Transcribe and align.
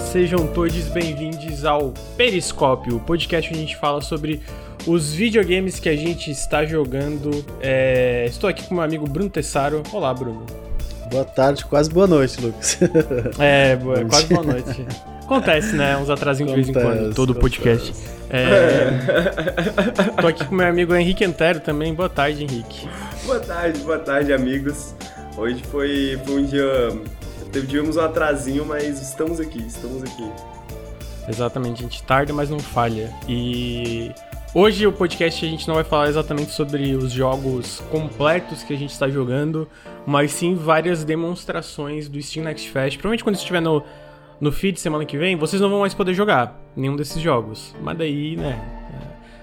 Sejam 0.00 0.46
todos 0.46 0.88
bem-vindos 0.88 1.64
ao 1.64 1.92
Periscópio, 2.16 2.96
o 2.96 3.00
podcast 3.00 3.50
onde 3.50 3.58
a 3.58 3.62
gente 3.62 3.76
fala 3.76 4.02
sobre 4.02 4.42
os 4.86 5.12
videogames 5.12 5.80
que 5.80 5.88
a 5.88 5.96
gente 5.96 6.30
está 6.30 6.64
jogando. 6.64 7.44
É, 7.60 8.26
Estou 8.28 8.48
aqui 8.48 8.66
com 8.66 8.74
meu 8.74 8.84
amigo 8.84 9.06
Bruno 9.08 9.30
Tessaro. 9.30 9.82
Olá, 9.92 10.12
Bruno. 10.12 10.44
Boa 11.10 11.24
tarde, 11.24 11.64
quase 11.64 11.90
boa 11.90 12.06
noite, 12.06 12.40
Lucas. 12.40 12.78
É, 13.38 13.76
boa, 13.76 14.04
quase 14.04 14.26
boa 14.26 14.42
noite. 14.42 14.86
Acontece, 15.22 15.74
né? 15.74 15.96
Uns 15.96 16.10
atrasinhos 16.10 16.52
de 16.52 16.56
vez 16.56 16.68
em 16.68 16.72
quando, 16.72 17.14
todo 17.14 17.30
o 17.30 17.34
podcast. 17.34 17.92
É... 18.28 18.90
Tô 20.20 20.26
aqui 20.26 20.44
com 20.44 20.54
meu 20.54 20.66
amigo 20.66 20.94
Henrique 20.94 21.24
Antero 21.24 21.60
também. 21.60 21.94
Boa 21.94 22.08
tarde, 22.08 22.42
Henrique. 22.42 22.88
Boa 23.24 23.40
tarde, 23.40 23.78
boa 23.80 23.98
tarde, 23.98 24.32
amigos. 24.32 24.94
Hoje 25.36 25.62
foi, 25.70 26.18
foi 26.24 26.42
um 26.42 26.44
dia. 26.44 26.92
Tivemos 27.64 27.96
um 27.96 28.00
atrasinho, 28.00 28.64
mas 28.66 29.00
estamos 29.00 29.40
aqui, 29.40 29.64
estamos 29.66 30.02
aqui. 30.02 30.30
Exatamente, 31.28 31.80
a 31.80 31.82
gente 31.82 32.02
tarda, 32.02 32.32
mas 32.32 32.50
não 32.50 32.58
falha. 32.58 33.12
E 33.28 34.12
hoje 34.54 34.86
o 34.86 34.92
podcast 34.92 35.44
a 35.44 35.48
gente 35.48 35.66
não 35.66 35.74
vai 35.74 35.84
falar 35.84 36.08
exatamente 36.08 36.52
sobre 36.52 36.94
os 36.94 37.12
jogos 37.12 37.80
completos 37.90 38.62
que 38.62 38.72
a 38.72 38.76
gente 38.76 38.92
está 38.92 39.08
jogando, 39.08 39.68
mas 40.06 40.32
sim 40.32 40.54
várias 40.54 41.04
demonstrações 41.04 42.08
do 42.08 42.20
Steam 42.20 42.44
Next 42.44 42.68
Fest. 42.70 42.96
Provavelmente 42.96 43.24
quando 43.24 43.36
estiver 43.36 43.60
no, 43.60 43.82
no 44.40 44.52
feed 44.52 44.78
semana 44.78 45.04
que 45.04 45.16
vem, 45.16 45.36
vocês 45.36 45.60
não 45.60 45.70
vão 45.70 45.80
mais 45.80 45.94
poder 45.94 46.14
jogar 46.14 46.60
nenhum 46.76 46.94
desses 46.94 47.20
jogos. 47.20 47.74
Mas 47.82 47.98
daí, 47.98 48.36
né? 48.36 48.60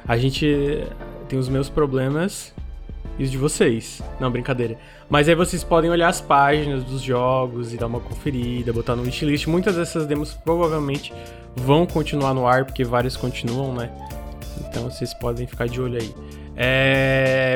A 0.08 0.18
gente 0.18 0.86
tem 1.28 1.40
os 1.40 1.50
meus 1.50 1.70
problemas 1.70 2.53
os 3.20 3.30
de 3.30 3.38
vocês. 3.38 4.02
Não, 4.20 4.32
brincadeira. 4.32 4.78
Mas 5.10 5.30
aí 5.30 5.36
vocês 5.36 5.64
podem 5.64 5.90
olhar 5.90 6.10
as 6.10 6.20
páginas 6.20 6.84
dos 6.84 7.02
jogos 7.02 7.74
e 7.74 7.78
dar 7.78 7.88
uma 7.88 8.00
conferida, 8.00 8.74
botar 8.74 8.96
no 8.96 9.04
wishlist. 9.04 9.48
Muitas 9.48 9.76
dessas 9.76 10.06
demos 10.06 10.34
provavelmente 10.34 11.14
vão 11.56 11.86
continuar 11.86 12.34
no 12.34 12.48
ar, 12.48 12.66
porque 12.66 12.84
várias 12.84 13.16
continuam, 13.16 13.74
né? 13.74 13.92
Então 14.68 14.90
vocês 14.90 15.14
podem 15.14 15.46
ficar 15.46 15.68
de 15.68 15.80
olho 15.80 16.00
aí. 16.00 16.14
É... 16.56 17.56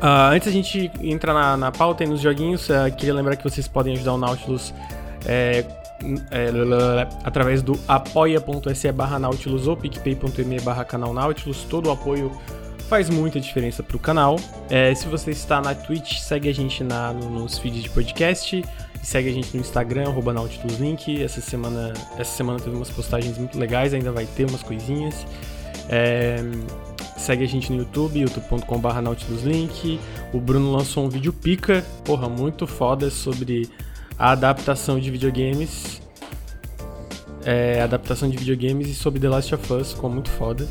Uh, 0.00 0.32
antes 0.32 0.48
a 0.48 0.50
gente 0.50 0.90
entrar 1.00 1.32
na, 1.32 1.56
na 1.56 1.70
pauta 1.70 2.02
e 2.02 2.06
nos 2.08 2.20
joguinhos, 2.20 2.68
uh, 2.68 2.92
queria 2.96 3.14
lembrar 3.14 3.36
que 3.36 3.44
vocês 3.44 3.68
podem 3.68 3.94
ajudar 3.94 4.14
o 4.14 4.18
Nautilus 4.18 4.74
é, 5.24 5.64
é, 6.32 6.50
através 7.24 7.62
do 7.62 7.78
apoia.se 7.86 8.90
barra 8.90 9.18
Nautilus 9.18 9.68
ou 9.68 9.76
picpay.me 9.76 10.60
barra 10.60 10.84
canal 10.84 11.14
Nautilus. 11.14 11.64
Todo 11.64 11.88
o 11.88 11.92
apoio 11.92 12.32
faz 12.82 13.08
muita 13.08 13.40
diferença 13.40 13.82
pro 13.82 13.98
canal. 13.98 14.36
É, 14.68 14.94
se 14.94 15.06
você 15.06 15.30
está 15.30 15.60
na 15.60 15.74
Twitch, 15.74 16.18
segue 16.18 16.48
a 16.48 16.54
gente 16.54 16.84
na, 16.84 17.12
nos 17.12 17.58
feeds 17.58 17.82
de 17.82 17.90
podcast. 17.90 18.64
Segue 19.02 19.30
a 19.30 19.32
gente 19.32 19.54
no 19.54 19.60
Instagram, 19.60 20.08
arroba 20.08 20.32
NautilusLink. 20.32 21.22
Essa 21.22 21.40
semana, 21.40 21.92
essa 22.16 22.36
semana 22.36 22.60
teve 22.60 22.76
umas 22.76 22.90
postagens 22.90 23.36
muito 23.36 23.58
legais, 23.58 23.92
ainda 23.92 24.12
vai 24.12 24.26
ter 24.26 24.48
umas 24.48 24.62
coisinhas. 24.62 25.26
É, 25.88 26.36
segue 27.16 27.42
a 27.42 27.48
gente 27.48 27.72
no 27.72 27.78
YouTube, 27.78 28.20
youtube.com.br 28.20 29.00
NautilusLink. 29.00 29.98
O 30.32 30.40
Bruno 30.40 30.70
lançou 30.72 31.04
um 31.04 31.08
vídeo 31.08 31.32
pica, 31.32 31.84
porra, 32.04 32.28
muito 32.28 32.66
foda 32.66 33.10
sobre 33.10 33.68
a 34.16 34.30
adaptação 34.32 35.00
de 35.00 35.10
videogames. 35.10 36.00
É, 37.44 37.80
adaptação 37.82 38.30
de 38.30 38.36
videogames 38.36 38.88
e 38.88 38.94
sobre 38.94 39.18
The 39.18 39.28
Last 39.28 39.54
of 39.54 39.72
Us, 39.72 39.92
ficou 39.92 40.08
muito 40.08 40.30
foda. 40.30 40.68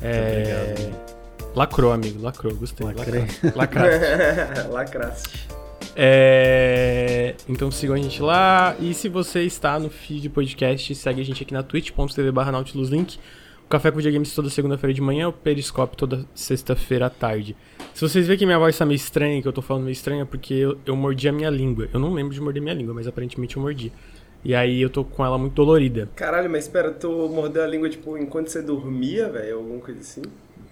É, 0.00 0.74
lacrou, 1.54 1.92
amigo, 1.92 2.22
lacrou, 2.22 2.54
gostei. 2.54 2.86
Lacrei. 2.86 3.24
Lacraste. 3.54 4.68
Lacraste. 4.70 5.48
É, 5.94 7.34
então 7.48 7.70
sigam 7.70 7.94
a 7.94 7.98
gente 7.98 8.22
lá. 8.22 8.74
E 8.80 8.94
se 8.94 9.08
você 9.08 9.42
está 9.42 9.78
no 9.78 9.90
feed 9.90 10.28
podcast, 10.30 10.94
segue 10.94 11.20
a 11.20 11.24
gente 11.24 11.42
aqui 11.42 11.52
na 11.52 11.62
twitch.tv 11.62 12.32
barra 12.32 12.52
nautiluslink. 12.52 13.18
O 13.64 13.68
Café 13.68 13.90
com 13.90 13.96
Videogames 13.98 14.34
toda 14.34 14.50
segunda-feira 14.50 14.92
de 14.92 15.00
manhã, 15.00 15.28
o 15.28 15.32
Periscope 15.32 15.96
toda 15.96 16.26
sexta-feira 16.34 17.06
à 17.06 17.10
tarde. 17.10 17.56
Se 17.94 18.06
vocês 18.06 18.26
verem 18.26 18.38
que 18.38 18.46
minha 18.46 18.58
voz 18.58 18.76
tá 18.76 18.84
meio 18.84 18.96
estranha, 18.96 19.40
que 19.40 19.48
eu 19.48 19.52
tô 19.52 19.62
falando 19.62 19.84
meio 19.84 19.92
estranha, 19.92 20.22
é 20.22 20.24
porque 20.24 20.54
eu, 20.54 20.78
eu 20.84 20.96
mordi 20.96 21.28
a 21.28 21.32
minha 21.32 21.48
língua. 21.48 21.88
Eu 21.92 22.00
não 22.00 22.12
lembro 22.12 22.34
de 22.34 22.40
morder 22.40 22.62
minha 22.62 22.74
língua, 22.74 22.92
mas 22.92 23.06
aparentemente 23.06 23.56
eu 23.56 23.62
mordi. 23.62 23.92
E 24.44 24.54
aí 24.54 24.82
eu 24.82 24.90
tô 24.90 25.04
com 25.04 25.24
ela 25.24 25.38
muito 25.38 25.54
dolorida. 25.54 26.08
Caralho, 26.16 26.50
mas 26.50 26.64
espera, 26.64 26.90
tu 26.90 27.08
mordeu 27.28 27.62
a 27.62 27.66
língua, 27.66 27.88
tipo, 27.88 28.18
enquanto 28.18 28.48
você 28.48 28.60
dormia, 28.60 29.28
velho? 29.30 29.58
Alguma 29.58 29.78
coisa 29.78 30.00
assim? 30.00 30.22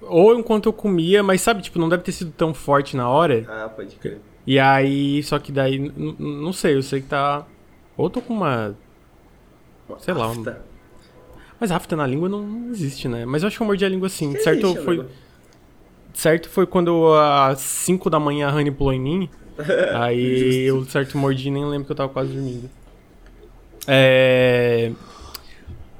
Ou 0.02 0.34
enquanto 0.38 0.66
eu 0.66 0.72
comia, 0.72 1.22
mas 1.22 1.40
sabe, 1.40 1.62
tipo, 1.62 1.78
não 1.78 1.88
deve 1.88 2.02
ter 2.02 2.12
sido 2.12 2.32
tão 2.32 2.54
forte 2.54 2.96
na 2.96 3.08
hora. 3.08 3.44
Ah, 3.48 3.68
pode 3.68 3.96
crer. 3.96 4.20
E 4.46 4.58
aí, 4.58 5.22
só 5.22 5.38
que 5.38 5.52
daí, 5.52 5.92
não 6.18 6.52
sei, 6.52 6.76
eu 6.76 6.82
sei 6.82 7.00
que 7.00 7.08
tá. 7.08 7.46
Ou 7.96 8.08
tô 8.08 8.20
com 8.20 8.34
uma. 8.34 8.74
Sei 9.98 10.14
lá, 10.14 10.30
um-. 10.30 10.44
Mas 11.60 11.70
afta 11.70 11.94
na 11.94 12.06
língua 12.06 12.28
não, 12.28 12.42
não 12.42 12.70
existe, 12.70 13.06
né? 13.06 13.26
Mas 13.26 13.42
eu 13.42 13.48
acho 13.48 13.58
que 13.58 13.62
eu 13.62 13.66
mordi 13.66 13.84
a 13.84 13.88
língua 13.88 14.06
assim. 14.06 14.32
Que 14.32 14.40
certo 14.40 14.66
isso, 14.66 14.82
foi. 14.82 15.06
Certo 16.14 16.48
foi 16.48 16.66
quando 16.66 17.12
às 17.14 17.60
5 17.60 18.08
da 18.08 18.18
manhã 18.18 18.48
a 18.48 18.54
Honey 18.54 18.70
pulou 18.70 18.94
em 18.94 19.00
mim. 19.00 19.30
aí 19.94 20.62
eu 20.64 20.84
certo 20.86 21.18
mordi 21.18 21.48
e 21.48 21.50
nem 21.50 21.64
lembro 21.66 21.84
que 21.84 21.92
eu 21.92 21.96
tava 21.96 22.08
quase 22.08 22.32
dormindo. 22.32 22.70
É. 23.86 24.90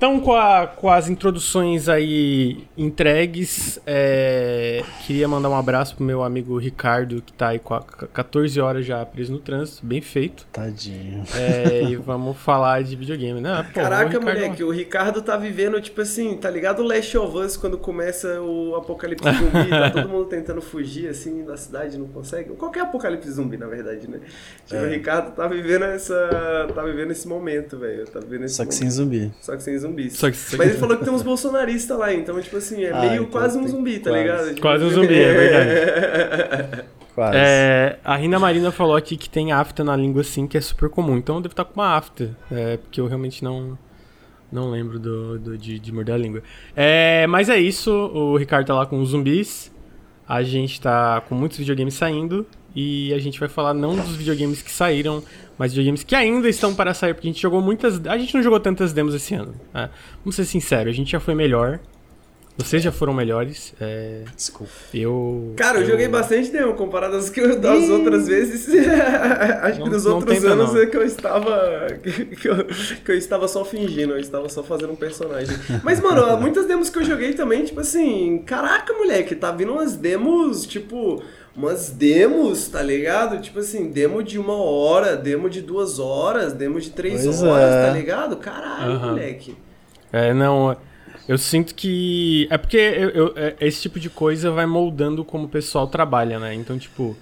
Então, 0.00 0.18
com, 0.18 0.32
a- 0.32 0.66
com 0.66 0.88
as 0.88 1.10
introduções 1.10 1.86
aí 1.86 2.64
entregues, 2.74 3.78
é, 3.86 4.82
queria 5.06 5.28
mandar 5.28 5.50
um 5.50 5.54
abraço 5.54 5.94
pro 5.94 6.02
meu 6.02 6.22
amigo 6.22 6.56
Ricardo, 6.56 7.20
que 7.20 7.30
tá 7.34 7.48
aí 7.48 7.58
com 7.58 7.74
a- 7.74 7.82
14 7.82 8.58
horas 8.58 8.86
já 8.86 9.04
preso 9.04 9.30
no 9.30 9.38
trânsito, 9.38 9.84
bem 9.84 10.00
feito. 10.00 10.46
Tadinho. 10.50 11.22
É, 11.36 11.82
e 11.82 11.96
vamos 11.96 12.38
falar 12.38 12.82
de 12.82 12.96
videogame, 12.96 13.42
né? 13.42 13.62
Pô, 13.62 13.68
o 13.80 13.82
Caraca, 13.82 14.04
Ricardo- 14.18 14.24
moleque, 14.24 14.64
o 14.64 14.70
Ricardo 14.70 15.20
tá 15.20 15.36
vivendo, 15.36 15.78
tipo 15.82 16.00
assim, 16.00 16.34
tá 16.38 16.48
ligado 16.48 16.80
o 16.80 16.86
Last 16.86 17.18
of 17.18 17.36
Us 17.36 17.58
quando 17.58 17.76
começa 17.76 18.40
o 18.40 18.76
apocalipse 18.76 19.22
zumbi, 19.30 19.68
tá 19.68 19.90
todo 19.90 20.08
mundo 20.08 20.24
tentando 20.24 20.62
fugir, 20.62 21.08
assim, 21.08 21.44
da 21.44 21.58
cidade, 21.58 21.98
não 21.98 22.08
consegue? 22.08 22.54
Qualquer 22.54 22.80
apocalipse 22.84 23.30
zumbi, 23.30 23.58
na 23.58 23.66
verdade, 23.66 24.08
né? 24.08 24.20
Tipo, 24.64 24.80
É. 24.82 24.86
o 24.86 24.88
Ricardo 24.88 25.32
tá 25.34 25.46
vivendo 25.46 25.84
essa... 25.84 26.66
tá 26.74 26.82
vivendo 26.84 27.10
esse 27.10 27.28
momento, 27.28 27.78
velho, 27.78 28.06
tá 28.06 28.18
vivendo 28.18 28.48
Só 28.48 28.62
que 28.64 28.68
momento. 28.70 28.78
sem 28.78 28.90
zumbi. 28.90 29.30
Só 29.42 29.54
que 29.56 29.62
sem 29.62 29.76
zumbis. 29.90 30.12
Só 30.16 30.30
que- 30.30 30.36
só 30.36 30.50
que- 30.52 30.56
Mas 30.56 30.70
ele 30.70 30.78
falou 30.80 30.96
que 30.96 31.04
tem 31.04 31.12
uns 31.12 31.22
bolsonaristas 31.22 31.98
lá, 31.98 32.12
então, 32.14 32.40
tipo 32.40 32.56
assim, 32.56 32.82
é 32.84 32.90
Ah, 32.92 33.00
meio 33.00 33.12
então 33.14 33.26
quase 33.26 33.58
um 33.58 33.66
zumbi, 33.68 33.98
tá 33.98 34.10
quase. 34.10 34.22
ligado? 34.22 34.48
Tipo, 34.48 34.60
Quase 34.60 34.84
um 34.84 34.90
zumbi, 34.90 35.14
é 35.20 35.32
verdade. 35.32 36.84
Quase. 37.14 37.36
É, 37.36 37.98
a 38.04 38.16
Rina 38.16 38.38
Marina 38.38 38.70
falou 38.70 38.94
aqui 38.94 39.16
que 39.16 39.28
tem 39.28 39.50
afta 39.52 39.82
na 39.82 39.96
língua 39.96 40.22
sim, 40.22 40.46
que 40.46 40.56
é 40.56 40.60
super 40.60 40.88
comum. 40.88 41.16
Então 41.16 41.36
eu 41.36 41.40
devo 41.42 41.52
estar 41.52 41.64
com 41.64 41.74
uma 41.80 41.96
afta, 41.96 42.36
é, 42.50 42.76
porque 42.76 43.00
eu 43.00 43.06
realmente 43.06 43.42
não 43.44 43.76
não 44.50 44.68
lembro 44.70 44.98
do, 44.98 45.38
do- 45.38 45.58
de, 45.58 45.78
de 45.78 45.92
morder 45.92 46.14
a 46.14 46.18
língua. 46.18 46.42
É, 46.74 47.26
mas 47.28 47.48
é 47.48 47.58
isso, 47.58 47.90
o 47.92 48.36
Ricardo 48.36 48.66
tá 48.66 48.74
lá 48.74 48.84
com 48.86 49.00
os 49.00 49.10
zumbis. 49.10 49.70
A 50.28 50.42
gente 50.42 50.80
tá 50.80 51.20
com 51.28 51.34
muitos 51.34 51.58
videogames 51.58 51.94
saindo 51.94 52.46
e 52.74 53.12
a 53.12 53.18
gente 53.18 53.38
vai 53.40 53.48
falar 53.48 53.74
não 53.74 53.96
dos 53.96 54.14
videogames 54.16 54.62
que 54.62 54.70
saíram, 54.70 55.22
mas 55.60 55.72
videogames 55.72 56.02
que 56.02 56.14
ainda 56.14 56.48
estão 56.48 56.74
para 56.74 56.94
sair, 56.94 57.12
porque 57.12 57.28
a 57.28 57.30
gente 57.30 57.42
jogou 57.42 57.60
muitas, 57.60 58.00
a 58.06 58.16
gente 58.16 58.34
não 58.34 58.42
jogou 58.42 58.58
tantas 58.58 58.94
demos 58.94 59.14
esse 59.14 59.34
ano. 59.34 59.54
né? 59.74 59.90
Vamos 60.24 60.34
ser 60.34 60.46
sinceros, 60.46 60.90
a 60.94 60.96
gente 60.96 61.12
já 61.12 61.20
foi 61.20 61.34
melhor. 61.34 61.78
Vocês 62.56 62.82
já 62.82 62.90
foram 62.92 63.14
melhores. 63.14 63.72
é, 63.80 64.22
Desculpa. 64.36 64.70
eu 64.92 65.54
Cara, 65.56 65.80
eu, 65.80 65.86
joguei 65.86 66.08
bastante 66.08 66.50
demo 66.50 66.74
comparado 66.74 67.16
às, 67.16 67.30
que 67.30 67.40
eu- 67.40 67.58
das 67.58 67.88
outras 67.88 68.26
vezes. 68.26 68.68
Acho 69.62 69.78
Não- 69.78 69.84
que 69.86 69.90
nos 69.92 70.04
outros 70.04 70.34
tenta, 70.34 70.52
anos 70.52 70.72
não. 70.74 70.80
é 70.82 70.86
que 70.86 70.96
eu 70.96 71.02
estava. 71.04 71.86
Que 72.40 72.48
eu, 72.48 72.64
que 73.04 73.12
eu 73.12 73.16
estava 73.16 73.46
só 73.48 73.64
fingindo, 73.64 74.12
eu 74.12 74.18
estava 74.18 74.48
só 74.48 74.62
fazendo 74.62 74.92
um 74.92 74.96
personagem. 74.96 75.56
Mas, 75.82 76.00
mano, 76.00 76.38
muitas 76.38 76.66
demos 76.66 76.90
que 76.90 76.98
eu 76.98 77.04
joguei 77.04 77.32
também, 77.34 77.64
tipo 77.64 77.80
assim, 77.80 78.42
caraca, 78.46 78.92
moleque, 78.94 79.34
tá 79.34 79.52
vindo 79.52 79.72
umas 79.72 79.94
demos, 79.96 80.66
tipo. 80.66 81.22
Umas 81.56 81.90
demos, 81.90 82.68
tá 82.68 82.80
ligado? 82.82 83.40
Tipo 83.40 83.58
assim, 83.58 83.90
demo 83.90 84.22
de 84.22 84.38
uma 84.38 84.54
hora, 84.54 85.16
demo 85.16 85.50
de 85.50 85.60
duas 85.60 85.98
horas, 85.98 86.52
demo 86.52 86.80
de 86.80 86.90
três 86.90 87.24
Pois 87.24 87.42
horas, 87.42 87.74
é. 87.74 87.86
tá 87.86 87.92
ligado? 87.92 88.36
Caralho, 88.36 88.92
Aham. 88.92 89.08
moleque. 89.10 89.56
É, 90.12 90.32
não. 90.32 90.76
Eu 91.28 91.36
sinto 91.38 91.74
que. 91.74 92.46
É 92.50 92.56
porque 92.56 92.76
eu- 92.76 93.10
eu- 93.10 93.32
é- 93.36 93.56
esse 93.60 93.82
tipo 93.82 93.98
de 94.00 94.08
coisa 94.08 94.50
vai 94.50 94.64
moldando 94.66 95.24
como 95.24 95.44
o 95.44 95.48
pessoal 95.48 95.86
trabalha, 95.86 96.38
né? 96.38 96.54
Então, 96.54 96.78
tipo. 96.78 97.16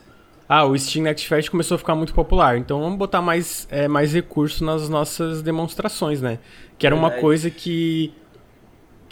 Ah, 0.48 0.64
o 0.64 0.78
Steam 0.78 1.02
Next 1.04 1.26
Fest 1.28 1.50
começou 1.50 1.74
a 1.74 1.78
ficar 1.78 1.94
muito 1.94 2.14
popular. 2.14 2.56
Então 2.56 2.80
vamos 2.80 2.98
botar 2.98 3.20
mais, 3.20 3.66
é, 3.70 3.86
mais 3.86 4.14
recurso 4.14 4.64
nas 4.64 4.88
nossas 4.88 5.42
demonstrações, 5.42 6.22
né? 6.22 6.38
Que 6.78 6.86
era 6.86 6.94
uma 6.96 7.10
coisa 7.10 7.50
que. 7.50 8.12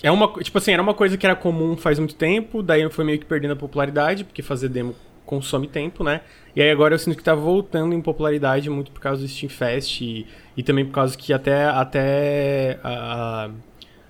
É 0.03 0.11
uma, 0.11 0.29
tipo 0.43 0.57
assim, 0.59 0.73
era 0.73 0.83
uma 0.83 0.95
coisa 0.95 1.17
que 1.17 1.27
era 1.27 1.35
comum 1.35 1.77
faz 1.77 1.99
muito 1.99 2.15
tempo, 2.15 2.63
daí 2.63 2.89
foi 2.91 3.05
meio 3.05 3.19
que 3.19 3.25
perdendo 3.25 3.53
a 3.53 3.57
popularidade, 3.57 4.25
porque 4.25 4.43
fazer 4.43 4.69
demo 4.69 4.95
consome 5.27 5.67
tempo, 5.67 6.03
né? 6.03 6.23
E 6.55 6.63
aí 6.63 6.71
agora 6.71 6.95
eu 6.95 6.99
sinto 6.99 7.17
que 7.17 7.23
tá 7.23 7.35
voltando 7.35 7.95
em 7.95 8.01
popularidade 8.01 8.71
muito 8.71 8.91
por 8.91 9.01
causa 9.01 9.21
do 9.21 9.29
Steam 9.29 9.51
Fest 9.51 10.01
e, 10.01 10.27
e 10.57 10.63
também 10.63 10.87
por 10.87 10.93
causa 10.93 11.19
que 11.19 11.33
até, 11.33 11.67
até 11.67 12.79
a, 12.83 13.45
a, 13.45 13.51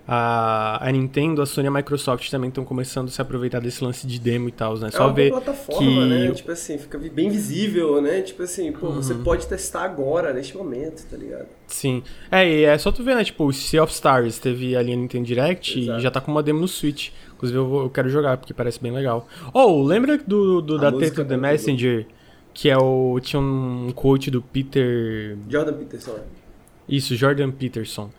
a 0.07 0.89
Nintendo, 0.91 1.41
a 1.41 1.45
Sony 1.45 1.65
e 1.65 1.69
a 1.69 1.71
Microsoft 1.71 2.29
também 2.29 2.47
estão 2.47 2.63
começando 2.63 3.09
a 3.09 3.11
se 3.11 3.21
aproveitar 3.21 3.59
desse 3.59 3.83
lance 3.83 4.07
de 4.07 4.17
demo 4.19 4.47
e 4.47 4.51
tal, 4.51 4.77
né? 4.77 4.87
É 4.87 4.91
Só 4.91 5.07
uma 5.07 5.13
ver 5.13 5.31
plataforma, 5.31 5.79
que 5.81 6.05
né? 6.07 6.31
Tipo 6.31 6.51
assim, 6.51 6.77
fica 6.77 6.97
bem 6.97 7.29
visível, 7.29 8.01
né? 8.01 8.21
Tipo 8.21 8.43
assim, 8.43 8.71
pô, 8.71 8.89
você 8.91 9.13
Uhum. 9.13 9.23
pode 9.23 9.45
testar 9.47 9.83
agora, 9.83 10.31
neste 10.33 10.55
momento, 10.55 11.05
tá 11.09 11.17
ligado? 11.17 11.47
Sim. 11.67 12.01
É, 12.31 12.47
e 12.49 12.63
é 12.63 12.77
só 12.77 12.91
tu 12.91 13.03
ver, 13.03 13.15
né? 13.15 13.23
Tipo, 13.23 13.45
o 13.45 13.51
Sea 13.53 13.83
of 13.83 13.91
Stars 13.93 14.39
teve 14.39 14.75
ali 14.75 14.93
a 14.93 14.95
Nintendo 14.95 15.25
Direct 15.25 15.77
Exato. 15.79 15.99
e 15.99 16.01
já 16.01 16.09
tá 16.09 16.21
com 16.21 16.31
uma 16.31 16.41
demo 16.41 16.61
no 16.61 16.67
Switch. 16.67 17.09
Inclusive, 17.35 17.59
eu, 17.59 17.67
vou- 17.67 17.83
eu 17.83 17.89
quero 17.89 18.09
jogar, 18.09 18.37
porque 18.37 18.53
parece 18.53 18.81
bem 18.81 18.91
legal. 18.91 19.27
Oh, 19.53 19.83
lembra 19.83 20.17
do, 20.17 20.61
do 20.61 20.75
A 20.77 20.79
da 20.79 20.89
do 20.89 20.99
The 20.99 21.05
é 21.05 21.17
muito 21.25 21.37
Messenger? 21.41 22.05
Que 22.53 22.69
é 22.69 22.77
o. 22.77 23.19
Tinha 23.21 23.39
um 23.39 23.91
quote 23.93 24.31
do 24.31 24.41
Peter. 24.41 25.37
Jordan 25.47 25.73
Peterson. 25.73 26.13
né? 26.13 26.21
Isso, 26.89 27.15
Jordan 27.15 27.51
Peterson. 27.51 28.09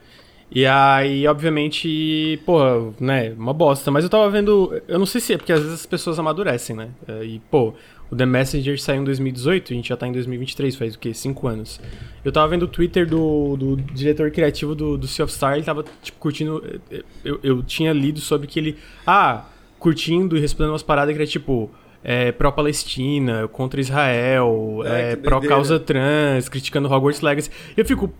E 0.51 0.65
aí, 0.65 1.27
obviamente, 1.27 2.41
porra, 2.47 2.93
né, 2.99 3.35
uma 3.37 3.53
bosta. 3.53 3.91
Mas 3.91 4.05
eu 4.05 4.11
tava 4.11 4.29
vendo. 4.31 4.81
Eu 4.89 4.99
não 4.99 5.07
sei 5.07 5.21
se 5.21 5.35
é 5.35 5.37
porque 5.37 5.53
às 5.53 5.61
vezes 5.61 5.75
as 5.81 5.87
pessoas 5.87 6.19
amadurecem, 6.19 6.75
né? 6.75 6.89
É, 7.07 7.25
E, 7.25 7.39
pô, 7.51 7.75
o 8.11 8.17
The 8.17 8.25
Messenger 8.25 8.81
saiu 8.81 9.03
em 9.03 9.05
2018, 9.05 9.73
a 9.73 9.77
gente 9.77 9.89
já 9.91 9.97
tá 9.97 10.07
em 10.09 10.13
2023, 10.13 10.75
faz 10.77 10.95
o 10.95 10.99
quê? 10.99 11.13
Cinco 11.13 11.47
anos. 11.47 11.79
Eu 12.25 12.33
tava 12.33 12.49
vendo 12.49 12.63
o 12.63 12.69
Twitter 12.69 13.07
do, 13.07 13.57
do 13.57 13.77
diretor 13.77 14.31
criativo 14.31 14.75
do, 14.75 14.97
do 14.97 15.07
Sea 15.07 15.27
of 15.27 15.35
Star, 15.35 15.55
ele 15.55 15.65
tava, 15.65 15.85
tipo, 16.03 16.19
curtindo. 16.19 16.81
Eu, 17.23 17.39
eu 17.43 17.63
tinha 17.63 17.93
lido 17.93 18.21
sobre 18.21 18.47
que 18.47 18.59
ele. 18.59 18.77
Ah, 19.07 19.45
curtindo 19.79 20.37
e 20.37 20.41
respondendo 20.41 20.73
umas 20.73 20.83
paradas 20.83 21.15
que 21.15 21.21
era 21.21 21.29
tipo. 21.31 21.71
É, 22.03 22.31
pró-Palestina, 22.31 23.49
contra 23.49 23.81
Israel, 23.81 24.83
É, 24.85 25.13
é, 25.13 25.17
que 25.17 25.23
pró-causa 25.23 25.81
trans, 25.81 26.49
criticando 26.49 26.89
Hogwarts 26.91 27.21
Legacy. 27.21 27.51
Eu 27.77 27.85
fico, 27.85 28.11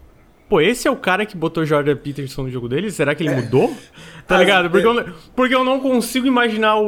Pô, 0.49 0.61
esse 0.61 0.89
é 0.89 0.91
o 0.91 0.97
cara 0.97 1.27
que 1.27 1.37
botou 1.37 1.67
Jordan 1.67 1.97
Peterson 1.97 2.45
no 2.45 2.51
jogo 2.51 2.69
dele? 2.69 2.91
Será 2.91 3.15
que 3.15 3.23
ele 3.23 3.35
mudou? 3.35 3.69
Tá 4.27 4.37
Ah, 4.37 4.39
ligado? 4.39 4.71
Porque 4.71 4.87
é. 4.87 4.91
eu, 4.91 5.15
porque 5.37 5.55
eu 5.55 5.63
não 5.65 5.79
consigo 5.81 6.27
imaginar 6.27 6.77
o, 6.77 6.87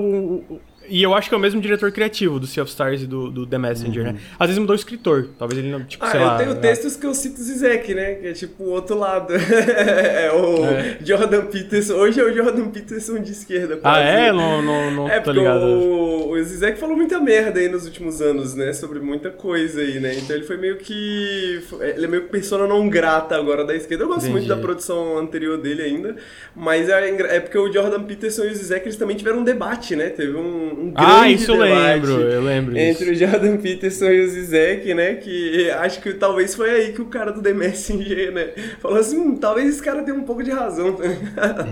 o- 0.48 0.60
E 0.90 1.02
eu 1.02 1.14
acho 1.14 1.28
que 1.28 1.34
é 1.34 1.38
o 1.38 1.40
mesmo 1.40 1.60
diretor 1.60 1.92
criativo 1.92 2.40
do 2.40 2.46
Sea 2.46 2.62
of 2.64 2.70
Stars 2.70 3.02
e 3.02 3.06
do, 3.06 3.30
do 3.30 3.46
The 3.46 3.58
Messenger, 3.58 4.04
né? 4.04 4.16
Às 4.38 4.48
vezes 4.48 4.58
mudou 4.58 4.74
o 4.74 4.78
escritor. 4.78 5.28
Talvez 5.38 5.58
ele 5.58 5.70
não, 5.70 5.84
tipo, 5.84 6.04
Ah, 6.04 6.10
sei 6.10 6.20
eu 6.20 6.24
lá. 6.24 6.36
tenho 6.38 6.50
ah, 6.52 6.56
textos 6.56 6.96
que 6.96 7.06
eu 7.06 7.14
cito 7.14 7.40
Zizek, 7.40 7.94
né? 7.94 8.14
Que 8.16 8.26
é 8.28 8.32
tipo 8.32 8.64
o 8.64 8.70
outro 8.70 8.98
lado. 8.98 9.32
é 9.34 10.30
o 10.32 10.64
É. 10.64 10.98
Jordan 11.02 11.46
Peterson. 11.46 11.94
Hoje 11.94 12.20
é 12.20 12.24
o 12.24 12.34
Jordan 12.34 12.68
Peterson 12.70 13.20
de 13.20 13.30
esquerda. 13.32 13.74
Ah, 13.76 13.78
quase. 13.94 14.08
é? 14.08 14.32
Não, 14.32 14.62
não, 14.62 14.90
não 14.90 15.08
É, 15.08 15.20
tô 15.20 15.24
porque 15.26 15.38
ligado. 15.38 15.62
o, 15.64 16.30
o 16.32 16.42
Zizek 16.42 16.78
falou 16.78 16.96
muita 16.96 17.20
merda 17.20 17.60
aí 17.60 17.68
nos 17.68 17.84
últimos 17.86 18.20
anos, 18.20 18.54
né? 18.54 18.72
Sobre 18.72 18.98
muita 19.00 19.30
coisa 19.30 19.80
aí, 19.80 20.00
né? 20.00 20.14
Então 20.16 20.34
ele 20.34 20.44
foi 20.44 20.56
meio 20.56 20.76
que. 20.76 21.62
Ele 21.94 22.04
é 22.04 22.08
meio 22.08 22.22
que 22.24 22.30
persona 22.30 22.66
não 22.66 22.88
grata 22.88 23.36
agora 23.36 23.64
da 23.64 23.74
esquerda. 23.74 24.04
Eu 24.04 24.08
gosto 24.08 24.22
Entendi. 24.22 24.32
muito 24.32 24.48
da 24.48 24.56
produção 24.56 25.18
anterior 25.18 25.58
dele 25.58 25.82
ainda. 25.82 26.16
Mas 26.54 26.88
é, 26.88 27.36
é 27.36 27.40
porque 27.40 27.58
o 27.58 27.72
Jordan 27.72 28.02
Peterson 28.04 28.44
e 28.44 28.48
o 28.50 28.54
Zizek 28.54 28.84
eles 28.86 28.96
também 28.96 29.16
tiveram 29.16 29.38
um 29.38 29.44
debate, 29.44 29.94
né? 29.94 30.08
Teve 30.08 30.36
um, 30.36 30.79
um 30.80 30.90
grande 30.90 31.12
Ah, 31.12 31.28
isso 31.28 31.52
eu 31.52 31.58
lembro, 31.58 32.12
eu 32.20 32.42
lembro 32.42 32.76
Entre 32.76 33.10
disso. 33.12 33.24
o 33.24 33.28
Jordan 33.28 33.56
Peterson 33.58 34.06
e 34.06 34.20
o 34.24 34.28
Zizek, 34.28 34.94
né? 34.94 35.14
Que 35.14 35.70
acho 35.70 36.00
que 36.00 36.12
talvez 36.14 36.54
foi 36.54 36.70
aí 36.70 36.92
que 36.92 37.02
o 37.02 37.06
cara 37.06 37.30
do 37.32 37.42
The 37.42 37.52
Messenger, 37.52 38.32
né? 38.32 38.48
Falou 38.80 38.98
assim: 38.98 39.18
hum, 39.18 39.36
talvez 39.36 39.68
esse 39.68 39.82
cara 39.82 40.02
tenha 40.02 40.16
um 40.16 40.22
pouco 40.24 40.42
de 40.42 40.50
razão. 40.50 40.92
tá? 40.94 41.66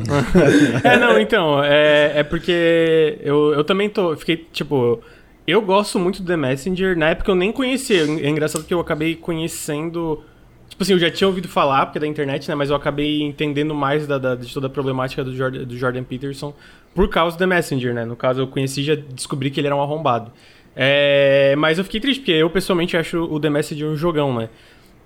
É, 0.85 0.97
não, 0.99 1.19
então, 1.19 1.63
é, 1.65 2.13
é 2.21 2.23
porque 2.23 3.19
eu, 3.23 3.53
eu 3.55 3.65
também 3.65 3.89
tô. 3.89 4.17
Fiquei, 4.17 4.37
tipo. 4.53 5.01
Eu 5.47 5.63
gosto 5.63 5.99
muito 5.99 6.23
do 6.23 6.27
The 6.29 6.37
Messenger. 6.37 6.97
Na 6.97 7.09
época 7.11 7.31
eu 7.31 7.35
nem 7.35 7.51
conhecia. 7.51 8.03
É 8.03 8.29
engraçado 8.29 8.65
que 8.65 8.75
eu 8.75 8.81
acabei 8.81 9.15
conhecendo. 9.15 10.23
Tipo 10.79 10.85
assim, 10.85 10.93
eu 10.93 10.99
já 11.01 11.11
tinha 11.11 11.27
ouvido 11.27 11.49
falar, 11.49 11.87
porque 11.87 11.99
é 11.99 12.01
da 12.01 12.07
internet, 12.07 12.49
né? 12.49 12.55
Mas 12.55 12.71
eu 12.71 12.77
acabei 12.77 13.21
entendendo 13.21 13.75
mais 13.75 14.07
da, 14.07 14.17
da- 14.17 14.37
de 14.37 14.55
toda 14.55 14.69
a 14.69 14.71
problemática 14.71 15.25
do 15.25 15.35
Jordan, 15.35 15.65
do 15.65 15.77
Jordan 15.77 16.05
Peterson 16.05 16.55
por 16.95 17.09
causa 17.09 17.37
do 17.37 17.41
The 17.41 17.47
Messenger, 17.47 17.93
né? 17.93 18.05
No 18.05 18.15
caso, 18.15 18.43
eu 18.43 18.47
conheci 18.47 18.83
e 18.83 18.85
já 18.85 18.95
descobri 18.95 19.51
que 19.51 19.59
ele 19.59 19.67
era 19.67 19.75
um 19.75 19.83
arrombado. 19.83 20.31
É, 20.77 21.57
mas 21.59 21.79
eu 21.79 21.85
fiquei 21.85 21.99
triste, 21.99 22.21
porque 22.21 22.31
eu 22.31 22.49
pessoalmente 22.49 22.97
acho 22.97 23.19
o 23.25 23.41
The 23.41 23.51
Messenger 23.51 23.89
um 23.89 23.97
jogão, 23.97 24.33
né? 24.39 24.49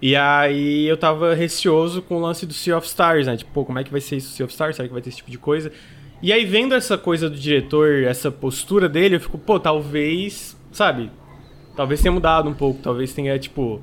E 0.03 0.15
aí 0.15 0.87
eu 0.87 0.97
tava 0.99 1.33
receoso 1.33 2.03
com 2.03 2.17
o 2.17 2.21
lance 2.21 2.45
do 2.45 2.53
Sea 2.53 2.77
of 2.77 2.87
Stars, 2.87 3.27
né? 3.27 3.39
Tipo, 3.39 3.51
pô, 3.53 3.65
como 3.65 3.79
é 3.79 3.85
que 3.85 3.91
vai 3.91 4.01
ser 4.03 4.17
isso, 4.17 4.31
Sea 4.37 4.45
of 4.45 4.53
Stars? 4.53 4.77
Será 4.77 4.87
que 4.87 4.93
vai 4.93 5.01
ter 5.01 5.09
esse 5.09 5.17
tipo 5.19 5.31
de 5.31 5.39
coisa? 5.39 5.73
E 6.21 6.31
aí, 6.35 6.45
vendo 6.45 6.75
essa 6.75 6.99
coisa 6.99 7.31
do 7.31 7.37
diretor, 7.39 8.03
essa 8.03 8.31
postura 8.31 8.91
dele, 8.91 9.17
eu 9.17 9.21
fico, 9.21 9.39
pô, 9.39 9.59
talvez, 9.59 10.55
sabe? 10.71 11.11
Talvez 11.75 12.03
tenha 12.03 12.13
mudado 12.13 12.47
um 12.51 12.55
pouco, 12.55 12.81
talvez 12.83 13.15
tenha, 13.15 13.39
tipo. 13.39 13.81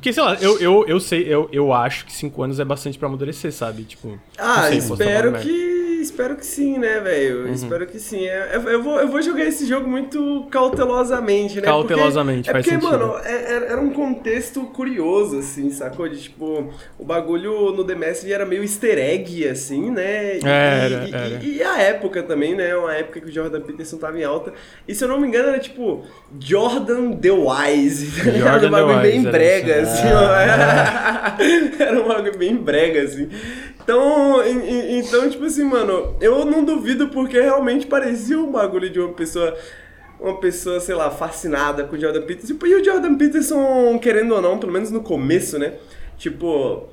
Porque, 0.00 0.14
sei 0.14 0.22
lá, 0.22 0.34
eu, 0.40 0.58
eu, 0.58 0.86
eu 0.88 0.98
sei, 0.98 1.22
eu, 1.28 1.46
eu 1.52 1.74
acho 1.74 2.06
que 2.06 2.12
cinco 2.14 2.42
anos 2.42 2.58
é 2.58 2.64
bastante 2.64 2.98
pra 2.98 3.06
amadurecer, 3.06 3.52
sabe? 3.52 3.82
Tipo. 3.82 4.18
Ah, 4.38 4.66
sei, 4.68 4.78
estar 4.78 4.94
espero 4.94 5.32
merda. 5.32 5.46
que. 5.46 5.89
Espero 6.00 6.36
que 6.36 6.44
sim, 6.46 6.78
né, 6.78 6.98
velho? 7.00 7.46
Uhum. 7.46 7.52
Espero 7.52 7.86
que 7.86 7.98
sim. 7.98 8.26
É, 8.26 8.50
Eu, 8.54 8.62
eu 8.62 8.82
vou, 8.82 9.00
eu 9.00 9.08
vou 9.08 9.20
jogar 9.22 9.44
esse 9.44 9.66
jogo 9.66 9.88
muito 9.88 10.46
cautelosamente, 10.50 11.56
né? 11.56 11.62
Cautelosamente, 11.62 12.50
porque, 12.50 12.70
é 12.70 12.74
porque, 12.74 12.86
sentido. 12.86 13.06
mano, 13.06 13.18
é- 13.24 13.52
é- 13.54 13.66
era 13.72 13.80
um 13.80 13.90
contexto 13.90 14.62
curioso, 14.64 15.38
assim, 15.38 15.70
sacou? 15.70 16.08
De 16.08 16.20
tipo, 16.20 16.68
o 16.98 17.04
bagulho 17.04 17.72
no 17.72 17.84
The 17.84 17.94
Messenger 17.94 18.34
era 18.36 18.46
meio 18.46 18.62
easter 18.62 18.98
egg, 18.98 19.46
assim, 19.48 19.90
né? 19.90 20.38
E, 20.38 20.40
Era, 20.44 21.04
e, 21.08 21.12
era. 21.14 21.40
E, 21.42 21.56
e 21.58 21.62
a 21.62 21.78
época 21.80 22.22
também, 22.22 22.54
né? 22.54 22.74
Uma 22.76 22.94
época 22.94 23.20
que 23.20 23.28
o 23.28 23.32
Jordan 23.32 23.60
Peterson 23.60 23.96
tava 23.98 24.18
em 24.18 24.24
alta. 24.24 24.52
E 24.88 24.94
se 24.94 25.04
eu 25.04 25.08
não 25.08 25.20
me 25.20 25.28
engano, 25.28 25.48
era 25.50 25.58
tipo 25.58 26.04
Jordan 26.38 27.12
The 27.12 27.30
Wise. 27.30 28.10
tá? 28.24 28.30
Jordan 28.38 28.68
um 28.68 28.70
bagulho 28.70 29.00
bem 29.00 29.22
brega, 29.22 29.82
assim, 29.82 30.06
ó. 30.06 30.30
Era 31.78 32.00
um 32.02 32.08
bagulho 32.08 32.36
bem 32.38 32.56
brega, 32.56 33.02
assim. 33.02 33.28
Então, 33.82 34.36
então, 34.46 35.28
tipo 35.30 35.44
assim, 35.44 35.64
mano, 35.64 35.89
eu 36.20 36.44
não 36.44 36.64
duvido 36.64 37.08
porque 37.08 37.40
realmente 37.40 37.86
parecia 37.86 38.38
um 38.38 38.50
bagulho 38.50 38.90
de 38.90 39.00
uma 39.00 39.12
pessoa. 39.12 39.56
Uma 40.18 40.38
pessoa, 40.38 40.78
sei 40.80 40.94
lá, 40.94 41.10
fascinada 41.10 41.84
com 41.84 41.96
o 41.96 41.98
Jordan 41.98 42.20
Peterson. 42.22 42.54
E 42.66 42.74
o 42.74 42.84
Jordan 42.84 43.16
Peterson, 43.16 43.98
querendo 43.98 44.34
ou 44.34 44.42
não, 44.42 44.58
pelo 44.58 44.70
menos 44.70 44.90
no 44.90 45.02
começo, 45.02 45.58
né? 45.58 45.74
Tipo. 46.18 46.88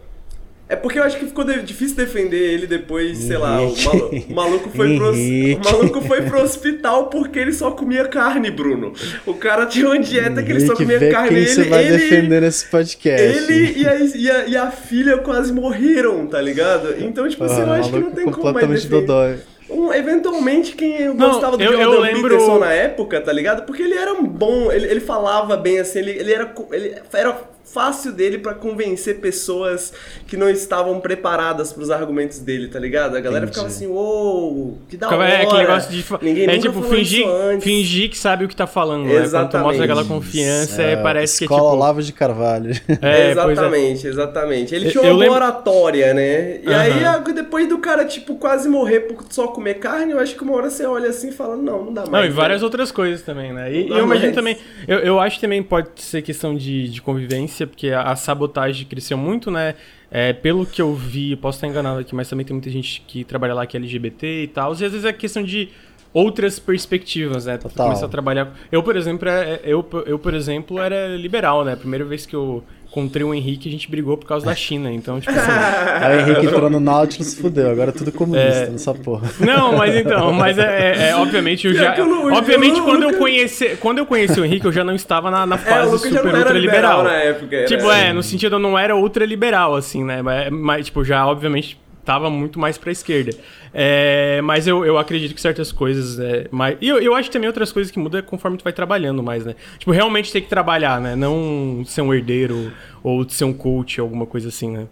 É 0.69 0.75
porque 0.75 0.99
eu 0.99 1.03
acho 1.03 1.17
que 1.17 1.25
ficou 1.25 1.45
de- 1.45 1.61
difícil 1.61 1.95
defender 1.95 2.37
ele 2.37 2.67
depois, 2.67 3.17
sei 3.19 3.37
lá, 3.37 3.61
o, 3.61 3.73
malu- 3.83 4.11
o 4.29 4.33
maluco 4.33 4.69
foi 4.69 4.95
pro, 4.99 5.11
o 5.13 5.59
maluco 5.63 6.01
foi 6.01 6.21
pro 6.23 6.41
hospital 6.41 7.05
porque 7.07 7.39
ele 7.39 7.53
só 7.53 7.71
comia 7.71 8.05
carne, 8.05 8.51
Bruno. 8.51 8.91
O 9.25 9.33
cara 9.33 9.65
tinha 9.65 9.85
uma 9.85 9.97
dieta 9.97 10.43
que 10.43 10.51
ele 10.51 10.59
só 10.65 10.75
comia 10.75 10.99
vê 10.99 11.09
carne. 11.09 11.29
quem 11.29 11.37
ele, 11.37 11.47
você 11.47 11.63
vai 11.63 11.85
ele, 11.87 11.97
defender 11.97 12.41
nesse 12.41 12.65
podcast. 12.65 13.21
ele 13.25 13.79
e 13.79 13.87
a, 13.87 13.95
e, 13.95 14.29
a, 14.31 14.45
e 14.47 14.57
a 14.57 14.69
filha 14.69 15.17
quase 15.19 15.53
morreram, 15.53 16.27
tá 16.27 16.41
ligado? 16.41 16.95
Então, 17.01 17.29
tipo 17.29 17.45
assim, 17.45 17.61
eu 17.61 17.69
Ah, 17.71 17.75
acho 17.77 17.89
que 17.89 17.99
não 17.99 18.11
tem 18.11 18.25
como 18.25 18.35
mais 18.35 18.35
completamente 18.35 18.81
defender. 18.87 19.01
dodói. 19.07 19.37
Um, 19.69 19.93
eventualmente, 19.93 20.75
quem 20.75 21.07
Não, 21.13 21.15
gostava 21.31 21.57
do 21.57 21.63
eu- 21.63 21.73
eu 21.73 21.81
Jordan 21.83 22.01
lembro- 22.01 22.29
Peterson 22.29 22.59
na 22.59 22.73
época, 22.73 23.19
tá 23.21 23.31
ligado? 23.31 23.65
Porque 23.65 23.83
ele 23.83 23.95
era 23.95 24.13
um 24.13 24.23
bom, 24.25 24.69
ele, 24.71 24.85
ele 24.87 24.99
falava 25.01 25.55
bem 25.57 25.79
assim, 25.79 25.99
ele, 25.99 26.11
ele 26.11 26.33
era 26.33 26.53
ele 26.71 26.95
era 27.13 27.37
fácil 27.73 28.11
dele 28.11 28.37
pra 28.37 28.53
convencer 28.53 29.19
pessoas 29.19 29.93
que 30.27 30.35
não 30.37 30.49
estavam 30.49 30.99
preparadas 30.99 31.71
pros 31.73 31.89
argumentos 31.91 32.39
dele, 32.39 32.67
tá 32.67 32.79
ligado? 32.79 33.15
A 33.15 33.19
galera 33.19 33.45
Entendi. 33.45 33.53
ficava 33.53 33.67
assim, 33.67 33.87
uou, 33.87 34.77
que 34.89 34.97
da 34.97 35.09
hora. 35.09 35.27
É 35.29 35.41
aquele 35.43 35.59
negócio 35.59 35.91
de. 35.91 36.05
Ninguém 36.21 36.43
é 36.45 36.55
nunca 36.55 36.69
tipo, 36.69 36.81
fingir, 36.83 37.25
fingir 37.61 38.09
que 38.09 38.17
sabe 38.17 38.45
o 38.45 38.47
que 38.47 38.55
tá 38.55 38.65
falando, 38.67 39.03
né? 39.05 39.09
Quando 39.11 39.21
tu 39.21 39.25
Exatamente. 39.25 39.65
mostra 39.67 39.83
aquela 39.85 40.05
confiança, 40.05 40.81
é, 40.81 40.95
parece 40.95 41.37
que 41.37 41.43
é 41.43 41.45
Escola 41.45 41.61
tipo. 41.61 41.73
Olavo 41.75 42.01
de 42.01 42.13
Carvalho. 42.13 42.71
É, 43.01 43.27
é. 43.27 43.31
exatamente, 43.31 44.07
exatamente. 44.07 44.73
Ele 44.75 44.89
tinha 44.89 45.03
uma 45.03 45.13
lembro- 45.13 45.35
oratória, 45.35 46.13
né? 46.13 46.59
E 46.63 46.67
Aham. 46.67 46.79
aí, 46.79 47.05
a- 47.05 47.17
depois 47.19 47.67
do 47.69 47.77
cara, 47.77 48.05
tipo, 48.05 48.35
quase 48.35 48.67
morrer 48.67 49.01
por 49.01 49.23
só 49.29 49.47
comer 49.47 49.75
carne, 49.75 50.11
eu 50.13 50.19
acho 50.19 50.35
que 50.35 50.43
uma 50.43 50.53
hora 50.55 50.69
você 50.69 50.85
olha 50.85 51.09
assim 51.09 51.29
e 51.29 51.31
fala, 51.31 51.55
não, 51.55 51.85
não 51.85 51.93
dá 51.93 52.01
mais. 52.01 52.11
Não, 52.11 52.25
e 52.25 52.29
né? 52.29 52.29
várias 52.29 52.63
outras 52.63 52.91
coisas 52.91 53.21
também, 53.21 53.53
né? 53.53 53.71
E, 53.71 53.87
e 53.87 53.89
eu 53.89 53.99
imagino 53.99 54.25
mais. 54.25 54.35
também. 54.35 54.57
Eu, 54.87 54.99
eu 54.99 55.19
acho 55.19 55.35
que 55.35 55.41
também 55.41 55.61
pode 55.61 55.89
ser 55.97 56.21
questão 56.21 56.55
de, 56.55 56.89
de 56.89 57.01
convivência, 57.01 57.56
porque 57.65 57.89
a, 57.89 58.03
a 58.03 58.15
sabotagem 58.15 58.85
cresceu 58.85 59.17
muito, 59.17 59.49
né? 59.49 59.75
É, 60.11 60.31
pelo 60.33 60.65
que 60.65 60.81
eu 60.81 60.93
vi, 60.93 61.35
posso 61.35 61.57
estar 61.57 61.67
enganado 61.67 61.99
aqui, 61.99 62.13
mas 62.13 62.29
também 62.29 62.45
tem 62.45 62.53
muita 62.53 62.69
gente 62.69 63.01
que 63.07 63.23
trabalha 63.23 63.53
lá 63.53 63.65
que 63.65 63.75
é 63.75 63.79
LGBT 63.79 64.43
e 64.43 64.47
tal. 64.47 64.71
E 64.71 64.73
às 64.73 64.79
vezes 64.79 65.03
é 65.05 65.11
questão 65.11 65.43
de 65.43 65.69
outras 66.13 66.57
perspectivas, 66.59 67.45
né? 67.45 67.57
Total. 67.57 67.87
começar 67.87 68.05
a 68.05 68.09
trabalhar. 68.09 68.55
Eu, 68.71 68.81
por 68.81 68.95
exemplo, 68.95 69.27
é- 69.27 69.59
eu, 69.63 69.85
eu, 70.05 70.17
por 70.17 70.33
exemplo, 70.33 70.79
era 70.79 71.15
liberal, 71.15 71.63
né? 71.65 71.73
A 71.73 71.77
primeira 71.77 72.05
vez 72.05 72.25
que 72.25 72.35
eu 72.35 72.63
encontrei 72.97 73.23
o 73.23 73.33
Henrique, 73.33 73.69
a 73.69 73.71
gente 73.71 73.89
brigou 73.89 74.17
por 74.17 74.25
causa 74.25 74.45
da 74.45 74.55
China. 74.55 74.91
Então, 74.91 75.19
tipo 75.19 75.31
assim. 75.37 75.51
Aí 76.03 76.17
o 76.17 76.19
Henrique 76.21 76.45
entrou 76.47 76.69
no 76.69 76.79
Nautilus, 76.79 77.33
fudeu. 77.35 77.69
Agora 77.69 77.89
é 77.89 77.93
tudo 77.93 78.11
comunista 78.11 78.65
nessa 78.67 78.93
porra. 78.93 79.29
Não, 79.39 79.77
mas 79.77 79.95
então, 79.95 80.33
mas 80.33 80.57
é, 80.57 80.63
é- 80.63 81.09
é, 81.09 81.15
obviamente 81.15 81.67
eu 81.67 81.73
já. 81.73 81.95
eu 81.95 82.05
não- 82.05 82.33
obviamente, 82.33 82.71
eu 82.73 82.77
não- 82.79 82.85
quando 82.85 83.03
eu 83.03 83.17
conheci. 83.17 83.77
Quando 83.79 83.97
eu 83.99 84.05
conheci 84.05 84.39
o 84.39 84.45
Henrique, 84.45 84.65
eu 84.65 84.71
já 84.71 84.83
não 84.83 84.95
estava 84.95 85.29
na, 85.29 85.45
na 85.45 85.55
É, 85.55 85.59
fase 85.59 85.91
Lucas 85.91 86.01
já 86.11 86.17
super 86.17 86.23
não 86.23 86.29
era 86.29 86.39
ultra 86.39 86.59
liberal 86.59 86.97
liberal. 86.97 87.03
na 87.03 87.13
época. 87.23 87.55
era- 87.55 87.65
Tipo, 87.67 87.91
é, 87.91 88.13
no 88.13 88.23
sentido 88.23 88.55
eu 88.55 88.59
não 88.59 88.77
era 88.77 88.95
ultra 88.95 89.25
liberal, 89.25 89.75
assim, 89.75 90.03
né? 90.03 90.21
Mas, 90.21 90.49
mas, 90.51 90.85
tipo, 90.87 91.03
já 91.03 91.25
obviamente 91.27 91.77
tava 92.07 92.29
muito 92.29 92.57
mais 92.57 92.77
pra 92.77 92.89
esquerda. 92.89 93.31
É, 93.73 94.39
mas 94.41 94.65
eu, 94.65 94.85
eu 94.85 94.97
acredito 94.97 95.35
que 95.35 95.41
certas 95.41 95.73
coisas. 95.73 96.17
É, 96.17 96.47
mais, 96.49 96.77
e 96.79 96.87
eu, 96.87 96.99
eu 96.99 97.13
acho 97.13 97.27
que 97.27 97.33
também 97.33 97.47
outras 97.47 97.69
coisas 97.69 97.91
que 97.91 97.99
mudam 97.99 98.21
conforme 98.21 98.57
tu 98.57 98.63
vai 98.63 98.71
trabalhando 98.71 99.21
mais, 99.21 99.45
né? 99.45 99.55
Tipo, 99.77 99.91
realmente 99.91 100.31
ter 100.31 100.39
que 100.39 100.47
trabalhar, 100.47 101.01
né? 101.01 101.17
Não 101.17 101.83
ser 101.85 102.01
um 102.01 102.13
herdeiro 102.13 102.71
ou 103.03 103.27
ser 103.29 103.43
um 103.43 103.51
coach, 103.51 103.99
alguma 103.99 104.25
coisa 104.25 104.47
assim, 104.47 104.71
né? 104.71 104.87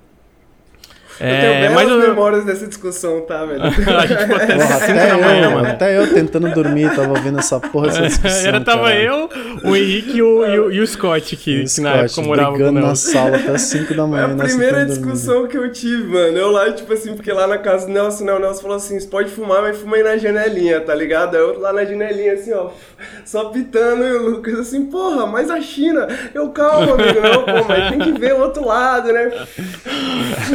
Eu 1.19 1.27
tenho 1.27 1.53
É, 1.53 1.60
belas 1.62 1.74
mas 1.75 1.89
eu- 1.89 2.00
memórias 2.00 2.45
dessa 2.45 2.67
discussão, 2.67 3.22
tá, 3.22 3.45
velho? 3.45 3.62
a 3.63 4.05
gente 4.05 4.22
ficou 4.22 4.36
até 4.36 4.55
Porra, 4.55 4.67
5 4.67 4.84
até, 4.91 5.07
da 5.07 5.17
manhã, 5.17 5.43
eu, 5.45 5.51
mano. 5.51 5.67
até 5.69 5.98
eu 5.98 6.13
tentando 6.13 6.51
dormir, 6.53 6.93
tava 6.95 7.10
ouvindo 7.10 7.39
essa 7.39 7.60
porra, 7.60 7.88
essa 7.88 8.01
discussão. 8.03 8.48
Era, 8.48 8.62
tava 8.62 8.84
caralho. 8.84 9.01
eu, 9.01 9.29
o 9.72 9.75
Henrique 9.75 10.17
e 10.17 10.22
o, 10.22 10.45
e 10.45 10.60
o, 10.60 10.72
e 10.72 10.79
o 10.81 10.88
Scott, 10.88 11.36
que, 11.36 11.62
o 11.62 11.65
que 11.65 11.81
na 11.81 11.89
época 11.91 12.07
Scott 12.10 12.27
morava 12.27 12.48
com 12.50 12.53
o 12.55 12.57
brigando 12.57 12.79
na 12.88 12.95
sala 12.95 13.38
até 13.38 13.57
5 13.57 13.93
da 13.93 14.05
manhã. 14.07 14.25
a 14.25 14.27
nós 14.29 14.48
primeira 14.50 14.86
discussão 14.86 15.48
que 15.48 15.57
eu 15.57 15.72
tive, 15.72 16.03
mano. 16.03 16.38
Eu 16.38 16.51
lá, 16.51 16.72
tipo 16.72 16.91
assim, 16.93 17.13
porque 17.15 17.31
lá 17.31 17.48
na 17.48 17.57
casa 17.57 17.86
do 17.88 17.91
Nelson, 17.93 18.24
né, 18.25 18.34
o 18.34 18.39
Nelson 18.39 18.62
falou 18.62 18.77
assim: 18.77 19.00
você 19.00 19.07
pode 19.07 19.29
fumar, 19.29 19.62
mas 19.62 19.77
fuma 19.77 19.95
aí 19.98 20.03
na 20.03 20.17
janelinha, 20.17 20.81
tá 20.81 20.93
ligado? 20.93 21.36
Aí 21.36 21.41
eu 21.41 21.60
lá 21.60 21.72
na 21.74 21.86
janelinha, 21.86 22.34
assim, 22.34 22.53
ó, 22.53 22.69
só 23.25 23.45
pitando, 23.45 24.03
e 24.03 24.12
o 24.12 24.29
Lucas 24.29 24.60
assim, 24.60 24.86
porra, 24.86 25.25
mas 25.25 25.50
a 25.50 25.62
China. 25.62 26.07
Eu, 26.34 26.50
calma, 26.50 26.93
amigo, 26.93 27.22
não, 27.22 27.43
pô, 27.43 27.65
mas 27.67 27.89
tem 27.89 28.00
que 28.00 28.19
ver 28.19 28.34
o 28.36 28.41
outro 28.41 28.65
lado, 28.65 29.12
né? 29.12 29.31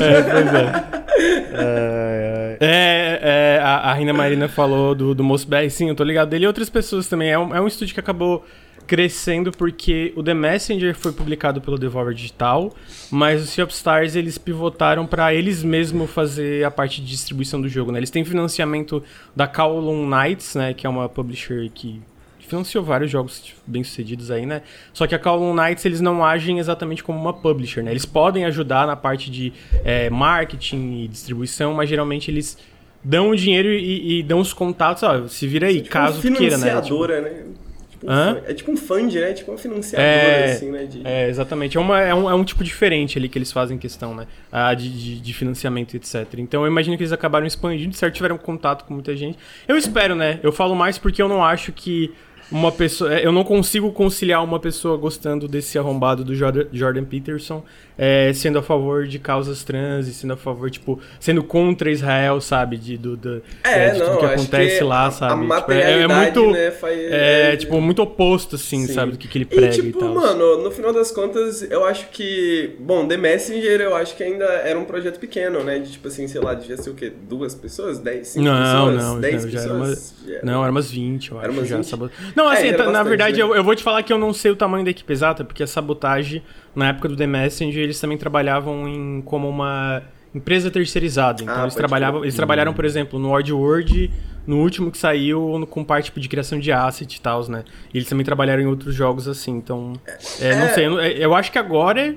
É, 0.01 0.50
é. 0.59 1.11
Ai. 1.55 2.41
É, 2.63 3.21
é, 3.23 3.61
a, 3.63 3.91
a 3.91 3.95
Rina 3.95 4.13
Marina 4.13 4.47
falou 4.47 4.95
do, 4.95 5.15
do 5.15 5.25
Moço 5.25 5.49
BR, 5.49 5.71
sim, 5.71 5.89
eu 5.89 5.95
tô 5.95 6.05
ligado 6.05 6.29
dele 6.29 6.45
e 6.45 6.47
outras 6.47 6.69
pessoas 6.69 7.09
também. 7.09 7.31
É 7.31 7.39
um, 7.39 7.55
é 7.55 7.61
um 7.61 7.67
estúdio 7.67 7.95
que 7.95 8.01
acabou 8.01 8.45
crescendo 8.87 9.53
porque 9.53 10.13
o 10.17 10.23
The 10.23 10.35
Messenger 10.35 10.95
foi 10.95 11.13
publicado 11.13 11.61
pelo 11.61 11.79
Devolver 11.79 12.13
Digital, 12.13 12.75
mas 13.11 13.43
o 13.43 13.47
Sea 13.47 13.65
of 13.65 13.73
Stars 13.73 14.17
eles 14.17 14.37
pivotaram 14.37 15.07
pra 15.07 15.33
eles 15.33 15.63
mesmos 15.63 16.11
fazer 16.11 16.65
a 16.65 16.71
parte 16.71 17.01
de 17.01 17.07
distribuição 17.07 17.61
do 17.61 17.69
jogo, 17.69 17.93
né? 17.93 18.01
Eles 18.01 18.11
têm 18.11 18.25
financiamento 18.25 19.03
da 19.35 19.47
Kowloon 19.47 20.07
Knights, 20.07 20.57
né, 20.57 20.75
que 20.75 20.87
é 20.87 20.91
uma 20.91 21.09
publisher 21.09 21.71
que 21.73 22.03
financiou 22.51 22.85
vários 22.85 23.11
jogos 23.11 23.55
bem-sucedidos 23.67 24.31
aí, 24.31 24.45
né? 24.45 24.63
Só 24.93 25.07
que 25.07 25.15
a 25.15 25.19
Kowloon 25.19 25.55
Knights, 25.55 25.85
eles 25.87 26.01
não 26.01 26.25
agem 26.25 26.59
exatamente 26.59 27.03
como 27.03 27.19
uma 27.19 27.33
publisher, 27.33 27.83
né? 27.83 27.91
Eles 27.91 28.05
podem 28.05 28.45
ajudar 28.45 28.87
na 28.87 28.97
parte 28.97 29.31
de 29.31 29.53
é, 29.85 30.11
marketing 30.11 31.05
e 31.05 31.09
distribuição, 31.09 31.73
mas 31.73 31.89
geralmente 31.89 32.31
eles 32.31 32.59
dão 33.03 33.31
o 33.31 33.37
dinheiro 33.37 33.69
e, 33.69 34.19
e 34.19 34.23
dão 34.23 34.41
os 34.41 34.53
contatos, 34.53 35.03
ó, 35.03 35.27
se 35.27 35.47
vira 35.47 35.69
aí, 35.69 35.77
Tipo 35.81 35.89
caso 35.91 36.21
uma 36.29 36.37
queira, 36.37 36.59
né? 36.59 36.67
Tipo, 36.67 36.77
financiadora, 36.83 37.21
né? 37.23 37.45
Tipo 37.91 38.07
fun- 38.07 38.43
é 38.47 38.55
tipo 38.55 38.73
um 38.73 38.77
fund, 38.79 39.15
né? 39.15 39.33
Tipo 39.35 39.51
uma 39.53 39.59
financiadora, 39.59 40.09
É, 40.11 40.53
assim, 40.53 40.71
né? 40.71 40.85
De... 40.85 41.01
É, 41.07 41.29
exatamente. 41.29 41.77
É, 41.77 41.81
uma, 41.81 42.01
é, 42.01 42.15
um, 42.15 42.31
é 42.31 42.35
um 42.35 42.43
tipo 42.45 42.65
diferente 42.65 43.19
ali 43.19 43.29
que 43.29 43.37
eles 43.37 43.53
fazem 43.53 43.77
questão, 43.77 44.15
né? 44.15 44.27
Ah, 44.51 44.73
de, 44.73 44.89
de, 44.91 45.21
de 45.21 45.35
financiamento, 45.35 45.95
etc. 45.95 46.27
Então 46.39 46.63
eu 46.63 46.67
imagino 46.67 46.97
que 46.97 47.03
eles 47.03 47.13
acabaram 47.13 47.47
expandindo, 47.47 47.95
certo? 47.95 48.15
Tiveram 48.15 48.39
contato 48.39 48.87
com 48.87 48.95
muita 48.95 49.15
gente. 49.15 49.39
Eu 49.69 49.77
espero, 49.77 50.15
né? 50.15 50.41
Eu 50.43 50.51
falo 50.51 50.75
mais 50.75 50.97
porque 50.97 51.21
eu 51.21 51.29
não 51.29 51.45
acho 51.45 51.73
que 51.73 52.11
uma 52.51 52.73
pessoa. 52.73 53.15
é, 53.15 53.25
Eu 53.27 53.33
não 53.33 53.45
consigo 53.45 53.91
conciliar 53.93 54.43
uma 54.45 54.59
pessoa 54.59 54.97
gostando 54.97 55.47
desse 55.49 55.79
arrombado 55.79 56.25
do 56.25 56.35
Jordan, 56.35 56.67
Jordan 56.73 57.05
Peterson, 57.05 57.63
é, 57.97 58.33
sendo 58.33 58.59
a 58.59 58.63
favor 58.63 59.07
de 59.07 59.19
causas 59.19 59.63
trans 59.63 60.09
e 60.09 60.15
sendo 60.15 60.33
a 60.33 60.37
favor, 60.37 60.71
tipo, 60.71 60.99
sendo 61.19 61.43
contra 61.45 61.91
Israel, 61.91 62.41
sabe? 62.41 62.77
De, 62.79 62.97
do, 62.97 63.17
do, 63.17 63.43
É, 63.63 63.91
de 63.91 63.99
não, 63.99 64.07
tudo 64.07 64.19
que 64.21 64.25
acontece 64.27 64.79
que 64.79 64.85
lá, 64.85 65.11
sabe? 65.11 65.33
A 65.33 65.37
Tipo, 65.37 65.49
materialidade, 65.49 66.47
né, 66.53 66.71
faz... 66.71 66.99
é, 66.99 67.57
tipo, 67.57 67.81
muito 67.81 68.01
oposto, 68.03 68.57
assim, 68.57 68.87
Sim. 68.87 68.95
sabe? 68.95 69.13
Do 69.13 69.19
que, 69.19 69.29
que 69.29 69.39
ele 69.39 69.45
prega 69.45 69.67
e, 69.67 69.79
e, 69.79 69.83
tipo, 69.83 69.99
tal. 69.99 70.15
mano, 70.15 70.63
no 70.63 70.71
final 70.71 70.93
das 70.93 71.11
contas, 71.11 71.63
eu 71.71 71.85
acho 71.85 72.09
que. 72.11 72.75
Bom, 72.81 73.07
The 73.07 73.17
Messenger 73.17 73.81
eu 73.81 73.95
acho 73.95 74.17
que 74.17 74.23
ainda 74.23 74.45
era 74.45 74.79
um 74.79 74.85
projeto 74.85 75.19
pequeno, 75.19 75.63
né? 75.63 75.79
De 75.79 75.93
tipo 75.93 76.09
assim, 76.09 76.27
sei 76.27 76.41
lá, 76.41 76.55
devia 76.55 76.77
ser 76.77 76.91
o 76.91 76.95
quê? 76.95 77.13
Duas 77.29 77.55
pessoas? 77.55 77.99
Dez? 77.99 78.29
Cinco 78.29 78.47
Não, 78.47 78.87
pessoas? 78.87 79.05
não, 79.05 79.21
Dez 79.21 79.43
já- 79.43 79.49
já 79.49 79.61
era 79.61 79.69
pessoas? 79.79 80.15
Já- 80.27 80.41
Não, 80.43 80.63
era 80.63 80.71
umas 80.71 80.91
20, 80.91 81.31
eu 81.33 81.39
Era 81.39 81.49
acho. 81.49 81.59
umas 81.59 81.69
já, 81.69 81.77
20? 81.77 81.87
sabo- 81.87 82.11
Não, 82.43 82.51
É, 82.51 82.55
assim, 82.57 82.69
era 82.69 82.85
tá- 82.85 82.91
na 82.91 83.03
verdade, 83.03 83.37
né? 83.37 83.43
eu, 83.43 83.55
eu 83.55 83.63
vou 83.65 83.75
te 83.75 83.83
falar 83.83 84.03
que 84.03 84.13
eu 84.13 84.19
não 84.19 84.33
sei 84.33 84.51
o 84.51 84.57
tamanho 84.57 84.85
da 84.85 84.91
equipe 84.91 85.13
exata, 85.13 85.45
porque 85.45 85.63
a 85.63 85.67
sabotagem, 85.67 86.43
na 86.75 86.89
época 86.89 87.09
do 87.09 87.17
The 87.17 87.27
Messenger, 87.27 87.83
eles 87.83 88.01
também 88.01 88.17
trabalhavam 88.17 88.89
em, 88.89 89.21
como 89.23 89.49
uma 89.49 90.03
empresa 90.35 90.71
terceirizada. 90.71 91.43
Então 91.43 91.55
Ah, 91.55 91.63
eles 91.63 91.75
trabalhavam, 91.75 92.21
crer. 92.21 92.27
eles 92.27 92.37
trabalharam, 92.37 92.73
por 92.73 92.85
exemplo, 92.85 93.19
no 93.19 93.31
Oddworld, 93.33 94.11
no 94.47 94.59
último 94.59 94.91
que 94.91 94.97
saiu, 94.99 95.59
no- 95.59 95.67
com 95.67 95.85
parte 95.85 96.07
tipo, 96.07 96.19
de 96.21 96.29
criação 96.29 96.59
de 96.59 96.71
asset 96.73 97.15
e 97.17 97.21
tal, 97.21 97.47
né? 97.49 97.65
E 97.93 97.99
eles 97.99 98.09
também 98.09 98.25
trabalharam 98.25 98.63
em 98.63 98.67
outros 98.67 98.95
jogos 98.95 99.29
assim, 99.29 99.53
então. 99.57 99.93
é, 100.41 100.55
não 100.57 100.65
É. 100.67 100.69
sei, 100.69 100.87
eu, 100.87 100.91
não- 100.93 101.01
eu 101.03 101.35
acho 101.35 101.51
que 101.53 101.59
agora. 101.59 102.15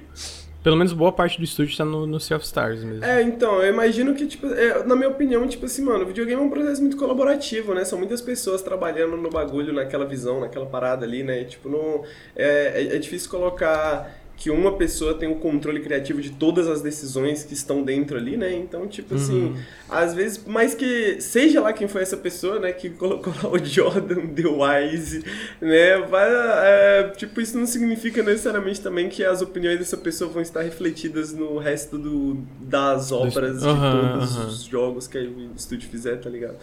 Pelo 0.63 0.77
menos 0.77 0.93
boa 0.93 1.11
parte 1.11 1.37
do 1.37 1.43
estúdio 1.43 1.77
tá 1.77 1.83
no, 1.83 2.07
no 2.07 2.19
Sea 2.21 2.37
of 2.37 2.45
Stars 2.45 2.83
mesmo. 2.83 3.03
É, 3.03 3.21
então, 3.21 3.61
eu 3.61 3.71
imagino 3.71 4.15
que, 4.15 4.25
tipo, 4.25 4.47
é, 4.47 4.83
na 4.85 4.95
minha 4.95 5.09
opinião, 5.09 5.45
tipo 5.45 5.65
assim, 5.65 5.83
mano, 5.83 6.05
o 6.05 6.07
videogame 6.07 6.41
é 6.41 6.45
um 6.45 6.49
processo 6.49 6.79
muito 6.79 6.95
colaborativo, 6.95 7.73
né? 7.73 7.83
São 7.83 7.99
muitas 7.99 8.21
pessoas 8.21 8.61
trabalhando 8.61 9.17
no 9.17 9.29
bagulho, 9.29 9.73
naquela 9.73 10.05
visão, 10.05 10.39
naquela 10.39 10.65
parada 10.65 11.05
ali, 11.05 11.21
né? 11.21 11.41
E, 11.41 11.45
tipo, 11.45 11.67
não. 11.67 12.05
É, 12.33 12.81
é, 12.81 12.95
é 12.95 12.97
difícil 12.97 13.29
colocar 13.29 14.22
que 14.35 14.49
uma 14.49 14.73
pessoa 14.73 15.13
tem 15.13 15.29
o 15.31 15.35
controle 15.35 15.79
criativo 15.79 16.21
de 16.21 16.31
todas 16.31 16.67
as 16.67 16.81
decisões 16.81 17.43
que 17.43 17.53
estão 17.53 17.81
dentro 17.83 18.17
ali, 18.17 18.35
né? 18.35 18.53
Então, 18.53 18.87
tipo 18.87 19.15
assim, 19.15 19.55
às 19.87 20.13
vezes, 20.13 20.43
mais 20.45 20.73
que 20.75 21.21
seja 21.21 21.61
lá 21.61 21.71
quem 21.71 21.87
foi 21.87 22.01
essa 22.01 22.17
pessoa, 22.17 22.59
né, 22.59 22.73
que 22.73 22.89
colocou 22.89 23.33
lá 23.41 23.49
o 23.49 23.63
Jordan 23.63 24.27
The 24.35 24.43
Wise, 24.47 25.23
né? 25.61 25.97
Vai, 26.09 26.29
é, 26.29 27.13
tipo, 27.15 27.39
isso 27.39 27.57
não 27.57 27.65
significa 27.65 28.21
necessariamente 28.21 28.81
também 28.81 29.07
que 29.07 29.23
as 29.23 29.41
opiniões 29.41 29.79
dessa 29.79 29.97
pessoa 29.97 30.29
vão 30.29 30.41
estar 30.41 30.61
refletidas 30.61 31.31
no 31.31 31.57
resto 31.57 31.97
do, 31.97 32.37
das 32.59 33.11
obras 33.11 33.61
de 33.61 33.67
Aham, 33.67 34.11
todos 34.13 34.35
aham. 34.37 34.47
os 34.47 34.63
jogos 34.63 35.07
que 35.07 35.17
o 35.19 35.51
estúdio 35.55 35.89
fizer, 35.89 36.17
tá 36.17 36.29
ligado? 36.29 36.57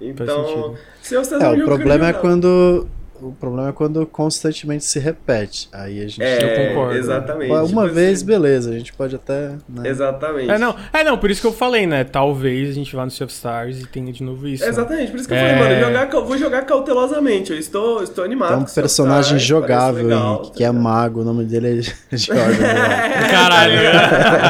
Então, 0.00 0.76
se 1.02 1.16
você 1.16 1.34
É, 1.34 1.48
o 1.48 1.64
problema 1.64 2.08
é 2.08 2.12
quando. 2.12 2.86
O 3.20 3.32
problema 3.32 3.68
é 3.70 3.72
quando 3.72 4.04
constantemente 4.06 4.84
se 4.84 4.98
repete. 4.98 5.68
Aí 5.72 5.98
a 6.00 6.08
gente. 6.08 6.22
É, 6.22 6.64
Eu 6.64 6.68
concordo. 6.68 6.98
exatamente. 6.98 7.50
Uma 7.50 7.64
tipo 7.66 7.94
vez, 7.94 8.18
assim, 8.18 8.26
beleza, 8.26 8.70
a 8.70 8.72
gente 8.74 8.92
pode 8.92 9.14
até. 9.16 9.50
né? 9.68 9.88
Exatamente. 9.88 10.50
É, 10.50 10.58
não, 10.58 10.74
é, 10.92 11.02
não, 11.04 11.16
por 11.18 11.30
isso 11.30 11.40
que 11.40 11.46
eu 11.46 11.52
falei, 11.52 11.86
né? 11.86 12.04
Talvez 12.04 12.70
a 12.70 12.72
gente 12.72 12.94
vá 12.94 13.04
no 13.04 13.10
Sea 13.10 13.24
of 13.24 13.32
Stars 13.34 13.80
e 13.80 13.86
tenha 13.86 14.12
de 14.12 14.22
novo 14.22 14.46
isso. 14.46 14.62
né? 14.64 14.68
Exatamente, 14.70 15.10
por 15.10 15.18
isso 15.20 15.28
que 15.28 15.34
eu 15.34 15.38
É. 15.38 15.58
falei, 15.58 15.80
mano, 15.80 15.86
jogar, 15.86 16.20
vou 16.20 16.38
jogar 16.38 16.62
cautelosamente. 16.64 17.52
Eu 17.52 17.58
estou, 17.58 18.02
estou 18.02 18.24
animado. 18.24 18.48
Tem 18.50 18.58
um 18.58 18.64
personagem 18.64 19.36
Stars, 19.38 19.42
jogável, 19.42 20.04
legal, 20.04 20.32
Henrique, 20.34 20.48
tá 20.50 20.54
que 20.56 20.64
é 20.64 20.66
ligado? 20.68 20.82
mago, 20.82 21.20
o 21.20 21.24
nome 21.24 21.44
dele 21.44 21.80
é 22.12 22.16
Jordan. 22.16 22.58
né? 22.58 23.28
Caralho, 23.30 23.78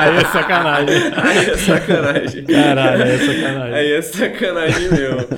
aí 0.00 0.16
é 0.16 0.24
sacanagem. 0.24 1.02
Aí 1.16 1.38
é 1.50 1.56
sacanagem. 1.56 2.44
Caralho, 2.44 3.02
aí 3.02 3.10
é 3.10 3.18
sacanagem. 3.18 3.74
Aí 3.74 3.92
é 3.92 4.02
sacanagem 4.02 4.90
meu. 4.90 5.28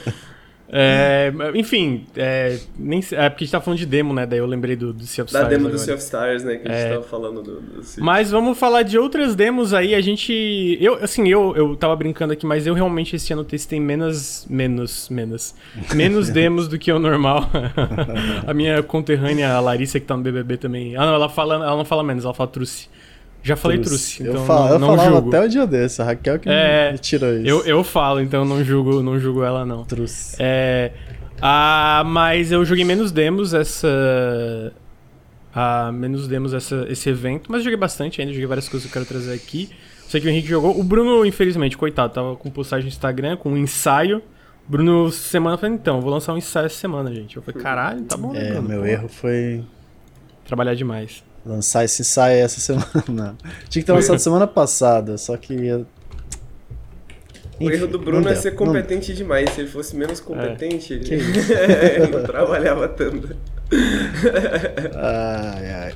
É, 0.70 1.32
enfim, 1.54 2.04
é, 2.16 2.58
nem, 2.78 2.98
é 3.12 3.28
porque 3.30 3.44
a 3.44 3.46
gente 3.46 3.50
tá 3.52 3.60
falando 3.60 3.78
de 3.78 3.86
demo, 3.86 4.12
né? 4.12 4.26
Daí 4.26 4.38
eu 4.38 4.44
lembrei 4.46 4.76
do, 4.76 4.92
do 4.92 5.04
Sea 5.04 5.24
of 5.24 5.32
Da 5.32 5.38
Stars. 5.40 5.48
demo 5.56 5.62
do 5.64 5.68
agora. 5.74 5.84
Sea 5.84 5.94
of 5.94 6.02
Stars, 6.02 6.44
né? 6.44 6.56
Que 6.56 6.68
a 6.68 6.72
gente 6.72 6.80
É. 6.84 6.90
tava 6.92 7.02
falando 7.04 7.42
do. 7.42 7.60
do 7.60 7.82
Sea- 7.82 8.04
Mas 8.04 8.30
vamos 8.30 8.58
falar 8.58 8.82
de 8.82 8.98
outras 8.98 9.34
demos 9.34 9.72
aí. 9.72 9.94
A 9.94 10.00
gente. 10.00 10.76
Eu, 10.80 10.94
assim, 11.02 11.26
eu, 11.28 11.56
eu 11.56 11.74
tava 11.76 11.96
brincando 11.96 12.32
aqui, 12.34 12.44
mas 12.44 12.66
eu 12.66 12.74
realmente 12.74 13.16
esse 13.16 13.32
ano 13.32 13.44
testei 13.44 13.80
menos. 13.80 14.46
Menos. 14.48 15.08
Menos. 15.08 15.54
Menos 15.94 16.28
demos 16.28 16.68
do 16.68 16.78
que 16.78 16.92
o 16.92 16.98
normal. 16.98 17.48
a 18.46 18.52
minha 18.52 18.82
conterrânea, 18.82 19.52
a 19.54 19.60
Larissa, 19.60 19.98
que 19.98 20.06
tá 20.06 20.16
no 20.16 20.22
BBB 20.22 20.56
também. 20.58 20.96
Ah, 20.96 21.06
não, 21.06 21.14
ela, 21.14 21.28
fala, 21.28 21.54
ela 21.54 21.76
não 21.76 21.84
fala 21.84 22.02
menos, 22.04 22.24
ela 22.24 22.34
fala 22.34 22.48
truce. 22.50 22.88
Já 23.42 23.56
falei 23.56 23.78
truce, 23.78 24.22
eu 24.24 24.32
então 24.32 24.44
falo, 24.44 24.64
não, 24.66 24.72
eu 24.72 24.78
não 24.78 24.88
falava 24.88 25.10
julgo. 25.12 25.28
até 25.28 25.46
o 25.46 25.48
dia 25.48 25.66
desse, 25.66 26.02
a 26.02 26.04
Raquel 26.04 26.38
que 26.38 26.48
É, 26.50 26.92
me 26.92 26.98
tirou 26.98 27.32
isso. 27.34 27.46
Eu, 27.46 27.64
eu 27.64 27.84
falo, 27.84 28.20
então 28.20 28.44
não 28.44 28.62
julgo, 28.64 29.02
não 29.02 29.18
julgo 29.18 29.42
ela, 29.42 29.64
não. 29.64 29.84
Truce. 29.84 30.36
É, 30.38 30.92
ah, 31.40 32.02
mas 32.06 32.50
eu 32.52 32.64
joguei 32.64 32.84
menos 32.84 33.10
demos 33.12 33.54
essa. 33.54 34.72
Ah, 35.54 35.90
menos 35.92 36.28
demos 36.28 36.52
essa, 36.52 36.86
esse 36.88 37.08
evento, 37.08 37.50
mas 37.50 37.62
joguei 37.64 37.76
bastante 37.78 38.20
ainda, 38.20 38.32
joguei 38.32 38.46
várias 38.46 38.68
coisas 38.68 38.88
que 38.90 38.96
eu 38.96 39.02
quero 39.02 39.06
trazer 39.08 39.34
aqui. 39.34 39.70
Sei 40.08 40.20
que 40.20 40.26
o 40.26 40.30
Henrique 40.30 40.48
jogou. 40.48 40.78
O 40.78 40.82
Bruno, 40.82 41.24
infelizmente, 41.24 41.76
coitado, 41.76 42.12
tava 42.12 42.36
com 42.36 42.50
postagem 42.50 42.84
no 42.84 42.88
Instagram, 42.88 43.36
com 43.36 43.50
um 43.50 43.56
ensaio. 43.56 44.22
Bruno, 44.66 45.10
semana, 45.10 45.56
falou, 45.56 45.74
então, 45.74 46.00
vou 46.00 46.10
lançar 46.10 46.34
um 46.34 46.36
ensaio 46.38 46.66
essa 46.66 46.76
semana, 46.76 47.12
gente. 47.14 47.36
Eu 47.36 47.42
falei, 47.42 47.60
caralho, 47.62 48.02
tá 48.02 48.16
bom, 48.16 48.32
né, 48.32 48.48
É, 48.48 48.52
Bruno? 48.52 48.68
meu 48.68 48.80
Pô, 48.80 48.86
erro 48.86 49.08
foi 49.08 49.64
Trabalhar 50.44 50.74
demais. 50.74 51.22
Lançar 51.44 51.84
esse 51.84 52.02
ensaio 52.02 52.44
essa 52.44 52.60
semana. 52.60 52.86
Não. 53.08 53.36
Tinha 53.68 53.82
que 53.82 53.86
ter 53.86 53.92
lançado 53.92 54.18
semana 54.18 54.46
passada, 54.46 55.16
só 55.18 55.36
que. 55.36 55.54
ia- 55.54 55.78
O 57.60 57.64
Enfim, 57.64 57.72
erro 57.74 57.86
do 57.88 57.98
Bruno 57.98 58.20
não 58.22 58.30
é 58.30 58.34
ser 58.34 58.50
não- 58.52 58.58
competente 58.58 59.12
demais. 59.14 59.50
Se 59.50 59.60
ele 59.62 59.68
fosse 59.68 59.96
menos 59.96 60.20
competente, 60.20 60.98
Que 61.00 61.14
ele 61.94 62.06
não 62.08 62.22
trabalhava 62.22 62.86
tanto. 62.88 63.34
Ai, 64.94 65.72
ai. 65.72 65.94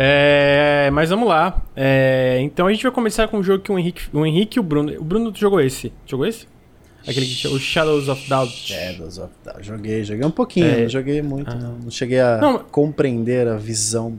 É, 0.00 0.90
mas 0.92 1.10
vamos 1.10 1.28
lá. 1.28 1.62
É, 1.74 2.38
então 2.40 2.66
a 2.66 2.72
gente 2.72 2.82
vai 2.84 2.92
começar 2.92 3.26
com 3.28 3.38
um 3.38 3.42
jogo 3.42 3.62
que 3.64 3.72
o 3.72 3.78
Henrique, 3.78 4.02
o 4.12 4.24
Henrique 4.24 4.58
e 4.58 4.60
o 4.60 4.62
Bruno. 4.62 4.92
O 4.98 5.04
Bruno 5.04 5.32
jogou 5.34 5.60
esse. 5.60 5.92
Jogou 6.06 6.24
esse? 6.26 6.46
Aquele 7.06 7.26
que 7.26 7.32
chama- 7.32 7.54
o 7.56 7.58
Shadows 7.58 8.08
of 8.08 8.28
Doubt. 8.28 8.52
Shadows 8.52 9.18
of 9.18 9.30
Doubt. 9.44 9.62
Joguei, 9.66 10.04
joguei 10.04 10.24
um 10.26 10.30
pouquinho, 10.30 10.66
É. 10.66 10.82
não 10.82 10.88
joguei 10.88 11.22
muito, 11.22 11.50
Ah. 11.50 11.54
não. 11.54 11.78
Não 11.84 11.90
cheguei 11.90 12.20
a 12.20 12.38
Não, 12.38 12.58
compreender 12.58 13.46
a 13.48 13.56
visão. 13.56 14.18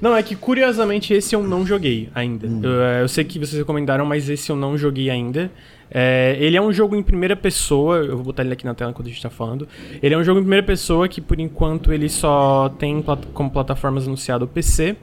Não, 0.00 0.16
é 0.16 0.22
que 0.22 0.34
curiosamente 0.34 1.12
esse 1.12 1.34
eu 1.34 1.42
não 1.42 1.66
joguei 1.66 2.08
ainda. 2.14 2.46
Hum. 2.46 2.60
Eu, 2.62 2.82
é, 2.82 3.02
eu 3.02 3.08
sei 3.08 3.22
que 3.24 3.38
vocês 3.38 3.58
recomendaram, 3.58 4.06
mas 4.06 4.28
esse 4.30 4.50
eu 4.50 4.56
não 4.56 4.78
joguei 4.78 5.10
ainda. 5.10 5.50
É, 5.90 6.36
ele 6.40 6.56
é 6.56 6.62
um 6.62 6.72
jogo 6.72 6.94
em 6.96 7.02
primeira 7.02 7.34
pessoa, 7.36 7.96
eu 7.98 8.14
vou 8.16 8.24
botar 8.26 8.42
ele 8.44 8.52
aqui 8.52 8.64
na 8.64 8.74
tela 8.74 8.92
enquanto 8.92 9.08
a 9.08 9.10
gente 9.10 9.20
tá 9.20 9.28
falando. 9.28 9.68
Ele 10.02 10.14
é 10.14 10.16
um 10.16 10.22
jogo 10.24 10.38
em 10.38 10.42
primeira 10.42 10.64
pessoa 10.64 11.06
que 11.08 11.20
por 11.20 11.38
enquanto 11.40 11.92
ele 11.92 12.08
só 12.08 12.68
tem 12.78 13.04
como 13.34 13.50
plataformas 13.50 14.06
anunciado 14.06 14.44
o 14.44 14.48
PC. 14.48 14.96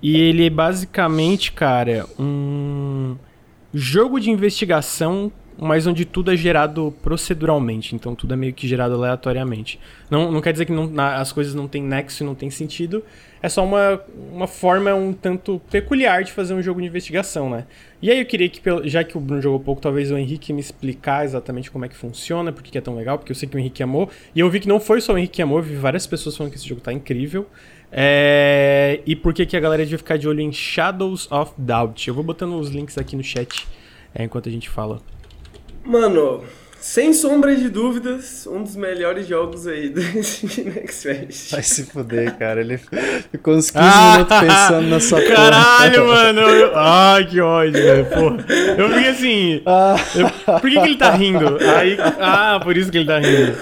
E 0.00 0.16
ele 0.20 0.46
é 0.46 0.50
basicamente, 0.50 1.50
cara, 1.50 2.06
um. 2.18 3.16
jogo 3.74 4.20
de 4.20 4.30
investigação, 4.30 5.32
mas 5.60 5.86
onde 5.86 6.04
tudo 6.04 6.32
é 6.32 6.36
gerado 6.36 6.94
proceduralmente. 7.02 7.94
Então 7.94 8.14
tudo 8.14 8.32
é 8.32 8.36
meio 8.36 8.52
que 8.52 8.68
gerado 8.68 8.94
aleatoriamente. 8.94 9.80
Não, 10.08 10.30
não 10.30 10.40
quer 10.40 10.52
dizer 10.52 10.64
que 10.64 10.72
não, 10.72 10.90
as 10.96 11.32
coisas 11.32 11.54
não 11.54 11.66
têm 11.66 11.82
nexo 11.82 12.22
e 12.22 12.26
não 12.26 12.34
têm 12.34 12.48
sentido. 12.48 13.02
É 13.42 13.48
só 13.48 13.64
uma, 13.64 14.00
uma 14.32 14.46
forma 14.46 14.94
um 14.94 15.12
tanto 15.12 15.60
peculiar 15.70 16.22
de 16.22 16.32
fazer 16.32 16.54
um 16.54 16.62
jogo 16.62 16.80
de 16.80 16.86
investigação, 16.86 17.50
né? 17.50 17.66
E 18.00 18.10
aí 18.10 18.20
eu 18.20 18.26
queria 18.26 18.48
que, 18.48 18.60
já 18.84 19.02
que 19.02 19.16
o 19.16 19.20
Bruno 19.20 19.42
jogou 19.42 19.60
pouco, 19.60 19.80
talvez 19.80 20.10
o 20.10 20.16
Henrique 20.16 20.52
me 20.52 20.60
explicar 20.60 21.24
exatamente 21.24 21.70
como 21.70 21.84
é 21.84 21.88
que 21.88 21.96
funciona, 21.96 22.52
por 22.52 22.62
que 22.62 22.76
é 22.78 22.80
tão 22.80 22.96
legal, 22.96 23.18
porque 23.18 23.32
eu 23.32 23.36
sei 23.36 23.48
que 23.48 23.56
o 23.56 23.58
Henrique 23.58 23.82
amou. 23.82 24.08
E 24.34 24.40
eu 24.40 24.50
vi 24.50 24.60
que 24.60 24.68
não 24.68 24.78
foi 24.80 25.00
só 25.00 25.12
o 25.12 25.18
Henrique 25.18 25.34
que 25.34 25.42
amou, 25.42 25.58
eu 25.58 25.64
vi 25.64 25.74
várias 25.74 26.06
pessoas 26.06 26.36
falando 26.36 26.52
que 26.52 26.58
esse 26.58 26.68
jogo 26.68 26.80
tá 26.80 26.92
incrível. 26.92 27.46
É... 27.90 29.00
E 29.06 29.16
por 29.16 29.32
que, 29.32 29.46
que 29.46 29.56
a 29.56 29.60
galera 29.60 29.82
devia 29.82 29.98
ficar 29.98 30.16
de 30.16 30.28
olho 30.28 30.40
em 30.40 30.52
Shadows 30.52 31.30
of 31.30 31.52
Doubt. 31.56 32.06
Eu 32.06 32.14
vou 32.14 32.24
botando 32.24 32.54
os 32.54 32.70
links 32.70 32.98
aqui 32.98 33.16
no 33.16 33.24
chat 33.24 33.66
é, 34.14 34.24
enquanto 34.24 34.48
a 34.48 34.52
gente 34.52 34.68
fala. 34.68 35.00
Mano, 35.84 36.44
sem 36.80 37.12
sombra 37.12 37.56
de 37.56 37.68
dúvidas, 37.68 38.46
um 38.46 38.62
dos 38.62 38.76
melhores 38.76 39.26
jogos 39.26 39.66
aí 39.66 39.88
do 39.88 40.00
Next 40.70 41.02
Fest. 41.02 41.50
Vai 41.50 41.62
se 41.62 41.84
fuder, 41.84 42.38
cara. 42.38 42.60
Ele 42.60 42.78
ficou 42.78 43.54
uns 43.54 43.70
15 43.70 43.84
ah, 43.84 44.12
minutos 44.12 44.38
pensando 44.38 44.88
na 44.88 45.00
sua 45.00 45.20
Caralho, 45.22 46.04
porra. 46.04 46.32
mano. 46.32 46.40
Eu... 46.42 46.72
Ai, 46.76 47.26
que 47.26 47.40
ódio, 47.40 47.72
velho. 47.82 48.06
Porra. 48.06 48.46
Eu 48.78 48.88
fiquei 48.90 49.08
assim. 49.08 49.62
Ah. 49.66 49.96
Eu... 50.14 50.60
Por 50.60 50.70
que, 50.70 50.80
que, 50.80 50.86
ele 50.86 50.96
tá 50.96 51.10
rindo? 51.10 51.58
Aí... 51.76 51.98
Ah, 52.20 52.60
por 52.62 52.76
isso 52.76 52.92
que 52.92 52.98
ele 52.98 53.06
tá 53.06 53.18
rindo. 53.18 53.56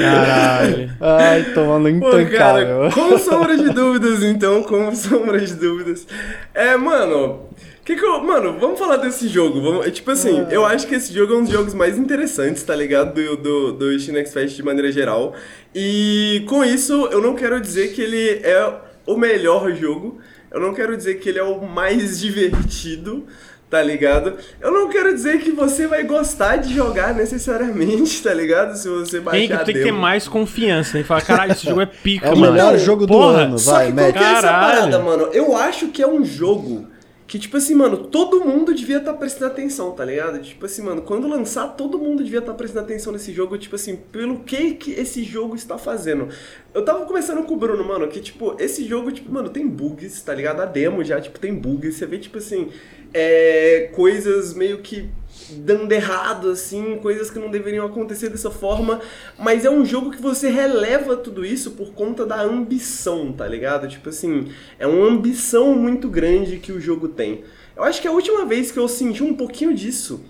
Caralho. 0.00 0.90
Ai, 1.00 1.42
tomando 1.52 1.88
intancável. 1.88 2.90
com 2.94 3.18
sombra 3.18 3.56
de 3.56 3.70
dúvidas, 3.70 4.22
então, 4.22 4.62
com 4.62 4.94
sombra 4.94 5.40
de 5.40 5.54
dúvidas. 5.54 6.06
É, 6.54 6.76
mano. 6.76 7.50
Que 7.86 7.94
que 7.94 8.04
eu, 8.04 8.20
mano, 8.20 8.58
vamos 8.58 8.80
falar 8.80 8.96
desse 8.96 9.28
jogo. 9.28 9.62
Vamos, 9.62 9.86
é, 9.86 9.90
tipo 9.92 10.10
assim, 10.10 10.40
ah. 10.40 10.48
eu 10.50 10.66
acho 10.66 10.88
que 10.88 10.96
esse 10.96 11.14
jogo 11.14 11.34
é 11.34 11.36
um 11.36 11.44
dos 11.44 11.52
jogos 11.52 11.72
mais 11.72 11.96
interessantes, 11.96 12.64
tá 12.64 12.74
ligado? 12.74 13.14
Do, 13.14 13.36
do, 13.36 13.72
do 13.74 13.98
Shinex 14.00 14.32
Fest 14.32 14.56
de 14.56 14.62
maneira 14.64 14.90
geral. 14.90 15.34
E 15.72 16.42
com 16.48 16.64
isso, 16.64 17.08
eu 17.12 17.22
não 17.22 17.36
quero 17.36 17.60
dizer 17.60 17.92
que 17.92 18.02
ele 18.02 18.40
é 18.42 18.74
o 19.06 19.16
melhor 19.16 19.72
jogo. 19.72 20.18
Eu 20.50 20.58
não 20.58 20.74
quero 20.74 20.96
dizer 20.96 21.20
que 21.20 21.28
ele 21.28 21.38
é 21.38 21.44
o 21.44 21.64
mais 21.64 22.18
divertido, 22.18 23.24
tá 23.70 23.80
ligado? 23.84 24.34
Eu 24.60 24.72
não 24.72 24.88
quero 24.88 25.14
dizer 25.14 25.38
que 25.38 25.52
você 25.52 25.86
vai 25.86 26.02
gostar 26.02 26.56
de 26.56 26.74
jogar 26.74 27.14
necessariamente, 27.14 28.18
tá 28.24 28.34
ligado? 28.34 28.74
Se 28.74 28.88
você 28.88 29.20
baixar 29.20 29.58
tem, 29.58 29.64
tem 29.64 29.74
que 29.76 29.82
ter 29.84 29.92
mais 29.92 30.26
confiança, 30.26 30.98
né? 30.98 31.04
Falar, 31.04 31.22
caralho, 31.22 31.52
esse 31.52 31.64
jogo 31.64 31.82
é 31.82 31.86
pica, 32.02 32.26
é 32.26 32.30
mano. 32.30 32.46
É 32.46 32.48
o 32.48 32.52
melhor 32.52 32.78
jogo 32.78 33.06
do 33.06 33.12
Porra, 33.12 33.42
ano, 33.42 33.58
vai, 33.58 33.86
Só 33.86 33.92
que 33.92 33.96
qual 33.96 34.12
que 34.12 34.18
é 34.18 34.32
essa 34.32 34.48
parada, 34.48 34.98
mano? 34.98 35.28
Eu 35.32 35.56
acho 35.56 35.86
que 35.86 36.02
é 36.02 36.08
um 36.08 36.24
jogo 36.24 36.95
que, 37.26 37.40
tipo 37.40 37.56
assim, 37.56 37.74
mano, 37.74 38.06
todo 38.06 38.44
mundo 38.44 38.72
devia 38.72 38.98
estar 38.98 39.12
tá 39.12 39.18
prestando 39.18 39.50
atenção, 39.50 39.90
tá 39.90 40.04
ligado? 40.04 40.40
Tipo 40.40 40.64
assim, 40.66 40.82
mano, 40.82 41.02
quando 41.02 41.26
lançar, 41.26 41.66
todo 41.68 41.98
mundo 41.98 42.22
devia 42.22 42.38
estar 42.38 42.52
tá 42.52 42.58
prestando 42.58 42.84
atenção 42.84 43.12
nesse 43.12 43.32
jogo, 43.32 43.58
tipo 43.58 43.74
assim, 43.74 43.96
pelo 43.96 44.40
que 44.40 44.74
que 44.74 44.92
esse 44.92 45.24
jogo 45.24 45.56
está 45.56 45.76
fazendo. 45.76 46.28
Eu 46.72 46.84
tava 46.84 47.04
conversando 47.04 47.42
com 47.42 47.54
o 47.54 47.56
Bruno, 47.56 47.82
mano, 47.84 48.06
que, 48.06 48.20
tipo, 48.20 48.54
esse 48.60 48.86
jogo, 48.86 49.10
tipo, 49.10 49.32
mano, 49.32 49.48
tem 49.48 49.66
bugs, 49.66 50.22
tá 50.22 50.32
ligado? 50.32 50.60
A 50.60 50.66
demo 50.66 51.02
já, 51.02 51.20
tipo, 51.20 51.40
tem 51.40 51.52
bugs. 51.52 51.96
Você 51.96 52.06
vê, 52.06 52.18
tipo 52.18 52.38
assim, 52.38 52.70
é, 53.12 53.90
coisas 53.92 54.54
meio 54.54 54.78
que 54.78 55.08
dando 55.50 55.92
errado, 55.92 56.50
assim, 56.50 56.98
coisas 56.98 57.30
que 57.30 57.38
não 57.38 57.50
deveriam 57.50 57.86
acontecer 57.86 58.28
dessa 58.28 58.50
forma, 58.50 59.00
mas 59.38 59.64
é 59.64 59.70
um 59.70 59.84
jogo 59.84 60.10
que 60.10 60.20
você 60.20 60.48
releva 60.48 61.16
tudo 61.16 61.44
isso 61.44 61.72
por 61.72 61.92
conta 61.92 62.24
da 62.26 62.40
ambição, 62.40 63.32
tá 63.32 63.46
ligado? 63.46 63.88
Tipo 63.88 64.08
assim, 64.08 64.48
é 64.78 64.86
uma 64.86 65.06
ambição 65.06 65.74
muito 65.74 66.08
grande 66.08 66.58
que 66.58 66.72
o 66.72 66.80
jogo 66.80 67.08
tem. 67.08 67.44
Eu 67.76 67.84
acho 67.84 68.00
que 68.00 68.08
a 68.08 68.12
última 68.12 68.44
vez 68.44 68.72
que 68.72 68.78
eu 68.78 68.88
senti 68.88 69.22
um 69.22 69.34
pouquinho 69.34 69.74
disso, 69.74 70.24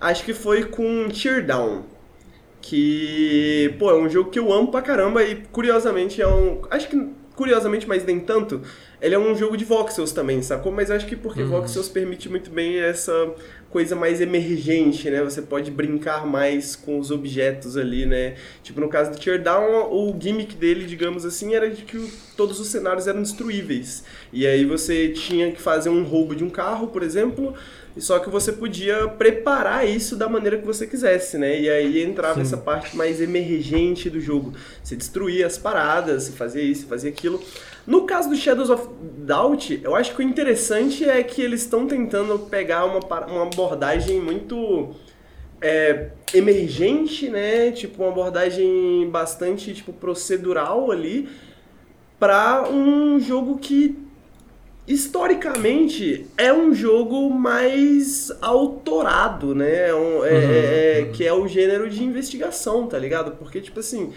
acho 0.00 0.24
que 0.24 0.34
foi 0.34 0.64
com 0.64 1.08
Teardown. 1.08 1.84
Que, 2.60 3.74
pô, 3.78 3.90
é 3.90 3.94
um 3.94 4.08
jogo 4.08 4.30
que 4.30 4.38
eu 4.38 4.52
amo 4.52 4.70
pra 4.70 4.80
caramba 4.82 5.22
e 5.24 5.42
curiosamente 5.50 6.22
é 6.22 6.28
um. 6.28 6.62
Acho 6.70 6.88
que 6.88 7.10
curiosamente, 7.34 7.88
mas 7.88 8.04
nem 8.04 8.20
tanto, 8.20 8.60
ele 9.00 9.14
é 9.14 9.18
um 9.18 9.34
jogo 9.34 9.56
de 9.56 9.64
voxels 9.64 10.12
também, 10.12 10.42
sacou? 10.42 10.70
Mas 10.70 10.90
acho 10.90 11.06
que 11.06 11.16
porque 11.16 11.42
uhum. 11.42 11.48
voxels 11.48 11.88
permite 11.88 12.28
muito 12.28 12.50
bem 12.50 12.78
essa 12.78 13.32
coisa 13.72 13.96
mais 13.96 14.20
emergente, 14.20 15.08
né? 15.10 15.22
Você 15.22 15.40
pode 15.40 15.70
brincar 15.70 16.26
mais 16.26 16.76
com 16.76 16.98
os 16.98 17.10
objetos 17.10 17.76
ali, 17.76 18.04
né? 18.04 18.34
Tipo, 18.62 18.82
no 18.82 18.88
caso 18.88 19.10
do 19.10 19.18
Teardown, 19.18 19.90
o 19.90 20.14
gimmick 20.20 20.54
dele, 20.54 20.84
digamos 20.84 21.24
assim, 21.24 21.54
era 21.54 21.70
de 21.70 21.82
que 21.82 22.12
todos 22.36 22.60
os 22.60 22.68
cenários 22.68 23.06
eram 23.06 23.22
destruíveis. 23.22 24.04
E 24.30 24.46
aí 24.46 24.66
você 24.66 25.08
tinha 25.08 25.50
que 25.50 25.60
fazer 25.60 25.88
um 25.88 26.04
roubo 26.04 26.36
de 26.36 26.44
um 26.44 26.50
carro, 26.50 26.88
por 26.88 27.02
exemplo, 27.02 27.54
só 27.96 28.18
que 28.18 28.28
você 28.28 28.52
podia 28.52 29.08
preparar 29.08 29.88
isso 29.88 30.16
da 30.16 30.28
maneira 30.28 30.58
que 30.58 30.66
você 30.66 30.86
quisesse, 30.86 31.38
né? 31.38 31.58
E 31.58 31.70
aí 31.70 32.02
entrava 32.02 32.36
Sim. 32.36 32.42
essa 32.42 32.56
parte 32.58 32.94
mais 32.94 33.20
emergente 33.22 34.10
do 34.10 34.20
jogo. 34.20 34.52
Você 34.82 34.96
destruía 34.96 35.46
as 35.46 35.56
paradas, 35.56 36.24
você 36.24 36.32
fazia 36.32 36.62
isso, 36.62 36.86
fazia 36.86 37.10
aquilo. 37.10 37.42
No 37.86 38.06
caso 38.06 38.28
do 38.28 38.36
Shadows 38.36 38.70
of 38.70 38.88
Doubt, 39.18 39.80
eu 39.82 39.94
acho 39.96 40.14
que 40.14 40.20
o 40.20 40.22
interessante 40.22 41.08
é 41.08 41.22
que 41.22 41.42
eles 41.42 41.62
estão 41.62 41.86
tentando 41.86 42.38
pegar 42.38 42.84
uma, 42.84 43.00
uma 43.26 43.42
abordagem 43.42 44.20
muito 44.20 44.94
é, 45.60 46.10
emergente, 46.34 47.28
né? 47.28 47.70
Tipo, 47.72 48.02
uma 48.02 48.12
abordagem 48.12 49.08
bastante 49.10 49.72
tipo, 49.74 49.92
procedural 49.92 50.90
ali 50.90 51.28
para 52.18 52.68
um 52.70 53.18
jogo 53.18 53.58
que 53.58 53.96
historicamente 54.86 56.26
é 56.36 56.52
um 56.52 56.74
jogo 56.74 57.30
mais 57.30 58.32
autorado, 58.40 59.54
né? 59.54 59.88
É 59.88 59.94
um, 59.94 60.24
é, 60.24 60.30
uhum, 60.30 60.50
é, 60.52 61.04
uhum. 61.04 61.12
Que 61.12 61.26
é 61.26 61.32
o 61.32 61.46
gênero 61.46 61.88
de 61.88 62.02
investigação, 62.02 62.86
tá 62.86 62.98
ligado? 62.98 63.32
Porque, 63.36 63.60
tipo 63.60 63.80
assim, 63.80 64.12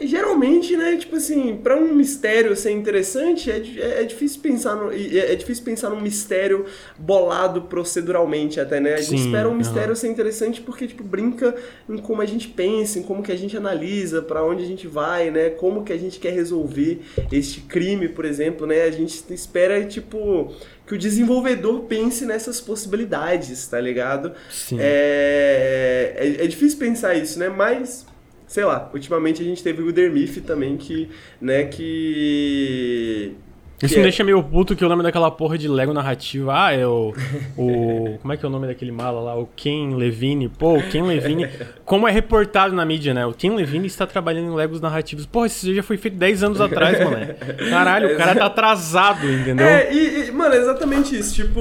Geralmente, 0.00 0.74
né, 0.76 0.96
tipo 0.96 1.16
assim, 1.16 1.56
para 1.56 1.76
um 1.76 1.94
mistério 1.94 2.56
ser 2.56 2.70
interessante, 2.70 3.50
é, 3.50 3.58
é, 3.58 4.00
é, 4.00 4.04
difícil 4.04 4.40
pensar 4.40 4.74
no, 4.74 4.90
é, 4.90 5.32
é, 5.32 5.34
difícil 5.34 5.62
pensar 5.62 5.90
num 5.90 6.00
mistério 6.00 6.64
bolado 6.98 7.62
proceduralmente 7.62 8.58
até, 8.58 8.80
né? 8.80 8.94
A 8.94 9.00
gente 9.00 9.20
Sim, 9.20 9.26
espera 9.26 9.48
um 9.48 9.54
mistério 9.54 9.90
uhum. 9.90 9.96
ser 9.96 10.08
interessante 10.08 10.62
porque, 10.62 10.86
tipo, 10.86 11.04
brinca 11.04 11.54
em 11.88 11.98
como 11.98 12.22
a 12.22 12.26
gente 12.26 12.48
pensa, 12.48 12.98
em 12.98 13.02
como 13.02 13.22
que 13.22 13.30
a 13.30 13.36
gente 13.36 13.56
analisa, 13.56 14.22
para 14.22 14.42
onde 14.42 14.64
a 14.64 14.66
gente 14.66 14.86
vai, 14.86 15.30
né? 15.30 15.50
Como 15.50 15.84
que 15.84 15.92
a 15.92 15.98
gente 15.98 16.18
quer 16.18 16.32
resolver 16.32 17.00
este 17.30 17.60
crime, 17.60 18.08
por 18.08 18.24
exemplo, 18.24 18.66
né? 18.66 18.82
A 18.82 18.90
gente 18.90 19.22
espera, 19.30 19.84
tipo, 19.84 20.52
que 20.86 20.94
o 20.94 20.98
desenvolvedor 20.98 21.82
pense 21.82 22.24
nessas 22.24 22.60
possibilidades, 22.60 23.66
tá 23.66 23.78
ligado? 23.78 24.32
Sim. 24.50 24.78
É, 24.80 26.14
é, 26.16 26.44
é 26.44 26.46
difícil 26.46 26.78
pensar 26.78 27.14
isso, 27.14 27.38
né? 27.38 27.50
Mas 27.50 28.06
sei 28.52 28.66
lá, 28.66 28.90
ultimamente 28.92 29.40
a 29.40 29.44
gente 29.46 29.62
teve 29.62 29.80
o 29.80 29.86
Udermif 29.86 30.42
também, 30.42 30.76
que, 30.76 31.08
né, 31.40 31.64
que 31.64 33.34
isso 33.82 33.94
me 33.94 34.00
é... 34.00 34.02
deixa 34.04 34.22
meio 34.22 34.42
puto 34.42 34.76
que 34.76 34.84
eu 34.84 34.88
lembro 34.88 35.02
daquela 35.02 35.30
porra 35.30 35.58
de 35.58 35.68
Lego 35.68 35.92
narrativa. 35.92 36.52
Ah, 36.54 36.72
é 36.72 36.86
o. 36.86 37.12
o 37.56 38.18
como 38.22 38.32
é 38.32 38.36
que 38.36 38.44
é 38.44 38.48
o 38.48 38.52
nome 38.52 38.66
daquele 38.66 38.92
mala 38.92 39.20
lá? 39.20 39.36
O 39.36 39.48
Ken 39.56 39.94
Levine. 39.96 40.48
Pô, 40.48 40.78
o 40.78 40.82
Ken 40.88 41.02
Levine. 41.02 41.48
como 41.84 42.06
é 42.06 42.10
reportado 42.10 42.74
na 42.74 42.84
mídia, 42.84 43.12
né? 43.12 43.26
O 43.26 43.32
Ken 43.32 43.54
Levine 43.54 43.86
está 43.86 44.06
trabalhando 44.06 44.52
em 44.52 44.54
Legos 44.54 44.80
narrativos. 44.80 45.26
Pô, 45.26 45.44
esse 45.44 45.74
já 45.74 45.82
foi 45.82 45.96
feito 45.96 46.16
10 46.16 46.44
anos 46.44 46.60
atrás, 46.60 46.98
mano. 46.98 47.34
Caralho, 47.70 48.14
o 48.14 48.16
cara 48.16 48.34
tá 48.34 48.46
atrasado, 48.46 49.28
entendeu? 49.28 49.66
É, 49.66 49.92
e, 49.92 50.28
e, 50.28 50.32
mano, 50.32 50.54
é 50.54 50.58
exatamente 50.58 51.18
isso. 51.18 51.34
Tipo, 51.34 51.60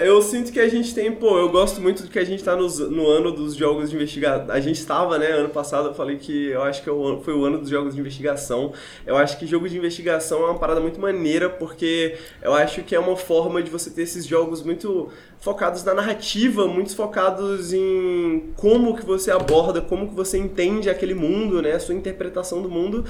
eu 0.00 0.20
sinto 0.20 0.52
que 0.52 0.60
a 0.60 0.68
gente 0.68 0.94
tem, 0.94 1.12
pô, 1.12 1.38
eu 1.38 1.48
gosto 1.50 1.80
muito 1.80 2.02
do 2.02 2.08
que 2.08 2.18
a 2.18 2.24
gente 2.24 2.42
tá 2.42 2.54
nos, 2.54 2.78
no 2.78 3.06
ano 3.06 3.32
dos 3.32 3.54
jogos 3.54 3.90
de 3.90 3.96
investigação. 3.96 4.50
A 4.50 4.60
gente 4.60 4.76
estava, 4.76 5.18
né? 5.18 5.28
Ano 5.28 5.48
passado 5.48 5.88
eu 5.88 5.94
falei 5.94 6.16
que 6.16 6.48
eu 6.48 6.62
acho 6.62 6.82
que 6.82 6.90
é 6.90 6.92
foi 7.22 7.34
o 7.34 7.44
ano 7.44 7.58
dos 7.58 7.70
jogos 7.70 7.94
de 7.94 8.00
investigação. 8.00 8.72
Eu 9.06 9.16
acho 9.16 9.38
que 9.38 9.46
jogo 9.46 9.68
de 9.68 9.76
investigação 9.76 10.42
é 10.42 10.50
uma 10.50 10.58
parada 10.58 10.80
muito 10.80 11.00
maneira 11.00 11.37
maneira, 11.38 11.48
porque 11.48 12.16
eu 12.42 12.52
acho 12.52 12.82
que 12.82 12.94
é 12.94 12.98
uma 12.98 13.16
forma 13.16 13.62
de 13.62 13.70
você 13.70 13.90
ter 13.90 14.02
esses 14.02 14.26
jogos 14.26 14.62
muito 14.62 15.08
focados 15.40 15.84
na 15.84 15.94
narrativa, 15.94 16.66
muito 16.66 16.94
focados 16.94 17.72
em 17.72 18.52
como 18.56 18.96
que 18.96 19.06
você 19.06 19.30
aborda, 19.30 19.80
como 19.80 20.08
que 20.08 20.14
você 20.14 20.36
entende 20.36 20.90
aquele 20.90 21.14
mundo, 21.14 21.62
né, 21.62 21.72
a 21.72 21.80
sua 21.80 21.94
interpretação 21.94 22.60
do 22.60 22.68
mundo. 22.68 23.04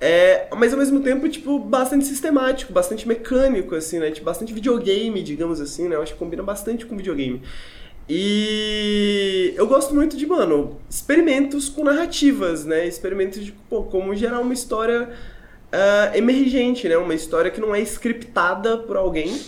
É, 0.00 0.48
mas 0.56 0.72
ao 0.72 0.78
mesmo 0.78 1.00
tempo, 1.00 1.28
tipo, 1.28 1.58
bastante 1.58 2.04
sistemático, 2.04 2.72
bastante 2.72 3.06
mecânico, 3.06 3.74
assim, 3.74 3.98
né? 4.00 4.10
Tipo, 4.10 4.26
bastante 4.26 4.52
videogame, 4.52 5.22
digamos 5.22 5.60
assim, 5.60 5.88
né? 5.88 5.94
Eu 5.94 6.02
acho 6.02 6.12
que 6.12 6.18
combina 6.18 6.42
bastante 6.42 6.84
com 6.84 6.96
videogame. 6.96 7.40
E 8.06 9.54
eu 9.56 9.66
gosto 9.66 9.94
muito 9.94 10.16
de, 10.16 10.26
mano, 10.26 10.78
experimentos 10.90 11.70
com 11.70 11.84
narrativas, 11.84 12.66
né? 12.66 12.86
Experimentos 12.86 13.42
de, 13.42 13.52
pô, 13.52 13.84
como 13.84 14.14
gerar 14.14 14.40
uma 14.40 14.52
história 14.52 15.10
uh, 15.74 16.16
emergente, 16.16 16.88
né? 16.88 16.96
Uma 16.96 17.14
história 17.14 17.50
que 17.50 17.60
não 17.60 17.74
é 17.74 17.80
scriptada 17.80 18.78
por 18.78 18.96
alguém, 18.96 19.40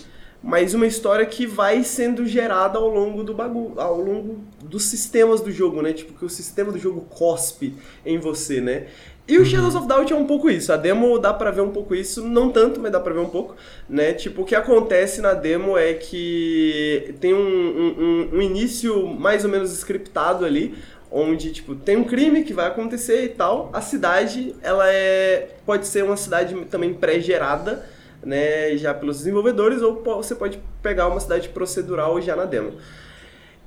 mas 0.42 0.74
uma 0.74 0.86
história 0.86 1.24
que 1.24 1.46
vai 1.46 1.82
sendo 1.84 2.26
gerada 2.26 2.78
ao 2.78 2.88
longo 2.88 3.22
do 3.22 3.32
bagulho, 3.32 3.78
ao 3.80 4.00
longo 4.00 4.40
dos 4.62 4.84
sistemas 4.84 5.40
do 5.40 5.50
jogo, 5.50 5.80
né? 5.80 5.92
Tipo, 5.92 6.12
que 6.12 6.24
o 6.24 6.28
sistema 6.28 6.72
do 6.72 6.78
jogo 6.78 7.02
cospe 7.02 7.74
em 8.04 8.18
você, 8.18 8.60
né? 8.60 8.86
E 9.28 9.38
o 9.38 9.44
Shadows 9.44 9.74
of 9.74 9.88
Doubt 9.88 10.12
é 10.12 10.16
um 10.16 10.24
pouco 10.24 10.48
isso. 10.48 10.72
A 10.72 10.76
demo 10.76 11.18
dá 11.18 11.34
pra 11.34 11.50
ver 11.50 11.60
um 11.60 11.70
pouco 11.70 11.96
isso, 11.96 12.22
não 12.22 12.48
tanto, 12.48 12.78
mas 12.78 12.92
dá 12.92 13.00
pra 13.00 13.12
ver 13.12 13.18
um 13.18 13.28
pouco, 13.28 13.56
né? 13.88 14.12
Tipo, 14.12 14.42
o 14.42 14.44
que 14.44 14.54
acontece 14.54 15.20
na 15.20 15.34
demo 15.34 15.76
é 15.76 15.94
que 15.94 17.12
tem 17.20 17.34
um, 17.34 17.38
um, 17.40 18.36
um 18.36 18.42
início 18.42 19.04
mais 19.08 19.44
ou 19.44 19.50
menos 19.50 19.72
scriptado 19.72 20.44
ali, 20.44 20.76
onde, 21.16 21.50
tipo, 21.50 21.74
tem 21.74 21.96
um 21.96 22.04
crime 22.04 22.44
que 22.44 22.52
vai 22.52 22.66
acontecer 22.66 23.24
e 23.24 23.28
tal. 23.30 23.70
A 23.72 23.80
cidade, 23.80 24.54
ela 24.62 24.86
é... 24.92 25.56
pode 25.64 25.86
ser 25.86 26.04
uma 26.04 26.16
cidade 26.16 26.54
também 26.66 26.92
pré-gerada, 26.92 27.86
né, 28.22 28.76
já 28.76 28.92
pelos 28.92 29.18
desenvolvedores, 29.18 29.80
ou 29.80 30.02
você 30.02 30.34
pode 30.34 30.60
pegar 30.82 31.08
uma 31.08 31.20
cidade 31.20 31.48
procedural 31.48 32.20
já 32.20 32.36
na 32.36 32.44
demo. 32.44 32.74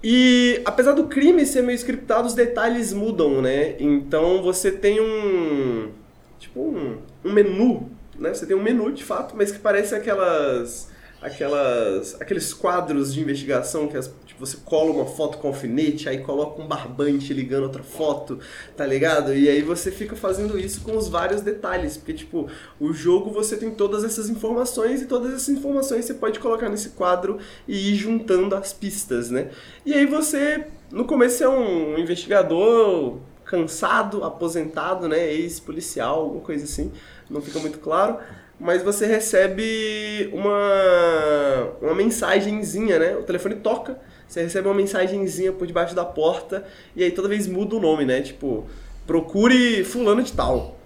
E 0.04 0.62
apesar 0.64 0.94
do 0.94 1.08
crime 1.08 1.46
ser 1.46 1.64
meio 1.64 1.76
scriptado, 1.76 2.28
os 2.28 2.34
detalhes 2.34 2.94
mudam, 2.94 3.42
né? 3.42 3.76
Então 3.80 4.42
você 4.42 4.72
tem 4.72 5.02
um. 5.02 5.90
Tipo 6.38 6.62
um, 6.62 6.98
um 7.26 7.34
menu, 7.34 7.90
né? 8.18 8.34
Você 8.34 8.46
tem 8.46 8.56
um 8.56 8.64
menu 8.64 8.92
de 8.94 9.04
fato, 9.04 9.36
mas 9.36 9.52
que 9.52 9.60
parece 9.60 9.94
aquelas. 9.94 10.90
aquelas. 11.22 12.16
aqueles 12.22 12.54
quadros 12.54 13.14
de 13.14 13.20
investigação 13.20 13.88
que 13.88 13.98
as 13.98 14.08
você 14.40 14.58
cola 14.64 14.92
uma 14.92 15.06
foto 15.06 15.38
com 15.38 15.50
alfinete, 15.50 16.08
aí 16.08 16.20
coloca 16.20 16.62
um 16.62 16.68
barbante 16.68 17.34
ligando 17.34 17.64
outra 17.64 17.84
foto, 17.84 18.40
tá 18.76 18.86
ligado? 18.86 19.36
E 19.36 19.50
aí 19.50 19.62
você 19.62 19.92
fica 19.92 20.16
fazendo 20.16 20.58
isso 20.58 20.82
com 20.82 20.96
os 20.96 21.10
vários 21.10 21.42
detalhes, 21.42 21.98
porque 21.98 22.14
tipo, 22.14 22.48
o 22.80 22.94
jogo 22.94 23.32
você 23.32 23.58
tem 23.58 23.70
todas 23.72 24.04
essas 24.04 24.30
informações 24.30 25.02
e 25.02 25.06
todas 25.06 25.34
essas 25.34 25.50
informações 25.50 26.06
você 26.06 26.14
pode 26.14 26.40
colocar 26.40 26.70
nesse 26.70 26.90
quadro 26.90 27.38
e 27.68 27.92
ir 27.92 27.96
juntando 27.96 28.56
as 28.56 28.72
pistas, 28.72 29.30
né? 29.30 29.50
E 29.86 29.94
aí 29.94 30.06
você, 30.06 30.66
no 30.92 31.04
começo 31.04 31.44
é 31.44 31.50
um 31.50 31.98
investigador 31.98 33.18
cansado, 33.44 34.24
aposentado, 34.24 35.08
né, 35.08 35.34
ex-policial, 35.34 36.22
alguma 36.22 36.42
coisa 36.42 36.64
assim, 36.64 36.92
não 37.30 37.42
fica 37.42 37.60
muito 37.60 37.80
claro 37.80 38.20
mas 38.60 38.84
você 38.84 39.06
recebe 39.06 40.30
uma, 40.34 41.72
uma 41.82 41.96
mensagenzinha, 41.96 43.00
né? 43.00 43.16
O 43.16 43.24
telefone 43.24 43.56
toca 43.56 43.98
você 44.30 44.44
recebe 44.44 44.68
uma 44.68 44.76
mensagenzinha 44.76 45.52
por 45.52 45.66
debaixo 45.66 45.96
da 45.96 46.06
porta 46.06 46.64
e 46.96 47.04
aí 47.04 47.12
toda 47.12 47.28
vez 47.28 47.48
muda 47.48 47.76
o 47.76 47.80
nome, 47.80 48.06
né? 48.06 48.22
Tipo, 48.22 48.68
procure 49.08 49.84
fulano 49.84 50.22
de 50.22 50.32
tal. 50.34 50.78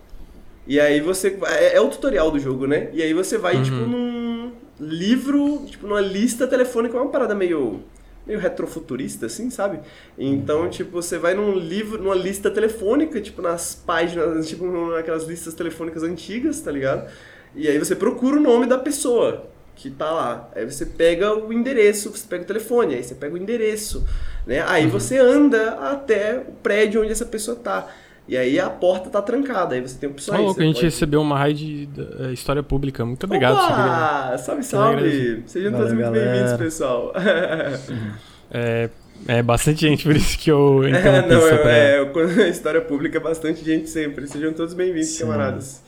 E 0.66 0.80
aí 0.80 1.02
você. 1.02 1.38
É, 1.48 1.76
é 1.76 1.82
o 1.82 1.90
tutorial 1.90 2.32
do 2.32 2.40
jogo, 2.40 2.66
né? 2.66 2.90
E 2.94 3.04
aí 3.04 3.14
você 3.14 3.38
vai, 3.38 3.62
tipo, 3.62 3.76
uhum. 3.76 3.84
tipo, 3.84 3.92
num 3.92 4.52
livro, 4.80 5.66
tipo, 5.68 5.86
numa 5.86 6.00
lista 6.00 6.48
telefônica, 6.48 6.96
uma 6.96 7.12
parada 7.12 7.36
meio. 7.36 7.82
meio 8.26 8.40
retrofuturista, 8.40 9.26
assim, 9.26 9.50
sabe? 9.50 9.82
Então, 10.18 10.70
tipo, 10.70 11.02
você 11.02 11.18
vai 11.18 11.34
num 11.34 11.54
livro, 11.54 12.02
numa 12.02 12.16
lista 12.16 12.50
telefônica, 12.50 13.20
tipo, 13.20 13.42
nas 13.42 13.76
páginas, 13.76 14.48
tipo, 14.48 14.66
naquelas 14.90 15.26
listas 15.26 15.54
telefônicas 15.54 16.02
antigas, 16.02 16.62
tá 16.62 16.72
ligado? 16.72 17.12
E 17.54 17.68
aí 17.68 17.78
você 17.78 17.94
procura 17.94 18.38
o 18.38 18.42
nome 18.42 18.68
da 18.68 18.78
pessoa 18.78 19.52
que 19.76 19.90
tá 19.90 20.12
lá. 20.12 20.50
Aí 20.56 20.66
você 20.66 20.86
pega 20.86 21.34
o 21.34 21.52
endereço, 21.52 22.12
você 22.12 22.26
pega 22.28 22.44
o 22.44 22.48
telefone, 22.48 22.96
aí 22.96 23.04
você 23.04 23.16
pega 23.16 23.34
o 23.34 23.38
endereço, 23.38 24.06
né? 24.46 24.64
Aí 24.68 24.86
uhum. 24.86 24.92
você 24.92 25.18
anda 25.18 25.74
até 25.92 26.38
o 26.38 26.54
prédio 26.54 27.02
onde 27.02 27.12
essa 27.12 27.26
pessoa 27.26 27.58
tá. 27.58 27.88
E 28.26 28.38
aí 28.38 28.58
a 28.58 28.70
porta 28.70 29.10
tá 29.10 29.22
trancada, 29.22 29.76
aí 29.76 29.82
você 29.82 29.98
tem 29.98 30.10
opções. 30.10 30.56
Que 30.56 30.62
a 30.62 30.66
gente 30.66 30.76
pode... 30.76 30.86
recebeu 30.86 31.22
uma 31.22 31.38
raid 31.38 31.88
de 31.88 32.02
uh, 32.02 32.32
história 32.32 32.64
pública. 32.64 33.06
Muito 33.06 33.26
obrigado. 33.26 33.56
Opa! 33.56 34.38
Salve, 34.38 34.64
salve! 34.64 35.44
Sejam 35.46 35.74
todos 35.74 35.92
muito 35.92 36.12
bem-vindos, 36.12 36.54
pessoal. 36.54 37.12
é, 38.50 38.90
é 39.28 39.44
bastante 39.44 39.82
gente, 39.82 40.06
por 40.06 40.16
isso 40.16 40.38
que 40.40 40.50
eu 40.50 40.84
É, 40.88 41.28
não, 41.28 41.48
é, 41.50 42.46
é, 42.46 42.50
história 42.50 42.80
pública 42.80 43.18
é 43.18 43.22
bastante 43.22 43.64
gente 43.64 43.90
sempre. 43.90 44.26
Sejam 44.26 44.54
todos 44.54 44.74
bem-vindos, 44.74 45.18
camaradas. 45.18 45.84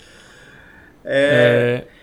É... 1.06 1.86
é... 1.90 1.95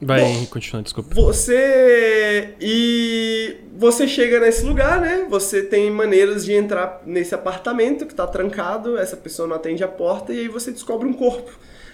Vai, 0.00 0.20
Bom, 0.20 0.46
continua, 0.46 0.82
desculpa. 0.82 1.12
Você. 1.14 2.54
E 2.60 3.56
você 3.76 4.06
chega 4.06 4.38
nesse 4.38 4.64
lugar, 4.64 5.00
né? 5.00 5.26
Você 5.28 5.62
tem 5.62 5.90
maneiras 5.90 6.44
de 6.44 6.52
entrar 6.52 7.02
nesse 7.04 7.34
apartamento 7.34 8.06
que 8.06 8.14
tá 8.14 8.26
trancado, 8.26 8.96
essa 8.96 9.16
pessoa 9.16 9.48
não 9.48 9.56
atende 9.56 9.82
a 9.82 9.88
porta, 9.88 10.32
e 10.32 10.40
aí 10.40 10.48
você 10.48 10.70
descobre 10.70 11.08
um 11.08 11.12
corpo. 11.12 11.50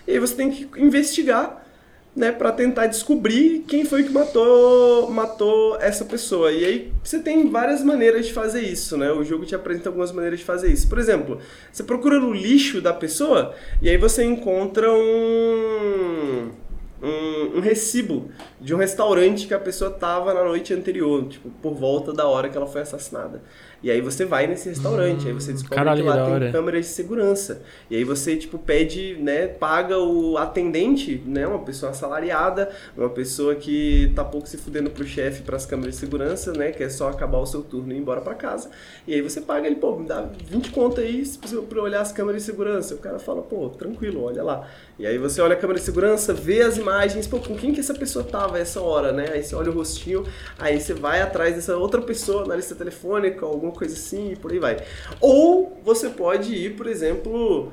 E 0.07 0.13
aí 0.13 0.19
você 0.19 0.35
tem 0.35 0.51
que 0.51 0.69
investigar, 0.79 1.65
né, 2.15 2.31
para 2.31 2.53
tentar 2.53 2.87
descobrir 2.87 3.65
quem 3.67 3.85
foi 3.85 4.05
que 4.05 4.11
matou, 4.11 5.11
matou 5.11 5.77
essa 5.81 6.05
pessoa. 6.05 6.53
E 6.53 6.65
aí 6.65 6.93
você 7.03 7.19
tem 7.19 7.49
várias 7.51 7.83
maneiras 7.83 8.27
de 8.27 8.33
fazer 8.35 8.61
isso, 8.61 8.99
né? 8.99 9.11
O 9.11 9.25
jogo 9.25 9.47
te 9.47 9.55
apresenta 9.55 9.89
algumas 9.89 10.13
maneiras 10.13 10.39
de 10.41 10.45
fazer 10.45 10.71
isso. 10.71 10.89
Por 10.89 10.99
exemplo, 10.99 11.41
você 11.73 11.83
procura 11.83 12.21
no 12.21 12.33
lixo 12.33 12.81
da 12.81 12.93
pessoa 12.93 13.55
e 13.81 13.89
aí 13.89 13.97
você 13.97 14.23
encontra 14.25 14.93
um 14.93 16.51
um, 17.05 17.59
um, 17.59 17.61
recibo 17.61 18.31
de 18.61 18.75
um 18.75 18.79
restaurante 18.79 19.47
que 19.47 19.55
a 19.55 19.59
pessoa 19.59 19.91
tava 19.91 20.33
na 20.33 20.43
noite 20.43 20.73
anterior, 20.73 21.29
tipo, 21.29 21.51
por 21.63 21.75
volta 21.75 22.13
da 22.13 22.27
hora 22.27 22.49
que 22.49 22.57
ela 22.57 22.67
foi 22.67 22.81
assassinada. 22.81 23.43
E 23.83 23.91
aí 23.91 24.01
você 24.01 24.25
vai 24.25 24.47
nesse 24.47 24.71
restaurante, 24.71 25.27
hum, 25.27 25.29
aí 25.29 25.33
você 25.35 25.51
hum, 25.51 25.55
descobre 25.55 25.77
caralho, 25.77 26.03
que 26.03 26.09
lá 26.09 26.41
tem 26.41 26.53
câmeras 26.53 26.87
de 26.87 26.93
segurança. 26.93 27.63
E 27.91 27.97
aí 27.97 28.03
você, 28.03 28.35
tipo, 28.35 28.59
pede, 28.59 29.15
né, 29.21 29.47
paga 29.47 29.99
o 29.99 30.39
atendente, 30.39 31.23
né, 31.27 31.47
uma 31.47 31.59
pessoa 31.59 31.93
assalariada, 31.93 32.71
uma 32.97 33.11
pessoa 33.11 33.55
que 33.55 34.11
tá 34.17 34.25
pouco 34.25 34.49
se 34.49 34.57
fudendo 34.57 34.89
pro 34.89 35.05
chefe 35.05 35.43
para 35.43 35.57
as 35.57 35.67
câmeras 35.67 35.97
de 35.97 36.01
segurança, 36.01 36.53
né, 36.55 36.73
que 36.73 36.83
é 36.83 36.89
só 36.89 37.11
acabar 37.11 37.39
o 37.39 37.47
seu 37.47 37.63
turno 37.63 37.93
e 37.93 37.97
ir 37.97 37.99
embora 37.99 38.23
para 38.23 38.35
casa. 38.35 38.71
E 39.07 39.13
aí 39.13 39.21
você 39.21 39.43
paga 39.43 39.67
ele, 39.67 39.77
pô, 39.77 39.99
me 39.99 40.09
dá 40.09 40.23
20 40.23 40.71
conto 40.71 41.03
aí 41.03 41.23
pra 41.69 41.83
olhar 41.83 42.01
as 42.01 42.11
câmeras 42.11 42.41
de 42.41 42.47
segurança. 42.47 42.95
O 42.95 42.99
cara 42.99 43.19
fala, 43.19 43.43
pô, 43.43 43.69
tranquilo, 43.69 44.23
olha 44.23 44.43
lá. 44.43 44.67
E 44.97 45.07
aí 45.07 45.19
você 45.19 45.41
olha 45.41 45.55
a 45.55 45.57
câmera 45.57 45.81
de 45.81 45.85
segurança, 45.85 46.33
vê 46.33 46.63
as 46.63 46.77
imagens, 46.77 47.27
pô, 47.27 47.41
com 47.41 47.57
quem 47.57 47.73
que 47.73 47.81
essa 47.81 47.95
pessoa 47.95 48.25
tava 48.25 48.61
essa 48.61 48.81
hora, 48.81 49.11
né? 49.11 49.27
Aí 49.33 49.43
você 49.43 49.55
olha 49.55 49.71
o 49.71 49.75
rostinho, 49.75 50.25
aí 50.57 50.81
você 50.81 50.95
vai 50.95 51.21
atrás 51.21 51.57
dessa 51.57 51.77
outra 51.77 52.01
pessoa 52.01 52.47
na 52.47 52.55
lista 52.55 52.77
telefônica, 52.77 53.45
alguma 53.45 53.73
coisa 53.73 53.95
assim 53.95 54.33
e 54.33 54.37
por 54.37 54.53
aí 54.53 54.61
vai. 54.61 54.77
Ou 55.21 55.81
você 55.85 56.11
pode 56.11 56.55
ir, 56.55 56.77
por 56.77 56.87
exemplo, 56.87 57.73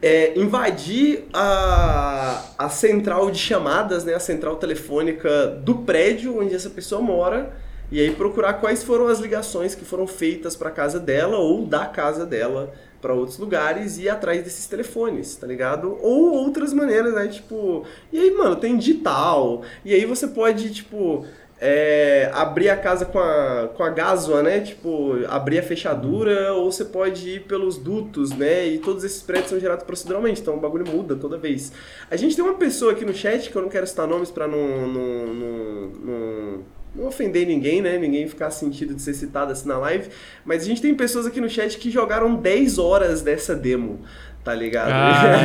é, 0.00 0.38
invadir 0.38 1.24
a, 1.32 2.44
a 2.56 2.68
central 2.68 3.28
de 3.32 3.38
chamadas, 3.38 4.04
né, 4.04 4.14
a 4.14 4.20
central 4.20 4.54
telefônica 4.54 5.46
do 5.46 5.78
prédio 5.78 6.38
onde 6.38 6.54
essa 6.54 6.70
pessoa 6.70 7.02
mora, 7.02 7.52
e 7.90 8.00
aí 8.00 8.12
procurar 8.12 8.54
quais 8.54 8.84
foram 8.84 9.08
as 9.08 9.18
ligações 9.18 9.74
que 9.74 9.84
foram 9.84 10.06
feitas 10.06 10.54
para 10.54 10.70
casa 10.70 11.00
dela 11.00 11.38
ou 11.38 11.66
da 11.66 11.86
casa 11.86 12.24
dela 12.24 12.72
para 13.00 13.14
outros 13.14 13.38
lugares 13.38 13.98
e 13.98 14.02
ir 14.02 14.08
atrás 14.08 14.42
desses 14.42 14.66
telefones, 14.66 15.36
tá 15.36 15.46
ligado? 15.46 15.96
Ou 16.00 16.32
outras 16.32 16.72
maneiras, 16.72 17.14
né? 17.14 17.28
Tipo, 17.28 17.84
e 18.12 18.18
aí, 18.18 18.30
mano, 18.32 18.56
tem 18.56 18.76
digital, 18.76 19.62
e 19.84 19.94
aí 19.94 20.04
você 20.04 20.26
pode, 20.26 20.70
tipo, 20.72 21.24
é, 21.60 22.30
abrir 22.32 22.70
a 22.70 22.76
casa 22.76 23.04
com 23.04 23.18
a, 23.18 23.68
com 23.76 23.82
a 23.82 23.90
gásua, 23.90 24.42
né? 24.42 24.60
Tipo, 24.60 25.18
abrir 25.28 25.58
a 25.58 25.62
fechadura, 25.62 26.54
ou 26.54 26.72
você 26.72 26.84
pode 26.84 27.28
ir 27.28 27.40
pelos 27.42 27.76
dutos, 27.76 28.30
né? 28.30 28.66
E 28.66 28.78
todos 28.78 29.04
esses 29.04 29.22
prédios 29.22 29.50
são 29.50 29.60
gerados 29.60 29.84
proceduralmente, 29.84 30.40
então 30.40 30.54
o 30.54 30.60
bagulho 30.60 30.86
muda 30.88 31.14
toda 31.14 31.36
vez. 31.36 31.70
A 32.10 32.16
gente 32.16 32.34
tem 32.34 32.44
uma 32.44 32.54
pessoa 32.54 32.92
aqui 32.92 33.04
no 33.04 33.12
chat, 33.12 33.50
que 33.50 33.56
eu 33.56 33.62
não 33.62 33.68
quero 33.68 33.86
citar 33.86 34.06
nomes 34.06 34.30
pra 34.30 34.48
não, 34.48 34.88
não, 34.88 35.34
não, 35.34 35.86
não, 36.02 36.60
não 36.94 37.06
ofender 37.06 37.46
ninguém, 37.46 37.80
né? 37.80 37.98
Ninguém 37.98 38.26
ficar 38.28 38.50
sentido 38.50 38.94
de 38.94 39.02
ser 39.02 39.14
citado 39.14 39.52
assim 39.52 39.68
na 39.68 39.78
live, 39.78 40.08
mas 40.44 40.62
a 40.62 40.66
gente 40.66 40.82
tem 40.82 40.94
pessoas 40.94 41.26
aqui 41.26 41.40
no 41.40 41.48
chat 41.48 41.78
que 41.78 41.90
jogaram 41.90 42.34
10 42.34 42.78
horas 42.78 43.22
dessa 43.22 43.54
demo 43.54 44.00
tá 44.42 44.54
ligado? 44.54 44.90
Ah, 44.90 45.42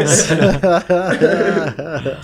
nossa. 0.00 0.34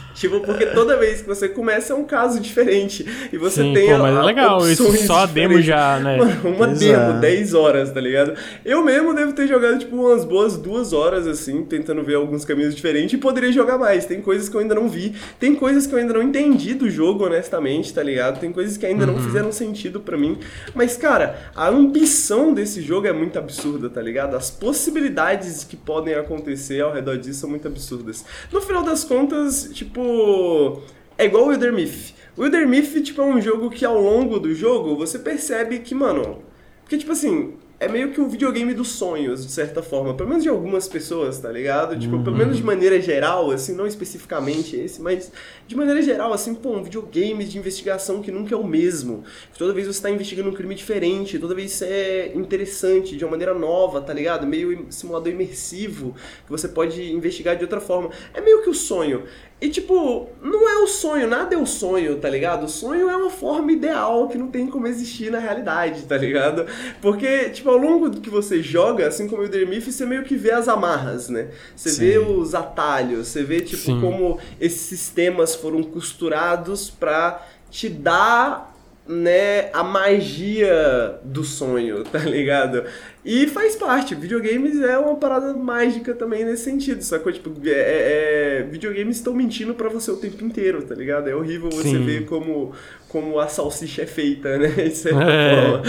tipo, 0.15 0.41
porque 0.41 0.67
toda 0.67 0.97
vez 0.97 1.21
que 1.21 1.29
você 1.29 1.49
começa 1.49 1.93
é 1.93 1.97
um 1.97 2.05
caso 2.05 2.41
diferente. 2.41 3.05
E 3.31 3.37
você 3.37 3.63
Sim, 3.63 3.75
tem 3.75 3.91
pô, 3.91 3.99
mas 3.99 4.17
é 4.17 4.23
legal, 4.23 4.71
isso 4.71 4.91
só 5.07 5.19
a 5.19 5.27
demo 5.27 5.61
já, 5.61 5.99
né? 5.99 6.17
Mano, 6.17 6.57
uma 6.57 6.71
Exato. 6.71 7.13
demo, 7.13 7.21
10 7.21 7.55
horas, 7.55 7.93
tá 7.93 8.01
ligado? 8.01 8.35
Eu 8.65 8.83
mesmo 8.83 9.15
devo 9.15 9.33
ter 9.35 9.47
jogado, 9.47 9.79
tipo, 9.79 9.95
umas 9.97 10.25
boas 10.25 10.57
duas 10.57 10.93
horas, 10.93 11.27
assim, 11.27 11.65
tentando 11.65 12.03
ver 12.03 12.15
alguns 12.15 12.45
caminhos 12.45 12.75
diferentes 12.75 13.15
e 13.15 13.19
poderia 13.19 13.53
jogar 13.53 13.77
mais. 13.77 14.07
Tem 14.07 14.23
coisas 14.23 14.49
que 14.49 14.57
eu 14.57 14.61
ainda 14.61 14.75
não 14.75 14.89
vi, 14.89 15.15
tem 15.39 15.55
coisas 15.55 15.87
que 15.87 15.95
eu 15.95 15.99
ainda 15.99 16.15
não 16.15 16.23
entendi 16.23 16.73
do 16.73 16.89
jogo, 16.89 17.27
honestamente, 17.27 17.93
tá 17.93 18.03
ligado? 18.03 18.41
Tem 18.41 18.51
coisas 18.51 18.79
que 18.79 18.87
ainda 18.87 19.07
uhum. 19.07 19.13
não 19.13 19.23
fizeram 19.23 19.53
sentido 19.53 20.01
para 20.01 20.17
mim. 20.17 20.39
Mas, 20.75 20.97
cara, 20.97 21.51
a 21.55 21.69
ambição 21.69 22.55
desse 22.55 22.81
jogo 22.81 23.07
é 23.07 23.13
muito 23.13 23.39
absurda, 23.39 23.91
tá 23.91 24.01
ligado? 24.01 24.35
As 24.35 24.51
possibilidades 24.51 25.63
que 25.65 25.77
podem 25.91 26.15
acontecer 26.15 26.81
ao 26.81 26.93
redor 26.93 27.19
disso 27.19 27.41
são 27.41 27.51
muito 27.51 27.67
absurdas. 27.67 28.25
No 28.53 28.61
final 28.61 28.85
das 28.85 29.03
contas, 29.03 29.71
tipo, 29.73 30.81
é 31.19 31.25
igual 31.25 31.47
o 31.47 31.49
Wilder 31.49 31.73
Myth. 31.73 32.15
O 32.37 32.43
Wilder 32.43 32.69
Myth, 32.69 33.03
tipo, 33.03 33.21
é 33.21 33.25
um 33.25 33.41
jogo 33.41 33.69
que 33.69 33.85
ao 33.85 34.01
longo 34.01 34.39
do 34.39 34.55
jogo 34.55 34.95
você 34.95 35.19
percebe 35.19 35.81
que, 35.81 35.93
mano, 35.93 36.45
porque 36.83 36.97
tipo 36.97 37.11
assim, 37.11 37.55
é 37.81 37.89
meio 37.89 38.11
que 38.11 38.21
um 38.21 38.29
videogame 38.29 38.75
dos 38.75 38.89
sonhos, 38.89 39.47
de 39.47 39.51
certa 39.51 39.83
forma. 39.83 40.13
Pelo 40.13 40.29
menos 40.29 40.43
de 40.43 40.51
algumas 40.51 40.87
pessoas, 40.87 41.39
tá 41.39 41.51
ligado? 41.51 41.99
Tipo, 41.99 42.23
pelo 42.23 42.37
menos 42.37 42.59
de 42.59 42.63
maneira 42.63 43.01
geral, 43.01 43.51
assim, 43.51 43.75
não 43.75 43.87
especificamente 43.87 44.77
esse, 44.77 45.01
mas 45.01 45.33
de 45.67 45.75
maneira 45.75 46.03
geral, 46.03 46.31
assim, 46.31 46.55
pô, 46.55 46.77
um 46.77 46.83
videogame 46.83 47.43
de 47.43 47.57
investigação 47.57 48.21
que 48.21 48.31
nunca 48.31 48.55
é 48.55 48.59
o 48.59 48.67
mesmo. 48.67 49.25
Toda 49.57 49.73
vez 49.73 49.87
você 49.87 49.93
está 49.93 50.11
investigando 50.11 50.51
um 50.51 50.53
crime 50.53 50.75
diferente, 50.75 51.39
toda 51.39 51.55
vez 51.55 51.73
isso 51.73 51.85
é 51.85 52.33
interessante, 52.35 53.17
de 53.17 53.25
uma 53.25 53.31
maneira 53.31 53.55
nova, 53.55 54.03
tá 54.03 54.13
ligado? 54.13 54.47
Meio 54.47 54.87
simulador 54.91 55.33
imersivo, 55.33 56.15
que 56.45 56.51
você 56.51 56.69
pode 56.69 57.11
investigar 57.11 57.57
de 57.57 57.65
outra 57.65 57.81
forma. 57.81 58.11
É 58.35 58.43
meio 58.43 58.63
que 58.63 58.69
o 58.69 58.75
sonho. 58.75 59.23
E, 59.61 59.69
tipo, 59.69 60.29
não 60.41 60.67
é 60.67 60.79
o 60.79 60.87
sonho, 60.87 61.29
nada 61.29 61.55
é 61.55 61.59
o 61.59 61.67
sonho, 61.67 62.17
tá 62.17 62.31
ligado? 62.31 62.65
O 62.65 62.69
sonho 62.69 63.11
é 63.11 63.17
uma 63.17 63.29
forma 63.29 63.71
ideal 63.71 64.27
que 64.27 64.39
não 64.39 64.49
tem 64.49 64.67
como 64.67 64.87
existir 64.87 65.31
na 65.31 65.39
realidade, 65.39 66.03
tá 66.05 66.17
ligado? 66.17 66.65
Porque, 67.03 67.51
tipo, 67.51 67.69
ao 67.69 67.77
longo 67.77 68.09
do 68.09 68.23
que 68.23 68.31
você 68.31 68.63
joga, 68.63 69.07
assim 69.07 69.29
como 69.29 69.43
o 69.43 69.49
Dreamif, 69.49 69.93
você 69.93 70.07
meio 70.07 70.25
que 70.25 70.35
vê 70.35 70.53
as 70.53 70.67
amarras, 70.67 71.29
né? 71.29 71.49
Você 71.77 71.91
Sim. 71.91 72.01
vê 72.01 72.19
os 72.19 72.55
atalhos, 72.55 73.29
você 73.29 73.43
vê, 73.43 73.61
tipo, 73.61 73.83
Sim. 73.83 74.01
como 74.01 74.39
esses 74.59 74.81
sistemas 74.81 75.55
foram 75.55 75.83
costurados 75.83 76.89
pra 76.89 77.47
te 77.71 77.89
dar 77.91 78.75
né, 79.11 79.71
a 79.73 79.83
magia 79.83 81.19
do 81.25 81.43
sonho, 81.43 82.05
tá 82.11 82.21
ligado? 82.21 82.85
E 83.25 83.49
faz 83.49 83.75
parte, 83.75 84.15
videogames 84.15 84.81
é 84.81 84.97
uma 84.97 85.17
parada 85.17 85.53
mágica 85.53 86.15
também 86.15 86.45
nesse 86.45 86.65
sentido, 86.65 87.03
sacou? 87.03 87.33
Tipo, 87.33 87.53
é, 87.67 87.71
é, 87.71 88.59
é 88.61 88.63
videogames 88.63 89.17
estão 89.17 89.35
mentindo 89.35 89.75
para 89.75 89.89
você 89.89 90.13
o 90.13 90.17
tempo 90.17 90.45
inteiro, 90.45 90.83
tá 90.83 90.95
ligado? 90.95 91.29
É 91.29 91.35
horrível 91.35 91.69
você 91.71 91.91
Sim. 91.91 92.05
ver 92.05 92.25
como, 92.25 92.73
como 93.09 93.39
a 93.41 93.49
salsicha 93.49 94.03
é 94.03 94.07
feita, 94.07 94.57
né? 94.59 94.69
Isso 94.87 95.09
é, 95.09 95.13
é. 95.13 95.81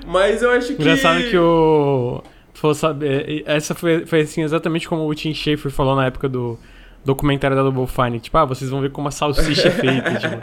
Mas 0.06 0.42
eu 0.42 0.50
acho 0.50 0.68
que. 0.68 0.80
Engraçado 0.80 1.22
que 1.28 1.36
o. 1.36 2.22
For 2.54 2.74
saber, 2.74 3.42
essa 3.46 3.74
foi, 3.74 4.04
foi 4.04 4.20
assim 4.20 4.42
exatamente 4.42 4.86
como 4.86 5.08
o 5.08 5.14
Tim 5.14 5.32
Schafer 5.32 5.70
falou 5.70 5.96
na 5.96 6.06
época 6.06 6.28
do 6.28 6.58
documentário 7.04 7.56
da 7.56 7.62
Double 7.62 7.86
Fine. 7.86 8.20
Tipo, 8.20 8.38
ah, 8.38 8.44
vocês 8.44 8.70
vão 8.70 8.80
ver 8.80 8.90
como 8.90 9.08
a 9.08 9.10
salsicha 9.10 9.68
é 9.68 9.70
feita. 9.70 10.14
tipo. 10.14 10.36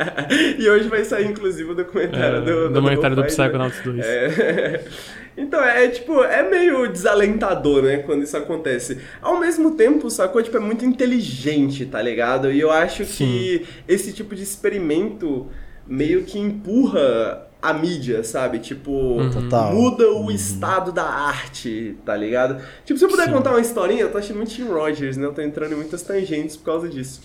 E 0.61 0.69
hoje 0.69 0.87
vai 0.87 1.03
sair, 1.03 1.27
inclusive, 1.27 1.71
o 1.71 1.75
documentário 1.75 2.37
é, 2.37 2.41
do, 2.41 2.67
do 2.67 2.73
documentário 2.73 3.15
do 3.15 3.23
Psychonauts 3.23 3.81
2. 3.83 4.05
É. 4.05 4.83
Então, 5.39 5.63
é 5.63 5.87
tipo, 5.87 6.23
é 6.23 6.41
meio 6.41 6.91
desalentador, 6.91 7.83
né, 7.83 7.97
quando 7.97 8.23
isso 8.23 8.35
acontece. 8.35 8.97
Ao 9.21 9.39
mesmo 9.39 9.75
tempo, 9.75 10.09
sacou? 10.09 10.41
Tipo, 10.41 10.57
é 10.57 10.59
muito 10.59 10.83
inteligente, 10.83 11.85
tá 11.85 12.01
ligado? 12.01 12.51
E 12.51 12.59
eu 12.59 12.71
acho 12.71 13.05
Sim. 13.05 13.27
que 13.27 13.67
esse 13.87 14.11
tipo 14.11 14.35
de 14.35 14.41
experimento 14.41 15.45
meio 15.85 16.23
que 16.23 16.39
empurra 16.39 17.46
a 17.67 17.73
mídia, 17.73 18.23
sabe? 18.23 18.60
Tipo, 18.60 18.91
uhum. 18.91 19.73
muda 19.73 20.10
o 20.10 20.21
uhum. 20.21 20.32
estado 20.32 20.91
da 20.91 21.03
arte, 21.03 21.97
tá 22.06 22.15
ligado? 22.15 22.63
Tipo, 22.86 22.97
se 22.97 23.06
eu 23.06 23.10
puder 23.10 23.25
Sim. 23.25 23.34
contar 23.34 23.51
uma 23.51 23.60
historinha, 23.60 24.01
eu 24.01 24.12
tô 24.12 24.17
achando 24.17 24.38
muito 24.38 24.51
Tim 24.51 24.63
Rogers, 24.63 25.17
né? 25.17 25.25
Eu 25.25 25.34
tô 25.34 25.41
entrando 25.41 25.73
em 25.73 25.75
muitas 25.75 26.01
tangentes 26.01 26.56
por 26.56 26.65
causa 26.65 26.88
disso. 26.88 27.21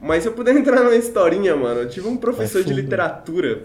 Mas 0.00 0.22
se 0.22 0.28
eu 0.28 0.32
puder 0.32 0.54
entrar 0.56 0.82
numa 0.84 0.94
historinha, 0.94 1.56
mano, 1.56 1.80
eu 1.80 1.88
tive 1.88 2.06
um 2.06 2.16
professor 2.16 2.60
é 2.60 2.64
de 2.64 2.72
literatura 2.72 3.64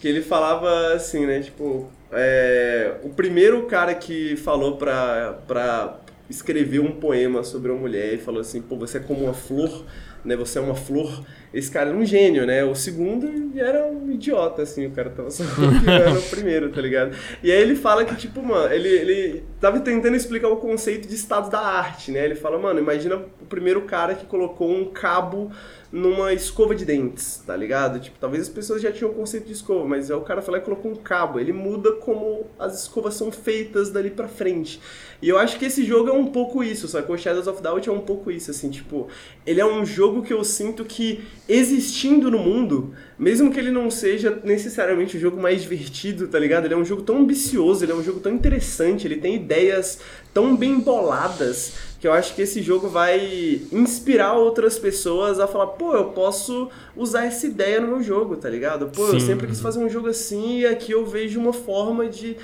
que 0.00 0.08
ele 0.08 0.22
falava 0.22 0.94
assim, 0.94 1.26
né? 1.26 1.40
Tipo, 1.40 1.90
é, 2.10 2.94
o 3.02 3.10
primeiro 3.10 3.66
cara 3.66 3.94
que 3.94 4.34
falou 4.36 4.76
pra, 4.76 5.38
pra 5.46 6.00
escrever 6.30 6.80
um 6.80 6.92
poema 6.92 7.44
sobre 7.44 7.70
uma 7.70 7.80
mulher 7.80 8.14
e 8.14 8.18
falou 8.18 8.40
assim, 8.40 8.62
pô, 8.62 8.76
você 8.76 8.96
é 8.96 9.00
como 9.00 9.24
uma 9.24 9.34
flor 9.34 9.84
né? 10.26 10.36
Você 10.36 10.58
é 10.58 10.60
uma 10.60 10.74
flor. 10.74 11.24
Esse 11.52 11.70
cara 11.70 11.90
era 11.90 11.98
um 11.98 12.04
gênio, 12.04 12.46
né? 12.46 12.64
O 12.64 12.74
segundo 12.74 13.52
era 13.58 13.86
um 13.86 14.10
idiota, 14.10 14.62
assim, 14.62 14.86
o 14.86 14.90
cara 14.90 15.10
tava 15.10 15.30
só 15.30 15.44
era 15.88 16.12
o 16.12 16.22
primeiro, 16.22 16.70
tá 16.70 16.80
ligado? 16.80 17.16
E 17.42 17.50
aí 17.50 17.60
ele 17.60 17.76
fala 17.76 18.04
que, 18.04 18.14
tipo, 18.16 18.42
mano, 18.42 18.72
ele, 18.72 18.88
ele 18.88 19.44
tava 19.60 19.80
tentando 19.80 20.16
explicar 20.16 20.48
o 20.48 20.56
conceito 20.56 21.08
de 21.08 21.14
estado 21.14 21.50
da 21.50 21.60
arte, 21.60 22.10
né? 22.10 22.24
Ele 22.24 22.34
fala, 22.34 22.58
mano, 22.58 22.78
imagina 22.78 23.16
o 23.16 23.46
primeiro 23.46 23.82
cara 23.82 24.14
que 24.14 24.26
colocou 24.26 24.70
um 24.70 24.86
cabo 24.86 25.50
numa 25.90 26.32
escova 26.32 26.74
de 26.74 26.84
dentes, 26.84 27.42
tá 27.46 27.56
ligado? 27.56 28.00
Tipo, 28.00 28.18
talvez 28.18 28.42
as 28.42 28.48
pessoas 28.48 28.82
já 28.82 28.90
tinham 28.92 29.10
o 29.10 29.14
conceito 29.14 29.46
de 29.46 29.52
escova, 29.52 29.86
mas 29.86 30.10
é 30.10 30.14
o 30.14 30.20
cara 30.20 30.42
falou 30.42 30.60
e 30.60 30.64
colocou 30.64 30.90
um 30.90 30.96
cabo. 30.96 31.38
Ele 31.38 31.52
muda 31.52 31.92
como 31.92 32.46
as 32.58 32.82
escovas 32.82 33.14
são 33.14 33.30
feitas 33.30 33.90
dali 33.90 34.10
pra 34.10 34.28
frente. 34.28 34.80
E 35.22 35.28
eu 35.28 35.38
acho 35.38 35.58
que 35.58 35.64
esse 35.64 35.84
jogo 35.84 36.10
é 36.10 36.12
um 36.12 36.26
pouco 36.26 36.62
isso, 36.62 36.88
sacou? 36.88 37.16
Shadows 37.16 37.46
of 37.46 37.62
Doubt 37.62 37.88
é 37.88 37.92
um 37.92 38.00
pouco 38.00 38.30
isso, 38.30 38.50
assim, 38.50 38.68
tipo, 38.68 39.08
ele 39.46 39.60
é 39.60 39.66
um 39.66 39.84
jogo 39.86 40.22
que 40.22 40.32
eu 40.32 40.44
sinto 40.44 40.84
que 40.84 41.24
existindo 41.48 42.30
no 42.30 42.38
mundo, 42.38 42.92
mesmo 43.18 43.52
que 43.52 43.58
ele 43.58 43.70
não 43.70 43.90
seja 43.90 44.40
necessariamente 44.42 45.16
o 45.16 45.20
jogo 45.20 45.40
mais 45.40 45.62
divertido, 45.62 46.26
tá 46.26 46.38
ligado? 46.38 46.64
Ele 46.64 46.74
é 46.74 46.76
um 46.76 46.84
jogo 46.84 47.02
tão 47.02 47.18
ambicioso, 47.18 47.84
ele 47.84 47.92
é 47.92 47.94
um 47.94 48.02
jogo 48.02 48.20
tão 48.20 48.32
interessante, 48.32 49.06
ele 49.06 49.16
tem 49.16 49.36
ideias 49.36 50.00
tão 50.34 50.56
bem 50.56 50.80
boladas 50.80 51.74
que 52.00 52.06
eu 52.06 52.12
acho 52.12 52.34
que 52.34 52.42
esse 52.42 52.60
jogo 52.60 52.88
vai 52.88 53.62
inspirar 53.72 54.34
outras 54.34 54.78
pessoas 54.78 55.40
a 55.40 55.46
falar, 55.46 55.68
pô, 55.68 55.94
eu 55.94 56.06
posso 56.06 56.68
usar 56.94 57.24
essa 57.24 57.46
ideia 57.46 57.80
no 57.80 57.88
meu 57.88 58.02
jogo, 58.02 58.36
tá 58.36 58.48
ligado? 58.48 58.88
Pô, 58.88 59.06
Sim. 59.06 59.14
eu 59.14 59.20
sempre 59.20 59.46
quis 59.46 59.60
fazer 59.60 59.78
um 59.78 59.88
jogo 59.88 60.08
assim 60.08 60.60
e 60.60 60.66
aqui 60.66 60.92
eu 60.92 61.06
vejo 61.06 61.40
uma 61.40 61.52
forma 61.52 62.06
de 62.06 62.36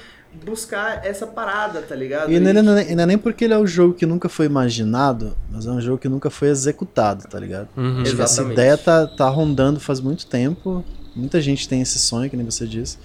buscar 0.44 1.04
essa 1.04 1.26
parada, 1.26 1.82
tá 1.82 1.94
ligado? 1.94 2.32
E 2.32 2.40
não, 2.40 2.50
é, 2.50 2.52
não, 2.52 2.76
é, 2.76 2.94
não 2.94 3.02
é 3.02 3.06
nem 3.06 3.18
porque 3.18 3.44
ele 3.44 3.54
é 3.54 3.58
um 3.58 3.66
jogo 3.66 3.94
que 3.94 4.06
nunca 4.06 4.28
foi 4.28 4.46
imaginado, 4.46 5.36
mas 5.50 5.66
é 5.66 5.70
um 5.70 5.80
jogo 5.80 5.98
que 5.98 6.08
nunca 6.08 6.30
foi 6.30 6.48
executado, 6.48 7.28
tá 7.28 7.38
ligado? 7.38 7.68
Uhum. 7.76 8.02
Tipo, 8.02 8.22
essa 8.22 8.42
ideia 8.42 8.76
tá, 8.76 9.06
tá 9.06 9.28
rondando 9.28 9.78
faz 9.78 10.00
muito 10.00 10.26
tempo, 10.26 10.84
muita 11.14 11.40
gente 11.40 11.68
tem 11.68 11.80
esse 11.82 11.98
sonho, 11.98 12.30
que 12.30 12.36
nem 12.36 12.44
você 12.44 12.66
disse. 12.66 12.98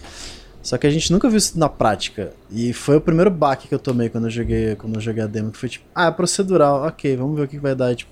Só 0.61 0.77
que 0.77 0.85
a 0.85 0.89
gente 0.89 1.11
nunca 1.13 1.29
viu 1.29 1.37
isso 1.37 1.57
na 1.57 1.69
prática. 1.69 2.33
E 2.51 2.73
foi 2.73 2.97
o 2.97 3.01
primeiro 3.01 3.31
baque 3.31 3.69
que 3.69 3.73
eu 3.73 3.79
tomei 3.79 4.09
quando 4.09 4.25
eu 4.25 4.29
joguei, 4.29 4.75
quando 4.75 4.95
eu 4.95 5.01
joguei 5.01 5.23
a 5.23 5.27
demo, 5.27 5.51
que 5.51 5.57
foi 5.57 5.69
tipo, 5.69 5.85
ah, 5.95 6.07
é 6.07 6.11
procedural, 6.11 6.83
ok, 6.83 7.15
vamos 7.15 7.37
ver 7.37 7.43
o 7.43 7.47
que 7.47 7.57
vai 7.57 7.73
dar. 7.73 7.91
E, 7.93 7.95
tipo, 7.95 8.11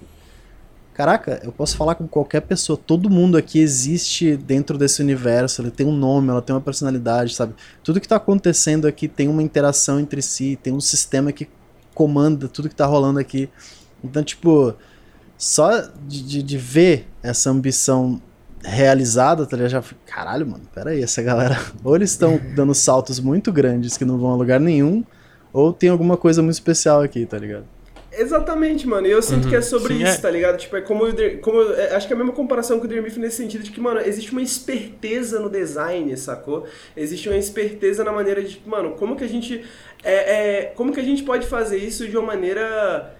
caraca, 0.96 1.42
eu 1.44 1.52
posso 1.52 1.76
falar 1.76 1.96
com 1.96 2.08
qualquer 2.08 2.40
pessoa, 2.42 2.78
todo 2.78 3.10
mundo 3.10 3.38
aqui 3.38 3.60
existe 3.60 4.38
dentro 4.38 4.78
desse 4.78 5.02
universo, 5.02 5.62
ele 5.62 5.70
tem 5.70 5.86
um 5.86 5.92
nome, 5.92 6.30
ela 6.30 6.42
tem 6.42 6.56
uma 6.56 6.62
personalidade, 6.62 7.36
sabe? 7.36 7.54
Tudo 7.84 8.00
que 8.00 8.08
tá 8.08 8.16
acontecendo 8.16 8.88
aqui 8.88 9.10
tem 9.10 9.28
uma 9.28 9.44
interação 9.44 10.00
entre 10.00 10.22
si, 10.22 10.58
tem 10.64 10.72
um 10.72 10.80
sistema 10.80 11.34
que 11.34 11.50
comanda 11.94 12.48
tudo 12.48 12.70
que 12.70 12.76
tá 12.76 12.86
rolando 12.86 13.20
aqui. 13.20 13.50
Então, 14.02 14.24
tipo, 14.24 14.74
só 15.38 15.82
de, 16.08 16.24
de, 16.24 16.42
de 16.42 16.58
ver 16.58 17.10
essa 17.22 17.50
ambição 17.50 18.22
realizada, 18.64 19.46
tá 19.46 19.58
ligado? 19.58 19.72
Já 19.72 19.84
caralho, 20.06 20.48
mano, 20.48 20.64
pera 20.74 20.92
aí, 20.92 21.04
essa 21.04 21.22
galera, 21.22 21.60
ou 21.84 21.94
eles 21.94 22.12
estão 22.12 22.40
dando 22.56 22.74
saltos 22.74 23.20
muito 23.20 23.52
grandes 23.52 23.98
que 23.98 24.06
não 24.06 24.18
vão 24.18 24.32
a 24.32 24.36
lugar 24.36 24.62
nenhum, 24.62 25.04
ou 25.52 25.74
tem 25.74 25.90
alguma 25.90 26.16
coisa 26.16 26.42
muito 26.42 26.54
especial 26.54 27.02
aqui, 27.02 27.26
tá 27.26 27.38
ligado? 27.38 27.75
Exatamente, 28.22 28.88
mano. 28.88 29.08
E 29.08 29.12
eu 29.12 29.22
sinto 29.22 29.46
uhum. 29.46 29.50
que 29.50 29.56
é 29.56 29.62
sobre 29.62 29.96
Sim, 29.96 30.04
isso, 30.04 30.14
é. 30.14 30.18
tá 30.18 30.30
ligado? 30.30 30.58
Tipo, 30.58 30.78
é 30.78 30.82
como, 30.82 31.04
como 31.42 31.62
é, 31.74 31.96
acho 31.96 32.08
que 32.08 32.14
é 32.14 32.16
a 32.16 32.18
mesma 32.18 32.34
comparação 32.34 32.80
com 32.80 32.86
o 32.86 32.88
Dream 32.88 33.04
nesse 33.04 33.38
sentido 33.38 33.64
de 33.64 33.72
que, 33.72 33.80
mano, 33.80 34.00
existe 34.00 34.32
uma 34.32 34.42
esperteza 34.42 35.40
no 35.40 35.50
design, 35.50 36.16
sacou? 36.18 36.66
Existe 36.96 37.30
uma 37.30 37.38
esperteza 37.38 38.04
na 38.04 38.12
maneira 38.12 38.44
de, 38.44 38.62
mano, 38.66 38.92
como 38.92 39.16
que 39.16 39.24
a 39.24 39.30
gente 39.30 39.64
é, 40.04 40.14
é 40.14 40.66
como 40.76 40.94
que 40.94 41.00
a 41.00 41.04
gente 41.04 41.24
pode 41.24 41.48
fazer 41.48 41.78
isso 41.78 42.08
de 42.08 42.18
uma 42.18 42.28
maneira 42.28 43.16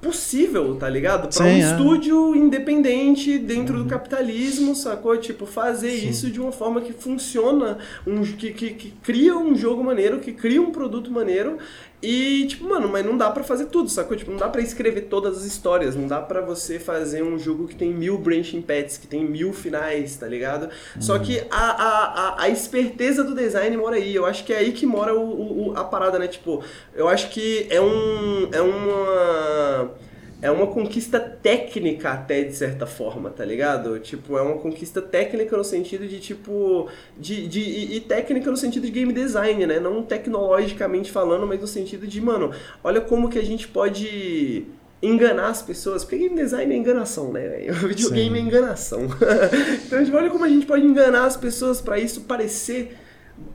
possível, 0.00 0.76
tá 0.76 0.88
ligado? 0.88 1.22
Pra 1.22 1.32
Sim, 1.32 1.42
um 1.42 1.46
é. 1.46 1.58
estúdio 1.58 2.36
independente 2.36 3.38
dentro 3.38 3.78
uhum. 3.78 3.82
do 3.82 3.88
capitalismo, 3.88 4.74
sacou? 4.74 5.16
Tipo, 5.16 5.44
fazer 5.44 5.90
Sim. 5.90 6.08
isso 6.08 6.30
de 6.30 6.40
uma 6.40 6.52
forma 6.52 6.80
que 6.80 6.92
funciona, 6.92 7.78
um, 8.06 8.22
que, 8.22 8.52
que, 8.52 8.70
que, 8.70 8.90
cria 9.02 9.36
um 9.36 9.56
jogo 9.56 9.82
maneiro, 9.82 10.20
que 10.20 10.32
cria 10.32 10.62
um 10.62 10.70
produto 10.70 11.10
maneiro 11.10 11.58
e, 12.00 12.46
tipo, 12.46 12.68
mano, 12.68 12.88
mas 12.88 13.04
não 13.04 13.16
dá 13.16 13.28
para 13.30 13.42
fazer 13.42 13.66
tudo, 13.66 13.88
sacou? 13.88 14.16
Tipo, 14.16 14.30
não 14.30 14.38
dá 14.38 14.48
para 14.48 14.60
escrever 14.60 15.02
todas 15.02 15.38
as 15.38 15.44
histórias, 15.44 15.96
não 15.96 16.06
dá 16.06 16.20
para 16.20 16.40
você 16.40 16.78
fazer 16.78 17.24
um 17.24 17.36
jogo 17.38 17.66
que 17.66 17.74
tem 17.74 17.92
mil 17.92 18.16
branching 18.16 18.62
paths, 18.62 18.96
que 18.96 19.06
tem 19.06 19.24
mil 19.24 19.52
finais, 19.52 20.16
tá 20.16 20.26
ligado? 20.26 20.64
Uhum. 20.94 21.02
Só 21.02 21.18
que 21.18 21.42
a, 21.50 21.56
a, 21.56 22.04
a, 22.04 22.42
a, 22.42 22.48
esperteza 22.48 23.24
do 23.24 23.34
design 23.34 23.76
mora 23.76 23.96
aí, 23.96 24.14
eu 24.14 24.24
acho 24.24 24.44
que 24.44 24.52
é 24.52 24.58
aí 24.58 24.72
que 24.72 24.86
mora 24.86 25.14
o, 25.14 25.70
o, 25.70 25.76
a 25.76 25.82
parada, 25.84 26.18
né? 26.18 26.28
Tipo, 26.28 26.62
eu 26.94 27.08
acho 27.08 27.30
que 27.30 27.66
é 27.68 27.80
um... 27.80 28.48
é 28.52 28.60
uma 28.60 30.07
é 30.40 30.50
uma 30.50 30.68
conquista 30.68 31.18
técnica 31.18 32.10
até 32.10 32.42
de 32.44 32.54
certa 32.54 32.86
forma, 32.86 33.28
tá 33.30 33.44
ligado? 33.44 33.98
Tipo, 33.98 34.38
é 34.38 34.42
uma 34.42 34.56
conquista 34.56 35.02
técnica 35.02 35.56
no 35.56 35.64
sentido 35.64 36.06
de 36.06 36.20
tipo 36.20 36.88
de, 37.18 37.48
de 37.48 37.60
e, 37.60 37.96
e, 37.96 38.00
técnica 38.00 38.50
no 38.50 38.56
sentido 38.56 38.84
de 38.84 38.92
game 38.92 39.12
design, 39.12 39.66
né? 39.66 39.80
Não 39.80 40.02
tecnologicamente 40.02 41.10
falando, 41.10 41.46
mas 41.46 41.60
no 41.60 41.66
sentido 41.66 42.06
de, 42.06 42.20
mano, 42.20 42.52
olha 42.84 43.00
como 43.00 43.28
que 43.28 43.38
a 43.38 43.44
gente 43.44 43.66
pode 43.66 44.64
enganar 45.02 45.48
as 45.48 45.62
pessoas, 45.62 46.04
porque 46.04 46.18
game 46.18 46.36
design 46.36 46.72
é 46.72 46.76
enganação, 46.76 47.32
né? 47.32 47.66
O 47.70 47.86
videogame 47.88 48.36
Sim. 48.36 48.44
é 48.44 48.46
enganação. 48.46 49.00
então, 49.86 50.04
tipo, 50.04 50.16
olha 50.16 50.30
como 50.30 50.44
a 50.44 50.48
gente 50.48 50.66
pode 50.66 50.86
enganar 50.86 51.24
as 51.24 51.36
pessoas 51.36 51.80
para 51.80 51.98
isso 51.98 52.22
parecer 52.22 52.96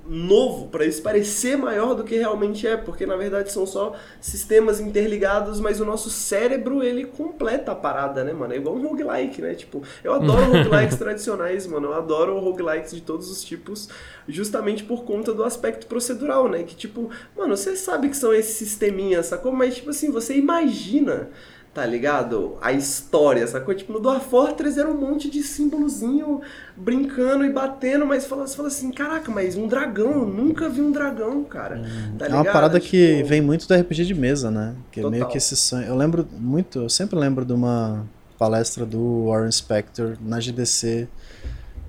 novo, 0.05 0.67
para 0.67 0.85
isso 0.85 1.01
parecer 1.01 1.57
maior 1.57 1.95
do 1.95 2.03
que 2.03 2.17
realmente 2.17 2.67
é, 2.67 2.75
porque 2.75 3.05
na 3.05 3.15
verdade 3.15 3.51
são 3.51 3.65
só 3.65 3.95
sistemas 4.19 4.79
interligados, 4.79 5.59
mas 5.59 5.79
o 5.79 5.85
nosso 5.85 6.09
cérebro 6.09 6.83
ele 6.83 7.05
completa 7.05 7.71
a 7.71 7.75
parada, 7.75 8.23
né, 8.23 8.33
mano? 8.33 8.53
É 8.53 8.57
igual 8.57 8.75
um 8.75 8.87
roguelike, 8.87 9.41
né? 9.41 9.53
Tipo, 9.55 9.81
eu 10.03 10.13
adoro 10.13 10.51
roguelikes 10.51 10.97
tradicionais, 10.97 11.65
mano. 11.65 11.87
Eu 11.87 11.93
adoro 11.93 12.37
roguelikes 12.39 12.91
de 12.91 13.01
todos 13.01 13.31
os 13.31 13.43
tipos, 13.43 13.89
justamente 14.27 14.83
por 14.83 15.03
conta 15.05 15.33
do 15.33 15.43
aspecto 15.43 15.87
procedural, 15.87 16.49
né? 16.49 16.63
Que 16.63 16.75
tipo, 16.75 17.09
mano, 17.35 17.55
você 17.55 17.75
sabe 17.75 18.09
que 18.09 18.17
são 18.17 18.33
esses 18.33 18.55
sisteminhas, 18.55 19.27
sacou? 19.27 19.51
Mas 19.51 19.75
tipo 19.75 19.89
assim, 19.89 20.11
você 20.11 20.35
imagina 20.35 21.29
tá 21.73 21.85
ligado? 21.85 22.55
A 22.61 22.71
história, 22.71 23.47
sacou? 23.47 23.73
Tipo, 23.73 23.93
no 23.93 23.99
Dwarf 23.99 24.29
Fortress 24.29 24.79
era 24.79 24.87
um 24.87 24.95
monte 24.95 25.29
de 25.29 25.41
símbolozinho 25.41 26.41
brincando 26.77 27.43
e 27.43 27.51
batendo, 27.51 28.05
mas 28.05 28.25
fala, 28.25 28.45
você 28.45 28.55
fala 28.55 28.67
assim, 28.67 28.91
caraca, 28.91 29.31
mas 29.31 29.55
um 29.55 29.67
dragão, 29.67 30.11
eu 30.11 30.25
nunca 30.25 30.69
vi 30.69 30.81
um 30.81 30.91
dragão, 30.91 31.43
cara. 31.43 31.77
Hum. 31.77 32.15
Tá 32.17 32.27
é 32.27 32.33
uma 32.33 32.45
parada 32.45 32.79
tipo... 32.79 32.91
que 32.91 33.23
vem 33.23 33.41
muito 33.41 33.67
do 33.67 33.73
RPG 33.73 34.05
de 34.05 34.13
mesa, 34.13 34.51
né? 34.51 34.75
Que 34.91 34.99
é 34.99 35.09
meio 35.09 35.27
que 35.27 35.37
esse 35.37 35.55
sonho. 35.55 35.87
Eu 35.87 35.95
lembro 35.95 36.27
muito, 36.31 36.79
eu 36.79 36.89
sempre 36.89 37.17
lembro 37.17 37.43
de 37.43 37.53
uma 37.53 38.05
palestra 38.37 38.85
do 38.85 39.27
Warren 39.27 39.51
Spector 39.51 40.15
na 40.21 40.39
GDC 40.39 41.07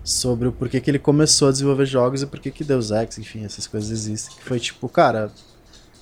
sobre 0.03 0.49
o 0.49 0.53
porquê 0.53 0.81
que 0.81 0.91
ele 0.91 0.99
começou 0.99 1.49
a 1.49 1.51
desenvolver 1.51 1.85
jogos 1.85 2.23
e 2.23 2.27
porquê 2.27 2.51
que 2.51 2.65
Deus 2.65 2.91
Ex, 2.91 3.19
enfim, 3.19 3.45
essas 3.45 3.67
coisas 3.67 3.91
existem. 3.91 4.35
Que 4.37 4.45
foi 4.45 4.59
tipo, 4.59 4.89
cara, 4.89 5.31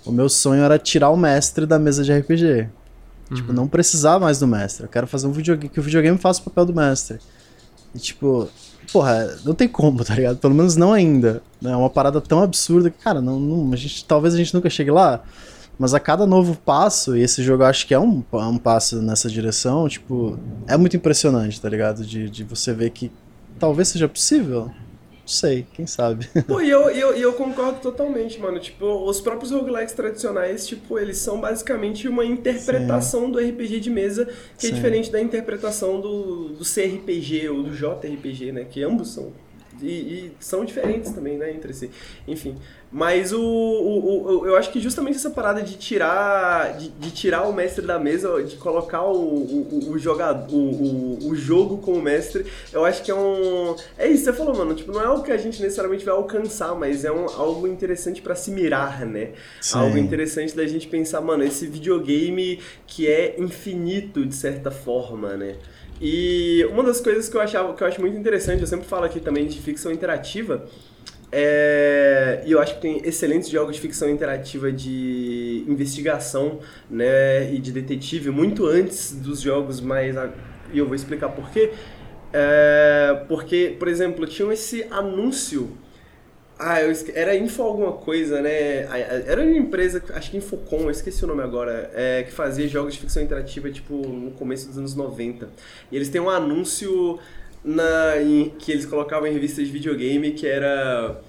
o 0.05 0.12
meu 0.12 0.29
sonho 0.29 0.62
era 0.62 0.79
tirar 0.79 1.11
o 1.11 1.16
mestre 1.16 1.66
da 1.66 1.79
mesa 1.81 2.05
de 2.05 2.12
RPG. 2.12 2.68
Tipo, 3.35 3.49
uhum. 3.49 3.53
Tipo, 3.53 3.53
não 3.53 3.68
precisar 3.68 4.18
mais 4.18 4.38
do 4.38 4.47
mestre. 4.47 4.85
Eu 4.85 4.88
quero 4.88 5.07
fazer 5.07 5.27
um 5.27 5.33
videogame 5.33 5.68
que 5.68 5.81
o 5.81 5.83
videogame 5.83 6.18
faça 6.18 6.40
o 6.40 6.45
papel 6.45 6.66
do 6.66 6.75
mestre. 6.75 7.18
E 7.95 7.99
tipo, 7.99 8.49
porra, 8.92 9.37
não 9.45 9.55
tem 9.55 9.68
como, 9.68 10.05
tá 10.05 10.14
ligado? 10.14 10.38
Pelo 10.38 10.55
menos 10.55 10.77
não 10.77 10.92
ainda. 10.92 11.42
Né? 11.61 11.73
É 11.73 11.77
uma 11.77 11.90
parada 11.90 12.21
tão 12.21 12.42
absurda 12.42 12.90
que, 12.90 12.99
cara, 12.99 13.21
não, 13.21 13.38
não, 13.40 13.73
a 13.73 13.77
gente, 13.77 14.05
talvez 14.05 14.35
a 14.35 14.37
gente 14.37 14.55
nunca 14.55 14.71
chegue 14.71 14.90
lá. 14.90 15.23
Mas 15.79 15.95
a 15.95 16.01
cada 16.01 16.27
novo 16.27 16.55
passo, 16.55 17.16
e 17.16 17.23
esse 17.23 17.42
jogo 17.42 17.62
eu 17.62 17.66
acho 17.66 17.87
que 17.87 17.95
é 17.95 17.99
um, 17.99 18.23
um 18.33 18.59
passo 18.59 19.01
nessa 19.01 19.29
direção, 19.29 19.88
tipo, 19.88 20.38
é 20.66 20.77
muito 20.77 20.97
impressionante, 20.97 21.61
tá 21.61 21.68
ligado? 21.68 22.05
De, 22.05 22.29
de 22.29 22.45
você 22.45 22.73
ver 22.73 22.90
que 22.90 23.11
talvez 23.59 23.88
seja 23.88 24.09
possível 24.09 24.71
sei, 25.27 25.67
quem 25.73 25.87
sabe. 25.87 26.29
Pô, 26.47 26.61
e 26.61 26.71
eu, 26.71 26.91
eu, 26.91 27.13
eu 27.15 27.33
concordo 27.33 27.81
totalmente, 27.81 28.39
mano. 28.41 28.59
Tipo, 28.59 29.09
os 29.09 29.21
próprios 29.21 29.51
roguelikes 29.51 29.95
tradicionais, 29.95 30.67
tipo, 30.67 30.99
eles 30.99 31.19
são 31.19 31.41
basicamente 31.41 32.09
uma 32.09 32.25
interpretação 32.25 33.27
Sim. 33.27 33.33
do 33.33 33.39
RPG 33.39 33.81
de 33.81 33.91
mesa, 33.91 34.27
que 34.59 34.67
é 34.67 34.69
Sim. 34.69 34.73
é 34.73 34.75
diferente 34.77 35.11
da 35.11 35.21
interpretação 35.21 36.01
do, 36.01 36.49
do 36.51 36.65
CRPG 36.65 37.49
ou 37.49 37.63
do 37.63 37.71
JRPG, 37.71 38.53
né? 38.53 38.65
Que 38.65 38.83
ambos 38.83 39.13
são. 39.15 39.33
E, 39.83 39.87
e 39.87 40.33
são 40.40 40.64
diferentes 40.64 41.11
também, 41.12 41.37
né, 41.37 41.53
entre 41.53 41.73
si. 41.73 41.90
Enfim. 42.27 42.57
Mas 42.92 43.33
o, 43.33 43.40
o, 43.40 44.40
o, 44.40 44.47
eu 44.47 44.55
acho 44.55 44.71
que 44.71 44.79
justamente 44.79 45.16
essa 45.16 45.31
parada 45.31 45.62
de 45.62 45.79
tirar 45.79 46.77
de, 46.77 46.90
de 46.90 47.11
tirar 47.11 47.49
o 47.49 47.53
mestre 47.53 47.87
da 47.87 47.99
mesa, 47.99 48.42
de 48.42 48.57
colocar 48.57 49.03
o, 49.05 49.16
o, 49.16 49.90
o, 49.92 49.99
jogador, 49.99 50.55
o, 50.55 50.59
o, 50.59 51.29
o 51.31 51.35
jogo 51.35 51.79
como 51.79 52.03
mestre, 52.03 52.45
eu 52.71 52.85
acho 52.85 53.03
que 53.03 53.11
é 53.11 53.14
um. 53.14 53.75
É 53.97 54.07
isso, 54.07 54.25
você 54.25 54.33
falou, 54.35 54.55
mano. 54.55 54.75
Tipo, 54.75 54.92
não 54.92 55.01
é 55.01 55.07
algo 55.07 55.23
que 55.23 55.33
a 55.33 55.38
gente 55.38 55.62
necessariamente 55.62 56.05
vai 56.05 56.14
alcançar, 56.14 56.75
mas 56.75 57.03
é 57.05 57.11
um, 57.11 57.25
algo 57.31 57.66
interessante 57.66 58.21
para 58.21 58.35
se 58.35 58.51
mirar, 58.51 59.07
né? 59.07 59.31
Sim. 59.59 59.79
Algo 59.79 59.97
interessante 59.97 60.55
da 60.55 60.66
gente 60.66 60.87
pensar, 60.87 61.23
mano, 61.23 61.42
esse 61.42 61.66
videogame 61.66 62.61
que 62.87 63.09
é 63.09 63.40
infinito 63.40 64.27
de 64.27 64.35
certa 64.35 64.71
forma, 64.71 65.35
né? 65.35 65.57
E 66.03 66.67
uma 66.69 66.83
das 66.83 67.01
coisas 67.01 67.29
que 67.29 67.37
eu 67.37 67.41
achava 67.41 67.73
que 67.75 67.83
eu 67.83 67.87
acho 67.87 68.01
muito 68.01 68.19
interessante, 68.19 68.61
eu 68.61 68.67
sempre 68.67 68.87
falo 68.87 69.05
aqui 69.05 69.21
também 69.21 69.47
de 69.47 69.61
ficção 69.61 69.93
interativa 69.93 70.69
é, 71.35 72.43
e 72.45 72.53
eu 72.53 72.61
acho 72.61 72.75
que 72.75 72.83
tem 72.83 73.01
excelentes 73.05 73.49
jogos 73.49 73.77
de 73.77 73.81
ficção 73.81 74.11
interativa 74.11 74.71
de 74.71 75.65
investigação 75.67 76.61
né, 76.91 77.51
e 77.51 77.59
de 77.59 77.73
detetive 77.73 78.31
muito 78.31 78.67
antes 78.67 79.12
dos 79.12 79.41
jogos 79.41 79.81
mais. 79.81 80.15
E 80.75 80.79
eu 80.79 80.87
vou 80.87 80.95
explicar 80.95 81.31
por 81.31 81.51
quê. 81.51 81.73
É, 82.35 83.25
porque, 83.29 83.75
por 83.79 83.88
exemplo, 83.88 84.27
tinha 84.27 84.53
esse 84.53 84.87
anúncio. 84.91 85.71
Ah, 86.59 86.81
eu 86.81 86.91
esque... 86.91 87.12
era 87.15 87.35
Info 87.37 87.62
alguma 87.62 87.93
coisa, 87.93 88.41
né? 88.41 88.83
Era 89.27 89.43
uma 89.43 89.57
empresa, 89.57 90.03
acho 90.15 90.31
que 90.31 90.37
Infocom, 90.37 90.83
eu 90.83 90.91
esqueci 90.91 91.25
o 91.25 91.27
nome 91.27 91.43
agora, 91.43 91.91
é, 91.95 92.23
que 92.23 92.33
fazia 92.33 92.69
jogos 92.69 92.95
de 92.95 93.01
ficção 93.01 93.23
interativa, 93.23 93.71
tipo, 93.71 93.95
no 93.95 94.31
começo 94.33 94.69
dos 94.69 94.79
anos 94.79 94.95
90. 94.95 95.49
E 95.91 95.97
eles 95.97 96.09
têm 96.09 96.21
um 96.21 96.31
anúncio 96.31 97.19
na, 97.65 98.21
em, 98.21 98.51
que 98.59 98.73
eles 98.73 98.87
colocavam 98.87 99.27
em 99.27 99.33
revistas 99.33 99.67
de 99.67 99.73
videogame 99.73 100.33
que 100.33 100.47
era 100.47 101.21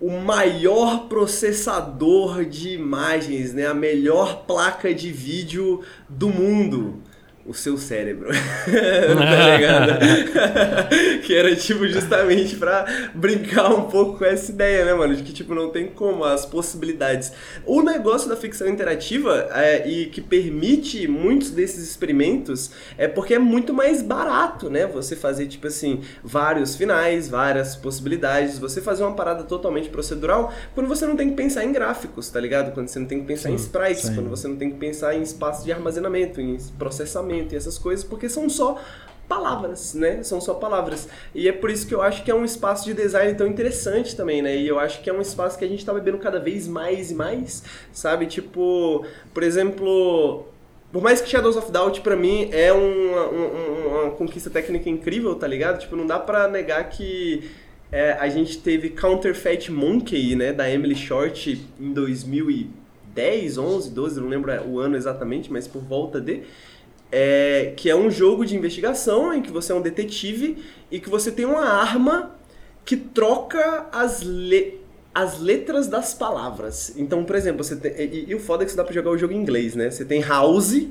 o 0.00 0.10
maior 0.10 1.08
processador 1.08 2.44
de 2.44 2.70
imagens, 2.70 3.54
né? 3.54 3.66
a 3.66 3.74
melhor 3.74 4.44
placa 4.46 4.92
de 4.92 5.10
vídeo 5.10 5.82
do 6.08 6.28
mundo 6.28 7.02
o 7.46 7.54
seu 7.54 7.78
cérebro. 7.78 8.28
tá 8.66 9.56
ligado? 9.56 9.98
que 11.24 11.34
era 11.34 11.54
tipo 11.54 11.86
justamente 11.86 12.56
pra 12.56 12.84
brincar 13.14 13.72
um 13.72 13.82
pouco 13.82 14.18
com 14.18 14.24
essa 14.24 14.50
ideia, 14.50 14.84
né, 14.84 14.94
mano? 14.94 15.14
De 15.14 15.22
que 15.22 15.32
tipo 15.32 15.54
não 15.54 15.70
tem 15.70 15.86
como 15.86 16.24
as 16.24 16.44
possibilidades. 16.44 17.32
O 17.64 17.82
negócio 17.82 18.28
da 18.28 18.36
ficção 18.36 18.68
interativa 18.68 19.48
é, 19.52 19.88
e 19.88 20.06
que 20.06 20.20
permite 20.20 21.06
muitos 21.06 21.50
desses 21.50 21.88
experimentos 21.88 22.70
é 22.98 23.06
porque 23.06 23.34
é 23.34 23.38
muito 23.38 23.72
mais 23.72 24.02
barato, 24.02 24.68
né? 24.68 24.86
Você 24.86 25.14
fazer 25.14 25.46
tipo 25.46 25.68
assim 25.68 26.00
vários 26.22 26.76
finais, 26.76 27.28
várias 27.28 27.76
possibilidades, 27.76 28.58
você 28.58 28.80
fazer 28.80 29.04
uma 29.04 29.14
parada 29.14 29.44
totalmente 29.44 29.88
procedural 29.88 30.52
quando 30.74 30.88
você 30.88 31.06
não 31.06 31.16
tem 31.16 31.30
que 31.30 31.36
pensar 31.36 31.64
em 31.64 31.72
gráficos, 31.72 32.28
tá 32.28 32.40
ligado? 32.40 32.72
Quando 32.72 32.88
você 32.88 32.98
não 32.98 33.06
tem 33.06 33.20
que 33.20 33.26
pensar 33.26 33.48
sim, 33.48 33.54
em 33.54 33.56
sprites, 33.56 34.02
sim. 34.02 34.14
quando 34.14 34.28
você 34.28 34.48
não 34.48 34.56
tem 34.56 34.70
que 34.70 34.76
pensar 34.76 35.14
em 35.14 35.22
espaço 35.22 35.64
de 35.64 35.72
armazenamento, 35.72 36.40
em 36.40 36.56
processamento 36.78 37.35
e 37.38 37.56
essas 37.56 37.78
coisas, 37.78 38.04
porque 38.04 38.28
são 38.28 38.48
só 38.48 38.80
palavras, 39.28 39.94
né? 39.94 40.22
São 40.22 40.40
só 40.40 40.54
palavras. 40.54 41.08
E 41.34 41.48
é 41.48 41.52
por 41.52 41.70
isso 41.70 41.86
que 41.86 41.94
eu 41.94 42.02
acho 42.02 42.22
que 42.24 42.30
é 42.30 42.34
um 42.34 42.44
espaço 42.44 42.84
de 42.84 42.94
design 42.94 43.34
tão 43.34 43.46
interessante 43.46 44.14
também, 44.16 44.40
né? 44.40 44.56
E 44.56 44.68
eu 44.68 44.78
acho 44.78 45.02
que 45.02 45.10
é 45.10 45.12
um 45.12 45.20
espaço 45.20 45.58
que 45.58 45.64
a 45.64 45.68
gente 45.68 45.84
tá 45.84 45.92
bebendo 45.92 46.18
cada 46.18 46.38
vez 46.38 46.68
mais 46.68 47.10
e 47.10 47.14
mais, 47.14 47.62
sabe? 47.92 48.26
Tipo, 48.26 49.04
por 49.34 49.42
exemplo, 49.42 50.46
por 50.92 51.02
mais 51.02 51.20
que 51.20 51.28
Shadows 51.28 51.56
of 51.56 51.70
Doubt 51.70 52.00
pra 52.00 52.16
mim 52.16 52.48
é 52.52 52.72
uma, 52.72 53.26
uma, 53.26 54.02
uma 54.02 54.10
conquista 54.12 54.48
técnica 54.48 54.88
incrível, 54.88 55.34
tá 55.34 55.46
ligado? 55.46 55.80
Tipo, 55.80 55.96
não 55.96 56.06
dá 56.06 56.18
pra 56.18 56.48
negar 56.48 56.88
que 56.88 57.50
é, 57.90 58.12
a 58.12 58.28
gente 58.28 58.58
teve 58.58 58.90
Counterfeit 58.90 59.70
Monkey, 59.70 60.34
né, 60.34 60.52
da 60.52 60.70
Emily 60.70 60.96
Short 60.96 61.66
em 61.80 61.92
2010, 61.92 63.58
11, 63.58 63.90
12, 63.90 64.20
não 64.20 64.28
lembro 64.28 64.52
o 64.68 64.78
ano 64.78 64.96
exatamente, 64.96 65.52
mas 65.52 65.68
por 65.68 65.82
volta 65.82 66.20
de 66.20 66.42
é, 67.10 67.72
que 67.76 67.88
é 67.88 67.96
um 67.96 68.10
jogo 68.10 68.44
de 68.44 68.56
investigação 68.56 69.32
em 69.32 69.40
que 69.40 69.50
você 69.50 69.72
é 69.72 69.74
um 69.74 69.80
detetive 69.80 70.62
e 70.90 71.00
que 71.00 71.08
você 71.08 71.30
tem 71.30 71.44
uma 71.44 71.64
arma 71.64 72.34
que 72.84 72.96
troca 72.96 73.86
as, 73.92 74.22
le 74.22 74.80
as 75.14 75.40
letras 75.40 75.88
das 75.88 76.12
palavras. 76.12 76.92
Então, 76.94 77.24
por 77.24 77.36
exemplo, 77.36 77.64
você 77.64 77.74
tem, 77.74 77.92
e, 77.98 78.26
e, 78.28 78.34
o 78.34 78.38
foda 78.38 78.62
é 78.62 78.66
que 78.66 78.70
você 78.70 78.76
dá 78.76 78.84
pra 78.84 78.92
jogar 78.92 79.10
o 79.10 79.16
jogo 79.16 79.32
em 79.32 79.38
inglês, 79.38 79.74
né? 79.74 79.90
Você 79.90 80.04
tem 80.04 80.20
house, 80.20 80.88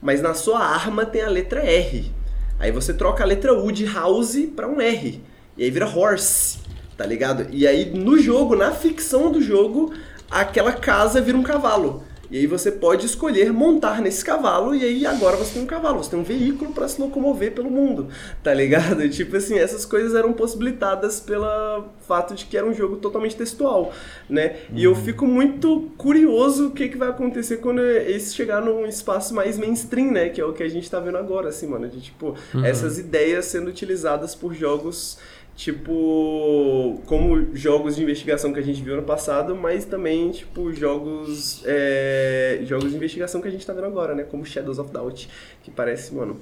mas 0.00 0.22
na 0.22 0.32
sua 0.32 0.60
arma 0.60 1.04
tem 1.04 1.22
a 1.22 1.28
letra 1.28 1.60
R. 1.60 2.10
Aí 2.58 2.70
você 2.70 2.94
troca 2.94 3.24
a 3.24 3.26
letra 3.26 3.52
U 3.52 3.72
de 3.72 3.84
house 3.84 4.36
para 4.54 4.68
um 4.68 4.80
R. 4.80 5.20
E 5.56 5.64
aí 5.64 5.70
vira 5.70 5.88
horse, 5.88 6.60
tá 6.96 7.04
ligado? 7.04 7.48
E 7.50 7.66
aí 7.66 7.90
no 7.90 8.16
jogo, 8.16 8.54
na 8.54 8.70
ficção 8.70 9.32
do 9.32 9.42
jogo, 9.42 9.92
aquela 10.30 10.72
casa 10.72 11.20
vira 11.20 11.36
um 11.36 11.42
cavalo. 11.42 12.04
E 12.32 12.38
aí 12.38 12.46
você 12.46 12.72
pode 12.72 13.04
escolher 13.04 13.52
montar 13.52 14.00
nesse 14.00 14.24
cavalo 14.24 14.74
e 14.74 14.82
aí 14.82 15.04
agora 15.04 15.36
você 15.36 15.52
tem 15.52 15.62
um 15.62 15.66
cavalo, 15.66 16.02
você 16.02 16.08
tem 16.08 16.18
um 16.18 16.22
veículo 16.24 16.72
para 16.72 16.88
se 16.88 16.98
locomover 16.98 17.52
pelo 17.52 17.70
mundo, 17.70 18.08
tá 18.42 18.54
ligado? 18.54 19.06
Tipo 19.12 19.36
assim, 19.36 19.58
essas 19.58 19.84
coisas 19.84 20.14
eram 20.14 20.32
possibilitadas 20.32 21.20
pelo 21.20 21.84
fato 22.08 22.34
de 22.34 22.46
que 22.46 22.56
era 22.56 22.66
um 22.66 22.72
jogo 22.72 22.96
totalmente 22.96 23.36
textual, 23.36 23.92
né? 24.30 24.56
Uhum. 24.70 24.78
E 24.78 24.84
eu 24.84 24.92
uhum. 24.92 25.04
fico 25.04 25.26
muito 25.26 25.90
curioso 25.98 26.68
o 26.68 26.70
que, 26.70 26.88
que 26.88 26.96
vai 26.96 27.10
acontecer 27.10 27.58
quando 27.58 27.82
esse 27.82 28.34
chegar 28.34 28.62
num 28.62 28.86
espaço 28.86 29.34
mais 29.34 29.58
mainstream, 29.58 30.10
né? 30.10 30.30
Que 30.30 30.40
é 30.40 30.44
o 30.46 30.54
que 30.54 30.62
a 30.62 30.68
gente 30.68 30.90
tá 30.90 30.98
vendo 30.98 31.18
agora, 31.18 31.50
assim, 31.50 31.66
mano, 31.66 31.86
de 31.86 32.00
tipo, 32.00 32.34
uhum. 32.54 32.64
essas 32.64 32.98
ideias 32.98 33.44
sendo 33.44 33.68
utilizadas 33.68 34.34
por 34.34 34.54
jogos 34.54 35.18
tipo 35.62 37.00
como 37.06 37.54
jogos 37.54 37.94
de 37.94 38.02
investigação 38.02 38.52
que 38.52 38.58
a 38.58 38.62
gente 38.62 38.82
viu 38.82 38.96
no 38.96 39.02
passado, 39.04 39.54
mas 39.54 39.84
também 39.84 40.30
tipo 40.32 40.72
jogos 40.72 41.62
é, 41.64 42.60
jogos 42.64 42.90
de 42.90 42.96
investigação 42.96 43.40
que 43.40 43.46
a 43.46 43.50
gente 43.50 43.64
tá 43.64 43.72
vendo 43.72 43.86
agora, 43.86 44.14
né? 44.14 44.24
Como 44.24 44.44
Shadows 44.44 44.80
of 44.80 44.92
Doubt, 44.92 45.28
que 45.62 45.70
parece, 45.70 46.12
mano, 46.14 46.40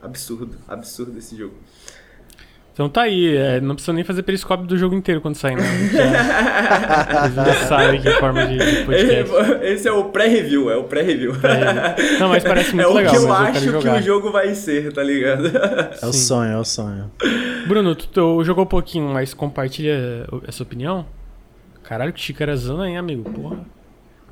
absurdo, 0.00 0.56
absurdo 0.66 1.18
esse 1.18 1.36
jogo. 1.36 1.54
Então 2.72 2.88
tá 2.88 3.02
aí, 3.02 3.36
é, 3.36 3.60
não 3.60 3.74
precisa 3.74 3.92
nem 3.92 4.02
fazer 4.02 4.22
periscópio 4.22 4.66
do 4.66 4.78
jogo 4.78 4.94
inteiro 4.94 5.20
quando 5.20 5.34
sair, 5.34 5.56
né? 5.56 5.62
Já, 5.92 7.28
já 7.44 7.54
sabe 7.66 7.98
que 7.98 8.10
forma 8.12 8.46
de, 8.46 8.56
de 8.56 8.84
podcast. 8.86 9.32
Esse 9.62 9.88
é 9.88 9.92
o 9.92 10.04
pré-review, 10.04 10.70
é 10.70 10.76
o 10.76 10.84
pré-review. 10.84 11.34
Pré 11.34 11.94
não, 12.18 12.30
mas 12.30 12.42
parece 12.42 12.72
muito 12.74 12.88
é 12.88 12.94
legal. 12.94 13.14
É 13.14 13.18
o 13.18 13.20
que 13.20 13.26
eu 13.26 13.32
acho 13.34 13.68
eu 13.68 13.80
que 13.80 13.88
o 13.88 14.02
jogo 14.02 14.32
vai 14.32 14.54
ser, 14.54 14.90
tá 14.92 15.02
ligado? 15.02 15.48
É 16.00 16.06
o 16.06 16.12
sonho, 16.12 16.52
é 16.52 16.58
o 16.58 16.64
sonho. 16.64 17.10
Bruno, 17.68 17.94
tu, 17.94 18.08
tu 18.08 18.44
jogou 18.44 18.64
um 18.64 18.68
pouquinho, 18.68 19.08
mas 19.08 19.34
compartilha 19.34 20.26
essa 20.48 20.62
opinião? 20.62 21.04
Caralho, 21.82 22.12
que 22.12 22.20
xícarazão 22.20 22.82
hein, 22.84 22.96
amigo? 22.96 23.30
Porra. 23.30 23.58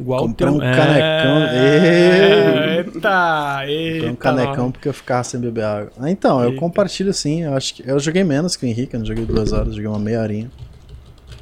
Igual 0.01 0.23
Comprei 0.23 0.49
teu... 0.49 0.57
um 0.57 0.61
canecão. 0.61 1.39
É... 1.51 2.79
Eita, 2.79 3.67
eita. 3.67 4.07
um 4.11 4.15
canecão 4.15 4.73
porque 4.73 4.89
eu 4.89 4.95
ficava 4.95 5.23
sem 5.23 5.39
beber 5.39 5.65
água. 5.65 5.93
Ah, 5.99 6.11
então, 6.11 6.43
eita. 6.43 6.55
eu 6.55 6.59
compartilho 6.59 7.13
sim. 7.13 7.43
Eu 7.43 7.55
acho 7.55 7.75
que 7.75 7.87
eu 7.87 8.01
joguei 8.01 8.25
menos 8.25 8.57
que 8.57 8.65
o 8.65 8.69
Henrique, 8.69 8.95
eu 8.95 9.01
não 9.01 9.07
joguei 9.07 9.27
duas 9.27 9.53
horas, 9.53 9.75
joguei 9.75 9.89
uma 9.89 9.99
meia 9.99 10.23
horinha. 10.23 10.51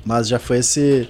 Mas 0.05 0.27
já 0.27 0.41
foi 0.41 0.59
esse 0.59 1.09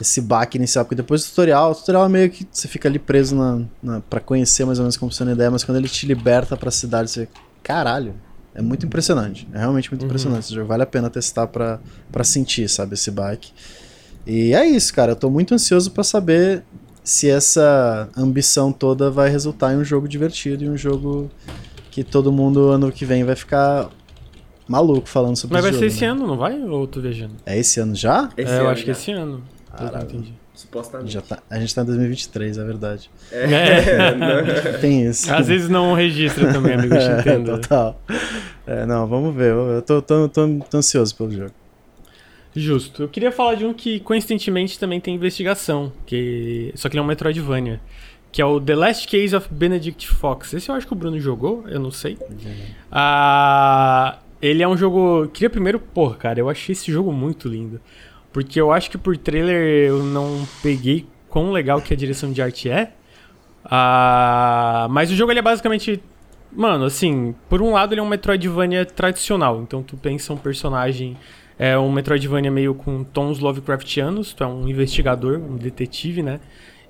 esse 0.00 0.20
baque 0.20 0.56
inicial, 0.56 0.84
porque 0.84 0.94
depois 0.94 1.24
do 1.24 1.30
tutorial, 1.30 1.72
o 1.72 1.74
tutorial 1.74 2.04
é 2.04 2.08
meio 2.08 2.30
que 2.30 2.46
você 2.52 2.68
fica 2.68 2.88
ali 2.88 3.00
preso 3.00 3.34
na, 3.34 3.62
na 3.82 4.00
para 4.00 4.20
conhecer 4.20 4.64
mais 4.64 4.78
ou 4.78 4.84
menos 4.84 4.96
como 4.96 5.10
funciona 5.10 5.32
a 5.32 5.34
ideia, 5.34 5.50
mas 5.50 5.64
quando 5.64 5.76
ele 5.78 5.88
te 5.88 6.06
liberta 6.06 6.56
para 6.56 6.68
a 6.68 6.72
cidade, 6.72 7.10
você 7.10 7.28
caralho, 7.64 8.14
é 8.54 8.62
muito 8.62 8.86
impressionante. 8.86 9.48
É 9.52 9.58
realmente 9.58 9.90
muito 9.90 10.02
uhum. 10.02 10.06
impressionante. 10.06 10.56
Vale 10.60 10.82
a 10.82 10.86
pena 10.86 11.10
testar 11.10 11.46
para 11.46 11.80
sentir, 12.24 12.68
sabe, 12.68 12.94
esse 12.94 13.10
baque. 13.10 13.52
E 14.28 14.52
é 14.52 14.66
isso, 14.66 14.92
cara. 14.92 15.12
Eu 15.12 15.16
tô 15.16 15.30
muito 15.30 15.54
ansioso 15.54 15.90
para 15.90 16.04
saber 16.04 16.62
se 17.02 17.30
essa 17.30 18.10
ambição 18.14 18.70
toda 18.70 19.10
vai 19.10 19.30
resultar 19.30 19.72
em 19.72 19.78
um 19.78 19.84
jogo 19.84 20.06
divertido 20.06 20.62
e 20.64 20.68
um 20.68 20.76
jogo 20.76 21.30
que 21.90 22.04
todo 22.04 22.30
mundo 22.30 22.68
ano 22.68 22.92
que 22.92 23.06
vem 23.06 23.24
vai 23.24 23.34
ficar 23.34 23.88
maluco 24.68 25.08
falando 25.08 25.34
sobre 25.34 25.54
Mas 25.54 25.62
vai 25.62 25.72
jogo, 25.72 25.80
ser 25.80 25.86
esse 25.86 26.02
né? 26.02 26.08
ano, 26.08 26.26
não 26.26 26.36
vai? 26.36 26.60
Ou 26.62 26.86
tô 26.86 27.00
viajando? 27.00 27.34
É 27.46 27.58
esse 27.58 27.80
ano 27.80 27.94
já? 27.94 28.28
Esse 28.36 28.52
é, 28.52 28.54
ano 28.56 28.64
eu 28.64 28.68
acho 28.68 28.80
já. 28.80 28.84
que 28.84 28.90
esse 28.90 29.10
ano. 29.12 29.42
Caralho. 29.74 30.04
Entendi. 30.04 30.34
Supostamente. 30.54 31.12
Já 31.12 31.22
tá, 31.22 31.38
a 31.48 31.58
gente 31.58 31.74
tá 31.74 31.82
em 31.82 31.86
2023, 31.86 32.58
é 32.58 32.64
verdade. 32.64 33.10
É. 33.32 33.44
é. 33.44 34.78
Tem 34.82 35.06
isso. 35.06 35.32
Às 35.32 35.46
vezes 35.46 35.70
não 35.70 35.94
registra 35.94 36.52
também, 36.52 36.74
amigo, 36.74 36.94
é. 36.98 37.38
Total. 37.44 37.98
É, 38.66 38.84
não, 38.84 39.06
vamos 39.06 39.34
ver. 39.34 39.52
Eu 39.52 39.80
tô, 39.80 40.02
tô, 40.02 40.28
tô, 40.28 40.46
tô 40.68 40.76
ansioso 40.76 41.14
pelo 41.16 41.30
jogo. 41.30 41.52
Justo. 42.54 43.02
Eu 43.02 43.08
queria 43.08 43.30
falar 43.30 43.54
de 43.54 43.64
um 43.64 43.72
que, 43.72 44.00
coincidentemente, 44.00 44.78
também 44.78 45.00
tem 45.00 45.14
investigação, 45.14 45.92
que 46.06 46.72
só 46.74 46.88
que 46.88 46.94
ele 46.94 47.00
é 47.00 47.02
um 47.02 47.06
Metroidvania, 47.06 47.80
que 48.32 48.42
é 48.42 48.44
o 48.44 48.60
The 48.60 48.74
Last 48.74 49.06
Case 49.06 49.34
of 49.36 49.48
Benedict 49.50 50.08
Fox. 50.08 50.54
Esse 50.54 50.70
eu 50.70 50.74
acho 50.74 50.86
que 50.86 50.92
o 50.92 50.96
Bruno 50.96 51.20
jogou, 51.20 51.64
eu 51.68 51.78
não 51.78 51.90
sei. 51.90 52.18
Uhum. 52.20 52.54
Ah, 52.90 54.18
ele 54.40 54.62
é 54.62 54.68
um 54.68 54.76
jogo... 54.76 55.28
Queria 55.28 55.50
primeiro... 55.50 55.78
Porra, 55.78 56.16
cara, 56.16 56.40
eu 56.40 56.48
achei 56.48 56.72
esse 56.72 56.90
jogo 56.90 57.12
muito 57.12 57.48
lindo. 57.48 57.80
Porque 58.32 58.60
eu 58.60 58.70
acho 58.70 58.90
que 58.90 58.98
por 58.98 59.16
trailer 59.16 59.88
eu 59.88 60.02
não 60.02 60.46
peguei 60.62 61.06
quão 61.28 61.50
legal 61.50 61.80
que 61.80 61.94
a 61.94 61.96
direção 61.96 62.30
de 62.30 62.42
arte 62.42 62.68
é. 62.68 62.92
Ah, 63.64 64.86
mas 64.90 65.10
o 65.10 65.16
jogo 65.16 65.32
ele 65.32 65.38
é 65.38 65.42
basicamente. 65.42 66.02
Mano, 66.52 66.84
assim, 66.84 67.34
por 67.48 67.60
um 67.60 67.72
lado 67.72 67.92
ele 67.94 68.00
é 68.00 68.02
um 68.02 68.08
Metroidvania 68.08 68.84
tradicional. 68.84 69.60
Então 69.62 69.82
tu 69.82 69.96
pensa 69.96 70.32
um 70.32 70.36
personagem. 70.36 71.16
É 71.58 71.76
um 71.76 71.90
Metroidvania 71.90 72.50
meio 72.50 72.74
com 72.74 73.02
tons 73.02 73.40
Lovecraftianos. 73.40 74.32
Tu 74.32 74.44
é 74.44 74.46
um 74.46 74.68
investigador, 74.68 75.38
um 75.38 75.56
detetive, 75.56 76.22
né? 76.22 76.38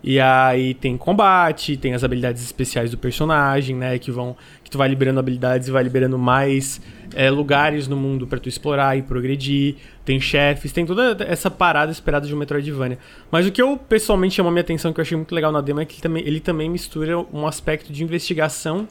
E 0.02 0.20
aí 0.20 0.74
tem 0.74 0.96
combate, 0.96 1.76
tem 1.76 1.92
as 1.92 2.04
habilidades 2.04 2.42
especiais 2.42 2.90
do 2.90 2.98
personagem, 2.98 3.74
né? 3.74 3.98
Que 3.98 4.10
vão. 4.10 4.36
Que 4.62 4.70
tu 4.70 4.78
vai 4.78 4.86
liberando 4.86 5.18
habilidades 5.18 5.68
e 5.68 5.70
vai 5.70 5.82
liberando 5.82 6.18
mais 6.18 6.80
é, 7.14 7.30
lugares 7.30 7.88
no 7.88 7.96
mundo 7.96 8.26
para 8.26 8.38
tu 8.38 8.48
explorar 8.48 8.96
e 8.96 9.02
progredir. 9.02 9.76
Tem 10.04 10.20
chefes, 10.20 10.70
tem 10.70 10.84
toda 10.84 11.24
essa 11.24 11.50
parada 11.50 11.90
esperada 11.90 12.26
de 12.26 12.34
um 12.34 12.38
Metroidvania. 12.38 12.98
Mas 13.30 13.46
o 13.46 13.50
que 13.50 13.60
eu 13.60 13.76
pessoalmente 13.76 14.34
chamou 14.34 14.52
minha 14.52 14.60
atenção, 14.60 14.92
que 14.92 15.00
eu 15.00 15.02
achei 15.02 15.16
muito 15.16 15.34
legal 15.34 15.50
na 15.50 15.62
demo, 15.62 15.80
é 15.80 15.84
que 15.84 15.94
ele 15.94 16.02
também, 16.02 16.22
ele 16.26 16.40
também 16.40 16.70
mistura 16.70 17.18
um 17.32 17.46
aspecto 17.46 17.92
de 17.92 18.04
investigação 18.04 18.86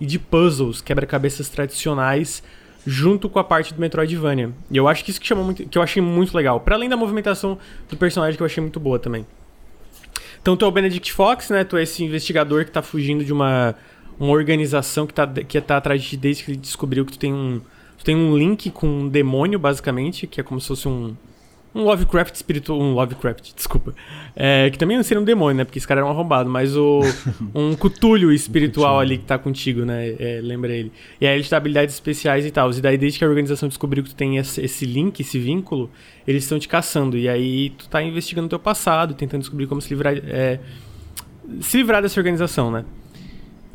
e 0.00 0.06
de 0.06 0.18
puzzles, 0.18 0.80
quebra-cabeças 0.80 1.48
tradicionais 1.48 2.42
junto 2.86 3.28
com 3.28 3.38
a 3.38 3.44
parte 3.44 3.72
do 3.72 3.80
Metroidvania. 3.80 4.50
E 4.70 4.76
eu 4.76 4.88
acho 4.88 5.04
que 5.04 5.10
isso 5.10 5.20
que 5.20 5.26
chamou 5.26 5.44
muito, 5.44 5.66
que 5.66 5.78
eu 5.78 5.82
achei 5.82 6.02
muito 6.02 6.36
legal. 6.36 6.60
Para 6.60 6.76
além 6.76 6.88
da 6.88 6.96
movimentação 6.96 7.58
do 7.88 7.96
personagem 7.96 8.36
que 8.36 8.42
eu 8.42 8.46
achei 8.46 8.60
muito 8.60 8.80
boa 8.80 8.98
também. 8.98 9.26
Então 10.40 10.56
tu 10.56 10.64
é 10.64 10.68
o 10.68 10.72
Benedict 10.72 11.12
Fox, 11.12 11.50
né? 11.50 11.62
Tu 11.62 11.76
é 11.76 11.84
esse 11.84 12.02
investigador 12.02 12.64
que 12.64 12.72
tá 12.72 12.82
fugindo 12.82 13.24
de 13.24 13.32
uma, 13.32 13.76
uma 14.18 14.32
organização 14.32 15.06
que 15.06 15.14
tá, 15.14 15.26
que 15.26 15.60
tá 15.60 15.76
atrás 15.76 16.02
de 16.02 16.08
ti 16.08 16.16
desde 16.16 16.44
que 16.44 16.50
ele 16.50 16.58
descobriu 16.58 17.04
que 17.06 17.12
tu 17.12 17.18
tem 17.18 17.32
um. 17.32 17.60
Tu 17.98 18.04
tem 18.04 18.16
um 18.16 18.36
link 18.36 18.68
com 18.70 18.88
um 18.88 19.08
demônio, 19.08 19.60
basicamente, 19.60 20.26
que 20.26 20.40
é 20.40 20.44
como 20.44 20.60
se 20.60 20.68
fosse 20.68 20.88
um. 20.88 21.14
Um 21.74 21.84
Lovecraft 21.84 22.34
espiritual. 22.34 22.78
Um 22.78 22.92
Lovecraft, 22.92 23.54
desculpa. 23.54 23.94
É, 24.36 24.68
que 24.70 24.78
também 24.78 24.96
não 24.96 25.04
seria 25.04 25.20
um 25.20 25.24
demônio, 25.24 25.58
né? 25.58 25.64
Porque 25.64 25.78
esse 25.78 25.88
cara 25.88 26.00
era 26.00 26.06
um 26.06 26.10
arrombado, 26.10 26.48
mas 26.48 26.76
o. 26.76 27.00
um 27.54 27.74
cutulho 27.74 28.30
espiritual 28.30 29.00
ali 29.00 29.18
que 29.18 29.24
tá 29.24 29.38
contigo, 29.38 29.84
né? 29.84 30.14
É, 30.18 30.40
lembra 30.42 30.72
ele. 30.72 30.92
E 31.20 31.26
aí 31.26 31.34
ele 31.34 31.44
te 31.44 31.50
dá 31.50 31.56
habilidades 31.56 31.94
especiais 31.94 32.44
e 32.44 32.50
tal. 32.50 32.70
E 32.70 32.80
daí, 32.80 32.98
desde 32.98 33.18
que 33.18 33.24
a 33.24 33.28
organização 33.28 33.68
descobriu 33.68 34.04
que 34.04 34.10
tu 34.10 34.16
tem 34.16 34.36
esse, 34.36 34.60
esse 34.60 34.84
link, 34.84 35.20
esse 35.20 35.38
vínculo, 35.38 35.90
eles 36.26 36.42
estão 36.42 36.58
te 36.58 36.68
caçando. 36.68 37.16
E 37.16 37.28
aí 37.28 37.70
tu 37.70 37.88
tá 37.88 38.02
investigando 38.02 38.46
o 38.46 38.50
teu 38.50 38.58
passado, 38.58 39.14
tentando 39.14 39.40
descobrir 39.40 39.66
como 39.66 39.80
se 39.80 39.88
livrar. 39.88 40.14
É, 40.26 40.60
se 41.60 41.78
livrar 41.78 42.02
dessa 42.02 42.20
organização, 42.20 42.70
né? 42.70 42.84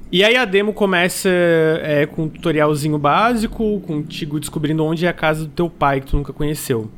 E 0.09 0.23
aí 0.23 0.37
a 0.37 0.45
demo 0.45 0.71
começa 0.71 1.27
é, 1.81 2.05
com 2.05 2.23
um 2.23 2.29
tutorialzinho 2.29 2.97
básico, 2.97 3.81
contigo 3.81 4.39
descobrindo 4.39 4.85
onde 4.85 5.05
é 5.05 5.09
a 5.09 5.13
casa 5.13 5.43
do 5.43 5.49
teu 5.49 5.69
pai 5.69 5.99
que 5.99 6.07
tu 6.07 6.15
nunca 6.15 6.31
conheceu. 6.31 6.89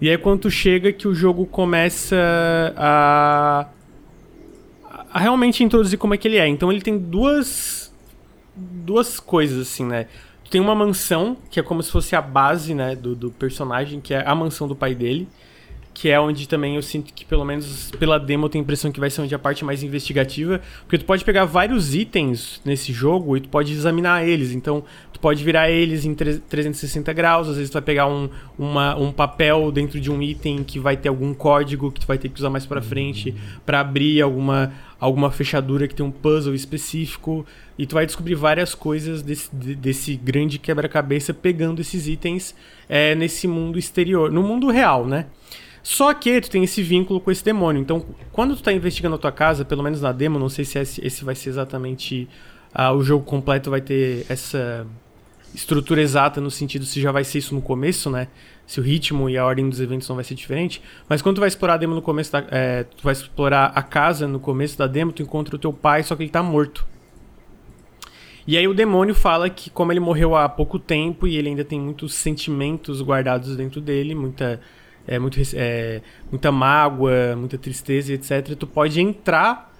E 0.00 0.10
aí 0.10 0.18
quando 0.18 0.42
tu 0.42 0.50
chega 0.50 0.92
que 0.92 1.08
o 1.08 1.14
jogo 1.14 1.46
começa 1.46 2.16
a, 2.76 3.66
a 5.12 5.18
realmente 5.18 5.64
introduzir 5.64 5.98
como 5.98 6.14
é 6.14 6.18
que 6.18 6.28
ele 6.28 6.36
é. 6.36 6.46
Então 6.46 6.70
ele 6.70 6.80
tem 6.80 6.98
duas 6.98 7.92
duas 8.54 9.20
coisas 9.20 9.68
assim, 9.68 9.84
né? 9.84 10.06
Tu 10.44 10.50
tem 10.50 10.60
uma 10.60 10.74
mansão, 10.74 11.36
que 11.50 11.58
é 11.58 11.62
como 11.62 11.82
se 11.82 11.90
fosse 11.90 12.14
a 12.14 12.22
base, 12.22 12.72
né, 12.72 12.94
do, 12.94 13.16
do 13.16 13.30
personagem, 13.30 14.00
que 14.00 14.14
é 14.14 14.26
a 14.26 14.34
mansão 14.34 14.68
do 14.68 14.76
pai 14.76 14.94
dele 14.94 15.28
que 15.96 16.10
é 16.10 16.20
onde 16.20 16.46
também 16.46 16.76
eu 16.76 16.82
sinto 16.82 17.10
que, 17.14 17.24
pelo 17.24 17.42
menos 17.42 17.90
pela 17.98 18.18
demo, 18.18 18.44
eu 18.44 18.50
tenho 18.50 18.62
a 18.62 18.64
impressão 18.64 18.92
que 18.92 19.00
vai 19.00 19.08
ser 19.08 19.22
onde 19.22 19.34
a 19.34 19.38
parte 19.38 19.64
mais 19.64 19.82
investigativa. 19.82 20.60
Porque 20.82 20.98
tu 20.98 21.06
pode 21.06 21.24
pegar 21.24 21.46
vários 21.46 21.94
itens 21.94 22.60
nesse 22.66 22.92
jogo 22.92 23.34
e 23.34 23.40
tu 23.40 23.48
pode 23.48 23.72
examinar 23.72 24.28
eles. 24.28 24.52
Então, 24.52 24.84
tu 25.10 25.18
pode 25.18 25.42
virar 25.42 25.70
eles 25.70 26.04
em 26.04 26.14
360 26.14 27.10
graus. 27.14 27.48
Às 27.48 27.56
vezes, 27.56 27.70
tu 27.70 27.72
vai 27.72 27.82
pegar 27.82 28.08
um, 28.08 28.28
uma, 28.58 28.94
um 28.94 29.10
papel 29.10 29.72
dentro 29.72 29.98
de 29.98 30.10
um 30.10 30.20
item 30.20 30.62
que 30.62 30.78
vai 30.78 30.98
ter 30.98 31.08
algum 31.08 31.32
código 31.32 31.90
que 31.90 32.00
tu 32.00 32.06
vai 32.06 32.18
ter 32.18 32.28
que 32.28 32.38
usar 32.38 32.50
mais 32.50 32.66
pra 32.66 32.82
frente 32.82 33.34
para 33.64 33.80
abrir 33.80 34.20
alguma, 34.20 34.74
alguma 35.00 35.30
fechadura 35.30 35.88
que 35.88 35.94
tem 35.94 36.04
um 36.04 36.10
puzzle 36.10 36.54
específico. 36.54 37.46
E 37.78 37.86
tu 37.86 37.94
vai 37.94 38.04
descobrir 38.04 38.34
várias 38.34 38.74
coisas 38.74 39.22
desse, 39.22 39.48
desse 39.56 40.14
grande 40.14 40.58
quebra-cabeça 40.58 41.32
pegando 41.32 41.80
esses 41.80 42.06
itens 42.06 42.54
é, 42.86 43.14
nesse 43.14 43.48
mundo 43.48 43.78
exterior, 43.78 44.30
no 44.30 44.42
mundo 44.42 44.68
real, 44.68 45.06
né? 45.06 45.24
Só 45.88 46.12
que 46.12 46.40
tu 46.40 46.50
tem 46.50 46.64
esse 46.64 46.82
vínculo 46.82 47.20
com 47.20 47.30
esse 47.30 47.44
demônio. 47.44 47.80
Então, 47.80 48.04
quando 48.32 48.56
tu 48.56 48.62
tá 48.64 48.72
investigando 48.72 49.14
a 49.14 49.18
tua 49.18 49.30
casa, 49.30 49.64
pelo 49.64 49.84
menos 49.84 50.00
na 50.00 50.10
demo, 50.10 50.36
não 50.36 50.48
sei 50.48 50.64
se 50.64 50.76
esse, 50.80 51.06
esse 51.06 51.24
vai 51.24 51.36
ser 51.36 51.50
exatamente. 51.50 52.28
Uh, 52.76 52.92
o 52.96 53.04
jogo 53.04 53.24
completo 53.24 53.70
vai 53.70 53.80
ter 53.80 54.26
essa 54.28 54.84
estrutura 55.54 56.02
exata 56.02 56.40
no 56.40 56.50
sentido 56.50 56.84
se 56.84 57.00
já 57.00 57.12
vai 57.12 57.22
ser 57.22 57.38
isso 57.38 57.54
no 57.54 57.62
começo, 57.62 58.10
né? 58.10 58.26
Se 58.66 58.80
o 58.80 58.82
ritmo 58.82 59.30
e 59.30 59.38
a 59.38 59.46
ordem 59.46 59.70
dos 59.70 59.80
eventos 59.80 60.08
não 60.08 60.16
vai 60.16 60.24
ser 60.24 60.34
diferente. 60.34 60.82
Mas 61.08 61.22
quando 61.22 61.36
tu 61.36 61.38
vai 61.38 61.46
explorar 61.46 61.74
a 61.74 61.76
demo 61.76 61.94
no 61.94 62.02
começo 62.02 62.32
da, 62.32 62.44
é, 62.50 62.82
tu 62.82 63.04
vai 63.04 63.12
explorar 63.12 63.66
a 63.66 63.80
casa 63.80 64.26
no 64.26 64.40
começo 64.40 64.76
da 64.76 64.88
demo, 64.88 65.12
tu 65.12 65.22
encontra 65.22 65.54
o 65.54 65.58
teu 65.58 65.72
pai, 65.72 66.02
só 66.02 66.16
que 66.16 66.24
ele 66.24 66.30
tá 66.30 66.42
morto. 66.42 66.84
E 68.44 68.56
aí 68.56 68.66
o 68.66 68.74
demônio 68.74 69.14
fala 69.14 69.48
que 69.48 69.70
como 69.70 69.92
ele 69.92 70.00
morreu 70.00 70.34
há 70.34 70.48
pouco 70.48 70.80
tempo 70.80 71.28
e 71.28 71.36
ele 71.36 71.50
ainda 71.50 71.64
tem 71.64 71.80
muitos 71.80 72.12
sentimentos 72.14 73.00
guardados 73.00 73.56
dentro 73.56 73.80
dele, 73.80 74.16
muita 74.16 74.60
é, 75.06 75.18
muito, 75.18 75.40
é, 75.54 76.00
muita 76.30 76.50
mágoa, 76.50 77.36
muita 77.36 77.56
tristeza, 77.56 78.12
etc., 78.12 78.56
tu 78.56 78.66
pode 78.66 79.00
entrar 79.00 79.72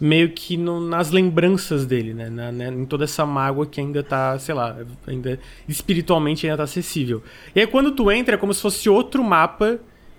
meio 0.00 0.30
que 0.30 0.56
no, 0.56 0.80
nas 0.80 1.10
lembranças 1.10 1.86
dele, 1.86 2.12
né? 2.12 2.28
Na, 2.28 2.52
né? 2.52 2.68
Em 2.68 2.84
toda 2.84 3.04
essa 3.04 3.24
mágoa 3.24 3.66
que 3.66 3.80
ainda 3.80 4.02
tá, 4.02 4.38
sei 4.38 4.54
lá, 4.54 4.76
ainda 5.06 5.38
espiritualmente 5.68 6.46
ainda 6.46 6.58
tá 6.58 6.64
acessível. 6.64 7.22
E 7.54 7.60
aí 7.60 7.66
quando 7.66 7.92
tu 7.92 8.10
entra 8.10 8.34
é 8.34 8.38
como 8.38 8.52
se 8.52 8.60
fosse 8.60 8.88
outro 8.88 9.24
mapa. 9.24 9.78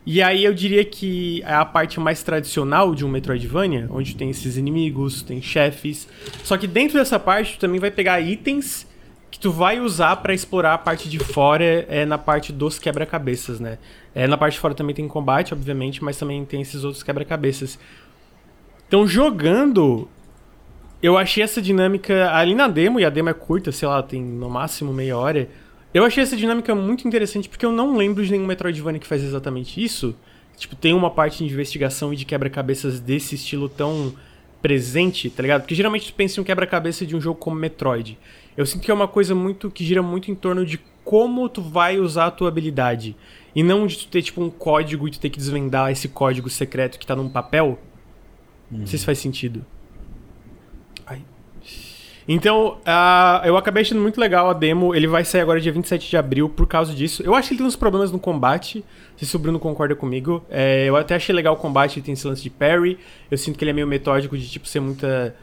E 0.10 0.22
aí 0.22 0.46
eu 0.46 0.54
diria 0.54 0.86
que 0.86 1.44
é 1.44 1.54
a 1.54 1.66
parte 1.66 2.00
mais 2.00 2.24
tradicional 2.24 2.96
de 2.96 3.04
um 3.04 3.10
Metroidvania, 3.10 3.90
onde 3.92 4.16
tem 4.16 4.30
esses 4.30 4.56
inimigos, 4.56 5.22
tem 5.22 5.42
chefes. 5.42 6.08
Só 6.46 6.58
que 6.58 6.66
dentro 6.66 6.98
dessa 6.98 7.20
parte 7.20 7.58
tu 7.58 7.60
também 7.60 7.78
vai 7.78 7.92
pegar 7.92 8.22
itens 8.22 8.88
que 9.30 9.40
tu 9.40 9.52
vai 9.52 9.80
usar 9.80 10.16
para 10.18 10.34
explorar 10.34 10.74
a 10.74 10.78
parte 10.78 11.10
de 11.10 11.20
fora 11.20 11.64
é 11.64 12.06
na 12.06 12.18
parte 12.18 12.54
dos 12.54 12.80
quebra-cabeças, 12.80 13.60
né? 13.60 13.78
É, 14.16 14.26
na 14.26 14.38
parte 14.38 14.54
de 14.54 14.60
fora 14.60 14.74
também 14.74 14.96
tem 14.96 15.08
combate, 15.08 15.54
obviamente, 15.54 16.04
mas 16.04 16.18
também 16.18 16.44
tem 16.46 16.62
esses 16.62 16.84
outros 16.84 17.04
quebra-cabeças. 17.04 17.78
Então, 18.88 19.06
jogando, 19.06 20.08
eu 21.04 21.18
achei 21.18 21.44
essa 21.44 21.62
dinâmica 21.62 22.32
ali 22.34 22.56
na 22.56 22.68
demo, 22.68 23.00
e 23.00 23.06
a 23.06 23.10
demo 23.10 23.30
é 23.30 23.34
curta, 23.34 23.72
sei 23.72 23.88
lá, 23.88 24.02
tem 24.02 24.22
no 24.22 24.50
máximo 24.50 24.94
meia 24.94 25.18
hora. 25.18 25.50
Eu 25.94 26.04
achei 26.04 26.24
essa 26.24 26.36
dinâmica 26.36 26.74
muito 26.74 27.08
interessante 27.08 27.50
porque 27.50 27.66
eu 27.66 27.72
não 27.72 27.98
lembro 27.98 28.24
de 28.24 28.32
nenhum 28.32 28.46
Metroidvania 28.46 29.00
que 29.00 29.08
faz 29.08 29.24
exatamente 29.24 29.84
isso. 29.84 30.16
Tipo, 30.56 30.76
tem 30.76 30.94
uma 30.94 31.12
parte 31.12 31.40
de 31.40 31.52
investigação 31.52 32.14
e 32.14 32.16
de 32.16 32.26
quebra-cabeças 32.26 33.00
desse 33.00 33.36
estilo 33.36 33.70
tão 33.70 34.14
presente, 34.62 35.30
tá 35.30 35.44
ligado? 35.44 35.62
Porque 35.62 35.76
geralmente 35.76 36.12
tu 36.12 36.16
pensa 36.16 36.40
em 36.40 36.42
um 36.42 36.44
quebra-cabeça 36.44 37.06
de 37.06 37.16
um 37.16 37.22
jogo 37.22 37.40
como 37.40 37.56
Metroid. 37.56 38.18
Eu 38.58 38.66
sinto 38.66 38.82
que 38.82 38.90
é 38.90 38.94
uma 38.94 39.08
coisa 39.08 39.36
muito 39.36 39.70
que 39.70 39.86
gira 39.86 40.02
muito 40.02 40.32
em 40.32 40.36
torno 40.36 40.66
de 40.66 40.80
como 41.06 41.48
tu 41.48 41.62
vai 41.62 42.00
usar 42.00 42.26
a 42.26 42.32
tua 42.32 42.50
habilidade. 42.50 43.16
E 43.56 43.64
não 43.64 43.88
de 43.88 44.00
tu 44.00 44.08
ter, 44.08 44.22
tipo, 44.24 44.42
um 44.42 44.50
código 44.50 45.08
e 45.08 45.12
tu 45.12 45.20
ter 45.20 45.30
que 45.30 45.38
desvendar 45.38 45.92
esse 45.92 46.10
código 46.10 46.50
secreto 46.50 46.98
que 47.00 47.06
tá 47.06 47.16
num 47.16 47.30
papel. 47.30 47.80
Não 48.70 48.86
sei 48.86 49.00
se 49.00 49.06
faz 49.06 49.20
sentido. 49.20 49.66
Ai. 51.06 51.22
Então, 52.28 52.80
uh, 52.80 53.46
eu 53.46 53.56
acabei 53.56 53.84
achando 53.84 54.02
muito 54.02 54.20
legal 54.20 54.50
a 54.50 54.54
demo. 54.54 54.94
Ele 54.94 55.08
vai 55.08 55.24
sair 55.24 55.42
agora 55.42 55.62
dia 55.62 55.72
27 55.72 56.10
de 56.10 56.18
abril 56.18 56.50
por 56.50 56.68
causa 56.68 56.94
disso. 56.94 57.24
Eu 57.24 57.34
acho 57.34 57.48
que 57.48 57.54
ele 57.54 57.60
tem 57.60 57.68
uns 57.68 57.76
problemas 57.76 58.12
no 58.12 58.20
combate. 58.20 58.84
Se 59.16 59.36
o 59.36 59.40
Bruno 59.40 59.60
concorda 59.60 59.96
comigo. 59.96 60.44
É, 60.50 60.86
eu 60.90 60.98
até 60.98 61.16
achei 61.16 61.34
legal 61.34 61.54
o 61.54 61.58
combate, 61.58 62.00
ele 62.00 62.06
tem 62.06 62.14
esse 62.14 62.28
lance 62.28 62.44
de 62.44 62.50
parry. 62.50 62.98
Eu 63.32 63.38
sinto 63.38 63.58
que 63.58 63.64
ele 63.64 63.72
é 63.72 63.74
meio 63.74 63.88
metódico 63.88 64.38
de, 64.38 64.50
tipo, 64.50 64.68
ser 64.68 64.82
muita 64.82 65.34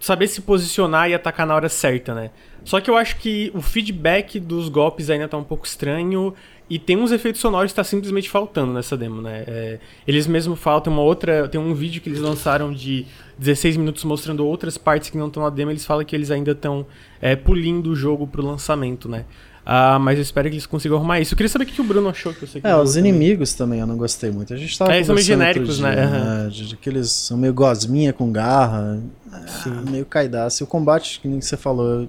saber 0.00 0.26
se 0.26 0.40
posicionar 0.40 1.08
e 1.10 1.14
atacar 1.14 1.46
na 1.46 1.54
hora 1.54 1.68
certa, 1.68 2.14
né? 2.14 2.30
Só 2.64 2.80
que 2.80 2.90
eu 2.90 2.96
acho 2.96 3.16
que 3.16 3.50
o 3.54 3.60
feedback 3.60 4.40
dos 4.40 4.68
golpes 4.68 5.10
ainda 5.10 5.28
tá 5.28 5.36
um 5.36 5.44
pouco 5.44 5.66
estranho 5.66 6.34
e 6.68 6.78
tem 6.78 6.96
uns 6.96 7.10
efeitos 7.10 7.40
sonoros 7.40 7.72
que 7.72 7.76
tá 7.76 7.84
simplesmente 7.84 8.30
faltando 8.30 8.72
nessa 8.72 8.96
demo, 8.96 9.20
né? 9.20 9.44
É, 9.46 9.78
eles 10.06 10.26
mesmo 10.26 10.54
faltam 10.54 10.92
uma 10.92 11.02
outra. 11.02 11.48
Tem 11.48 11.60
um 11.60 11.74
vídeo 11.74 12.00
que 12.00 12.08
eles 12.08 12.20
lançaram 12.20 12.72
de 12.72 13.06
16 13.38 13.76
minutos 13.76 14.04
mostrando 14.04 14.46
outras 14.46 14.78
partes 14.78 15.10
que 15.10 15.18
não 15.18 15.26
estão 15.26 15.42
na 15.42 15.50
demo. 15.50 15.70
Eles 15.70 15.84
falam 15.84 16.04
que 16.04 16.14
eles 16.14 16.30
ainda 16.30 16.52
estão 16.52 16.86
é, 17.20 17.34
pulindo 17.34 17.90
o 17.90 17.96
jogo 17.96 18.26
pro 18.26 18.44
lançamento, 18.44 19.08
né? 19.08 19.24
Ah, 19.72 20.00
mas 20.00 20.18
eu 20.18 20.22
espero 20.22 20.48
que 20.48 20.56
eles 20.56 20.66
consigam 20.66 20.98
arrumar 20.98 21.20
isso. 21.20 21.32
Eu 21.32 21.36
queria 21.36 21.48
saber 21.48 21.62
o 21.62 21.66
que 21.68 21.80
o 21.80 21.84
Bruno 21.84 22.08
achou 22.08 22.34
que 22.34 22.44
você 22.44 22.60
É, 22.64 22.74
os 22.74 22.94
também. 22.94 23.08
inimigos 23.08 23.54
também 23.54 23.78
eu 23.78 23.86
não 23.86 23.96
gostei 23.96 24.28
muito. 24.28 24.52
A 24.52 24.56
gente 24.56 24.76
tava 24.76 24.92
é, 24.92 25.04
são 25.04 25.14
meio 25.14 25.24
genéricos, 25.24 25.76
dia, 25.76 25.88
né? 25.88 26.06
né? 26.06 26.48
De, 26.50 26.76
que 26.76 26.88
eles 26.88 27.12
são 27.12 27.38
meio 27.38 27.54
gosminha 27.54 28.12
com 28.12 28.32
garra, 28.32 29.00
é, 29.32 29.90
meio 29.90 30.04
caidaço. 30.04 30.60
E 30.60 30.64
o 30.64 30.66
combate, 30.66 31.20
que 31.20 31.28
nem 31.28 31.40
você 31.40 31.56
falou, 31.56 32.08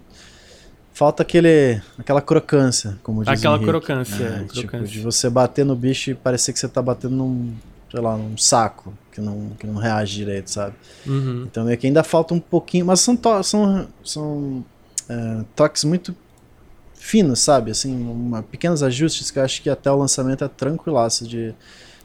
Falta 0.91 1.21
aquele, 1.21 1.79
aquela 1.97 2.21
crocância, 2.21 2.97
como 3.03 3.23
diz 3.23 3.39
Aquela 3.39 3.57
crocância, 3.59 4.23
é, 4.23 4.39
tipo, 4.45 4.67
crocância. 4.67 4.87
de 4.87 4.99
você 4.99 5.29
bater 5.29 5.63
no 5.63 5.75
bicho 5.75 6.09
e 6.09 6.15
parecer 6.15 6.53
que 6.53 6.59
você 6.59 6.67
tá 6.67 6.81
batendo 6.81 7.15
num, 7.15 7.53
sei 7.91 8.01
lá, 8.01 8.17
num 8.17 8.35
saco 8.37 8.91
que 9.11 9.21
não, 9.21 9.51
que 9.57 9.65
não 9.67 9.75
reage 9.75 10.15
direito, 10.15 10.49
sabe? 10.49 10.75
Uhum. 11.05 11.43
Então 11.49 11.69
é 11.69 11.77
que 11.77 11.85
ainda 11.87 12.03
falta 12.03 12.33
um 12.33 12.39
pouquinho, 12.39 12.87
mas 12.87 12.99
são, 12.99 13.17
são, 13.43 13.87
são 14.03 14.65
é, 15.07 15.43
toques 15.55 15.83
muito 15.83 16.15
finos, 17.01 17.39
sabe? 17.39 17.71
Assim, 17.71 17.93
uma, 17.99 18.43
pequenos 18.43 18.83
ajustes 18.83 19.31
que 19.31 19.39
eu 19.39 19.43
acho 19.43 19.61
que 19.61 19.69
até 19.69 19.91
o 19.91 19.97
lançamento 19.97 20.43
é 20.43 20.47
tranquilaço 20.47 21.27
de 21.27 21.53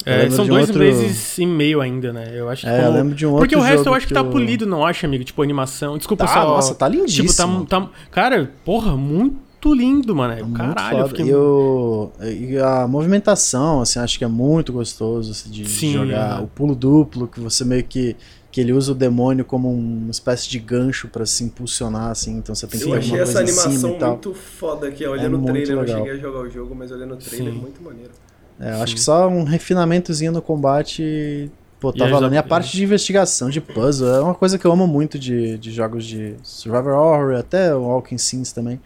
é, 0.04 0.30
são 0.30 0.46
dois 0.46 0.68
outro... 0.68 0.78
meses 0.78 1.36
e 1.36 1.44
meio 1.44 1.80
ainda, 1.80 2.12
né? 2.12 2.32
Eu 2.34 2.48
acho 2.48 2.62
que. 2.62 2.68
É, 2.68 2.76
como... 2.76 2.88
eu 2.88 2.92
lembro 2.92 3.14
de 3.14 3.26
um 3.26 3.30
outro 3.30 3.42
Porque 3.42 3.56
o 3.56 3.60
resto 3.60 3.88
eu 3.88 3.94
acho 3.94 4.06
que, 4.06 4.14
que 4.14 4.18
tá 4.18 4.24
polido, 4.24 4.64
não 4.64 4.86
acho, 4.86 5.04
amigo? 5.04 5.22
Tipo, 5.22 5.42
animação. 5.42 5.98
Desculpa 5.98 6.24
tá, 6.24 6.32
só. 6.32 6.44
Nossa, 6.44 6.74
tá 6.74 6.88
lindíssimo. 6.88 7.60
Tipo, 7.60 7.66
tá, 7.66 7.80
tá... 7.82 7.90
Cara, 8.10 8.50
porra, 8.64 8.96
muito 8.96 9.74
lindo, 9.74 10.14
mano. 10.16 10.32
É 10.32 10.56
Caralho, 10.56 10.98
eu 11.00 11.08
fiquei... 11.08 11.26
e, 11.26 11.34
o... 11.34 12.10
e 12.20 12.58
a 12.58 12.86
movimentação, 12.88 13.82
assim, 13.82 13.98
acho 13.98 14.16
que 14.16 14.24
é 14.24 14.28
muito 14.28 14.72
gostoso 14.72 15.32
assim, 15.32 15.50
de, 15.50 15.64
de 15.64 15.92
jogar. 15.92 16.42
O 16.42 16.46
pulo 16.46 16.74
duplo, 16.74 17.28
que 17.28 17.40
você 17.40 17.64
meio 17.64 17.84
que 17.84 18.16
que 18.56 18.60
ele 18.62 18.72
usa 18.72 18.92
o 18.92 18.94
demônio 18.94 19.44
como 19.44 19.70
uma 19.70 20.10
espécie 20.10 20.48
de 20.48 20.58
gancho 20.58 21.08
para 21.08 21.26
se 21.26 21.44
impulsionar, 21.44 22.10
assim, 22.10 22.38
então 22.38 22.54
você 22.54 22.66
tem 22.66 22.80
que 22.80 22.88
Eu 22.88 22.94
achei 22.94 23.20
essa 23.20 23.40
animação 23.40 23.98
muito 23.98 24.32
foda 24.32 24.88
aqui, 24.88 25.06
olhando 25.06 25.36
é 25.36 25.38
o 25.38 25.44
trailer, 25.44 25.70
eu 25.72 25.76
não 25.76 25.86
cheguei 25.86 26.12
a 26.12 26.16
jogar 26.16 26.38
o 26.40 26.48
jogo, 26.48 26.74
mas 26.74 26.90
olhando 26.90 27.12
o 27.12 27.16
trailer, 27.18 27.52
Sim. 27.52 27.58
muito 27.58 27.82
maneiro. 27.82 28.12
É, 28.58 28.72
eu 28.72 28.82
acho 28.82 28.94
que 28.94 29.00
só 29.02 29.28
um 29.28 29.44
refinamentozinho 29.44 30.32
no 30.32 30.40
combate. 30.40 31.50
Pô, 31.78 31.92
tá 31.92 32.06
valendo. 32.06 32.32
E 32.32 32.38
a 32.38 32.42
parte 32.42 32.74
de 32.74 32.82
investigação, 32.82 33.50
de 33.50 33.60
puzzle, 33.60 34.08
é 34.08 34.20
uma 34.22 34.34
coisa 34.34 34.58
que 34.58 34.64
eu 34.64 34.72
amo 34.72 34.86
muito 34.86 35.18
de, 35.18 35.58
de 35.58 35.70
jogos 35.70 36.06
de 36.06 36.36
Survivor 36.42 36.94
Horror, 36.94 37.38
até 37.38 37.74
o 37.74 37.82
Walking 37.82 38.16
Sims 38.16 38.52
também. 38.52 38.80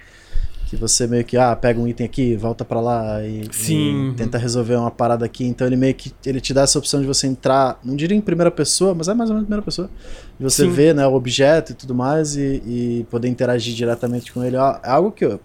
Que 0.71 0.77
você 0.77 1.05
meio 1.09 1.25
que, 1.25 1.37
ah, 1.37 1.55
pega 1.57 1.81
um 1.81 1.89
item 1.89 2.07
aqui, 2.07 2.37
volta 2.37 2.65
para 2.65 2.81
lá 2.81 3.25
e, 3.25 3.43
e, 3.43 4.15
tenta 4.17 4.39
resolver 4.39 4.77
uma 4.77 4.91
parada 4.91 5.27
aqui. 5.27 5.45
Então 5.45 5.67
ele 5.67 5.75
meio 5.75 5.95
que 5.95 6.15
ele 6.25 6.41
te 6.41 6.55
dá 6.55 6.63
essa 6.63 6.79
opção 6.79 7.01
de 7.01 7.07
você 7.09 7.27
entrar, 7.27 7.81
não 7.85 7.97
diria 7.97 8.17
em 8.17 8.21
primeira 8.21 8.53
pessoa, 8.53 8.95
mas 8.95 9.09
é 9.09 9.15
mais 9.15 9.31
ou 9.31 9.35
menos 9.35 9.47
em 9.47 9.47
primeira 9.47 9.65
pessoa. 9.65 9.91
De 10.39 10.45
você 10.45 10.63
Sim. 10.63 10.71
ver 10.71 10.95
né, 10.95 11.05
o 11.05 11.13
objeto 11.13 11.73
e 11.73 11.75
tudo 11.75 11.93
mais 11.93 12.37
e, 12.37 12.63
e 12.65 13.07
poder 13.11 13.27
interagir 13.27 13.75
diretamente 13.75 14.33
com 14.33 14.45
ele. 14.45 14.55
É 14.55 14.61
algo 14.85 15.11
que 15.11 15.25
eu, 15.25 15.41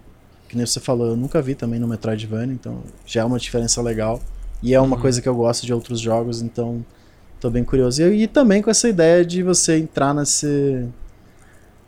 que 0.48 0.56
nem 0.56 0.64
você 0.64 0.78
falou, 0.78 1.08
eu 1.08 1.16
nunca 1.16 1.42
vi 1.42 1.56
também 1.56 1.80
no 1.80 1.88
Metroidvania, 1.88 2.54
então 2.54 2.78
já 3.04 3.22
é 3.22 3.24
uma 3.24 3.38
diferença 3.38 3.82
legal. 3.82 4.20
E 4.62 4.74
é 4.74 4.80
uma 4.80 4.96
uhum. 4.96 5.02
coisa 5.02 5.20
que 5.20 5.28
eu 5.28 5.34
gosto 5.34 5.66
de 5.66 5.72
outros 5.72 6.00
jogos, 6.00 6.40
então 6.40 6.84
tô 7.40 7.50
bem 7.50 7.64
curioso. 7.64 8.02
E, 8.02 8.22
e, 8.22 8.26
também 8.26 8.62
com 8.62 8.70
essa 8.70 8.88
ideia 8.88 9.24
de 9.24 9.42
você 9.42 9.78
entrar 9.78 10.14
nesse. 10.14 10.86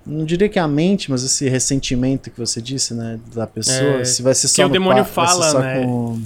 Não 0.09 0.25
diria 0.25 0.49
que 0.49 0.59
é 0.59 0.63
a 0.63 0.69
mente, 0.69 1.11
mas 1.11 1.23
esse 1.23 1.49
ressentimento 1.49 2.31
que 2.31 2.39
você 2.39 2.63
disse, 2.63 2.95
né? 2.95 3.21
Da 3.35 3.47
pessoa. 3.47 4.01
É, 4.01 4.05
se 4.05 4.23
vai 4.23 4.35
ser 4.35 4.49
só. 4.49 4.63
Que 4.63 4.65
o 4.65 4.69
demônio 4.73 5.05
fala, 5.05 5.61
né? 5.61 5.85
Com... 5.85 6.21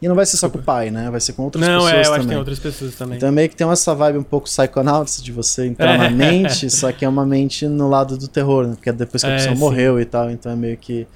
E 0.00 0.08
não 0.08 0.14
vai 0.14 0.26
ser 0.26 0.36
só 0.36 0.48
com 0.48 0.58
o 0.58 0.62
pai, 0.62 0.90
né? 0.90 1.10
Vai 1.10 1.20
ser 1.20 1.32
com 1.32 1.42
outras 1.42 1.66
não, 1.66 1.84
pessoas 1.84 1.92
é, 1.92 2.00
eu 2.00 2.02
também. 2.02 2.14
acho 2.14 2.22
que 2.22 2.28
tem 2.28 2.38
outras 2.38 2.58
pessoas 2.58 2.94
também. 2.94 3.16
Então 3.16 3.32
meio 3.32 3.48
que 3.48 3.56
tem 3.56 3.68
essa 3.70 3.94
vibe 3.94 4.18
um 4.18 4.22
pouco 4.22 4.46
Psychonauts 4.46 5.22
de 5.22 5.32
você 5.32 5.66
entrar 5.66 5.94
é. 5.94 5.98
na 5.98 6.10
mente, 6.14 6.68
só 6.70 6.92
que 6.92 7.04
é 7.04 7.08
uma 7.08 7.24
mente 7.24 7.66
no 7.66 7.88
lado 7.88 8.16
do 8.16 8.28
terror, 8.28 8.66
né? 8.66 8.74
Porque 8.74 8.90
é 8.90 8.92
depois 8.92 9.22
que 9.22 9.28
a 9.28 9.32
é, 9.32 9.36
pessoa 9.36 9.54
morreu 9.54 10.00
e 10.00 10.04
tal, 10.04 10.30
então 10.30 10.52
é 10.52 10.56
meio 10.56 10.76
que 10.76 11.06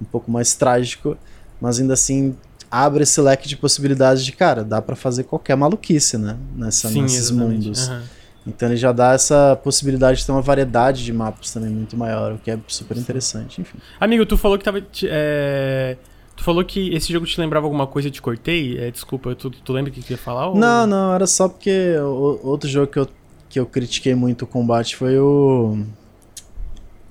um 0.00 0.04
pouco 0.04 0.30
mais 0.30 0.54
trágico, 0.54 1.16
mas 1.60 1.78
ainda 1.78 1.94
assim 1.94 2.34
abre 2.70 3.04
esse 3.04 3.20
leque 3.20 3.48
de 3.48 3.56
possibilidades 3.56 4.24
de, 4.24 4.32
cara, 4.32 4.64
dá 4.64 4.82
para 4.82 4.96
fazer 4.96 5.22
qualquer 5.24 5.56
maluquice, 5.56 6.18
né? 6.18 6.36
Nessa, 6.56 6.88
Sim, 6.88 7.02
nesses 7.02 7.30
exatamente. 7.30 7.66
mundos. 7.66 7.88
Uhum. 7.88 8.02
Então 8.46 8.68
ele 8.68 8.76
já 8.76 8.92
dá 8.92 9.12
essa 9.12 9.58
possibilidade 9.62 10.18
de 10.18 10.26
ter 10.26 10.32
uma 10.32 10.42
variedade 10.42 11.04
de 11.04 11.12
mapas 11.12 11.52
também 11.52 11.70
muito 11.70 11.96
maior, 11.96 12.32
o 12.32 12.38
que 12.38 12.50
é 12.50 12.58
super 12.68 12.96
interessante, 12.96 13.60
enfim. 13.60 13.78
Amigo, 13.98 14.26
tu 14.26 14.36
falou 14.36 14.58
que 14.58 14.64
tava. 14.64 14.82
É... 15.04 15.96
Tu 16.36 16.42
falou 16.42 16.64
que 16.64 16.92
esse 16.92 17.12
jogo 17.12 17.24
te 17.26 17.40
lembrava 17.40 17.64
alguma 17.66 17.86
coisa 17.86 18.08
e 18.08 18.10
te 18.10 18.20
cortei? 18.20 18.76
É, 18.76 18.90
desculpa, 18.90 19.34
tu, 19.36 19.50
tu 19.50 19.72
lembra 19.72 19.90
o 19.90 19.94
que 19.94 20.02
tu 20.02 20.10
ia 20.10 20.18
falar? 20.18 20.48
Ou... 20.48 20.56
Não, 20.56 20.86
não, 20.86 21.14
era 21.14 21.26
só 21.26 21.48
porque 21.48 21.96
o, 21.98 22.40
outro 22.42 22.68
jogo 22.68 22.88
que 22.88 22.98
eu, 22.98 23.08
que 23.48 23.60
eu 23.60 23.66
critiquei 23.66 24.14
muito 24.14 24.42
o 24.42 24.46
combate 24.46 24.96
foi 24.96 25.16
o. 25.18 25.78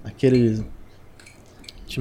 Aquele 0.03 0.63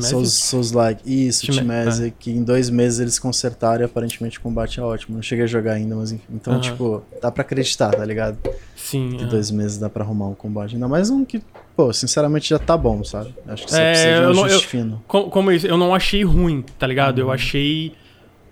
Souls, 0.00 0.32
Souls 0.32 0.72
like. 0.72 1.02
Isso, 1.04 1.50
Timese, 1.50 2.06
ah. 2.06 2.12
que 2.18 2.30
em 2.30 2.42
dois 2.42 2.70
meses 2.70 3.00
eles 3.00 3.18
consertaram 3.18 3.82
e 3.82 3.84
aparentemente 3.84 4.38
o 4.38 4.40
combate 4.40 4.80
é 4.80 4.82
ótimo. 4.82 5.16
Não 5.16 5.22
cheguei 5.22 5.44
a 5.44 5.48
jogar 5.48 5.74
ainda, 5.74 5.94
mas 5.96 6.12
enfim. 6.12 6.24
Então, 6.32 6.54
uh 6.54 6.56
-huh. 6.56 6.62
tipo, 6.62 7.02
dá 7.20 7.30
pra 7.30 7.42
acreditar, 7.42 7.90
tá 7.90 8.04
ligado? 8.04 8.38
Sim. 8.76 9.16
Que 9.16 9.24
-huh. 9.24 9.28
dois 9.28 9.50
meses 9.50 9.78
dá 9.78 9.90
pra 9.90 10.04
arrumar 10.04 10.28
um 10.28 10.34
combate. 10.34 10.74
Ainda 10.74 10.88
mais 10.88 11.10
um 11.10 11.24
que, 11.24 11.42
pô, 11.76 11.92
sinceramente 11.92 12.48
já 12.48 12.58
tá 12.58 12.76
bom, 12.76 13.02
sabe? 13.04 13.34
Acho 13.46 13.64
que 13.64 13.70
você 13.70 13.80
é, 13.80 13.90
precisa 13.92 14.32
de 14.32 14.38
um 14.38 14.44
ajuste 14.44 14.64
eu, 14.64 14.70
fino. 14.70 15.02
Como, 15.06 15.30
como 15.30 15.52
isso, 15.52 15.66
eu 15.66 15.76
não 15.76 15.94
achei 15.94 16.24
ruim, 16.24 16.64
tá 16.78 16.86
ligado? 16.86 17.20
Eu 17.20 17.26
uhum. 17.26 17.32
achei 17.32 17.92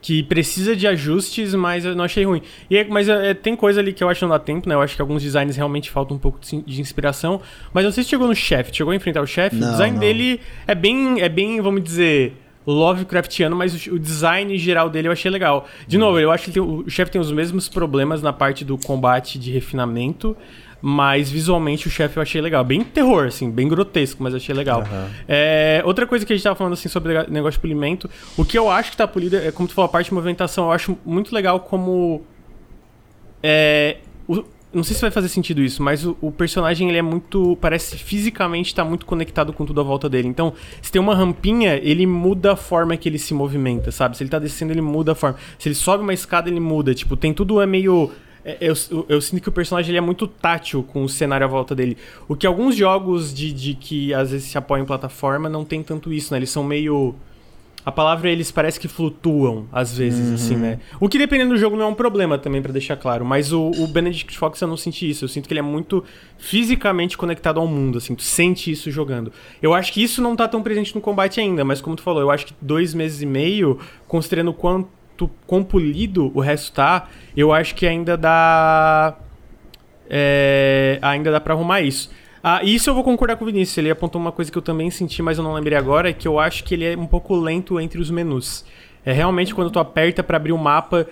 que 0.03 0.23
precisa 0.23 0.75
de 0.75 0.87
ajustes, 0.87 1.55
mas 1.55 1.85
eu 1.85 1.95
não 1.95 2.05
achei 2.05 2.25
ruim. 2.25 2.43
E 2.71 2.77
é, 2.77 2.85
mas 2.85 3.09
é, 3.09 3.35
tem 3.35 3.55
coisa 3.55 3.81
ali 3.81 3.93
que 3.93 4.03
eu 4.03 4.09
acho 4.09 4.21
que 4.21 4.25
não 4.25 4.31
dá 4.31 4.39
tempo, 4.39 4.69
né? 4.69 4.75
Eu 4.75 4.81
acho 4.81 4.97
que 4.97 5.03
alguns 5.03 5.23
designs 5.23 5.57
realmente 5.57 5.91
faltam 5.91 6.17
um 6.17 6.21
pouco 6.21 6.41
de 6.41 6.81
inspiração. 6.81 7.41
Mas 7.73 7.85
não 7.85 7.93
sei 7.93 8.05
se 8.05 8.11
chegou 8.11 8.27
no 8.27 8.35
chefe. 8.35 8.75
Chegou 8.75 8.93
a 8.93 8.97
enfrentar 8.97 9.21
o 9.21 9.27
chefe? 9.27 9.57
O 9.57 9.61
design 9.61 9.93
não. 9.93 10.01
dele 10.01 10.41
é 10.67 10.75
bem, 10.75 11.21
é 11.21 11.29
bem, 11.29 11.61
vamos 11.61 11.85
dizer, 11.85 12.35
Lovecraftiano, 12.67 13.57
mas 13.57 13.87
o, 13.87 13.95
o 13.95 13.99
design 13.99 14.57
geral 14.59 14.89
dele 14.89 15.09
eu 15.09 15.13
achei 15.13 15.31
legal. 15.31 15.67
De 15.87 15.97
hum. 15.97 16.01
novo, 16.01 16.19
eu 16.19 16.31
acho 16.31 16.45
que 16.45 16.53
tem, 16.53 16.63
o 16.63 16.89
chefe 16.89 17.11
tem 17.11 17.21
os 17.21 17.33
mesmos 17.33 17.69
problemas 17.69 18.23
na 18.23 18.33
parte 18.33 18.65
do 18.65 18.79
combate 18.79 19.39
de 19.39 19.51
refinamento. 19.51 20.37
Mas 20.83 21.31
visualmente 21.31 21.87
o 21.87 21.91
chefe 21.91 22.17
eu 22.17 22.23
achei 22.23 22.41
legal. 22.41 22.65
Bem 22.65 22.83
terror, 22.83 23.27
assim, 23.27 23.51
bem 23.51 23.69
grotesco, 23.69 24.23
mas 24.23 24.35
achei 24.35 24.55
legal. 24.55 24.81
Uhum. 24.81 25.11
É, 25.29 25.83
outra 25.85 26.07
coisa 26.07 26.25
que 26.25 26.33
a 26.33 26.37
gente 26.37 26.43
tava 26.43 26.57
falando 26.57 26.73
assim 26.73 26.89
sobre 26.89 27.23
negócio 27.29 27.59
de 27.59 27.61
polimento, 27.61 28.09
o 28.37 28.45
que 28.45 28.59
eu 28.59 28.71
acho 28.71 28.91
que 28.91 28.97
tá 28.97 29.07
polido 29.07 29.37
é, 29.37 29.51
como 29.53 29.69
tu 29.69 29.75
falou, 29.75 29.89
a 29.89 29.93
parte 29.93 30.07
de 30.07 30.15
movimentação, 30.15 30.67
eu 30.67 30.73
acho 30.73 30.97
muito 31.05 31.35
legal 31.35 31.61
como. 31.61 32.23
É, 33.43 33.99
o, 34.27 34.43
não 34.73 34.85
sei 34.85 34.95
se 34.95 35.03
vai 35.03 35.11
fazer 35.11 35.29
sentido 35.29 35.61
isso, 35.61 35.83
mas 35.83 36.07
o, 36.07 36.17
o, 36.21 36.31
personagem 36.31 36.89
ele 36.89 36.99
é 36.99 37.03
muito. 37.03 37.57
Parece 37.61 37.97
fisicamente 37.99 38.69
estar 38.69 38.85
tá 38.85 38.89
muito 38.89 39.05
conectado 39.05 39.53
com 39.53 39.67
tudo 39.67 39.81
à 39.81 39.85
volta 39.85 40.09
dele. 40.09 40.29
Então, 40.29 40.55
se 40.81 40.93
tem 40.93 41.01
uma 41.01 41.15
rampinha, 41.15 41.75
ele 41.83 42.07
muda 42.07 42.53
a 42.53 42.57
forma 42.57 42.97
que 42.97 43.09
ele 43.09 43.19
se 43.19 43.35
movimenta, 43.35 43.91
sabe? 43.91 44.17
Se 44.17 44.23
ele 44.23 44.31
tá 44.31 44.39
descendo, 44.39 44.73
ele 44.73 44.81
muda 44.81 45.13
a 45.13 45.15
forma. 45.15 45.37
Se 45.59 45.69
ele 45.69 45.75
sobe 45.75 46.05
uma 46.05 46.15
escada, 46.15 46.49
ele 46.49 46.61
muda. 46.61 46.95
Tipo, 46.95 47.17
tem 47.17 47.35
tudo 47.35 47.61
é 47.61 47.67
meio 47.67 48.13
eu, 48.45 48.75
eu, 48.91 49.07
eu, 49.09 49.21
sinto 49.21 49.43
que 49.43 49.49
o 49.49 49.53
personagem 49.53 49.91
ele 49.91 49.99
é 49.99 50.01
muito 50.01 50.27
tátil 50.27 50.83
com 50.83 51.05
o 51.05 51.09
cenário 51.09 51.45
à 51.45 51.49
volta 51.49 51.75
dele. 51.75 51.97
O 52.27 52.35
que 52.35 52.47
alguns 52.47 52.75
jogos 52.75 53.35
de, 53.35 53.53
de 53.53 53.75
que 53.75 54.15
às 54.15 54.31
vezes 54.31 54.51
se 54.51 54.57
apoiam 54.57 54.83
em 54.83 54.87
plataforma 54.87 55.49
não 55.49 55.65
tem 55.65 55.83
tanto 55.83 56.13
isso, 56.13 56.33
né? 56.33 56.39
Eles 56.39 56.51
são 56.51 56.65
meio. 56.65 57.15
A 57.85 57.91
palavra 57.91 58.31
eles 58.31 58.51
parece 58.51 58.79
que 58.79 58.87
flutuam, 58.87 59.67
às 59.73 59.97
vezes, 59.97 60.29
uhum. 60.29 60.35
assim, 60.35 60.57
né? 60.57 60.81
O 61.01 61.09
que 61.09 61.17
dependendo 61.17 61.55
do 61.55 61.59
jogo 61.59 61.77
não 61.77 61.87
é 61.87 61.89
um 61.89 61.95
problema 61.95 62.37
também, 62.37 62.61
para 62.61 62.73
deixar 62.73 62.95
claro. 62.95 63.25
Mas 63.25 63.53
o, 63.53 63.71
o, 63.71 63.87
Benedict 63.87 64.37
Fox 64.37 64.61
eu 64.61 64.69
não 64.69 64.77
senti 64.77 65.09
isso. 65.09 65.25
Eu 65.25 65.29
sinto 65.29 65.49
que 65.49 65.55
ele 65.55 65.61
é 65.61 65.63
muito 65.63 66.05
fisicamente 66.37 67.17
conectado 67.17 67.59
ao 67.59 67.67
mundo, 67.67 67.97
assim. 67.97 68.15
Tu 68.15 68.23
sente 68.23 68.71
isso 68.71 68.91
jogando. 68.91 69.33
Eu 69.63 69.73
acho 69.73 69.95
que 69.95 70.03
isso 70.03 70.21
não 70.21 70.37
tá 70.37 70.47
tão 70.47 70.63
presente 70.63 70.95
no 70.95 71.01
combate 71.01 71.41
ainda, 71.41 71.65
mas 71.65 71.81
como 71.81 71.97
tu 71.97 72.03
falou, 72.03 72.21
eu 72.21 72.31
acho 72.31 72.47
que 72.47 72.55
dois 72.61 72.93
meses 72.93 73.23
e 73.23 73.27
meio, 73.27 73.79
considerando 74.07 74.51
o 74.51 74.55
quanto 74.55 75.00
quão 75.47 75.65
polido 75.65 76.31
o 76.35 76.41
resto 76.41 76.73
tá, 76.73 77.09
eu 77.37 77.53
acho 77.53 77.75
que 77.75 77.87
ainda 77.87 78.17
dá. 78.17 79.17
É, 80.09 80.99
ainda 81.03 81.31
dá 81.31 81.41
pra 81.41 81.55
arrumar 81.55 81.81
isso. 81.81 82.11
Ah, 82.43 82.63
isso 82.65 82.89
eu 82.89 82.95
vou 82.95 83.05
concordar 83.05 83.37
com 83.37 83.45
o 83.45 83.47
Vinícius. 83.47 83.79
Ele 83.79 83.91
apontou 83.91 84.21
uma 84.21 84.33
coisa 84.33 84.51
que 84.51 84.57
eu 84.57 84.63
também 84.63 84.91
senti, 84.91 85.23
mas 85.23 85.39
eu 85.39 85.45
não 85.45 85.53
lembrei 85.53 85.77
agora, 85.77 86.11
é 86.11 86.13
que 86.13 86.27
eu 86.27 86.39
acho 86.39 86.65
que 86.65 86.75
ele 86.75 86.85
é 86.85 86.97
um 86.97 87.07
pouco 87.07 87.37
lento 87.37 87.79
entre 87.79 88.01
os 88.01 88.11
menus. 88.11 88.65
É 89.05 89.13
realmente 89.13 89.55
quando 89.55 89.71
tu 89.71 89.79
aperta 89.79 90.23
para 90.23 90.37
abrir 90.37 90.53
o 90.53 90.59
mapa, 90.59 91.07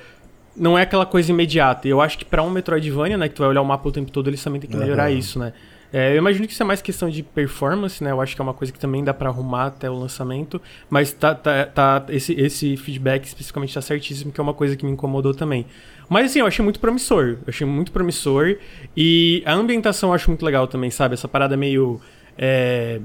não 0.57 0.77
é 0.79 0.83
aquela 0.83 1.07
coisa 1.07 1.31
imediata. 1.31 1.87
Eu 1.87 2.01
acho 2.01 2.19
que 2.19 2.25
para 2.25 2.43
um 2.43 2.51
Metroidvania, 2.51 3.17
né, 3.17 3.29
que 3.29 3.35
tu 3.35 3.41
vai 3.41 3.49
olhar 3.49 3.63
o 3.63 3.65
mapa 3.65 3.89
o 3.89 3.93
tempo 3.93 4.11
todo, 4.11 4.29
eles 4.29 4.43
também 4.43 4.61
tem 4.61 4.69
que 4.69 4.77
melhorar 4.77 5.11
uhum. 5.11 5.19
isso, 5.19 5.39
né? 5.39 5.53
É, 5.93 6.13
eu 6.13 6.19
imagino 6.19 6.47
que 6.47 6.53
isso 6.53 6.63
é 6.63 6.67
mais 6.67 6.83
questão 6.83 7.09
de 7.09 7.23
performance, 7.23 8.03
né? 8.05 8.11
Eu 8.11 8.21
acho 8.21 8.35
que 8.35 8.43
é 8.43 8.45
uma 8.45 8.53
coisa 8.53 8.73
que 8.73 8.79
também 8.79 9.03
dá 9.03 9.15
para 9.15 9.31
arrumar 9.31 9.67
até 9.67 9.89
o 9.89 9.95
lançamento, 9.95 10.61
mas 10.91 11.13
tá, 11.13 11.35
tá, 11.35 11.65
tá 11.65 12.05
esse, 12.11 12.35
esse 12.35 12.77
feedback 12.77 13.25
especificamente 13.25 13.73
tá 13.73 13.81
certíssimo, 13.81 14.31
que 14.31 14.39
é 14.39 14.43
uma 14.43 14.53
coisa 14.53 14.77
que 14.77 14.85
me 14.85 14.93
incomodou 14.93 15.33
também. 15.33 15.65
Mas 16.09 16.27
assim, 16.27 16.41
eu 16.41 16.47
achei 16.47 16.63
muito 16.63 16.79
promissor. 16.79 17.39
Eu 17.41 17.49
achei 17.49 17.67
muito 17.67 17.91
promissor. 17.91 18.57
E 18.97 19.43
a 19.47 19.55
ambientação 19.55 20.11
eu 20.11 20.15
acho 20.15 20.29
muito 20.31 20.45
legal 20.45 20.67
também, 20.67 20.91
sabe? 20.91 21.15
Essa 21.15 21.29
parada 21.29 21.57
meio. 21.57 22.01
É, 22.37 23.01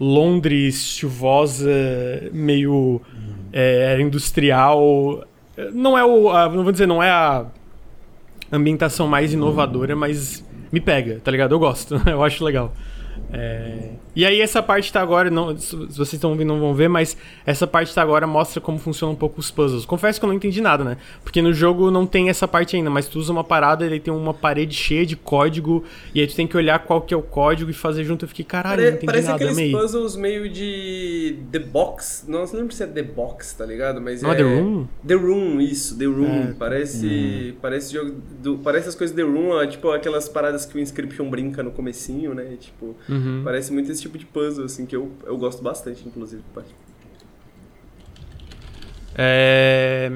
Londres 0.00 0.96
chuvosa, 0.96 1.70
meio 2.32 3.00
é, 3.52 4.00
industrial. 4.00 5.24
Não 5.72 5.96
é 5.96 6.04
o. 6.04 6.30
A, 6.30 6.48
não 6.48 6.64
vou 6.64 6.72
dizer, 6.72 6.86
não 6.86 7.02
é 7.02 7.10
a 7.10 7.46
ambientação 8.50 9.06
mais 9.06 9.32
inovadora, 9.32 9.94
mas 9.94 10.44
me 10.74 10.80
pega, 10.80 11.20
tá 11.22 11.30
ligado? 11.30 11.54
Eu 11.54 11.58
gosto, 11.58 11.94
eu 12.06 12.22
acho 12.22 12.44
legal. 12.44 12.74
É... 13.34 13.90
E 14.16 14.24
aí 14.24 14.40
essa 14.40 14.62
parte 14.62 14.92
tá 14.92 15.00
agora, 15.00 15.28
não, 15.28 15.58
se 15.58 15.74
vocês 15.74 16.14
estão 16.14 16.30
ouvindo 16.30 16.48
não 16.48 16.60
vão 16.60 16.72
ver, 16.72 16.88
mas 16.88 17.16
essa 17.44 17.66
parte 17.66 17.92
tá 17.92 18.00
agora 18.00 18.26
mostra 18.28 18.60
como 18.60 18.78
funciona 18.78 19.12
um 19.12 19.16
pouco 19.16 19.40
os 19.40 19.50
puzzles. 19.50 19.84
Confesso 19.84 20.20
que 20.20 20.24
eu 20.24 20.28
não 20.28 20.36
entendi 20.36 20.60
nada, 20.60 20.84
né? 20.84 20.96
Porque 21.24 21.42
no 21.42 21.52
jogo 21.52 21.90
não 21.90 22.06
tem 22.06 22.28
essa 22.28 22.46
parte 22.46 22.76
ainda, 22.76 22.88
mas 22.88 23.08
tu 23.08 23.18
usa 23.18 23.32
uma 23.32 23.42
parada, 23.42 23.84
ele 23.84 23.98
tem 23.98 24.14
uma 24.14 24.32
parede 24.32 24.74
cheia 24.74 25.04
de 25.04 25.16
código, 25.16 25.82
e 26.14 26.20
aí 26.20 26.26
tu 26.28 26.36
tem 26.36 26.46
que 26.46 26.56
olhar 26.56 26.78
qual 26.78 27.00
que 27.02 27.12
é 27.12 27.16
o 27.16 27.22
código 27.22 27.70
e 27.70 27.74
fazer 27.74 28.04
junto. 28.04 28.24
Eu 28.24 28.28
fiquei, 28.28 28.44
caralho, 28.44 28.76
Pare, 28.76 28.82
não 28.82 28.96
entendi 28.96 29.06
parece 29.06 29.26
nada. 29.26 29.38
Parece 29.38 29.52
aqueles 29.52 29.72
meio... 29.72 29.82
puzzles 29.82 30.16
meio 30.16 30.48
de 30.48 31.38
The 31.50 31.58
Box, 31.58 32.24
não, 32.28 32.44
não 32.44 32.52
lembro 32.52 32.72
se 32.72 32.84
é 32.84 32.86
The 32.86 33.02
Box, 33.02 33.54
tá 33.54 33.66
ligado? 33.66 34.00
Mas 34.00 34.22
não 34.22 34.30
é... 34.30 34.36
The 34.36 34.42
Room? 34.42 34.86
The 35.04 35.14
Room, 35.14 35.60
isso, 35.60 35.98
The 35.98 36.04
Room. 36.04 36.50
É. 36.50 36.54
Parece, 36.56 37.52
hum. 37.52 37.58
parece 37.60 37.92
jogo 37.92 38.14
do, 38.40 38.58
parece 38.58 38.90
as 38.90 38.94
coisas 38.94 39.14
The 39.14 39.22
Room, 39.22 39.66
tipo 39.66 39.90
aquelas 39.90 40.28
paradas 40.28 40.64
que 40.64 40.76
o 40.76 40.80
Inscription 40.80 41.28
brinca 41.28 41.64
no 41.64 41.72
comecinho, 41.72 42.32
né? 42.32 42.44
Tipo, 42.60 42.94
uhum. 43.24 43.42
parece 43.44 43.72
muito 43.72 43.90
esse 43.90 44.02
tipo 44.02 44.18
de 44.18 44.26
puzzle, 44.26 44.64
assim, 44.64 44.86
que 44.86 44.94
eu, 44.94 45.12
eu 45.24 45.36
gosto 45.36 45.62
bastante, 45.62 46.06
inclusive. 46.06 46.42
É... 49.16 50.10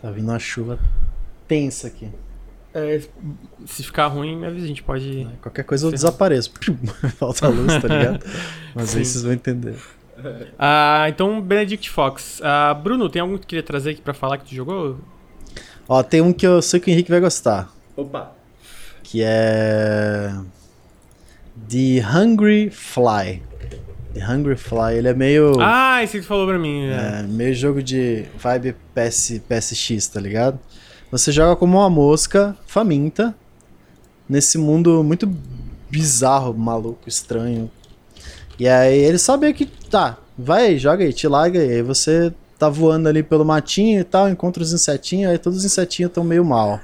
Tá 0.00 0.10
vindo 0.10 0.28
uma 0.28 0.38
chuva 0.38 0.78
tensa 1.48 1.86
aqui. 1.86 2.08
É, 2.72 3.00
se 3.66 3.84
ficar 3.84 4.08
ruim, 4.08 4.36
me 4.36 4.46
avisa, 4.46 4.64
a 4.64 4.68
gente 4.68 4.82
pode. 4.82 5.22
É, 5.22 5.36
qualquer 5.40 5.62
coisa 5.62 5.86
eu 5.86 5.92
desapareço. 5.92 6.52
Falta 7.16 7.46
luz, 7.48 7.72
tá 7.80 7.86
ligado? 7.86 8.24
Mas 8.74 8.90
Sim. 8.90 8.98
aí 8.98 9.04
vocês 9.04 9.22
vão 9.22 9.32
entender. 9.32 9.76
Ah, 10.58 11.06
então, 11.08 11.40
Benedict 11.40 11.88
Fox. 11.88 12.40
Ah, 12.42 12.74
Bruno, 12.74 13.08
tem 13.08 13.22
algum 13.22 13.34
que 13.34 13.42
tu 13.42 13.46
queria 13.46 13.62
trazer 13.62 13.90
aqui 13.90 14.02
pra 14.02 14.12
falar 14.12 14.38
que 14.38 14.46
tu 14.46 14.54
jogou? 14.54 14.98
Ó, 15.88 16.02
tem 16.02 16.20
um 16.20 16.32
que 16.32 16.46
eu 16.46 16.60
sei 16.60 16.80
que 16.80 16.90
o 16.90 16.92
Henrique 16.92 17.10
vai 17.10 17.20
gostar. 17.20 17.72
Opa! 17.96 18.32
Que 19.02 19.22
é. 19.22 20.34
The 21.56 22.00
Hungry 22.00 22.70
Fly. 22.70 23.42
The 24.12 24.20
Hungry 24.20 24.56
Fly, 24.56 24.96
ele 24.96 25.08
é 25.08 25.14
meio. 25.14 25.60
Ah, 25.60 26.02
esse 26.02 26.18
que 26.18 26.22
tu 26.22 26.26
falou 26.26 26.46
pra 26.46 26.58
mim. 26.58 26.86
É, 26.86 27.20
é 27.20 27.22
meio 27.22 27.54
jogo 27.54 27.82
de 27.82 28.26
vibe 28.36 28.76
PS, 28.94 29.40
PSX, 29.48 30.08
tá 30.08 30.20
ligado? 30.20 30.58
Você 31.10 31.30
joga 31.30 31.54
como 31.56 31.78
uma 31.78 31.88
mosca 31.88 32.56
faminta 32.66 33.34
nesse 34.28 34.58
mundo 34.58 35.02
muito 35.04 35.30
bizarro, 35.90 36.52
maluco, 36.52 37.08
estranho. 37.08 37.70
E 38.58 38.68
aí 38.68 38.98
ele 38.98 39.18
sabe 39.18 39.52
que 39.52 39.66
tá, 39.66 40.18
vai, 40.36 40.76
joga 40.76 41.04
aí, 41.04 41.12
te 41.12 41.28
larga 41.28 41.60
aí. 41.60 41.70
Aí 41.70 41.82
você 41.82 42.32
tá 42.58 42.68
voando 42.68 43.08
ali 43.08 43.22
pelo 43.22 43.44
matinho 43.44 44.00
e 44.00 44.04
tal, 44.04 44.28
encontra 44.28 44.62
os 44.62 44.72
insetinhos, 44.72 45.30
aí 45.30 45.38
todos 45.38 45.60
os 45.60 45.64
insetinhos 45.64 46.10
estão 46.10 46.24
meio 46.24 46.44
mal. 46.44 46.80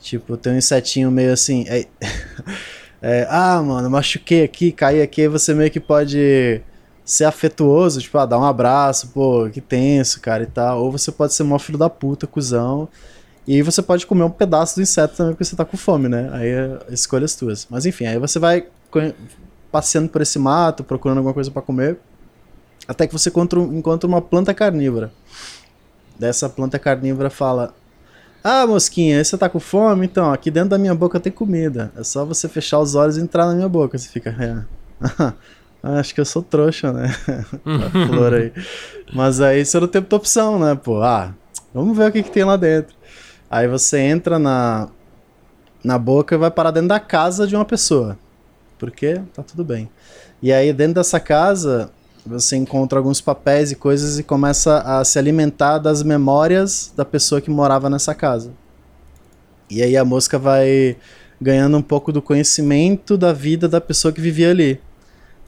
Tipo, 0.00 0.36
tem 0.36 0.54
um 0.54 0.58
insetinho 0.58 1.10
meio 1.10 1.32
assim. 1.32 1.64
É... 1.68 1.86
é, 3.02 3.26
ah, 3.30 3.62
mano, 3.62 3.90
machuquei 3.90 4.44
aqui, 4.44 4.72
caí 4.72 5.02
aqui, 5.02 5.28
você 5.28 5.54
meio 5.54 5.70
que 5.70 5.80
pode 5.80 6.62
ser 7.04 7.24
afetuoso, 7.24 8.00
tipo, 8.00 8.18
ah, 8.18 8.26
dar 8.26 8.38
um 8.38 8.44
abraço, 8.44 9.08
pô, 9.08 9.48
que 9.52 9.60
tenso, 9.60 10.20
cara, 10.20 10.42
e 10.42 10.46
tal. 10.46 10.82
Ou 10.82 10.90
você 10.90 11.12
pode 11.12 11.34
ser 11.34 11.44
mó 11.44 11.58
filho 11.58 11.78
da 11.78 11.88
puta, 11.88 12.26
cuzão. 12.26 12.88
E 13.46 13.62
você 13.62 13.80
pode 13.80 14.06
comer 14.06 14.24
um 14.24 14.30
pedaço 14.30 14.74
do 14.74 14.82
inseto 14.82 15.16
também 15.16 15.32
porque 15.32 15.44
você 15.44 15.54
tá 15.54 15.64
com 15.64 15.76
fome, 15.76 16.08
né? 16.08 16.28
Aí 16.32 16.48
é 16.48 16.78
escolhas 16.90 17.36
tuas. 17.36 17.66
Mas 17.70 17.86
enfim, 17.86 18.06
aí 18.06 18.18
você 18.18 18.40
vai 18.40 18.66
passeando 19.70 20.08
por 20.08 20.20
esse 20.20 20.38
mato, 20.38 20.82
procurando 20.82 21.18
alguma 21.18 21.34
coisa 21.34 21.50
para 21.50 21.62
comer, 21.62 21.96
até 22.88 23.06
que 23.06 23.12
você 23.12 23.28
encontra, 23.28 24.08
uma 24.08 24.20
planta 24.20 24.52
carnívora. 24.52 25.12
Dessa 26.18 26.48
planta 26.48 26.78
carnívora 26.78 27.30
fala: 27.30 27.74
ah, 28.48 28.64
mosquinha, 28.64 29.24
você 29.24 29.36
tá 29.36 29.48
com 29.48 29.58
fome? 29.58 30.06
Então, 30.06 30.32
aqui 30.32 30.52
dentro 30.52 30.70
da 30.70 30.78
minha 30.78 30.94
boca 30.94 31.18
tem 31.18 31.32
comida. 31.32 31.90
É 31.96 32.04
só 32.04 32.24
você 32.24 32.48
fechar 32.48 32.78
os 32.78 32.94
olhos 32.94 33.16
e 33.16 33.20
entrar 33.20 33.44
na 33.46 33.54
minha 33.54 33.68
boca. 33.68 33.98
Você 33.98 34.08
fica, 34.08 34.30
é. 34.30 35.34
Acho 35.98 36.14
que 36.14 36.20
eu 36.20 36.24
sou 36.24 36.42
trouxa, 36.42 36.92
né? 36.92 37.12
a 37.66 38.06
flor 38.06 38.34
aí. 38.34 38.52
Mas 39.12 39.40
aí 39.40 39.64
você 39.64 39.80
não 39.80 39.88
tem 39.88 40.00
opção, 40.12 40.60
né? 40.60 40.76
Pô, 40.76 41.02
ah, 41.02 41.34
vamos 41.74 41.96
ver 41.96 42.08
o 42.08 42.12
que, 42.12 42.22
que 42.22 42.30
tem 42.30 42.44
lá 42.44 42.56
dentro. 42.56 42.94
Aí 43.50 43.66
você 43.66 43.98
entra 43.98 44.38
na, 44.38 44.90
na 45.82 45.98
boca 45.98 46.36
e 46.36 46.38
vai 46.38 46.50
parar 46.50 46.70
dentro 46.70 46.90
da 46.90 47.00
casa 47.00 47.48
de 47.48 47.56
uma 47.56 47.64
pessoa. 47.64 48.16
Porque 48.78 49.20
tá 49.34 49.42
tudo 49.42 49.64
bem. 49.64 49.90
E 50.40 50.52
aí, 50.52 50.72
dentro 50.72 50.94
dessa 50.94 51.18
casa, 51.18 51.90
você 52.28 52.56
encontra 52.56 52.98
alguns 52.98 53.20
papéis 53.20 53.70
e 53.70 53.76
coisas 53.76 54.18
e 54.18 54.22
começa 54.22 54.78
a 54.80 55.04
se 55.04 55.18
alimentar 55.18 55.78
das 55.78 56.02
memórias 56.02 56.92
da 56.96 57.04
pessoa 57.04 57.40
que 57.40 57.50
morava 57.50 57.88
nessa 57.88 58.14
casa. 58.14 58.50
E 59.70 59.82
aí 59.82 59.96
a 59.96 60.04
mosca 60.04 60.38
vai 60.38 60.96
ganhando 61.40 61.76
um 61.76 61.82
pouco 61.82 62.12
do 62.12 62.22
conhecimento 62.22 63.16
da 63.16 63.32
vida 63.32 63.68
da 63.68 63.80
pessoa 63.80 64.12
que 64.12 64.20
vivia 64.20 64.50
ali. 64.50 64.80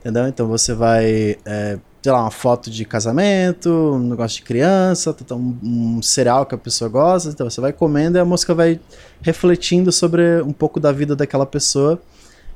Entendeu? 0.01 0.29
Então 0.29 0.47
você 0.47 0.75
vai, 0.75 1.37
é, 1.45 1.79
sei 2.03 2.13
lá, 2.13 2.23
uma 2.23 2.31
foto 2.31 2.71
de 2.71 2.85
casamento, 2.85 3.71
um 3.71 4.11
negócio 4.11 4.39
de 4.39 4.43
criança, 4.43 5.13
tá, 5.13 5.25
tá, 5.25 5.35
um, 5.35 5.59
um 5.63 6.03
cereal 6.03 6.47
que 6.47 6.55
a 6.55 6.59
pessoa 6.59 6.89
gosta. 6.89 7.31
Então 7.31 7.49
você 7.49 7.61
vai 7.61 7.73
comendo 7.73 8.19
e 8.19 8.21
a 8.21 8.25
mosca 8.25 8.55
vai 8.55 8.81
refletindo 9.21 9.91
sobre 9.91 10.43
um 10.43 10.53
pouco 10.53 10.79
da 10.79 10.93
vida 10.93 11.17
daquela 11.17 11.47
pessoa 11.47 12.01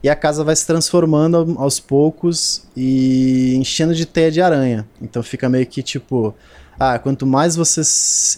e 0.02 0.08
a 0.08 0.16
casa 0.16 0.42
vai 0.42 0.56
se 0.56 0.66
transformando 0.66 1.54
aos 1.58 1.78
poucos 1.78 2.66
e 2.76 3.54
enchendo 3.56 3.94
de 3.94 4.04
teia 4.04 4.30
de 4.30 4.42
aranha. 4.42 4.86
Então 5.00 5.22
fica 5.22 5.48
meio 5.48 5.66
que 5.66 5.82
tipo, 5.82 6.34
ah, 6.78 6.98
quanto 6.98 7.26
mais 7.26 7.54
você 7.54 7.82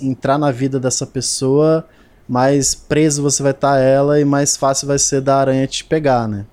entrar 0.04 0.36
na 0.36 0.50
vida 0.50 0.78
dessa 0.78 1.06
pessoa, 1.06 1.86
mais 2.28 2.74
preso 2.74 3.22
você 3.22 3.42
vai 3.42 3.52
estar 3.52 3.74
tá 3.74 3.78
ela 3.78 4.20
e 4.20 4.24
mais 4.24 4.56
fácil 4.56 4.86
vai 4.86 4.98
ser 4.98 5.22
da 5.22 5.36
aranha 5.36 5.66
te 5.66 5.84
pegar, 5.84 6.28
né? 6.28 6.44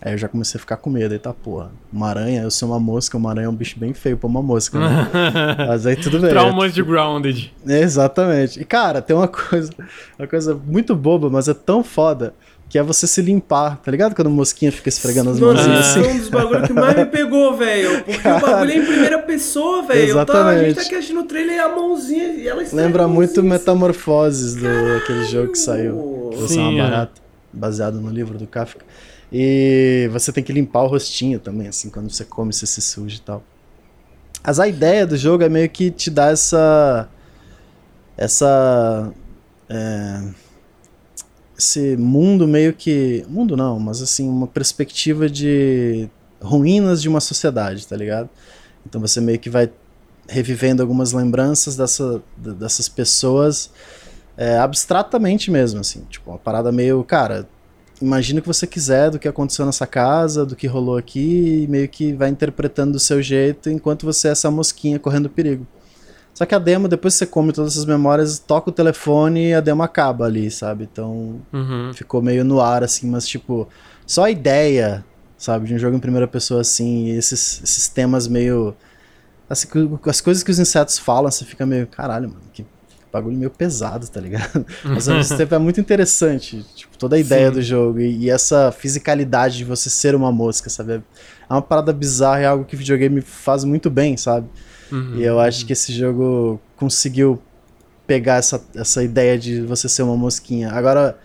Aí 0.00 0.12
eu 0.12 0.18
já 0.18 0.28
comecei 0.28 0.56
a 0.58 0.60
ficar 0.60 0.76
com 0.76 0.90
medo, 0.90 1.12
aí 1.12 1.18
tá, 1.18 1.32
porra, 1.32 1.72
uma 1.92 2.08
aranha, 2.08 2.42
eu 2.42 2.52
sou 2.52 2.68
uma 2.68 2.78
mosca, 2.78 3.16
uma 3.16 3.30
aranha 3.30 3.46
é 3.46 3.48
um 3.48 3.54
bicho 3.54 3.78
bem 3.80 3.92
feio 3.92 4.16
pra 4.16 4.28
uma 4.28 4.40
mosca, 4.40 4.78
né? 4.78 5.08
Mas 5.66 5.86
aí 5.86 5.96
tudo 5.96 6.20
bem. 6.20 6.30
Traumas 6.30 6.72
de 6.72 6.84
grounded. 6.84 7.52
Exatamente. 7.66 8.60
E 8.60 8.64
cara, 8.64 9.02
tem 9.02 9.16
uma 9.16 9.26
coisa, 9.26 9.72
uma 10.16 10.28
coisa 10.28 10.54
muito 10.54 10.94
boba, 10.94 11.28
mas 11.28 11.48
é 11.48 11.54
tão 11.54 11.82
foda 11.82 12.32
que 12.68 12.78
é 12.78 12.82
você 12.82 13.06
se 13.06 13.22
limpar, 13.22 13.78
tá 13.78 13.90
ligado? 13.90 14.14
Quando 14.14 14.26
a 14.26 14.30
mosquinha 14.30 14.70
fica 14.70 14.90
esfregando 14.90 15.30
as 15.30 15.40
mãozinhas 15.40 15.78
assim. 15.78 16.04
é 16.04 16.12
um 16.12 16.18
dos 16.18 16.28
bagulhos 16.28 16.66
que 16.66 16.72
mais 16.74 16.96
me 16.96 17.06
pegou, 17.06 17.56
velho. 17.56 18.04
Porque 18.04 18.18
Cara, 18.18 18.36
o 18.36 18.40
bagulho 18.50 18.70
é 18.70 18.76
em 18.76 18.84
primeira 18.84 19.18
pessoa, 19.20 19.82
velho. 19.86 20.10
Exatamente. 20.10 20.26
Tá, 20.26 20.48
a 20.48 20.64
gente 20.64 20.74
tá 20.76 20.82
aqui 20.82 20.94
assistindo 20.94 21.20
o 21.20 21.24
trailer 21.24 21.56
e 21.56 21.58
a 21.58 21.68
mãozinha 21.68 22.24
e 22.34 22.46
ela 22.46 22.62
Lembra 22.72 23.08
muito 23.08 23.42
Metamorfoses, 23.42 24.54
do 24.54 24.68
aquele 24.98 25.24
jogo 25.24 25.52
que 25.52 25.58
saiu. 25.58 26.30
Você 26.36 26.58
é 26.58 26.62
uma 26.62 26.82
barata, 26.82 27.20
baseado 27.50 28.00
no 28.00 28.10
livro 28.10 28.36
do 28.36 28.46
Kafka. 28.46 28.84
E 29.32 30.08
você 30.12 30.30
tem 30.30 30.44
que 30.44 30.52
limpar 30.52 30.82
o 30.82 30.86
rostinho 30.88 31.38
também, 31.38 31.68
assim, 31.68 31.88
quando 31.88 32.10
você 32.10 32.24
come, 32.24 32.52
você 32.52 32.66
se 32.66 32.82
suja 32.82 33.16
e 33.16 33.20
tal. 33.20 33.42
Mas 34.44 34.60
a 34.60 34.68
ideia 34.68 35.06
do 35.06 35.16
jogo 35.16 35.42
é 35.42 35.48
meio 35.48 35.68
que 35.68 35.90
te 35.90 36.10
dar 36.10 36.32
essa... 36.32 37.08
Essa... 38.16 39.12
É, 39.68 40.20
esse 41.58 41.96
mundo 41.96 42.46
meio 42.46 42.72
que. 42.72 43.24
Mundo 43.28 43.56
não, 43.56 43.80
mas 43.80 44.00
assim, 44.00 44.28
uma 44.28 44.46
perspectiva 44.46 45.28
de 45.28 46.08
ruínas 46.40 47.02
de 47.02 47.08
uma 47.08 47.20
sociedade, 47.20 47.86
tá 47.86 47.96
ligado? 47.96 48.30
Então 48.86 49.00
você 49.00 49.20
meio 49.20 49.40
que 49.40 49.50
vai 49.50 49.68
revivendo 50.28 50.82
algumas 50.82 51.12
lembranças 51.12 51.76
dessa, 51.76 52.22
dessas 52.36 52.88
pessoas 52.88 53.70
é, 54.36 54.56
abstratamente 54.58 55.50
mesmo, 55.50 55.80
assim. 55.80 56.02
Tipo, 56.08 56.30
uma 56.30 56.38
parada 56.38 56.70
meio. 56.70 57.02
Cara, 57.02 57.48
imagina 58.00 58.38
o 58.38 58.42
que 58.42 58.48
você 58.48 58.66
quiser 58.66 59.10
do 59.10 59.18
que 59.18 59.26
aconteceu 59.26 59.66
nessa 59.66 59.86
casa, 59.86 60.46
do 60.46 60.54
que 60.54 60.68
rolou 60.68 60.96
aqui, 60.96 61.64
e 61.64 61.66
meio 61.66 61.88
que 61.88 62.12
vai 62.12 62.28
interpretando 62.28 62.92
do 62.92 63.00
seu 63.00 63.20
jeito 63.20 63.68
enquanto 63.68 64.06
você 64.06 64.28
é 64.28 64.30
essa 64.30 64.48
mosquinha 64.48 64.98
correndo 65.00 65.28
perigo. 65.28 65.66
Só 66.38 66.46
que 66.46 66.54
a 66.54 66.58
demo, 66.58 66.86
depois 66.86 67.14
que 67.14 67.18
você 67.18 67.26
come 67.26 67.52
todas 67.52 67.72
essas 67.72 67.84
memórias, 67.84 68.38
toca 68.38 68.70
o 68.70 68.72
telefone 68.72 69.48
e 69.48 69.54
a 69.54 69.60
demo 69.60 69.82
acaba 69.82 70.24
ali, 70.24 70.50
sabe? 70.50 70.88
Então 70.90 71.40
uhum. 71.52 71.90
ficou 71.92 72.22
meio 72.22 72.44
no 72.44 72.60
ar, 72.60 72.84
assim, 72.84 73.10
mas 73.10 73.26
tipo, 73.26 73.68
só 74.06 74.24
a 74.24 74.30
ideia 74.30 75.04
sabe? 75.38 75.68
De 75.68 75.74
um 75.74 75.78
jogo 75.78 75.96
em 75.96 76.00
primeira 76.00 76.26
pessoa 76.26 76.60
assim, 76.60 77.10
esses, 77.10 77.62
esses 77.62 77.88
temas 77.88 78.26
meio. 78.26 78.74
Assim, 79.48 79.68
as 80.04 80.20
coisas 80.20 80.42
que 80.42 80.50
os 80.50 80.58
insetos 80.58 80.98
falam, 80.98 81.30
você 81.30 81.44
fica 81.44 81.64
meio, 81.64 81.86
caralho, 81.86 82.28
mano, 82.28 82.42
que 82.52 82.66
bagulho 83.10 83.38
meio 83.38 83.50
pesado, 83.50 84.06
tá 84.06 84.20
ligado? 84.20 84.66
Mas 84.84 85.08
ao 85.08 85.16
mesmo 85.16 85.34
tempo 85.38 85.54
é 85.54 85.58
muito 85.58 85.80
interessante, 85.80 86.62
tipo, 86.74 86.98
toda 86.98 87.16
a 87.16 87.18
ideia 87.18 87.48
Sim. 87.48 87.54
do 87.54 87.62
jogo 87.62 88.00
e, 88.00 88.24
e, 88.24 88.30
essa 88.30 88.70
fisicalidade 88.70 89.56
de 89.56 89.64
você 89.64 89.88
ser 89.88 90.14
uma 90.14 90.30
mosca, 90.30 90.68
sabe? 90.68 90.94
É 90.94 91.02
uma 91.48 91.62
parada 91.62 91.90
bizarra, 91.94 92.40
é 92.40 92.44
algo 92.44 92.66
que 92.66 92.74
o 92.74 92.78
videogame 92.78 93.22
faz 93.22 93.64
muito 93.64 93.88
bem, 93.88 94.18
sabe? 94.18 94.46
Uhum, 94.90 95.16
e 95.16 95.24
eu 95.24 95.38
acho 95.38 95.60
uhum. 95.60 95.66
que 95.66 95.72
esse 95.72 95.92
jogo 95.92 96.60
conseguiu 96.76 97.40
pegar 98.06 98.36
essa, 98.36 98.62
essa 98.74 99.02
ideia 99.02 99.38
de 99.38 99.60
você 99.62 99.88
ser 99.88 100.02
uma 100.02 100.16
mosquinha. 100.16 100.70
Agora, 100.70 101.18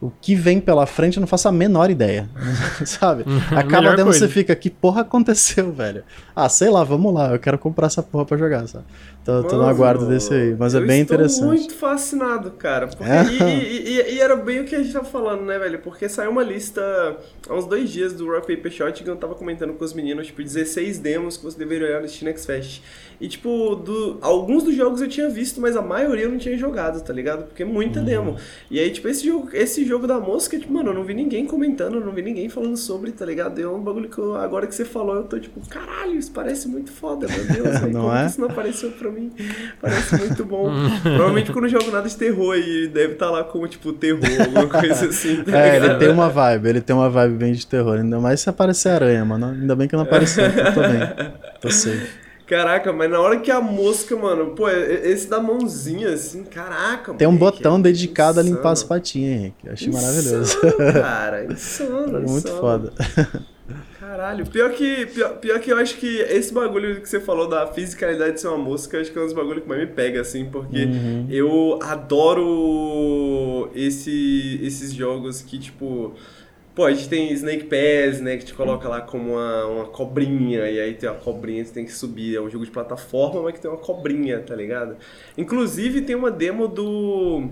o 0.00 0.10
que 0.10 0.34
vem 0.34 0.60
pela 0.60 0.86
frente 0.86 1.16
eu 1.16 1.20
não 1.20 1.26
faço 1.26 1.48
a 1.48 1.52
menor 1.52 1.90
ideia. 1.90 2.28
sabe? 2.84 3.24
Acaba 3.56 3.96
dentro 3.96 4.12
você 4.12 4.28
fica, 4.28 4.54
que 4.54 4.68
porra 4.68 5.02
aconteceu, 5.02 5.72
velho? 5.72 6.04
Ah, 6.34 6.48
sei 6.48 6.68
lá, 6.68 6.84
vamos 6.84 7.14
lá, 7.14 7.32
eu 7.32 7.38
quero 7.38 7.58
comprar 7.58 7.86
essa 7.86 8.02
porra 8.02 8.24
pra 8.24 8.36
jogar, 8.36 8.66
sabe? 8.66 8.84
Tô, 9.26 9.42
tô 9.42 9.56
no 9.56 9.66
aguardo 9.66 10.06
desse 10.06 10.32
aí, 10.32 10.54
mas 10.56 10.72
é 10.76 10.80
bem 10.80 11.00
interessante. 11.00 11.40
Eu 11.42 11.48
muito 11.48 11.74
fascinado, 11.74 12.52
cara. 12.52 12.86
Porque, 12.86 13.02
é? 13.02 13.24
e, 13.24 13.88
e, 13.88 14.14
e, 14.14 14.20
era 14.20 14.36
bem 14.36 14.60
o 14.60 14.64
que 14.64 14.76
a 14.76 14.80
gente 14.80 14.92
tava 14.92 15.04
falando, 15.04 15.42
né, 15.44 15.58
velho? 15.58 15.80
Porque 15.80 16.08
saiu 16.08 16.30
uma 16.30 16.44
lista 16.44 16.80
há 17.48 17.52
uns 17.52 17.66
dois 17.66 17.90
dias 17.90 18.12
do 18.12 18.30
Rock 18.30 18.54
Paper 18.54 18.70
Shot 18.70 19.02
que 19.02 19.10
eu 19.10 19.16
tava 19.16 19.34
comentando 19.34 19.72
com 19.72 19.84
os 19.84 19.92
meninos, 19.92 20.28
tipo, 20.28 20.40
16 20.44 21.00
demos 21.00 21.36
que 21.36 21.42
você 21.42 21.58
deveria 21.58 21.88
olhar 21.88 22.02
no 22.02 22.08
Steam 22.08 22.28
Next 22.28 22.46
Fest. 22.46 22.82
E, 23.20 23.26
tipo, 23.26 23.74
do, 23.74 24.18
alguns 24.20 24.62
dos 24.62 24.76
jogos 24.76 25.00
eu 25.00 25.08
tinha 25.08 25.28
visto, 25.28 25.60
mas 25.60 25.76
a 25.76 25.82
maioria 25.82 26.26
eu 26.26 26.30
não 26.30 26.38
tinha 26.38 26.56
jogado, 26.56 27.02
tá 27.02 27.12
ligado? 27.12 27.46
Porque 27.46 27.64
é 27.64 27.66
muita 27.66 27.98
uhum. 27.98 28.04
demo. 28.04 28.36
E 28.70 28.78
aí, 28.78 28.92
tipo, 28.92 29.08
esse 29.08 29.26
jogo, 29.26 29.48
esse 29.52 29.84
jogo 29.84 30.06
da 30.06 30.20
mosca, 30.20 30.56
tipo, 30.56 30.72
mano, 30.72 30.90
eu 30.90 30.94
não 30.94 31.02
vi 31.02 31.14
ninguém 31.14 31.46
comentando, 31.46 31.94
eu 31.94 32.04
não 32.04 32.12
vi 32.12 32.22
ninguém 32.22 32.48
falando 32.48 32.76
sobre, 32.76 33.10
tá 33.10 33.24
ligado? 33.24 33.60
É 33.60 33.66
um 33.66 33.80
bagulho 33.80 34.08
que 34.08 34.18
eu, 34.18 34.36
agora 34.36 34.68
que 34.68 34.74
você 34.74 34.84
falou, 34.84 35.16
eu 35.16 35.24
tô 35.24 35.36
tipo, 35.40 35.60
caralho, 35.68 36.16
isso 36.16 36.30
parece 36.30 36.68
muito 36.68 36.92
foda, 36.92 37.26
meu 37.26 37.44
Deus. 37.44 37.80
não 37.92 38.02
como 38.02 38.14
é? 38.14 38.26
isso 38.26 38.40
não 38.40 38.48
apareceu 38.48 38.92
pra 38.92 39.10
mim? 39.10 39.15
Parece 39.80 40.16
muito 40.16 40.44
bom. 40.44 40.70
Provavelmente 41.02 41.52
quando 41.52 41.64
eu 41.66 41.70
jogo 41.70 41.90
nada 41.90 42.08
de 42.08 42.16
terror 42.16 42.54
aí, 42.54 42.88
deve 42.88 43.14
estar 43.14 43.26
tá 43.26 43.32
lá 43.32 43.44
como, 43.44 43.66
tipo, 43.68 43.92
terror, 43.92 44.20
alguma 44.40 44.66
coisa 44.66 45.06
assim. 45.06 45.42
Tá 45.42 45.56
é, 45.58 45.76
ele 45.76 45.94
tem 45.96 46.08
uma 46.10 46.28
vibe, 46.28 46.68
ele 46.68 46.80
tem 46.80 46.94
uma 46.94 47.10
vibe 47.10 47.34
bem 47.34 47.52
de 47.52 47.66
terror. 47.66 47.98
Ainda 47.98 48.20
mais 48.20 48.40
se 48.40 48.48
aparecer 48.48 48.90
aranha, 48.90 49.24
mano. 49.24 49.46
Ainda 49.46 49.74
bem 49.74 49.88
que 49.88 49.96
não 49.96 50.02
apareceu, 50.02 50.44
eu 50.44 50.74
tô 50.74 50.80
bem. 50.80 51.34
Tô 51.60 51.70
safe. 51.70 52.26
Caraca, 52.46 52.92
mas 52.92 53.10
na 53.10 53.20
hora 53.20 53.40
que 53.40 53.50
a 53.50 53.60
mosca, 53.60 54.16
mano, 54.16 54.54
pô, 54.54 54.68
esse 54.68 55.28
da 55.28 55.40
mãozinha, 55.40 56.10
assim, 56.10 56.44
caraca. 56.44 57.12
Tem 57.14 57.26
um 57.26 57.36
botão 57.36 57.76
é 57.78 57.82
dedicado 57.82 58.38
insano. 58.38 58.54
a 58.54 58.56
limpar 58.56 58.70
as 58.70 58.84
patinhas, 58.84 59.40
Henrique. 59.40 59.66
Eu 59.66 59.72
achei 59.72 59.88
insano, 59.88 60.06
maravilhoso. 60.06 60.60
Cara, 60.92 61.44
insano. 61.44 62.20
Muito 62.22 62.46
insano. 62.46 62.60
foda. 62.60 62.92
Caralho, 64.06 64.46
pior 64.46 64.70
que, 64.70 65.04
pior, 65.06 65.36
pior, 65.38 65.58
que 65.58 65.72
eu 65.72 65.76
acho 65.78 65.96
que 65.96 66.20
esse 66.20 66.54
bagulho 66.54 67.00
que 67.00 67.08
você 67.08 67.18
falou 67.18 67.48
da 67.48 67.66
fisicalidade 67.66 68.34
de 68.34 68.40
ser 68.40 68.46
uma 68.46 68.56
mosca, 68.56 69.00
acho 69.00 69.10
que 69.10 69.18
é 69.18 69.20
um 69.20 69.24
dos 69.24 69.34
bagulhos 69.34 69.64
que 69.64 69.68
mais 69.68 69.80
me 69.80 69.88
pega, 69.88 70.20
assim, 70.20 70.44
porque 70.44 70.84
uhum. 70.84 71.26
eu 71.28 71.76
adoro 71.82 73.68
esse, 73.74 74.60
esses 74.62 74.92
jogos 74.92 75.42
que, 75.42 75.58
tipo 75.58 76.14
Pô, 76.76 76.84
a 76.84 76.92
gente 76.92 77.08
tem 77.08 77.32
Snake 77.32 77.64
Pass, 77.64 78.20
né, 78.20 78.36
que 78.36 78.44
te 78.44 78.52
coloca 78.52 78.86
lá 78.86 79.00
como 79.00 79.32
uma, 79.32 79.64
uma 79.64 79.84
cobrinha, 79.86 80.68
e 80.70 80.78
aí 80.78 80.92
tem 80.92 81.08
uma 81.08 81.18
cobrinha 81.18 81.62
que 81.62 81.68
você 81.70 81.74
tem 81.74 81.86
que 81.86 81.92
subir. 81.92 82.36
É 82.36 82.40
um 82.40 82.50
jogo 82.50 82.66
de 82.66 82.70
plataforma, 82.70 83.40
mas 83.40 83.54
que 83.54 83.62
tem 83.62 83.70
uma 83.70 83.78
cobrinha, 83.78 84.40
tá 84.40 84.54
ligado? 84.54 84.94
Inclusive 85.38 86.02
tem 86.02 86.14
uma 86.14 86.30
demo 86.30 86.68
do. 86.68 87.48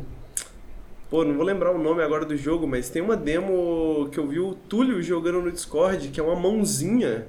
Pô, 1.14 1.24
não 1.24 1.36
vou 1.36 1.44
lembrar 1.44 1.70
o 1.70 1.78
nome 1.78 2.02
agora 2.02 2.24
do 2.24 2.36
jogo, 2.36 2.66
mas 2.66 2.90
tem 2.90 3.00
uma 3.00 3.16
demo 3.16 4.08
que 4.10 4.18
eu 4.18 4.26
vi 4.26 4.40
o 4.40 4.52
Túlio 4.52 5.00
jogando 5.00 5.42
no 5.42 5.52
Discord, 5.52 6.08
que 6.08 6.18
é 6.18 6.22
uma 6.24 6.34
mãozinha 6.34 7.28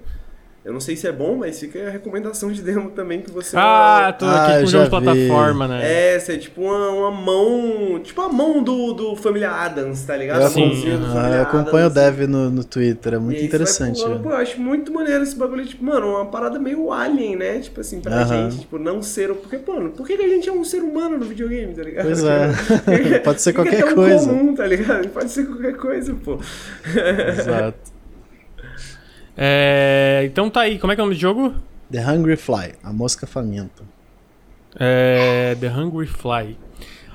eu 0.65 0.73
não 0.73 0.79
sei 0.79 0.95
se 0.95 1.07
é 1.07 1.11
bom, 1.11 1.35
mas 1.35 1.59
fica 1.59 1.87
a 1.87 1.91
recomendação 1.91 2.51
de 2.51 2.59
demo 2.59 2.89
também 2.89 3.21
que 3.21 3.29
você. 3.29 3.55
Ah, 3.55 4.11
tô 4.17 4.25
aqui 4.25 4.51
ah, 4.51 4.59
com 4.61 4.65
jogo 4.65 4.83
de 4.85 4.89
plataforma, 4.89 5.67
né? 5.67 6.15
É, 6.15 6.19
você 6.19 6.33
é 6.33 6.37
tipo 6.37 6.63
uma, 6.63 6.89
uma 6.89 7.11
mão. 7.11 7.99
Tipo 7.99 8.21
a 8.21 8.29
mão 8.29 8.63
do, 8.63 8.91
do 8.93 9.15
Família 9.15 9.51
Adams, 9.51 10.03
tá 10.03 10.17
ligado? 10.17 10.41
Eu, 10.41 10.49
Sim, 10.49 10.71
eu 10.87 11.41
acompanho 11.43 11.85
Adams, 11.85 11.91
o 11.91 11.93
Dev 11.93 12.27
no, 12.27 12.49
no 12.49 12.63
Twitter, 12.63 13.13
é 13.13 13.19
muito 13.19 13.43
interessante. 13.43 14.01
Pulando, 14.01 14.23
pô, 14.23 14.31
eu 14.31 14.37
acho 14.37 14.59
muito 14.59 14.91
maneiro 14.91 15.21
esse 15.21 15.35
bagulho, 15.35 15.63
tipo, 15.67 15.85
mano, 15.85 16.07
uma 16.07 16.25
parada 16.25 16.57
meio 16.57 16.91
alien, 16.91 17.35
né? 17.35 17.59
Tipo 17.59 17.81
assim, 17.81 18.01
pra 18.01 18.15
uh 18.15 18.19
-huh. 18.21 18.27
gente, 18.49 18.61
tipo, 18.61 18.79
não 18.79 19.03
ser. 19.03 19.35
Porque, 19.35 19.59
mano, 19.71 19.91
por 19.91 20.07
que 20.07 20.13
a 20.13 20.27
gente 20.27 20.49
é 20.49 20.51
um 20.51 20.63
ser 20.63 20.81
humano 20.81 21.15
no 21.19 21.25
videogame, 21.25 21.75
tá 21.75 21.83
ligado? 21.83 22.05
Pois 22.05 22.23
é. 22.25 23.19
Pode 23.19 23.39
ser 23.39 23.53
qualquer 23.53 23.87
é 23.87 23.93
coisa. 23.93 24.27
Comum, 24.27 24.55
tá 24.55 24.65
ligado? 24.65 25.09
Pode 25.09 25.29
ser 25.29 25.45
qualquer 25.45 25.75
coisa, 25.75 26.15
pô. 26.15 26.39
Exato. 27.37 27.94
É, 29.37 30.23
então 30.25 30.49
tá 30.49 30.61
aí, 30.61 30.79
como 30.79 30.93
é 30.93 30.95
que 30.95 31.01
é 31.01 31.03
o 31.03 31.07
nome 31.07 31.15
do 31.15 31.21
jogo? 31.21 31.53
The 31.91 31.99
Hungry 32.05 32.35
Fly, 32.35 32.73
a 32.83 32.91
mosca 32.91 33.27
faminta. 33.27 33.83
É, 34.77 35.55
The 35.59 35.67
Hungry 35.67 36.07
Fly. 36.07 36.57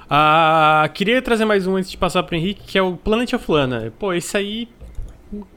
Ah, 0.09 0.91
queria 0.93 1.23
trazer 1.23 1.45
mais 1.45 1.67
um 1.67 1.77
antes 1.77 1.91
de 1.91 1.97
passar 1.97 2.23
pro 2.25 2.35
Henrique, 2.35 2.63
que 2.67 2.77
é 2.77 2.83
o 2.83 2.97
Planet 2.97 3.33
of 3.33 3.51
Lana. 3.51 3.93
Pô, 3.99 4.13
esse 4.13 4.37
aí. 4.37 4.69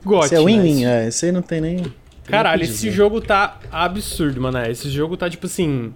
Gote, 0.05 0.25
esse 0.25 0.35
é 0.35 0.39
win-win, 0.39 0.85
né? 0.85 1.05
é. 1.05 1.07
Esse 1.07 1.25
aí 1.25 1.31
não 1.31 1.41
tem 1.41 1.59
nem. 1.59 1.83
Caralho, 2.25 2.63
esse 2.63 2.91
jogo 2.91 3.19
tá 3.19 3.59
absurdo, 3.71 4.39
mano. 4.39 4.63
Esse 4.65 4.89
jogo 4.89 5.17
tá 5.17 5.29
tipo 5.29 5.47
assim. 5.47 5.93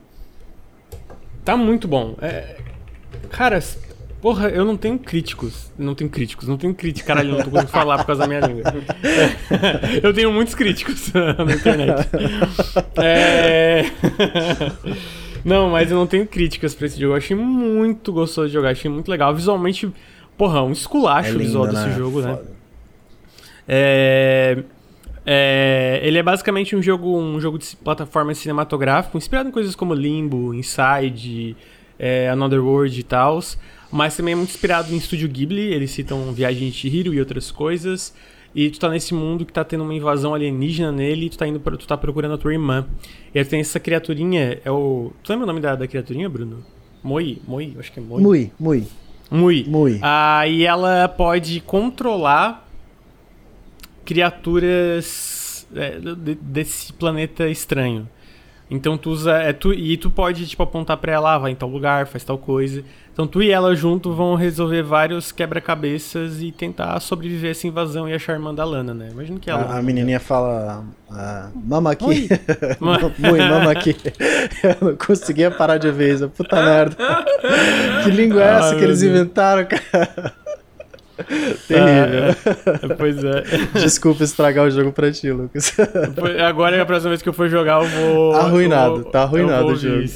Tá 1.46 1.56
muito 1.56 1.88
bom. 1.88 2.16
É, 2.22 2.58
cara, 3.30 3.62
Porra, 4.22 4.50
eu 4.50 4.66
não 4.66 4.76
tenho 4.76 4.98
críticos. 4.98 5.72
Não 5.78 5.94
tenho 5.94 6.10
críticos, 6.10 6.48
não 6.48 6.58
tenho 6.58 6.74
críticos. 6.74 7.08
Caralho, 7.08 7.30
não 7.30 7.38
tô 7.38 7.52
conseguindo 7.52 7.72
falar 7.72 8.00
por 8.00 8.08
causa 8.08 8.22
da 8.22 8.28
minha 8.28 8.40
língua. 8.40 8.64
É, 9.04 10.00
eu 10.02 10.14
tenho 10.14 10.32
muitos 10.32 10.56
críticos 10.56 11.12
na 11.14 11.54
internet. 11.54 12.10
É... 12.96 13.84
não, 15.46 15.70
mas 15.70 15.92
eu 15.92 15.98
não 15.98 16.08
tenho 16.08 16.26
críticas 16.26 16.74
pra 16.74 16.88
esse 16.88 17.00
jogo. 17.00 17.14
Eu 17.14 17.18
achei 17.18 17.36
muito 17.36 18.12
gostoso 18.12 18.48
de 18.48 18.54
jogar, 18.54 18.72
achei 18.72 18.90
muito 18.90 19.10
legal. 19.10 19.36
Visualmente, 19.36 19.92
porra, 20.36 20.64
um 20.64 20.72
esculacho 20.72 21.30
é 21.30 21.32
lindo, 21.34 21.44
visual 21.44 21.68
desse 21.68 21.88
né? 21.88 21.96
jogo, 21.96 22.22
né? 22.22 22.40
É... 23.68 24.64
É, 25.30 26.00
ele 26.04 26.18
é 26.18 26.24
basicamente 26.24 26.74
um 26.74 26.82
jogo, 26.82 27.20
um 27.20 27.38
jogo 27.42 27.58
de 27.58 27.76
plataforma 27.76 28.34
cinematográfico, 28.34 29.18
inspirado 29.18 29.50
em 29.50 29.52
coisas 29.52 29.76
como 29.76 29.94
Limbo, 29.94 30.54
Inside, 30.54 31.54
é, 32.00 32.30
Another 32.30 32.64
World 32.64 32.98
e 32.98 33.04
tal. 33.04 33.42
Mas 33.92 34.18
também 34.18 34.34
é 34.34 34.36
muito 34.36 34.50
inspirado 34.50 34.94
em 34.94 34.98
Estúdio 34.98 35.30
Ghibli, 35.30 35.74
eles 35.74 35.92
citam 35.92 36.34
Viagem 36.34 36.70
de 36.70 36.76
Chihiro 36.76 37.14
e 37.14 37.20
outras 37.20 37.52
coisas. 37.52 38.14
E 38.54 38.70
tu 38.70 38.80
tá 38.80 38.90
nesse 38.90 39.14
mundo 39.14 39.46
que 39.46 39.54
tá 39.54 39.64
tendo 39.64 39.84
uma 39.84 39.94
invasão 39.94 40.34
alienígena 40.34 40.92
nele 40.92 41.28
e 41.28 41.30
tu 41.30 41.38
tá 41.38 41.48
indo 41.48 41.60
pra, 41.60 41.78
tu 41.78 41.88
tá 41.88 41.96
procurando 41.96 42.34
a 42.34 42.38
tua 42.38 42.52
irmã. 42.52 42.86
E 43.34 43.40
aí 43.40 43.46
tem 43.46 43.60
essa 43.60 43.80
criaturinha, 43.80 44.60
é 44.64 44.72
o. 44.72 45.12
Tu 45.24 45.30
lembra 45.32 45.44
o 45.44 45.48
nome 45.48 45.60
da, 45.60 45.76
da 45.76 45.88
criaturinha, 45.88 46.28
Bruno? 46.28 46.64
Moi, 47.04 47.38
Moi, 47.48 47.76
acho 47.80 47.92
que 47.92 48.00
é 48.00 48.04
Moi. 48.04 48.22
Mui, 48.22 48.52
Mui. 48.60 48.88
Mui. 49.30 49.66
Mui. 49.68 50.00
Ah, 50.02 50.48
e 50.48 50.66
ela 50.66 51.08
pode 51.08 51.60
controlar 51.62 52.68
criaturas 54.06 55.68
é, 55.76 56.00
desse 56.42 56.94
planeta 56.94 57.48
estranho. 57.48 58.08
Então 58.70 58.98
tu 58.98 59.10
usa. 59.12 59.34
É, 59.34 59.54
tu, 59.54 59.74
e 59.74 59.98
tu 59.98 60.10
pode, 60.10 60.48
tipo, 60.48 60.64
apontar 60.64 60.98
pra 60.98 61.14
ela, 61.14 61.36
ah, 61.36 61.38
vai 61.38 61.52
em 61.52 61.56
tal 61.56 61.70
lugar, 61.70 62.08
faz 62.08 62.24
tal 62.24 62.38
coisa. 62.38 62.84
Então 63.18 63.26
tu 63.26 63.42
e 63.42 63.50
ela 63.50 63.76
junto 63.76 64.14
vão 64.14 64.36
resolver 64.36 64.84
vários 64.84 65.32
quebra-cabeças 65.32 66.40
e 66.40 66.52
tentar 66.52 67.00
sobreviver 67.00 67.48
a 67.48 67.52
essa 67.52 67.66
invasão 67.66 68.08
e 68.08 68.14
achar 68.14 68.34
a 68.34 68.36
irmã 68.36 68.54
da 68.54 68.64
Lana, 68.64 68.94
né? 68.94 69.10
Imagina 69.12 69.40
que 69.40 69.50
ela. 69.50 69.64
A, 69.64 69.80
a 69.80 69.82
menininha 69.82 70.20
fala. 70.20 70.84
Ah, 71.10 71.50
mama 71.56 71.94
aqui. 71.94 72.30
Mui, 72.80 73.40
mama 73.50 73.72
aqui. 73.72 73.96
Eu 74.62 74.90
não 74.90 74.96
conseguia 74.96 75.50
parar 75.50 75.80
de 75.80 75.90
isso. 75.90 76.30
Puta 76.30 76.62
merda. 76.62 76.96
que 78.04 78.12
língua 78.12 78.44
é 78.44 78.54
essa 78.60 78.76
que 78.76 78.84
eles 78.84 79.02
inventaram, 79.02 79.66
cara? 79.66 80.36
Terrível. 81.68 82.36
Ah, 82.66 82.96
pois 82.98 83.24
é. 83.24 83.44
Desculpa 83.80 84.24
estragar 84.24 84.66
o 84.66 84.70
jogo 84.70 84.92
pra 84.92 85.12
ti, 85.12 85.32
Lucas. 85.32 85.76
Agora, 86.48 86.82
a 86.82 86.86
próxima 86.86 87.10
vez 87.10 87.22
que 87.22 87.30
eu 87.30 87.34
for 87.34 87.50
jogar, 87.50 87.84
eu 87.84 87.90
vou. 87.90 88.34
Arruinado, 88.34 89.06
tá 89.06 89.24
arruinado 89.24 89.68
o 89.68 89.76
jogo. 89.76 90.04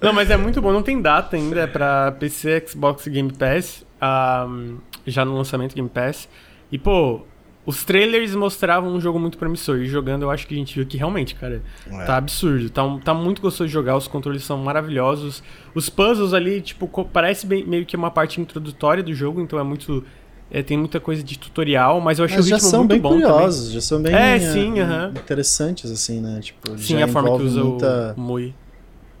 não, 0.00 0.12
mas 0.12 0.30
é 0.30 0.36
muito 0.36 0.60
bom. 0.60 0.72
Não 0.72 0.82
tem 0.82 1.00
data 1.00 1.36
ainda 1.36 1.60
é 1.60 1.66
pra 1.66 2.12
PC, 2.12 2.64
Xbox 2.68 3.08
Game 3.08 3.32
Pass. 3.32 3.84
Um, 4.02 4.78
já 5.06 5.24
no 5.24 5.36
lançamento 5.36 5.74
Game 5.74 5.88
Pass. 5.88 6.28
E, 6.70 6.78
pô, 6.78 7.22
os 7.64 7.84
trailers 7.84 8.34
mostravam 8.34 8.92
um 8.92 9.00
jogo 9.00 9.18
muito 9.18 9.38
promissor. 9.38 9.78
E 9.78 9.86
jogando, 9.86 10.22
eu 10.22 10.30
acho 10.30 10.46
que 10.46 10.54
a 10.54 10.56
gente 10.56 10.74
viu 10.74 10.86
que 10.86 10.96
realmente, 10.96 11.34
cara, 11.34 11.62
é. 11.88 12.04
tá 12.04 12.16
absurdo. 12.16 12.68
Tá, 12.68 12.82
tá 13.04 13.14
muito 13.14 13.40
gostoso 13.40 13.68
de 13.68 13.72
jogar. 13.72 13.96
Os 13.96 14.08
controles 14.08 14.42
são 14.42 14.58
maravilhosos. 14.58 15.42
Os 15.74 15.88
puzzles 15.88 16.32
ali, 16.32 16.60
tipo, 16.60 16.88
parece 17.04 17.46
bem, 17.46 17.64
meio 17.64 17.86
que 17.86 17.96
uma 17.96 18.10
parte 18.10 18.40
introdutória 18.40 19.02
do 19.02 19.14
jogo. 19.14 19.40
Então 19.40 19.58
é 19.58 19.62
muito. 19.62 20.04
É, 20.50 20.62
tem 20.62 20.76
muita 20.76 21.00
coisa 21.00 21.22
de 21.22 21.38
tutorial, 21.38 21.98
mas 21.98 22.18
eu 22.18 22.26
achei 22.26 22.36
mas 22.36 22.50
o 22.50 22.54
ritmo 22.54 22.78
muito 22.78 23.00
bom 23.00 23.08
curiosos, 23.10 23.60
também. 23.60 23.74
Já 23.74 23.80
são 23.80 24.02
bem 24.02 24.14
é, 24.14 24.38
sim, 24.38 24.72
uh 24.72 24.84
-huh. 24.84 25.18
interessantes, 25.18 25.90
assim, 25.90 26.20
né? 26.20 26.40
Tipo, 26.42 26.76
sim, 26.76 27.02
a 27.02 27.08
forma 27.08 27.38
que 27.38 27.42
usa 27.42 27.64
muita... 27.64 28.14
o 28.18 28.20
Mui. 28.20 28.54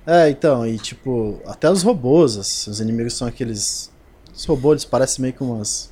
É, 0.06 0.28
então, 0.28 0.66
e 0.66 0.76
tipo, 0.78 1.40
até 1.46 1.70
os 1.70 1.82
robôs, 1.82 2.66
os 2.66 2.80
inimigos 2.80 3.14
são 3.14 3.26
aqueles. 3.26 3.90
Os 4.34 4.44
robôs 4.44 4.84
parecem 4.84 5.22
meio 5.22 5.32
que 5.32 5.42
umas 5.42 5.91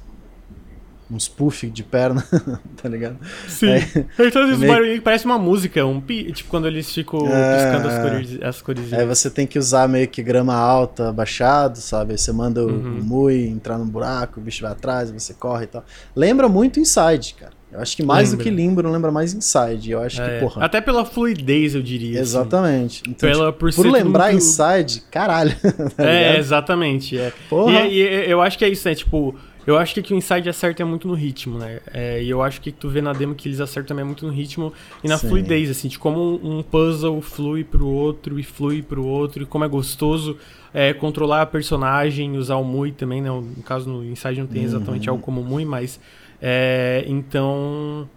uns 1.11 1.29
puff 1.29 1.69
de 1.69 1.83
perna, 1.83 2.25
tá 2.81 2.89
ligado? 2.89 3.19
Sim. 3.49 3.73
Aí, 3.73 3.83
então, 4.19 4.47
meio... 4.59 5.03
parece 5.03 5.25
uma 5.25 5.39
música, 5.39 5.85
um 5.85 6.01
pi, 6.01 6.33
tipo 6.33 6.49
quando 6.49 6.67
eles 6.67 6.93
ficam 6.93 7.27
é, 7.27 7.57
piscando 7.57 7.89
as 7.89 7.99
cores, 7.99 8.43
as 8.43 8.63
cores. 8.63 8.93
Aí 8.93 9.07
você 9.07 9.31
tem 9.31 9.47
que 9.47 9.59
usar 9.59 9.89
meio 9.89 10.09
que 10.09 10.23
grama 10.23 10.55
alta, 10.55 11.13
baixado, 11.13 11.79
sabe? 11.79 12.13
Aí 12.13 12.19
você 12.19 12.33
manda 12.33 12.65
uhum. 12.65 12.99
o 13.01 13.05
Mui 13.05 13.47
entrar 13.47 13.79
num 13.79 13.87
buraco, 13.87 14.41
o 14.41 14.43
bicho 14.43 14.63
vai 14.63 14.73
atrás, 14.73 15.11
você 15.11 15.35
corre 15.35 15.65
e 15.65 15.69
tal. 15.69 15.85
Lembra 16.15 16.49
muito 16.49 16.79
Inside, 16.79 17.35
cara. 17.35 17.61
Eu 17.73 17.81
acho 17.81 17.97
que 17.97 18.03
mais 18.03 18.31
lembra. 18.31 18.45
do 18.45 18.51
que 18.51 18.51
Limbo, 18.55 18.83
lembra 18.83 19.13
mais 19.13 19.33
Inside. 19.33 19.93
Eu 19.93 20.03
acho 20.03 20.21
é, 20.21 20.35
que, 20.35 20.41
porra. 20.41 20.65
Até 20.65 20.81
pela 20.81 21.05
fluidez, 21.05 21.75
eu 21.75 21.83
diria. 21.83 22.21
Assim. 22.21 22.31
Exatamente. 22.31 23.03
Assim. 23.03 23.11
Então, 23.13 23.31
pela, 23.31 23.47
tipo, 23.47 23.59
por, 23.59 23.75
por 23.75 23.87
lembrar 23.87 24.33
muito... 24.33 24.43
Inside, 24.43 25.03
caralho. 25.11 25.55
tá 25.97 26.05
é, 26.05 26.37
exatamente. 26.37 27.17
É. 27.17 27.33
Porra. 27.49 27.87
E, 27.87 28.01
e, 28.01 28.31
eu 28.31 28.43
acho 28.43 28.59
que 28.59 28.65
é 28.65 28.69
isso, 28.69 28.89
né? 28.89 28.95
Tipo, 28.95 29.37
eu 29.67 29.77
acho 29.77 29.95
que, 29.95 30.03
que 30.03 30.15
o 30.15 30.17
Inside 30.17 30.49
acerta 30.49 30.83
é 30.83 30.85
muito 30.85 31.07
no 31.07 31.15
ritmo, 31.15 31.59
né? 31.59 31.81
É, 31.93 32.23
e 32.23 32.31
eu 32.31 32.43
acho 32.43 32.61
que 32.61 32.73
tu 32.73 32.89
vê 32.89 33.01
na 33.01 33.13
demo 33.13 33.35
que 33.35 33.49
eles 33.49 33.61
acertam 33.61 33.89
também 33.89 34.05
muito 34.05 34.27
no 34.27 34.33
ritmo 34.33 34.73
e 35.05 35.09
na 35.09 35.19
Sim. 35.19 35.29
fluidez, 35.29 35.71
assim, 35.71 35.89
de 35.89 35.99
como 35.99 36.21
um, 36.21 36.59
um, 36.59 36.63
puzzle 36.63 37.21
flui 37.21 37.65
pro 37.65 37.87
outro 37.87 38.39
e 38.39 38.43
flui 38.43 38.83
pro 38.83 39.05
outro, 39.05 39.43
e 39.43 39.47
como 39.47 39.65
é 39.65 39.69
gostoso 39.69 40.37
é, 40.73 40.93
controlar 40.93 41.43
a 41.43 41.47
personagem, 41.47 42.37
usar 42.37 42.57
o 42.57 42.65
Mui 42.65 42.93
também, 42.93 43.21
né? 43.21 43.29
No 43.29 43.63
caso, 43.65 43.91
no 43.91 44.05
Inside 44.05 44.41
não 44.41 44.47
tem 44.47 44.63
exatamente 44.63 45.09
uhum. 45.09 45.15
algo 45.15 45.25
como 45.25 45.43
Mui, 45.43 45.65
mas 45.65 46.01
é, 46.41 47.05
então. 47.07 48.09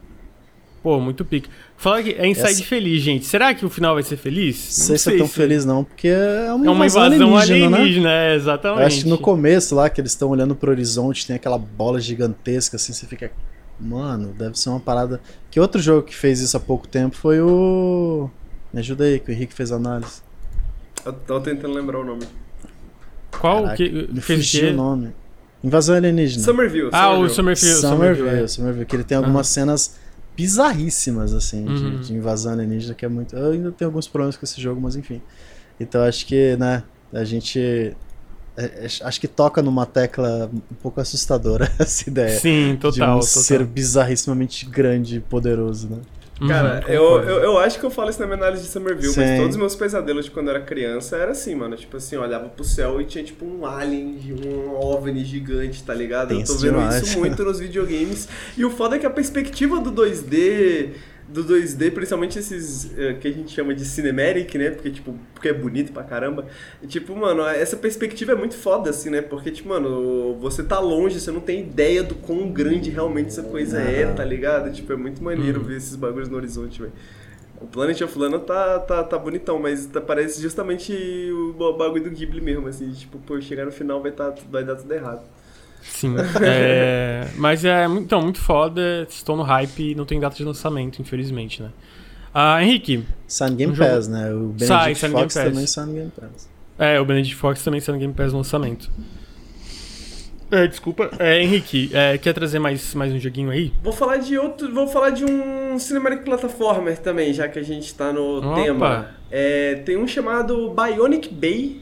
Pô, 0.83 0.99
muito 0.99 1.23
pique. 1.23 1.49
Fala 1.77 2.03
que 2.03 2.09
é 2.09 2.27
Inside 2.27 2.49
Essa... 2.49 2.63
feliz, 2.65 3.01
gente. 3.01 3.25
Será 3.25 3.53
que 3.53 3.65
o 3.65 3.69
final 3.69 3.93
vai 3.93 4.03
ser 4.03 4.17
feliz? 4.17 4.57
Não 4.57 4.85
sei, 4.85 4.97
se 4.97 5.13
é 5.13 5.17
tão 5.17 5.27
se... 5.27 5.33
feliz, 5.33 5.63
não, 5.63 5.85
porque 5.85 6.09
é 6.09 6.51
uma, 6.53 6.65
é 6.65 6.69
uma 6.69 6.85
invasão, 6.85 7.05
invasão 7.05 7.37
alienígena, 7.37 7.77
alienígena 7.77 8.09
né? 8.09 8.33
É, 8.33 8.35
exatamente. 8.35 8.81
Eu 8.81 8.87
acho 8.87 9.03
que 9.03 9.09
no 9.09 9.17
começo 9.17 9.73
lá, 9.73 9.89
que 9.89 10.01
eles 10.01 10.11
estão 10.11 10.29
olhando 10.29 10.53
pro 10.53 10.69
horizonte, 10.69 11.25
tem 11.25 11.37
aquela 11.37 11.57
bola 11.57 12.01
gigantesca, 12.01 12.75
assim, 12.75 12.91
você 12.91 13.07
fica. 13.07 13.31
Mano, 13.79 14.33
deve 14.37 14.59
ser 14.59 14.69
uma 14.69 14.79
parada. 14.79 15.21
Que 15.49 15.57
outro 15.57 15.81
jogo 15.81 16.03
que 16.03 16.13
fez 16.13 16.41
isso 16.41 16.57
há 16.57 16.59
pouco 16.59 16.85
tempo 16.85 17.15
foi 17.15 17.39
o. 17.39 18.29
Me 18.73 18.81
ajuda 18.81 19.05
aí, 19.05 19.19
que 19.19 19.31
o 19.31 19.33
Henrique 19.33 19.53
fez 19.53 19.71
a 19.71 19.77
análise. 19.77 20.21
Eu 21.05 21.13
tô 21.13 21.39
tentando 21.39 21.73
lembrar 21.73 21.99
o 21.99 22.03
nome. 22.03 22.27
Qual 23.39 23.63
Caraca, 23.63 23.77
que 23.77 23.89
me 23.89 24.21
que... 24.21 24.65
o 24.65 24.73
nome? 24.73 25.13
Invasão 25.63 25.95
alienígena. 25.95 26.43
Somerville. 26.43 26.89
Ah, 26.91 27.13
o 27.13 27.29
Somerville. 27.29 27.71
Somerville, 27.71 28.17
Somerville, 28.17 28.49
Somerville, 28.49 28.85
que 28.85 28.95
ele 28.97 29.03
tem 29.05 29.17
algumas 29.17 29.47
uhum. 29.47 29.53
cenas 29.53 30.02
bizarríssimas, 30.35 31.33
assim, 31.33 31.67
uhum. 31.67 31.75
de, 31.75 32.07
de, 32.07 32.13
invasão 32.13 32.53
alienígena, 32.53 32.93
que 32.93 33.05
é 33.05 33.09
muito... 33.09 33.35
Eu 33.35 33.51
ainda 33.51 33.71
tenho 33.71 33.89
alguns 33.89 34.07
problemas 34.07 34.35
com 34.37 34.45
esse 34.45 34.59
jogo, 34.59 34.81
mas 34.81 34.95
enfim. 34.95 35.21
Então 35.79 36.03
acho 36.03 36.25
que, 36.25 36.55
né, 36.57 36.83
a 37.11 37.23
gente... 37.23 37.95
É, 38.55 38.63
é, 38.63 38.85
acho 38.85 39.19
que 39.19 39.27
toca 39.27 39.61
numa 39.63 39.85
tecla 39.85 40.49
um 40.53 40.75
pouco 40.75 41.01
assustadora 41.01 41.71
essa 41.79 42.09
ideia. 42.09 42.39
Sim, 42.39 42.77
total. 42.79 42.91
De 42.91 43.01
um 43.01 43.19
total. 43.19 43.23
ser 43.23 43.65
bizarrissimamente 43.65 44.65
grande 44.65 45.17
e 45.17 45.19
poderoso, 45.19 45.89
né? 45.89 45.97
Cara, 46.47 46.83
uhum, 46.87 46.93
eu, 46.93 47.23
eu, 47.23 47.39
eu, 47.43 47.57
acho 47.59 47.79
que 47.79 47.85
eu 47.85 47.91
falo 47.91 48.09
isso 48.09 48.19
na 48.19 48.25
minha 48.25 48.37
análise 48.37 48.63
de 48.63 48.69
Somerville, 48.69 49.13
Sim. 49.13 49.21
mas 49.21 49.37
todos 49.37 49.51
os 49.51 49.57
meus 49.57 49.75
pesadelos 49.75 50.25
de 50.25 50.31
quando 50.31 50.47
eu 50.47 50.55
era 50.55 50.63
criança 50.63 51.15
era 51.15 51.31
assim, 51.31 51.53
mano. 51.53 51.75
Tipo 51.75 51.97
assim, 51.97 52.15
eu 52.15 52.21
olhava 52.21 52.49
pro 52.49 52.63
céu 52.63 52.99
e 52.99 53.05
tinha 53.05 53.23
tipo 53.23 53.45
um 53.45 53.65
alien, 53.65 54.17
um 54.45 54.75
OVNI 54.75 55.23
gigante, 55.23 55.83
tá 55.83 55.93
ligado? 55.93 56.29
Tem 56.29 56.41
eu 56.41 56.45
tô 56.45 56.53
vendo 56.55 56.71
demais. 56.73 57.03
isso 57.03 57.19
muito 57.19 57.43
nos 57.43 57.59
videogames. 57.61 58.27
E 58.57 58.65
o 58.65 58.71
foda 58.71 58.95
é 58.95 58.99
que 58.99 59.05
a 59.05 59.11
perspectiva 59.11 59.79
do 59.79 59.91
2D 59.91 60.91
do 61.33 61.43
2D, 61.43 61.91
principalmente 61.91 62.37
esses 62.37 62.85
uh, 62.85 63.17
que 63.19 63.27
a 63.27 63.31
gente 63.31 63.51
chama 63.51 63.73
de 63.73 63.83
cinematic, 63.83 64.53
né? 64.55 64.69
Porque, 64.69 64.91
tipo, 64.91 65.15
porque 65.33 65.49
é 65.49 65.53
bonito 65.53 65.91
pra 65.91 66.03
caramba. 66.03 66.45
E, 66.81 66.87
tipo, 66.87 67.15
mano, 67.15 67.41
essa 67.47 67.75
perspectiva 67.75 68.33
é 68.33 68.35
muito 68.35 68.55
foda, 68.55 68.91
assim, 68.91 69.09
né? 69.09 69.21
Porque, 69.21 69.49
tipo, 69.49 69.69
mano, 69.69 70.37
você 70.39 70.63
tá 70.63 70.79
longe, 70.79 71.19
você 71.19 71.31
não 71.31 71.41
tem 71.41 71.61
ideia 71.61 72.03
do 72.03 72.13
quão 72.13 72.51
grande 72.51 72.91
realmente 72.91 73.29
essa 73.29 73.43
coisa 73.43 73.79
é, 73.81 74.05
tá 74.13 74.23
ligado? 74.23 74.71
Tipo, 74.71 74.93
é 74.93 74.95
muito 74.95 75.23
maneiro 75.23 75.59
uhum. 75.59 75.65
ver 75.65 75.77
esses 75.77 75.95
bagulhos 75.95 76.29
no 76.29 76.37
horizonte, 76.37 76.79
velho. 76.79 76.93
O 77.59 77.65
Planet 77.65 78.01
of 78.01 78.19
Lana 78.19 78.39
tá, 78.39 78.79
tá, 78.79 79.03
tá 79.03 79.17
bonitão, 79.17 79.57
mas 79.57 79.85
tá, 79.87 80.01
parece 80.01 80.41
justamente 80.41 80.93
o 81.31 81.53
bagulho 81.53 82.03
do 82.03 82.11
Ghibli 82.11 82.41
mesmo, 82.41 82.67
assim. 82.67 82.91
Tipo, 82.91 83.17
pô, 83.19 83.41
chegar 83.41 83.65
no 83.65 83.71
final 83.71 84.01
vai, 84.01 84.11
tá, 84.11 84.33
vai 84.51 84.63
dar 84.63 84.75
tudo 84.75 84.93
errado. 84.93 85.23
Sim. 85.83 86.15
é, 86.41 87.27
mas 87.35 87.63
é 87.65 87.85
então, 87.85 88.21
muito 88.21 88.39
foda. 88.39 89.05
Estou 89.09 89.35
no 89.35 89.43
hype 89.43 89.91
e 89.91 89.95
não 89.95 90.05
tem 90.05 90.19
data 90.19 90.35
de 90.35 90.43
lançamento, 90.43 91.01
infelizmente, 91.01 91.61
né? 91.61 91.69
Ah, 92.33 92.63
Henrique. 92.63 93.05
Sun 93.27 93.55
Game 93.55 93.73
um 93.73 93.75
Pass, 93.75 94.05
jogo... 94.05 94.17
né? 94.17 94.33
O 94.33 94.47
Benedict 94.47 94.65
Sai, 94.65 94.95
Fox 94.95 95.35
Game 95.35 95.49
também 95.49 95.67
Sun 95.67 95.93
Game 95.93 96.11
Pass. 96.19 96.49
É, 96.79 96.99
o 96.99 97.05
Benedict 97.05 97.35
Fox 97.35 97.63
também 97.63 97.79
Sun 97.79 97.97
Game 97.99 98.13
Pass 98.13 98.31
no 98.31 98.39
lançamento. 98.39 98.89
É, 100.49 100.67
desculpa. 100.67 101.09
É, 101.17 101.41
Henrique, 101.41 101.89
é, 101.93 102.17
quer 102.17 102.33
trazer 102.33 102.59
mais, 102.59 102.93
mais 102.93 103.11
um 103.11 103.19
joguinho 103.19 103.49
aí? 103.49 103.73
Vou 103.81 103.93
falar 103.93 104.17
de 104.17 104.37
outro. 104.37 104.71
Vou 104.73 104.87
falar 104.87 105.11
de 105.11 105.25
um 105.25 105.77
Cinematic 105.79 106.23
Platformer 106.23 106.97
também, 106.99 107.33
já 107.33 107.47
que 107.47 107.57
a 107.57 107.63
gente 107.63 107.93
tá 107.93 108.11
no 108.13 108.37
Opa. 108.37 108.55
tema. 108.55 109.07
É, 109.31 109.75
tem 109.85 109.97
um 109.97 110.07
chamado 110.07 110.71
Bionic 110.75 111.33
Bay 111.33 111.81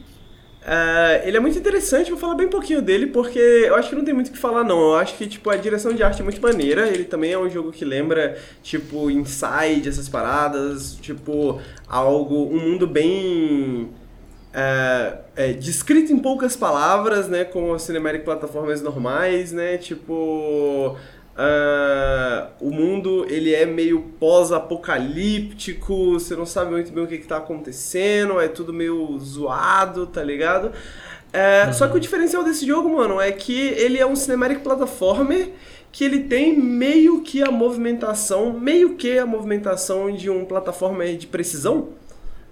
Uh, 0.62 1.26
ele 1.26 1.36
é 1.36 1.40
muito 1.40 1.58
interessante, 1.58 2.10
vou 2.10 2.20
falar 2.20 2.36
bem 2.36 2.46
pouquinho 2.46 2.80
dele, 2.80 3.08
porque 3.08 3.38
eu 3.38 3.74
acho 3.74 3.88
que 3.88 3.96
não 3.96 4.04
tem 4.04 4.14
muito 4.14 4.28
o 4.28 4.30
que 4.30 4.38
falar, 4.38 4.62
não. 4.62 4.80
Eu 4.80 4.96
acho 4.96 5.16
que, 5.16 5.26
tipo, 5.26 5.50
a 5.50 5.56
direção 5.56 5.92
de 5.92 6.02
arte 6.02 6.20
é 6.20 6.24
muito 6.24 6.40
maneira. 6.40 6.86
Ele 6.88 7.04
também 7.04 7.32
é 7.32 7.38
um 7.38 7.50
jogo 7.50 7.72
que 7.72 7.84
lembra, 7.84 8.38
tipo, 8.62 9.10
Inside, 9.10 9.88
essas 9.88 10.08
paradas. 10.08 10.94
Tipo, 10.94 11.60
algo, 11.88 12.44
um 12.44 12.60
mundo 12.60 12.86
bem... 12.86 13.90
Uh, 14.54 15.18
é, 15.34 15.52
descrito 15.54 16.12
em 16.12 16.18
poucas 16.18 16.54
palavras, 16.54 17.26
né? 17.26 17.42
Como 17.42 17.76
cinematic 17.78 18.22
plataformas 18.22 18.82
normais, 18.82 19.50
né? 19.50 19.78
Tipo... 19.78 20.96
Uh, 21.32 22.48
o 22.60 22.70
mundo 22.70 23.24
ele 23.26 23.54
é 23.54 23.64
meio 23.64 24.02
pós-apocalíptico, 24.20 26.12
você 26.12 26.36
não 26.36 26.44
sabe 26.44 26.72
muito 26.72 26.92
bem 26.92 27.04
o 27.04 27.06
que, 27.06 27.14
está 27.14 27.38
acontecendo, 27.38 28.38
é 28.38 28.48
tudo 28.48 28.70
meio 28.70 29.18
zoado, 29.18 30.06
tá 30.06 30.22
ligado? 30.22 30.66
Uh, 30.66 31.66
uhum. 31.66 31.72
Só 31.72 31.88
que 31.88 31.96
o 31.96 32.00
diferencial 32.00 32.44
desse 32.44 32.66
jogo, 32.66 32.90
mano, 32.90 33.18
é 33.18 33.32
que 33.32 33.58
ele 33.58 33.98
é 33.98 34.06
um 34.06 34.14
cinematic 34.14 34.60
platformer 34.60 35.52
que 35.90 36.04
ele 36.04 36.20
tem 36.20 36.54
meio 36.58 37.22
que 37.22 37.42
a 37.42 37.50
movimentação, 37.50 38.52
meio 38.52 38.94
que 38.96 39.18
a 39.18 39.24
movimentação 39.24 40.10
de 40.12 40.28
um 40.28 40.44
plataforma 40.44 41.06
de 41.06 41.26
precisão, 41.26 41.88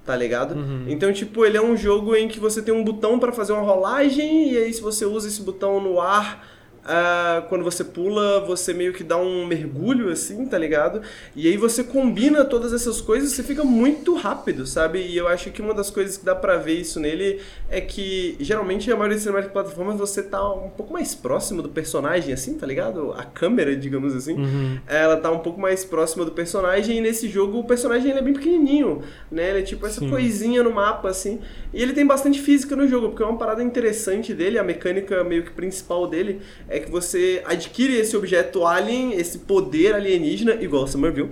tá 0.06 0.16
ligado? 0.16 0.54
Uhum. 0.54 0.86
Então, 0.88 1.12
tipo, 1.12 1.44
ele 1.44 1.58
é 1.58 1.62
um 1.62 1.76
jogo 1.76 2.16
em 2.16 2.28
que 2.28 2.40
você 2.40 2.62
tem 2.62 2.72
um 2.72 2.82
botão 2.82 3.18
para 3.18 3.32
fazer 3.32 3.52
uma 3.52 3.62
rolagem 3.62 4.52
e 4.52 4.56
aí 4.56 4.72
se 4.72 4.80
você 4.80 5.04
usa 5.04 5.28
esse 5.28 5.42
botão 5.42 5.80
no 5.82 6.00
ar 6.00 6.46
Uh, 6.90 7.46
quando 7.48 7.62
você 7.62 7.84
pula, 7.84 8.40
você 8.40 8.74
meio 8.74 8.92
que 8.92 9.04
dá 9.04 9.16
um 9.16 9.46
mergulho 9.46 10.10
assim, 10.10 10.44
tá 10.44 10.58
ligado? 10.58 11.02
E 11.36 11.46
aí 11.46 11.56
você 11.56 11.84
combina 11.84 12.44
todas 12.44 12.72
essas 12.72 13.00
coisas, 13.00 13.30
você 13.30 13.44
fica 13.44 13.62
muito 13.62 14.12
rápido, 14.16 14.66
sabe? 14.66 14.98
E 15.00 15.16
eu 15.16 15.28
acho 15.28 15.52
que 15.52 15.62
uma 15.62 15.72
das 15.72 15.88
coisas 15.88 16.16
que 16.16 16.24
dá 16.24 16.34
pra 16.34 16.56
ver 16.56 16.80
isso 16.80 16.98
nele 16.98 17.40
é 17.68 17.80
que 17.80 18.36
geralmente 18.40 18.90
a 18.90 18.96
maioria 18.96 19.14
das 19.14 19.22
cinematic 19.22 19.52
plataformas 19.52 19.98
você 19.98 20.20
tá 20.20 20.42
um 20.52 20.68
pouco 20.70 20.92
mais 20.92 21.14
próximo 21.14 21.62
do 21.62 21.68
personagem, 21.68 22.34
assim, 22.34 22.54
tá 22.54 22.66
ligado? 22.66 23.12
A 23.12 23.22
câmera, 23.22 23.76
digamos 23.76 24.12
assim, 24.16 24.34
uhum. 24.34 24.78
ela 24.88 25.16
tá 25.16 25.30
um 25.30 25.38
pouco 25.38 25.60
mais 25.60 25.84
próxima 25.84 26.24
do 26.24 26.32
personagem 26.32 26.98
e 26.98 27.00
nesse 27.00 27.28
jogo 27.28 27.60
o 27.60 27.64
personagem 27.64 28.10
ele 28.10 28.18
é 28.18 28.22
bem 28.22 28.34
pequenininho, 28.34 29.02
né? 29.30 29.50
Ele 29.50 29.60
é 29.60 29.62
tipo 29.62 29.86
essa 29.86 30.00
Sim. 30.00 30.10
coisinha 30.10 30.60
no 30.64 30.72
mapa, 30.72 31.08
assim. 31.08 31.38
E 31.72 31.80
ele 31.80 31.92
tem 31.92 32.04
bastante 32.04 32.40
física 32.40 32.74
no 32.74 32.88
jogo, 32.88 33.10
porque 33.10 33.22
é 33.22 33.26
uma 33.26 33.38
parada 33.38 33.62
interessante 33.62 34.34
dele, 34.34 34.58
a 34.58 34.64
mecânica 34.64 35.22
meio 35.22 35.44
que 35.44 35.52
principal 35.52 36.08
dele 36.08 36.40
é 36.68 36.79
que 36.80 36.90
você 36.90 37.42
adquire 37.46 37.96
esse 37.96 38.16
objeto 38.16 38.66
alien, 38.66 39.14
esse 39.14 39.40
poder 39.40 39.94
alienígena, 39.94 40.54
igual 40.54 40.86
Somerville, 40.86 41.30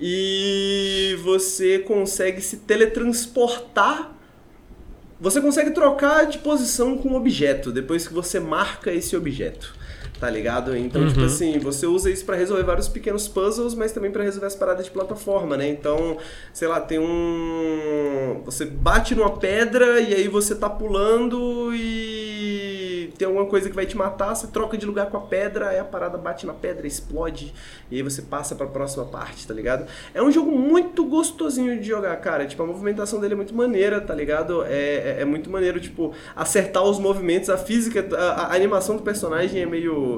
e 0.00 1.16
você 1.22 1.78
consegue 1.78 2.40
se 2.40 2.58
teletransportar. 2.58 4.16
Você 5.20 5.40
consegue 5.40 5.70
trocar 5.72 6.24
de 6.26 6.38
posição 6.38 6.96
com 6.96 7.10
o 7.10 7.16
objeto 7.16 7.70
depois 7.70 8.06
que 8.08 8.14
você 8.14 8.40
marca 8.40 8.92
esse 8.92 9.14
objeto 9.16 9.79
tá 10.20 10.28
ligado? 10.28 10.76
Então, 10.76 11.06
tipo 11.08 11.20
uhum. 11.20 11.26
tipo 11.26 11.26
assim, 11.26 11.58
você 11.58 11.86
usa 11.86 12.10
isso 12.10 12.24
para 12.26 12.36
resolver 12.36 12.62
vários 12.62 12.88
pequenos 12.88 13.26
puzzles, 13.26 13.74
mas 13.74 13.90
também 13.90 14.10
para 14.10 14.22
resolver 14.22 14.46
as 14.46 14.54
paradas 14.54 14.84
de 14.84 14.90
plataforma, 14.90 15.56
né? 15.56 15.66
Então, 15.66 16.18
sei 16.52 16.68
lá, 16.68 16.78
tem 16.78 16.98
um. 16.98 18.42
Você 18.44 18.66
bate 18.66 19.14
numa 19.14 19.38
pedra 19.38 19.98
e 19.98 20.14
aí 20.14 20.28
você 20.28 20.54
tá 20.54 20.68
pulando 20.68 21.74
e 21.74 23.10
tem 23.16 23.26
alguma 23.26 23.46
coisa 23.46 23.68
que 23.68 23.74
vai 23.74 23.86
te 23.86 23.96
matar, 23.96 24.34
você 24.34 24.46
troca 24.46 24.76
de 24.76 24.86
lugar 24.86 25.06
com 25.06 25.16
a 25.16 25.20
pedra, 25.20 25.68
aí 25.68 25.78
a 25.78 25.84
parada 25.84 26.16
bate 26.18 26.46
na 26.46 26.52
pedra, 26.52 26.86
explode, 26.86 27.52
e 27.90 27.96
aí 27.96 28.02
você 28.02 28.22
passa 28.22 28.54
para 28.54 28.66
a 28.66 28.68
próxima 28.68 29.04
parte, 29.04 29.46
tá 29.46 29.54
ligado? 29.54 29.86
É 30.14 30.22
um 30.22 30.30
jogo 30.30 30.50
muito 30.50 31.04
gostosinho 31.04 31.78
de 31.78 31.86
jogar, 31.86 32.16
cara. 32.16 32.46
Tipo, 32.46 32.62
a 32.62 32.66
movimentação 32.66 33.20
dele 33.20 33.34
é 33.34 33.36
muito 33.36 33.54
maneira, 33.54 34.00
tá 34.00 34.14
ligado? 34.14 34.64
É, 34.64 34.70
é, 34.70 35.16
é 35.20 35.24
muito 35.24 35.50
maneiro, 35.50 35.80
tipo, 35.80 36.14
acertar 36.36 36.82
os 36.82 36.98
movimentos, 36.98 37.50
a 37.50 37.56
física, 37.56 38.06
a, 38.16 38.46
a 38.46 38.54
animação 38.54 38.96
do 38.96 39.02
personagem 39.02 39.62
é 39.62 39.66
meio 39.66 40.09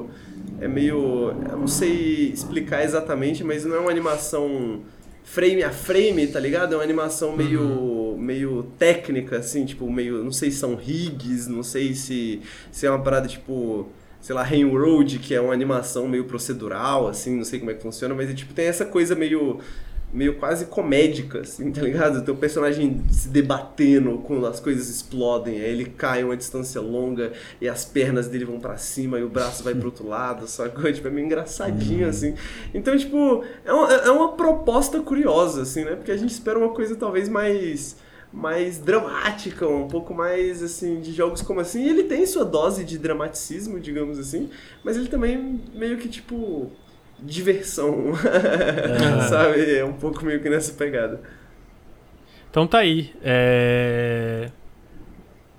é 0.59 0.67
meio. 0.67 1.33
Eu 1.49 1.57
não 1.57 1.67
sei 1.67 2.31
explicar 2.33 2.83
exatamente, 2.83 3.43
mas 3.43 3.65
não 3.65 3.75
é 3.75 3.79
uma 3.79 3.91
animação 3.91 4.81
frame 5.23 5.63
a 5.63 5.71
frame, 5.71 6.27
tá 6.27 6.39
ligado? 6.39 6.73
É 6.73 6.77
uma 6.77 6.83
animação 6.83 7.35
meio, 7.35 7.61
uhum. 7.61 8.17
meio 8.17 8.63
técnica, 8.77 9.37
assim, 9.37 9.65
tipo, 9.65 9.89
meio. 9.91 10.23
Não 10.23 10.31
sei 10.31 10.51
se 10.51 10.57
são 10.57 10.75
rigs, 10.75 11.47
não 11.47 11.63
sei 11.63 11.93
se, 11.93 12.41
se 12.71 12.85
é 12.85 12.89
uma 12.89 13.01
parada 13.01 13.27
tipo. 13.27 13.89
sei 14.21 14.35
lá, 14.35 14.43
Rain 14.43 14.69
Road, 14.69 15.19
que 15.19 15.33
é 15.33 15.41
uma 15.41 15.53
animação 15.53 16.07
meio 16.07 16.25
procedural, 16.25 17.07
assim, 17.07 17.35
não 17.35 17.43
sei 17.43 17.59
como 17.59 17.71
é 17.71 17.73
que 17.73 17.81
funciona, 17.81 18.13
mas 18.13 18.29
é, 18.29 18.33
tipo, 18.33 18.53
tem 18.53 18.65
essa 18.65 18.85
coisa 18.85 19.15
meio 19.15 19.59
meio 20.13 20.35
quase 20.35 20.65
comédica, 20.65 21.39
assim, 21.39 21.71
tá 21.71 21.81
ligado? 21.81 22.19
O 22.19 22.21
teu 22.21 22.35
personagem 22.35 23.01
se 23.11 23.27
debatendo 23.27 24.19
quando 24.19 24.45
as 24.45 24.59
coisas 24.59 24.87
explodem, 24.87 25.55
aí 25.55 25.71
ele 25.71 25.85
cai 25.85 26.23
uma 26.23 26.37
distância 26.37 26.79
longa 26.79 27.33
e 27.59 27.67
as 27.67 27.83
pernas 27.83 28.27
dele 28.27 28.45
vão 28.45 28.59
para 28.59 28.77
cima 28.77 29.17
e 29.19 29.23
o 29.23 29.29
braço 29.29 29.63
vai 29.63 29.73
pro 29.73 29.87
outro 29.87 30.07
lado, 30.07 30.47
sacou? 30.47 30.91
Tipo, 30.93 31.07
é 31.07 31.11
meio 31.11 31.25
engraçadinho, 31.25 32.03
uhum. 32.03 32.09
assim. 32.09 32.35
Então, 32.73 32.95
tipo, 32.95 33.43
é 33.65 33.73
uma, 33.73 33.91
é 33.91 34.11
uma 34.11 34.33
proposta 34.33 34.99
curiosa, 34.99 35.63
assim, 35.63 35.83
né? 35.83 35.95
Porque 35.95 36.11
a 36.11 36.17
gente 36.17 36.29
espera 36.29 36.59
uma 36.59 36.69
coisa 36.69 36.95
talvez 36.95 37.27
mais 37.27 37.97
mais 38.31 38.79
dramática, 38.79 39.67
um 39.67 39.87
pouco 39.87 40.11
mais 40.11 40.63
assim 40.63 40.99
de 40.99 41.13
jogos 41.13 41.43
como 41.43 41.59
assim. 41.59 41.83
E 41.83 41.89
ele 41.89 42.05
tem 42.05 42.25
sua 42.25 42.43
dose 42.43 42.83
de 42.83 42.97
dramaticismo, 42.97 43.79
digamos 43.79 44.17
assim, 44.17 44.49
mas 44.83 44.97
ele 44.97 45.07
também 45.07 45.61
meio 45.75 45.99
que 45.99 46.09
tipo 46.09 46.71
diversão, 47.23 48.13
sabe? 49.29 49.77
É 49.77 49.85
um 49.85 49.93
pouco 49.93 50.25
meio 50.25 50.41
que 50.41 50.49
nessa 50.49 50.73
pegada. 50.73 51.21
Então 52.49 52.67
tá 52.67 52.79
aí. 52.79 53.13
É... 53.23 54.49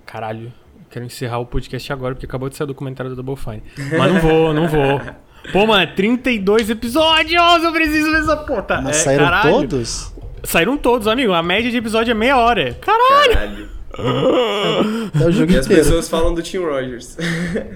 Caralho, 0.05 0.53
quero 0.89 1.03
encerrar 1.03 1.39
o 1.39 1.45
podcast 1.45 1.91
agora 1.91 2.15
porque 2.15 2.25
acabou 2.25 2.47
de 2.47 2.55
sair 2.55 2.65
o 2.65 2.67
documentário 2.67 3.13
do 3.13 3.21
Double 3.21 3.35
Fine. 3.35 3.63
Mas 3.97 4.13
não 4.13 4.21
vou, 4.21 4.53
não 4.53 4.67
vou. 4.67 5.01
Pô, 5.51 5.67
mano, 5.67 5.91
32 5.95 6.69
episódios! 6.69 7.63
Eu 7.63 7.71
preciso 7.71 8.11
dessa 8.11 8.37
puta. 8.37 8.81
Mas 8.81 8.97
é, 8.97 8.99
saíram 9.01 9.25
caralho. 9.25 9.51
todos? 9.51 10.13
Saíram 10.43 10.77
todos, 10.77 11.07
amigo. 11.07 11.33
A 11.33 11.43
média 11.43 11.69
de 11.69 11.77
episódio 11.77 12.11
é 12.11 12.13
meia 12.15 12.37
hora. 12.37 12.73
Caralho! 12.75 13.33
caralho. 13.33 13.69
É 13.97 15.25
o 15.25 15.31
jogo 15.31 15.51
e 15.51 15.55
inteiro. 15.55 15.59
as 15.59 15.67
pessoas 15.67 16.09
falam 16.09 16.33
do 16.33 16.41
Tim 16.41 16.57
Rogers. 16.57 17.17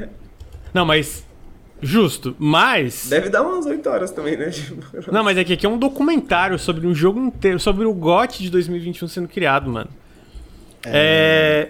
Não, 0.73 0.85
mas 0.85 1.25
Justo, 1.81 2.35
mas. 2.37 3.07
Deve 3.09 3.29
dar 3.29 3.41
umas 3.41 3.65
8 3.65 3.89
horas 3.89 4.11
também, 4.11 4.35
né? 4.35 4.51
Não, 5.11 5.23
mas 5.23 5.37
é 5.37 5.43
que 5.43 5.53
aqui 5.53 5.65
é 5.65 5.69
um 5.69 5.77
documentário 5.77 6.59
sobre 6.59 6.85
um 6.85 6.93
jogo 6.93 7.19
inteiro, 7.19 7.59
sobre 7.59 7.85
o 7.85 7.93
GOT 7.93 8.43
de 8.43 8.49
2021 8.49 9.07
sendo 9.07 9.27
criado, 9.27 9.69
mano. 9.69 9.89
É. 10.85 11.69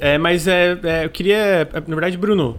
É, 0.00 0.14
é 0.14 0.18
mas 0.18 0.46
é, 0.46 0.78
é, 0.82 1.04
Eu 1.04 1.10
queria. 1.10 1.36
É, 1.36 1.68
na 1.74 1.80
verdade, 1.80 2.16
Bruno. 2.16 2.58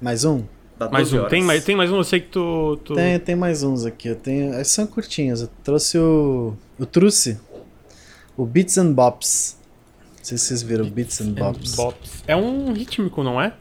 Mais 0.00 0.24
um? 0.24 0.44
mais 0.90 1.12
um. 1.12 1.24
Tem 1.26 1.42
mais, 1.42 1.64
tem 1.64 1.76
mais 1.76 1.90
um? 1.90 1.96
Eu 1.96 2.04
sei 2.04 2.20
que 2.20 2.28
tu. 2.28 2.78
tu... 2.84 2.94
Tem, 2.94 3.18
tem 3.18 3.36
mais 3.36 3.62
uns 3.62 3.84
aqui. 3.84 4.08
Eu 4.08 4.16
tenho. 4.16 4.64
São 4.64 4.86
curtinhos. 4.86 5.42
Eu 5.42 5.48
trouxe 5.62 5.98
o. 5.98 6.54
Eu 6.78 6.86
trouxe 6.86 7.38
o 8.36 8.46
Beats 8.46 8.78
and 8.78 8.92
Bops. 8.92 9.58
Não 10.18 10.24
sei 10.24 10.38
se 10.38 10.46
vocês 10.46 10.62
viram 10.62 10.88
Beats 10.88 11.20
and 11.20 11.32
Bops. 11.32 11.74
Bops. 11.74 12.24
É 12.26 12.36
um 12.36 12.72
rítmico, 12.72 13.22
não 13.22 13.40
é? 13.40 13.52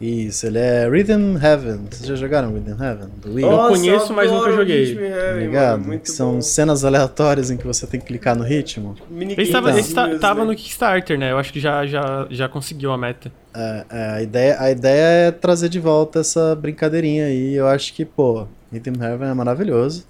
Isso, 0.00 0.46
ele 0.46 0.58
é 0.58 0.86
Rhythm 0.88 1.36
Heaven. 1.42 1.86
Vocês 1.90 2.06
já 2.06 2.14
jogaram 2.16 2.52
Rhythm 2.52 2.82
Heaven? 2.82 3.08
Do 3.16 3.32
Wii? 3.32 3.44
eu 3.44 3.68
conheço, 3.68 4.12
mas 4.12 4.30
nunca 4.30 4.52
joguei. 4.52 4.94
Ligado? 5.38 5.86
Mano, 5.86 6.00
São 6.04 6.34
bom. 6.34 6.42
cenas 6.42 6.84
aleatórias 6.84 7.50
em 7.50 7.56
que 7.56 7.66
você 7.66 7.86
tem 7.86 7.98
que 7.98 8.06
clicar 8.06 8.36
no 8.36 8.44
ritmo. 8.44 8.94
Ele 9.10 9.40
estava, 9.42 9.78
esse 9.78 9.94
tava 9.94 10.44
no 10.44 10.54
Kickstarter, 10.54 11.18
né? 11.18 11.32
Eu 11.32 11.38
acho 11.38 11.50
que 11.50 11.60
já, 11.60 11.86
já, 11.86 12.26
já 12.30 12.46
conseguiu 12.48 12.92
a 12.92 12.98
meta. 12.98 13.32
É, 13.54 13.84
é, 13.88 14.10
a, 14.10 14.22
ideia, 14.22 14.56
a 14.60 14.70
ideia 14.70 15.28
é 15.28 15.30
trazer 15.30 15.70
de 15.70 15.80
volta 15.80 16.20
essa 16.20 16.54
brincadeirinha 16.54 17.26
aí. 17.26 17.54
Eu 17.54 17.66
acho 17.66 17.94
que, 17.94 18.04
pô, 18.04 18.46
Rhythm 18.70 19.02
Heaven 19.02 19.28
é 19.30 19.34
maravilhoso. 19.34 20.04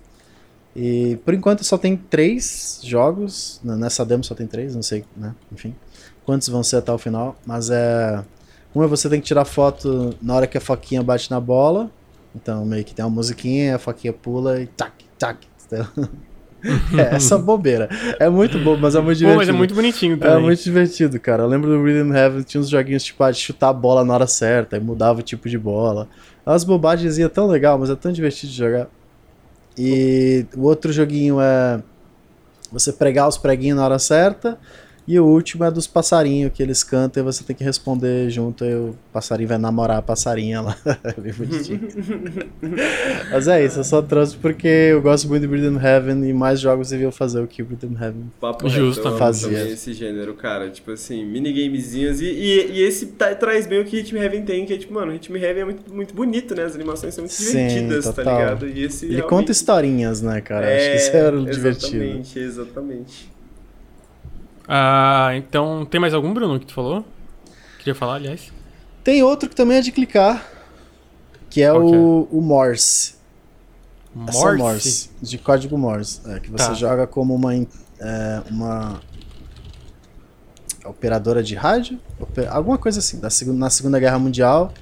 E 0.75 1.17
por 1.25 1.33
enquanto 1.33 1.63
só 1.63 1.79
tem 1.79 1.97
três 1.97 2.81
jogos. 2.83 3.61
Nessa 3.63 4.05
demo 4.05 4.25
só 4.25 4.35
tem 4.35 4.49
três, 4.49 4.75
não 4.75 4.83
sei, 4.83 5.05
né? 5.17 5.33
Enfim. 5.53 5.75
Quantos 6.25 6.49
vão 6.49 6.65
ser 6.65 6.77
até 6.77 6.91
o 6.91 6.99
final. 6.99 7.37
Mas 7.47 7.71
é. 7.71 8.21
Um 8.77 8.85
é 8.85 8.87
você 8.87 9.09
tem 9.09 9.23
que 9.23 9.27
tirar 9.27 9.47
foto 9.47 10.15
na 10.21 10.35
hora 10.35 10.47
que 10.47 10.59
a 10.59 10.61
foquinha 10.61 11.03
bate 11.03 11.31
na 11.31 11.41
bola. 11.41 11.91
Então, 12.35 12.63
meio 12.67 12.85
que 12.85 12.95
tem 12.95 13.03
uma 13.03 13.11
musiquinha, 13.11 13.77
a 13.77 13.79
foquinha 13.79 14.13
pula 14.13 14.61
e 14.61 14.67
tac, 14.67 14.93
tac. 15.19 15.39
é 15.73 17.15
essa 17.17 17.39
bobeira. 17.39 17.89
É 18.21 18.29
muito 18.29 18.59
bom, 18.59 18.77
mas 18.77 18.95
é 18.95 19.01
muito 19.01 19.17
divertido. 19.17 19.33
Pô, 19.33 19.39
mas 19.39 19.49
é 19.49 19.53
muito 19.53 19.75
bonitinho 19.75 20.19
também. 20.19 20.37
É 20.37 20.39
muito 20.39 20.63
divertido, 20.63 21.19
cara. 21.19 21.45
Eu 21.45 21.47
lembro 21.47 21.71
do 21.71 21.83
Rhythm 21.83 22.15
Heaven, 22.15 22.43
tinha 22.43 22.61
uns 22.61 22.69
joguinhos 22.69 23.03
tipo 23.03 23.25
ah, 23.25 23.31
de 23.31 23.39
chutar 23.39 23.71
a 23.71 23.73
bola 23.73 24.05
na 24.05 24.13
hora 24.13 24.27
certa, 24.27 24.77
e 24.77 24.81
mudava 24.81 25.21
o 25.21 25.23
tipo 25.23 25.49
de 25.49 25.57
bola. 25.57 26.07
As 26.45 26.63
bobagens 26.63 27.17
iam 27.17 27.31
tão 27.31 27.47
legal, 27.47 27.79
mas 27.79 27.89
é 27.89 27.97
tão 27.97 28.13
divertido 28.13 28.53
de 28.53 28.59
jogar. 28.59 28.89
E 29.79 30.45
o 30.55 30.65
outro 30.65 30.93
joguinho 30.93 31.41
é 31.41 31.83
você 32.71 32.93
pregar 32.93 33.27
os 33.27 33.39
preguinhos 33.39 33.79
na 33.79 33.87
hora 33.87 33.99
certa 33.99 34.59
e 35.07 35.21
o 35.21 35.25
último 35.25 35.65
é 35.65 35.71
dos 35.71 35.87
passarinhos 35.87 36.53
que 36.53 36.63
eles 36.63 36.83
cantam 36.83 37.23
e 37.23 37.25
você 37.25 37.45
tem 37.45 37.55
que 37.55 37.63
responder 37.63 38.29
junto. 38.29 38.65
E 38.65 38.75
o 38.75 38.95
passarinho 39.13 39.49
vai 39.49 39.59
namorar 39.59 39.99
a 39.99 40.03
passarinha 40.03 40.61
lá. 40.61 40.77
é 41.05 41.21
bem 41.21 41.33
bonitinho. 41.33 41.81
Mas 43.31 43.47
é 43.47 43.65
isso, 43.65 43.79
eu 43.81 43.85
só 43.85 44.03
trouxe 44.03 44.37
porque 44.37 44.67
eu 44.67 45.01
gosto 45.01 45.29
muito 45.29 45.43
de 45.43 45.49
Breathing 45.49 45.79
Heaven 45.79 46.29
e 46.29 46.33
mais 46.33 46.59
jogos 46.59 46.91
deviam 46.91 47.13
fazer 47.13 47.41
o 47.41 47.47
que 47.47 47.63
o 47.63 47.65
Breathing 47.65 47.95
Heaven 47.95 48.31
Papo 48.41 48.69
Justo, 48.69 49.17
fazia. 49.17 49.69
esse 49.69 49.93
gênero, 49.93 50.35
cara. 50.35 50.69
Tipo 50.71 50.91
assim, 50.91 51.25
minigamezinhos. 51.25 52.21
E, 52.21 52.27
e, 52.27 52.71
e 52.73 52.83
esse 52.83 53.07
tá, 53.07 53.35
traz 53.35 53.67
bem 53.67 53.81
o 53.81 53.85
que 53.85 53.99
Hitman 53.99 54.23
Heaven 54.23 54.43
tem, 54.43 54.67
que 54.67 54.75
é 54.75 54.77
tipo, 54.77 54.93
mano, 54.93 55.15
Hitman 55.15 55.41
Heaven 55.41 55.63
é 55.63 55.65
muito, 55.65 55.95
muito 55.95 56.15
bonito, 56.15 56.55
né? 56.55 56.65
As 56.65 56.75
animações 56.75 57.15
são 57.15 57.23
muito 57.23 57.33
Sim, 57.33 57.53
divertidas, 57.53 58.05
tá 58.07 58.13
total. 58.13 58.25
tá 58.25 58.41
ligado? 58.41 58.69
E 58.69 58.83
esse 58.83 59.05
Ele 59.05 59.17
realmente... 59.17 59.31
conta 59.31 59.53
historinhas, 59.53 60.21
né, 60.21 60.41
cara? 60.41 60.67
É, 60.67 60.77
Acho 60.77 60.91
que 60.91 60.97
isso 60.97 61.17
era 61.17 61.37
o 61.39 61.45
divertido. 61.45 62.03
Exatamente, 62.03 62.39
exatamente. 62.39 63.36
Ah, 64.69 65.31
então, 65.37 65.85
tem 65.85 66.01
mais 66.01 66.13
algum, 66.13 66.33
Bruno, 66.33 66.59
que 66.59 66.67
tu 66.67 66.75
falou? 66.75 67.05
Queria 67.79 67.95
falar, 67.95 68.15
aliás. 68.17 68.53
Tem 69.05 69.23
outro 69.23 69.49
que 69.49 69.55
também 69.55 69.79
é 69.79 69.81
de 69.81 69.93
clicar, 69.93 70.45
que 71.49 71.63
é, 71.63 71.73
o, 71.73 72.27
é? 72.31 72.37
o 72.37 72.41
Morse. 72.41 73.15
Morse? 74.13 74.47
É 74.47 74.57
Morse, 74.57 75.11
de 75.23 75.39
código 75.39 75.79
Morse, 75.79 76.21
é, 76.27 76.41
que 76.41 76.51
você 76.51 76.69
tá. 76.69 76.75
joga 76.75 77.07
como 77.07 77.35
uma, 77.35 77.55
é, 77.55 78.43
uma 78.51 79.01
operadora 80.85 81.43
de 81.43 81.55
rádio, 81.55 82.01
alguma 82.51 82.79
coisa 82.79 82.99
assim, 82.99 83.21
da, 83.21 83.29
na 83.55 83.71
Segunda 83.71 84.01
Guerra 84.01 84.19
Mundial, 84.19 84.73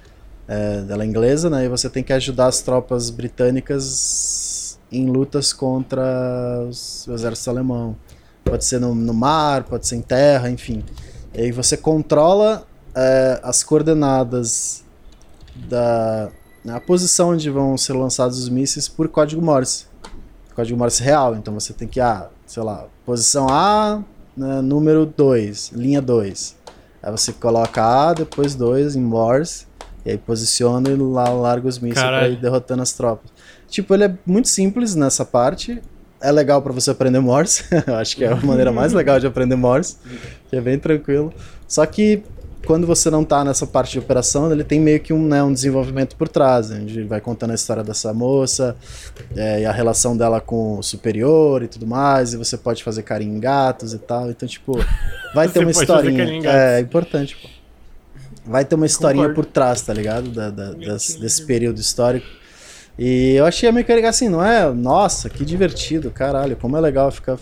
é, 0.48 0.82
dela 0.82 1.02
é 1.02 1.06
inglesa, 1.06 1.50
né, 1.50 1.64
e 1.64 1.68
você 1.68 1.90
tem 1.90 2.02
que 2.02 2.12
ajudar 2.12 2.46
as 2.46 2.62
tropas 2.62 3.10
britânicas 3.10 4.78
em 4.90 5.06
lutas 5.06 5.52
contra 5.52 6.64
os, 6.68 7.06
o 7.06 7.12
exército 7.12 7.50
alemão. 7.50 7.96
Pode 8.44 8.64
ser 8.64 8.80
no, 8.80 8.94
no 8.94 9.14
mar, 9.14 9.64
pode 9.64 9.86
ser 9.86 9.96
em 9.96 10.02
terra, 10.02 10.50
enfim. 10.50 10.84
E 11.32 11.42
aí 11.42 11.52
você 11.52 11.76
controla 11.76 12.66
é, 12.94 13.40
as 13.42 13.62
coordenadas 13.62 14.84
da 15.68 16.30
a 16.66 16.80
posição 16.80 17.30
onde 17.30 17.50
vão 17.50 17.76
ser 17.76 17.92
lançados 17.92 18.38
os 18.38 18.48
mísseis 18.48 18.88
por 18.88 19.06
código 19.08 19.42
Morse. 19.42 19.86
Código 20.54 20.78
Morse 20.78 21.02
real. 21.02 21.34
Então 21.36 21.52
você 21.52 21.74
tem 21.74 21.86
que, 21.86 22.00
ah, 22.00 22.28
sei 22.46 22.62
lá, 22.62 22.86
posição 23.04 23.48
A, 23.50 24.02
né, 24.34 24.62
número 24.62 25.04
2, 25.04 25.72
linha 25.74 26.00
2. 26.00 26.56
Aí 27.02 27.12
você 27.12 27.32
coloca 27.34 27.82
A, 27.82 28.14
depois 28.14 28.54
2 28.54 28.96
em 28.96 29.02
Morse, 29.02 29.66
e 30.06 30.10
aí 30.12 30.18
posiciona 30.18 30.88
e 30.88 30.96
lá 30.96 31.28
larga 31.28 31.68
os 31.68 31.78
mísseis 31.78 32.04
para 32.04 32.28
ir 32.28 32.40
derrotando 32.40 32.82
as 32.82 32.92
tropas. 32.92 33.30
Tipo, 33.68 33.92
ele 33.92 34.04
é 34.04 34.18
muito 34.24 34.48
simples 34.48 34.94
nessa 34.94 35.24
parte, 35.24 35.82
é 36.24 36.32
legal 36.32 36.62
para 36.62 36.72
você 36.72 36.90
aprender 36.90 37.20
Morse. 37.20 37.64
Eu 37.86 37.96
acho 37.96 38.16
que 38.16 38.24
é 38.24 38.32
a 38.32 38.36
maneira 38.36 38.72
mais 38.72 38.92
legal 38.92 39.20
de 39.20 39.26
aprender 39.26 39.56
Morse, 39.56 39.96
que 40.48 40.56
é 40.56 40.60
bem 40.60 40.78
tranquilo. 40.78 41.32
Só 41.68 41.84
que 41.84 42.22
quando 42.64 42.86
você 42.86 43.10
não 43.10 43.20
está 43.20 43.44
nessa 43.44 43.66
parte 43.66 43.92
de 43.92 43.98
operação, 43.98 44.50
ele 44.50 44.64
tem 44.64 44.80
meio 44.80 44.98
que 44.98 45.12
um, 45.12 45.22
né, 45.28 45.42
um 45.42 45.52
desenvolvimento 45.52 46.16
por 46.16 46.26
trás, 46.28 46.70
onde 46.70 47.02
vai 47.02 47.20
contando 47.20 47.50
a 47.50 47.54
história 47.54 47.84
dessa 47.84 48.14
moça 48.14 48.74
é, 49.36 49.60
e 49.60 49.66
a 49.66 49.72
relação 49.72 50.16
dela 50.16 50.40
com 50.40 50.78
o 50.78 50.82
superior 50.82 51.62
e 51.62 51.68
tudo 51.68 51.86
mais, 51.86 52.32
e 52.32 52.38
você 52.38 52.56
pode 52.56 52.82
fazer 52.82 53.02
carinho 53.02 53.36
em 53.36 53.40
gatos 53.40 53.92
e 53.92 53.98
tal. 53.98 54.30
Então, 54.30 54.48
tipo, 54.48 54.82
vai 55.34 55.46
ter 55.46 55.60
uma 55.60 55.70
historinha. 55.70 56.40
É, 56.42 56.78
é 56.78 56.80
importante, 56.80 57.36
pô. 57.36 57.48
Vai 58.46 58.64
ter 58.64 58.74
uma 58.74 58.86
historinha 58.86 59.28
Concordo. 59.28 59.48
por 59.48 59.52
trás, 59.52 59.82
tá 59.82 59.92
ligado? 59.92 60.30
Da, 60.30 60.50
da, 60.50 60.72
desse, 60.72 61.20
desse 61.20 61.44
período 61.44 61.78
histórico. 61.78 62.26
E 62.98 63.34
eu 63.34 63.44
achei 63.44 63.68
a 63.68 63.72
mecânica 63.72 64.08
assim, 64.08 64.28
não 64.28 64.44
é? 64.44 64.72
Nossa, 64.72 65.28
que 65.28 65.44
divertido, 65.44 66.10
caralho, 66.10 66.56
como 66.56 66.76
é 66.76 66.80
legal 66.80 67.10
ficar 67.10 67.38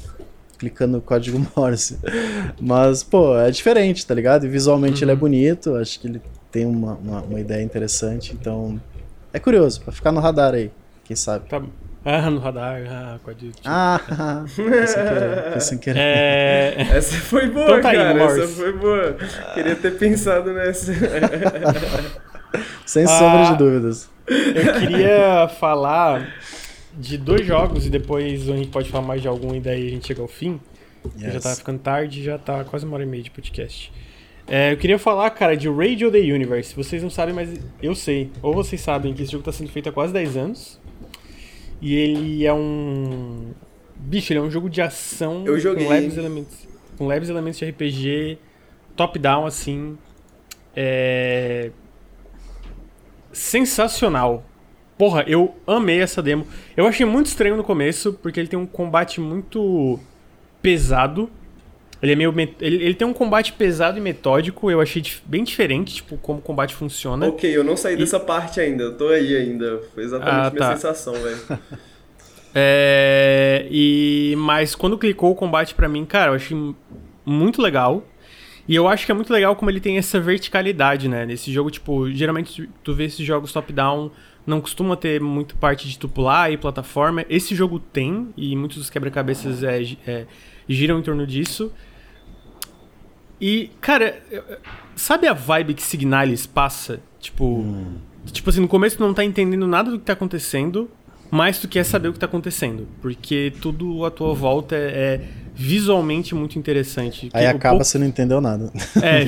clicando 0.58 0.96
no 0.96 1.00
código 1.02 1.44
Morse. 1.54 1.98
Mas, 2.60 3.02
pô, 3.02 3.36
é 3.36 3.50
diferente, 3.50 4.06
tá 4.06 4.14
ligado? 4.14 4.46
E 4.46 4.48
visualmente 4.48 5.02
uhum. 5.02 5.04
ele 5.04 5.10
é 5.10 5.14
uhum. 5.14 5.20
bonito, 5.20 5.74
acho 5.76 6.00
que 6.00 6.06
ele 6.06 6.22
tem 6.50 6.64
uma, 6.64 6.94
uma, 6.94 7.22
uma, 7.22 7.40
ideia 7.40 7.62
interessante, 7.62 8.36
então 8.38 8.80
é 9.32 9.38
curioso, 9.38 9.80
pra 9.80 9.92
ficar 9.92 10.12
no 10.12 10.20
radar 10.20 10.54
aí, 10.54 10.70
quem 11.02 11.16
sabe. 11.16 11.48
Tá 11.48 11.62
Ah, 12.04 12.30
no 12.30 12.38
radar, 12.38 12.82
ah, 12.88 13.18
código. 13.24 13.52
Ah, 13.64 14.44
foi 14.54 14.86
sem 14.86 15.02
querer, 15.02 15.50
foi 15.50 15.60
sem 15.60 15.78
querer. 15.78 15.98
É... 15.98 16.76
Essa 16.96 17.16
foi 17.16 17.50
boa, 17.50 17.64
então 17.64 17.80
tá 17.80 17.92
cara, 17.92 18.10
aí, 18.10 18.40
essa 18.40 18.48
foi 18.48 18.72
boa. 18.72 19.16
Queria 19.54 19.76
ter 19.76 19.98
pensado 19.98 20.52
nessa. 20.52 20.92
Sem 22.86 23.04
ah, 23.04 23.08
sombra 23.08 23.44
de 23.52 23.56
dúvidas. 23.58 24.10
Eu 24.26 24.80
queria 24.80 25.48
falar 25.48 26.34
de 26.96 27.16
dois 27.16 27.46
jogos 27.46 27.86
e 27.86 27.90
depois 27.90 28.48
a 28.48 28.56
gente 28.56 28.68
pode 28.68 28.88
falar 28.90 29.06
mais 29.06 29.22
de 29.22 29.28
algum 29.28 29.54
e 29.54 29.60
daí 29.60 29.86
a 29.86 29.90
gente 29.90 30.06
chega 30.06 30.22
ao 30.22 30.28
fim. 30.28 30.60
Yes. 31.20 31.34
Já 31.34 31.40
tá 31.40 31.56
ficando 31.56 31.78
tarde 31.80 32.22
já 32.22 32.38
tá 32.38 32.64
quase 32.64 32.84
uma 32.84 32.94
hora 32.94 33.02
e 33.02 33.06
meia 33.06 33.22
de 33.22 33.30
podcast. 33.30 33.92
É, 34.46 34.72
eu 34.72 34.76
queria 34.76 34.98
falar, 34.98 35.30
cara, 35.30 35.56
de 35.56 35.68
Radio 35.68 36.10
the 36.10 36.18
Universe. 36.18 36.74
Vocês 36.74 37.02
não 37.02 37.10
sabem, 37.10 37.34
mas 37.34 37.60
eu 37.82 37.94
sei. 37.94 38.30
Ou 38.42 38.52
vocês 38.54 38.80
sabem 38.80 39.14
que 39.14 39.22
esse 39.22 39.32
jogo 39.32 39.44
tá 39.44 39.52
sendo 39.52 39.70
feito 39.70 39.88
há 39.88 39.92
quase 39.92 40.12
10 40.12 40.36
anos. 40.36 40.80
E 41.80 41.94
ele 41.94 42.46
é 42.46 42.52
um. 42.52 43.52
Bicho, 43.96 44.32
ele 44.32 44.40
é 44.40 44.42
um 44.42 44.50
jogo 44.50 44.68
de 44.68 44.80
ação 44.82 45.44
eu 45.46 45.58
joguei. 45.58 45.84
com 45.84 45.90
leves 45.90 46.16
elementos. 46.16 46.68
Com 46.98 47.06
leves 47.06 47.28
elementos 47.28 47.58
de 47.58 47.64
RPG, 47.64 48.38
top-down, 48.96 49.46
assim. 49.46 49.96
É. 50.74 51.70
Sensacional. 53.32 54.44
Porra, 54.98 55.24
eu 55.26 55.54
amei 55.66 56.00
essa 56.00 56.22
demo. 56.22 56.46
Eu 56.76 56.86
achei 56.86 57.04
muito 57.04 57.26
estranho 57.26 57.56
no 57.56 57.64
começo, 57.64 58.12
porque 58.12 58.38
ele 58.38 58.48
tem 58.48 58.58
um 58.58 58.66
combate 58.66 59.20
muito 59.20 59.98
pesado. 60.60 61.30
Ele 62.02 62.12
é 62.12 62.16
meio. 62.16 62.34
Ele, 62.60 62.84
ele 62.84 62.94
tem 62.94 63.06
um 63.06 63.12
combate 63.12 63.52
pesado 63.52 63.96
e 63.96 64.00
metódico, 64.00 64.70
eu 64.70 64.80
achei 64.80 65.02
bem 65.24 65.44
diferente, 65.44 65.94
tipo, 65.94 66.16
como 66.16 66.40
o 66.40 66.42
combate 66.42 66.74
funciona. 66.74 67.28
Ok, 67.28 67.56
eu 67.56 67.62
não 67.62 67.76
saí 67.76 67.94
e... 67.94 67.96
dessa 67.96 68.18
parte 68.18 68.60
ainda, 68.60 68.84
eu 68.84 68.96
tô 68.96 69.08
aí 69.08 69.36
ainda. 69.36 69.80
Foi 69.94 70.02
exatamente 70.02 70.34
a 70.34 70.46
ah, 70.46 70.50
minha 70.50 70.60
tá. 70.60 70.76
sensação, 70.76 71.14
velho. 71.14 71.38
é. 72.54 73.66
E. 73.70 74.34
Mas 74.36 74.74
quando 74.74 74.98
clicou 74.98 75.30
o 75.30 75.34
combate 75.34 75.74
para 75.74 75.88
mim, 75.88 76.04
cara, 76.04 76.32
eu 76.32 76.34
achei 76.34 76.56
muito 77.24 77.62
legal. 77.62 78.04
E 78.68 78.74
eu 78.74 78.86
acho 78.86 79.04
que 79.04 79.12
é 79.12 79.14
muito 79.14 79.32
legal 79.32 79.56
como 79.56 79.70
ele 79.70 79.80
tem 79.80 79.98
essa 79.98 80.20
verticalidade, 80.20 81.08
né? 81.08 81.26
Nesse 81.26 81.52
jogo, 81.52 81.70
tipo, 81.70 82.10
geralmente 82.10 82.68
tu 82.84 82.94
vê 82.94 83.04
esses 83.04 83.26
jogos 83.26 83.52
top-down, 83.52 84.10
não 84.46 84.60
costuma 84.60 84.96
ter 84.96 85.20
muito 85.20 85.56
parte 85.56 85.88
de 85.88 85.98
tu 85.98 86.08
pular 86.08 86.52
e 86.52 86.56
plataforma. 86.56 87.24
Esse 87.28 87.54
jogo 87.54 87.78
tem, 87.78 88.28
e 88.36 88.54
muitos 88.54 88.78
dos 88.78 88.90
quebra-cabeças 88.90 89.62
é, 89.62 89.82
é, 90.06 90.26
giram 90.68 90.98
em 90.98 91.02
torno 91.02 91.26
disso. 91.26 91.72
E, 93.40 93.70
cara, 93.80 94.22
sabe 94.94 95.26
a 95.26 95.32
vibe 95.32 95.74
que 95.74 95.82
Signalis 95.82 96.46
passa? 96.46 97.00
Tipo, 97.18 97.44
hum. 97.44 97.96
tipo 98.26 98.48
assim, 98.48 98.60
no 98.60 98.68
começo 98.68 98.96
tu 98.96 99.02
não 99.02 99.12
tá 99.12 99.24
entendendo 99.24 99.66
nada 99.66 99.90
do 99.90 99.98
que 99.98 100.04
tá 100.04 100.12
acontecendo, 100.12 100.88
mas 101.28 101.58
tu 101.58 101.66
quer 101.66 101.84
saber 101.84 102.08
o 102.08 102.12
que 102.12 102.18
tá 102.20 102.26
acontecendo. 102.26 102.86
Porque 103.00 103.52
tudo 103.60 104.04
à 104.04 104.10
tua 104.12 104.32
volta 104.32 104.76
é, 104.76 104.78
é 104.78 105.28
visualmente 105.54 106.34
muito 106.34 106.58
interessante. 106.58 107.28
Aí 107.32 107.46
acaba 107.46 107.76
pouco... 107.76 107.84
você 107.84 107.98
não 107.98 108.06
entendeu 108.06 108.40
nada. 108.40 108.72
É. 109.02 109.26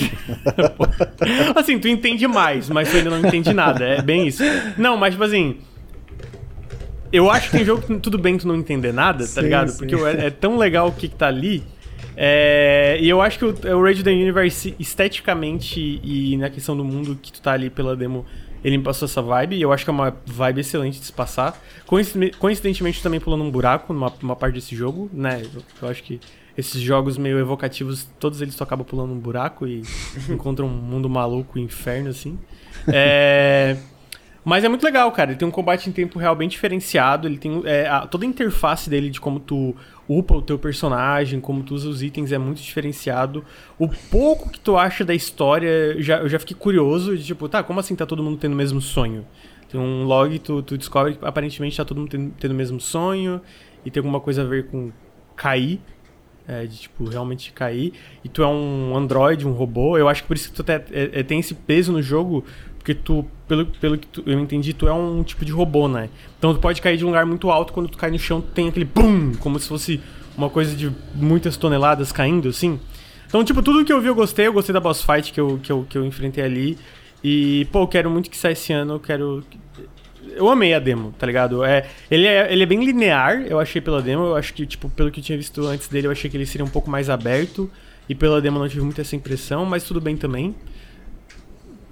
assim, 1.54 1.78
tu 1.78 1.88
entende 1.88 2.26
mais, 2.26 2.68
mas 2.68 2.90
tu 2.90 2.96
ainda 2.96 3.10
não 3.10 3.18
entende 3.18 3.52
nada. 3.52 3.84
É 3.84 4.02
bem 4.02 4.26
isso. 4.26 4.42
Não, 4.76 4.96
mas 4.96 5.14
tipo 5.14 5.24
assim. 5.24 5.58
Eu 7.12 7.30
acho 7.30 7.48
que 7.48 7.58
tem 7.58 7.64
jogo 7.64 7.80
que 7.82 7.96
tudo 8.00 8.18
bem 8.18 8.36
tu 8.36 8.48
não 8.48 8.56
entender 8.56 8.92
nada, 8.92 9.20
tá 9.20 9.26
sim, 9.26 9.40
ligado? 9.42 9.68
Sim. 9.68 9.78
Porque 9.78 9.94
é, 9.94 10.26
é, 10.26 10.30
tão 10.30 10.56
legal 10.58 10.88
o 10.88 10.92
que, 10.92 11.06
que 11.06 11.14
tá 11.14 11.28
ali 11.28 11.62
é, 12.16 12.98
e 13.00 13.08
eu 13.08 13.20
acho 13.20 13.38
que 13.38 13.44
o, 13.44 13.76
o 13.76 13.82
Rage 13.82 14.02
the 14.02 14.10
Universe, 14.10 14.74
esteticamente 14.78 16.00
e 16.02 16.36
na 16.36 16.48
questão 16.48 16.76
do 16.76 16.84
mundo 16.84 17.18
que 17.20 17.32
tu 17.32 17.40
tá 17.40 17.52
ali 17.52 17.68
pela 17.68 17.96
demo, 17.96 18.24
ele 18.64 18.78
me 18.78 18.82
passou 18.82 19.06
essa 19.06 19.20
vibe. 19.20 19.56
E 19.56 19.62
eu 19.62 19.72
acho 19.72 19.84
que 19.84 19.90
é 19.90 19.92
uma 19.92 20.16
vibe 20.24 20.60
excelente 20.60 20.98
de 20.98 21.06
se 21.06 21.12
passar. 21.12 21.60
Coincidentemente, 22.38 23.02
também 23.02 23.20
pulando 23.20 23.44
um 23.44 23.50
buraco 23.50 23.92
numa, 23.92 24.12
numa 24.22 24.34
parte 24.34 24.54
desse 24.54 24.74
jogo, 24.74 25.10
né? 25.12 25.42
Eu, 25.42 25.62
eu, 25.82 25.88
acho 25.88 26.02
que 26.02 26.18
esses 26.56 26.80
jogos 26.80 27.18
meio 27.18 27.38
evocativos, 27.38 28.08
todos 28.18 28.40
eles 28.40 28.56
tu 28.56 28.64
acabam 28.64 28.86
pulando 28.86 29.12
um 29.12 29.18
buraco 29.18 29.66
e 29.66 29.82
encontram 30.30 30.66
um 30.66 30.70
mundo 30.70 31.10
maluco, 31.10 31.58
inferno, 31.58 32.08
assim. 32.08 32.38
É. 32.88 33.76
Mas 34.44 34.62
é 34.62 34.68
muito 34.68 34.84
legal, 34.84 35.10
cara. 35.10 35.30
Ele 35.30 35.38
tem 35.38 35.48
um 35.48 35.50
combate 35.50 35.88
em 35.88 35.92
tempo 35.92 36.18
real 36.18 36.36
bem 36.36 36.48
diferenciado. 36.48 37.26
Ele 37.26 37.38
tem 37.38 37.62
é, 37.64 37.86
a, 37.86 38.06
toda 38.06 38.24
a 38.24 38.28
interface 38.28 38.90
dele 38.90 39.08
de 39.08 39.20
como 39.20 39.40
tu 39.40 39.74
upa 40.08 40.34
o 40.34 40.42
teu 40.42 40.58
personagem, 40.58 41.40
como 41.40 41.62
tu 41.62 41.74
usa 41.74 41.88
os 41.88 42.02
itens 42.02 42.32
é 42.32 42.38
muito 42.38 42.60
diferenciado. 42.60 43.44
O 43.78 43.88
pouco 43.88 44.50
que 44.50 44.60
tu 44.60 44.76
acha 44.76 45.04
da 45.04 45.14
história, 45.14 46.00
já, 46.00 46.18
eu 46.18 46.28
já 46.28 46.38
fiquei 46.38 46.56
curioso 46.56 47.16
de 47.16 47.24
tipo, 47.24 47.48
tá, 47.48 47.62
como 47.62 47.80
assim 47.80 47.94
tá 47.94 48.06
todo 48.06 48.22
mundo 48.22 48.38
tendo 48.38 48.52
o 48.52 48.56
mesmo 48.56 48.80
sonho? 48.80 49.26
Tem 49.68 49.80
um 49.80 50.04
log, 50.04 50.38
tu, 50.38 50.62
tu 50.62 50.78
descobre 50.78 51.14
que 51.14 51.24
aparentemente 51.24 51.76
tá 51.76 51.84
todo 51.84 51.98
mundo 51.98 52.10
tendo, 52.10 52.32
tendo 52.38 52.52
o 52.52 52.54
mesmo 52.54 52.80
sonho 52.80 53.40
e 53.84 53.90
tem 53.90 54.00
alguma 54.00 54.20
coisa 54.20 54.42
a 54.42 54.44
ver 54.44 54.66
com 54.68 54.92
cair. 55.34 55.80
É, 56.46 56.66
de 56.66 56.76
tipo, 56.76 57.08
realmente 57.08 57.54
cair. 57.54 57.94
E 58.22 58.28
tu 58.28 58.42
é 58.42 58.46
um 58.46 58.94
androide, 58.94 59.48
um 59.48 59.52
robô. 59.52 59.96
Eu 59.96 60.10
acho 60.10 60.20
que 60.20 60.28
por 60.28 60.36
isso 60.36 60.50
que 60.50 60.54
tu 60.54 60.62
te, 60.62 60.72
é, 60.72 60.82
é, 60.92 61.22
tem 61.22 61.40
esse 61.40 61.54
peso 61.54 61.90
no 61.90 62.02
jogo, 62.02 62.44
porque 62.76 62.94
tu, 62.94 63.24
pelo, 63.46 63.66
pelo 63.66 63.98
que 63.98 64.06
tu, 64.06 64.22
eu 64.26 64.38
entendi, 64.40 64.72
tu 64.72 64.88
é 64.88 64.92
um 64.92 65.22
tipo 65.22 65.44
de 65.44 65.52
robô, 65.52 65.88
né? 65.88 66.08
Então 66.38 66.54
tu 66.54 66.60
pode 66.60 66.80
cair 66.80 66.96
de 66.96 67.04
um 67.04 67.08
lugar 67.08 67.26
muito 67.26 67.50
alto, 67.50 67.72
quando 67.72 67.88
tu 67.88 67.98
cai 67.98 68.10
no 68.10 68.18
chão, 68.18 68.40
tem 68.40 68.68
aquele 68.68 68.84
BUM! 68.84 69.34
Como 69.34 69.58
se 69.58 69.68
fosse 69.68 70.00
uma 70.36 70.50
coisa 70.50 70.74
de 70.74 70.90
muitas 71.14 71.56
toneladas 71.56 72.12
caindo, 72.12 72.48
assim. 72.48 72.78
Então, 73.26 73.44
tipo, 73.44 73.62
tudo 73.62 73.84
que 73.84 73.92
eu 73.92 74.00
vi 74.00 74.08
eu 74.08 74.14
gostei, 74.14 74.46
eu 74.46 74.52
gostei 74.52 74.72
da 74.72 74.80
boss 74.80 75.02
fight 75.02 75.32
que 75.32 75.40
eu, 75.40 75.58
que 75.62 75.70
eu, 75.70 75.86
que 75.88 75.98
eu 75.98 76.04
enfrentei 76.04 76.44
ali. 76.44 76.78
E, 77.22 77.66
pô, 77.72 77.82
eu 77.82 77.88
quero 77.88 78.10
muito 78.10 78.30
que 78.30 78.36
saia 78.36 78.52
esse 78.52 78.72
ano, 78.72 78.94
eu 78.94 79.00
quero. 79.00 79.42
Eu 80.36 80.48
amei 80.48 80.74
a 80.74 80.78
demo, 80.78 81.12
tá 81.18 81.26
ligado? 81.26 81.64
É, 81.64 81.88
ele, 82.10 82.26
é, 82.26 82.52
ele 82.52 82.62
é 82.62 82.66
bem 82.66 82.84
linear, 82.84 83.42
eu 83.42 83.58
achei 83.58 83.80
pela 83.80 84.02
demo. 84.02 84.24
Eu 84.24 84.36
acho 84.36 84.52
que, 84.54 84.66
tipo, 84.66 84.88
pelo 84.90 85.10
que 85.10 85.20
eu 85.20 85.24
tinha 85.24 85.38
visto 85.38 85.66
antes 85.66 85.88
dele, 85.88 86.06
eu 86.06 86.10
achei 86.10 86.30
que 86.30 86.36
ele 86.36 86.46
seria 86.46 86.64
um 86.64 86.68
pouco 86.70 86.90
mais 86.90 87.10
aberto. 87.10 87.70
E 88.08 88.14
pela 88.14 88.40
demo 88.40 88.58
não 88.58 88.68
tive 88.68 88.82
muita 88.82 89.00
essa 89.00 89.16
impressão, 89.16 89.64
mas 89.64 89.84
tudo 89.84 90.00
bem 90.00 90.16
também. 90.16 90.54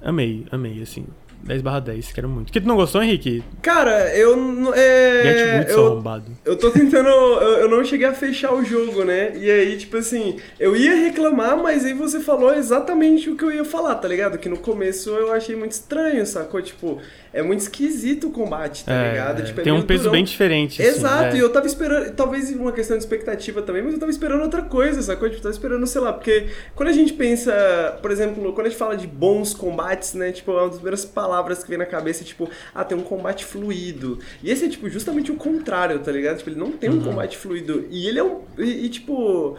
Amei, 0.02 0.44
amei, 0.50 0.82
assim. 0.82 1.06
10 1.42 1.60
barra 1.60 1.80
10, 1.80 2.12
quero 2.12 2.28
muito. 2.28 2.52
Que 2.52 2.60
tu 2.60 2.68
não 2.68 2.76
gostou, 2.76 3.02
Henrique? 3.02 3.42
Cara, 3.60 4.14
eu. 4.16 4.72
É, 4.74 5.22
Get 5.22 5.56
muito 5.56 5.70
eu, 5.70 5.86
arrombado. 5.86 6.24
Eu 6.44 6.56
tô 6.56 6.70
tentando. 6.70 7.08
Eu, 7.08 7.60
eu, 7.60 7.68
não 7.68 7.84
cheguei 7.84 8.06
a 8.06 8.14
fechar 8.14 8.54
o 8.54 8.64
jogo, 8.64 9.04
né? 9.04 9.32
E 9.36 9.50
aí, 9.50 9.76
tipo 9.76 9.96
assim, 9.96 10.36
eu 10.58 10.76
ia 10.76 10.94
reclamar, 10.94 11.56
mas 11.56 11.84
aí 11.84 11.92
você 11.92 12.20
falou 12.20 12.54
exatamente 12.54 13.28
o 13.28 13.36
que 13.36 13.44
eu 13.44 13.52
ia 13.52 13.64
falar, 13.64 13.96
tá 13.96 14.06
ligado? 14.06 14.38
Que 14.38 14.48
no 14.48 14.58
começo 14.58 15.10
eu 15.10 15.32
achei 15.32 15.56
muito 15.56 15.72
estranho, 15.72 16.24
sacou? 16.24 16.62
Tipo, 16.62 17.00
é 17.32 17.42
muito 17.42 17.60
esquisito 17.60 18.28
o 18.28 18.30
combate, 18.30 18.84
tá 18.84 18.92
é, 18.92 19.10
ligado? 19.10 19.44
Tipo, 19.44 19.60
é 19.60 19.64
tem 19.64 19.72
um 19.72 19.82
peso 19.82 20.02
durão. 20.04 20.12
bem 20.12 20.24
diferente. 20.24 20.82
Assim, 20.82 20.98
Exato, 20.98 21.24
assim, 21.28 21.36
e 21.38 21.40
eu 21.40 21.50
tava 21.50 21.66
esperando, 21.66 22.14
talvez 22.14 22.50
uma 22.50 22.72
questão 22.72 22.96
de 22.96 23.02
expectativa 23.02 23.62
também, 23.62 23.82
mas 23.82 23.94
eu 23.94 24.00
tava 24.00 24.12
esperando 24.12 24.42
outra 24.42 24.62
coisa, 24.62 25.00
sacou? 25.00 25.28
Tipo, 25.30 25.42
tava 25.42 25.54
esperando, 25.54 25.86
sei 25.86 26.00
lá, 26.00 26.12
porque 26.12 26.48
quando 26.74 26.90
a 26.90 26.92
gente 26.92 27.14
pensa, 27.14 27.98
por 28.02 28.10
exemplo, 28.10 28.52
quando 28.52 28.66
a 28.66 28.70
gente 28.70 28.78
fala 28.78 28.96
de 28.96 29.06
bons 29.06 29.54
combates, 29.54 30.12
né? 30.14 30.30
Tipo, 30.30 30.52
uma 30.52 30.66
das 30.66 30.74
primeiras 30.74 31.04
palavras 31.04 31.62
que 31.62 31.70
vem 31.70 31.78
na 31.78 31.86
cabeça 31.86 32.22
é 32.22 32.26
tipo, 32.26 32.50
ah, 32.74 32.84
tem 32.84 32.98
um 32.98 33.02
combate 33.02 33.44
fluido. 33.44 34.18
E 34.42 34.50
esse 34.50 34.66
é, 34.66 34.68
tipo, 34.68 34.88
justamente 34.90 35.32
o 35.32 35.36
contrário, 35.36 35.98
tá 36.00 36.12
ligado? 36.12 36.38
Tipo, 36.38 36.50
ele 36.50 36.60
não 36.60 36.72
tem 36.72 36.90
um 36.90 36.94
uhum. 36.94 37.04
combate 37.04 37.38
fluido. 37.38 37.86
E 37.90 38.06
ele 38.08 38.18
é 38.18 38.24
um. 38.24 38.42
e, 38.58 38.84
e 38.84 38.88
tipo 38.88 39.56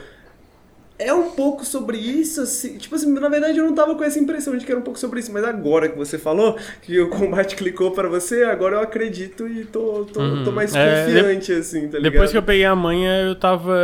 é 1.00 1.14
um 1.14 1.32
pouco 1.32 1.66
sobre 1.66 1.98
isso, 1.98 2.42
assim, 2.42 2.78
tipo 2.78 2.96
assim, 2.96 3.12
na 3.12 3.28
verdade 3.28 3.58
eu 3.58 3.66
não 3.66 3.74
tava 3.74 3.96
com 3.96 4.04
essa 4.04 4.20
impressão 4.20 4.56
de 4.56 4.66
que 4.66 4.72
era 4.72 4.80
um 4.80 4.84
pouco 4.84 5.00
sobre 5.00 5.20
isso, 5.20 5.34
mas 5.34 5.44
agora 5.44 5.90
que 5.90 5.98
você 5.98 6.20
falou 6.20 6.58
que 6.82 7.00
o 7.00 7.10
combate 7.10 7.56
clicou 7.58 7.92
para 7.92 8.08
você, 8.08 8.44
agora 8.44 8.76
eu 8.76 8.82
acredito 8.82 9.48
e 9.48 9.66
tô, 9.66 10.06
tô, 10.06 10.22
uhum. 10.22 10.44
tô 10.44 10.52
mais 10.52 10.74
é, 10.76 11.06
confiante, 11.06 11.48
de... 11.48 11.60
assim, 11.60 11.88
tá 11.88 11.98
ligado? 11.98 12.12
Depois 12.12 12.32
que 12.32 12.38
eu 12.38 12.44
peguei 12.44 12.66
a 12.66 12.76
manha, 12.76 13.22
eu 13.22 13.36
tava... 13.36 13.76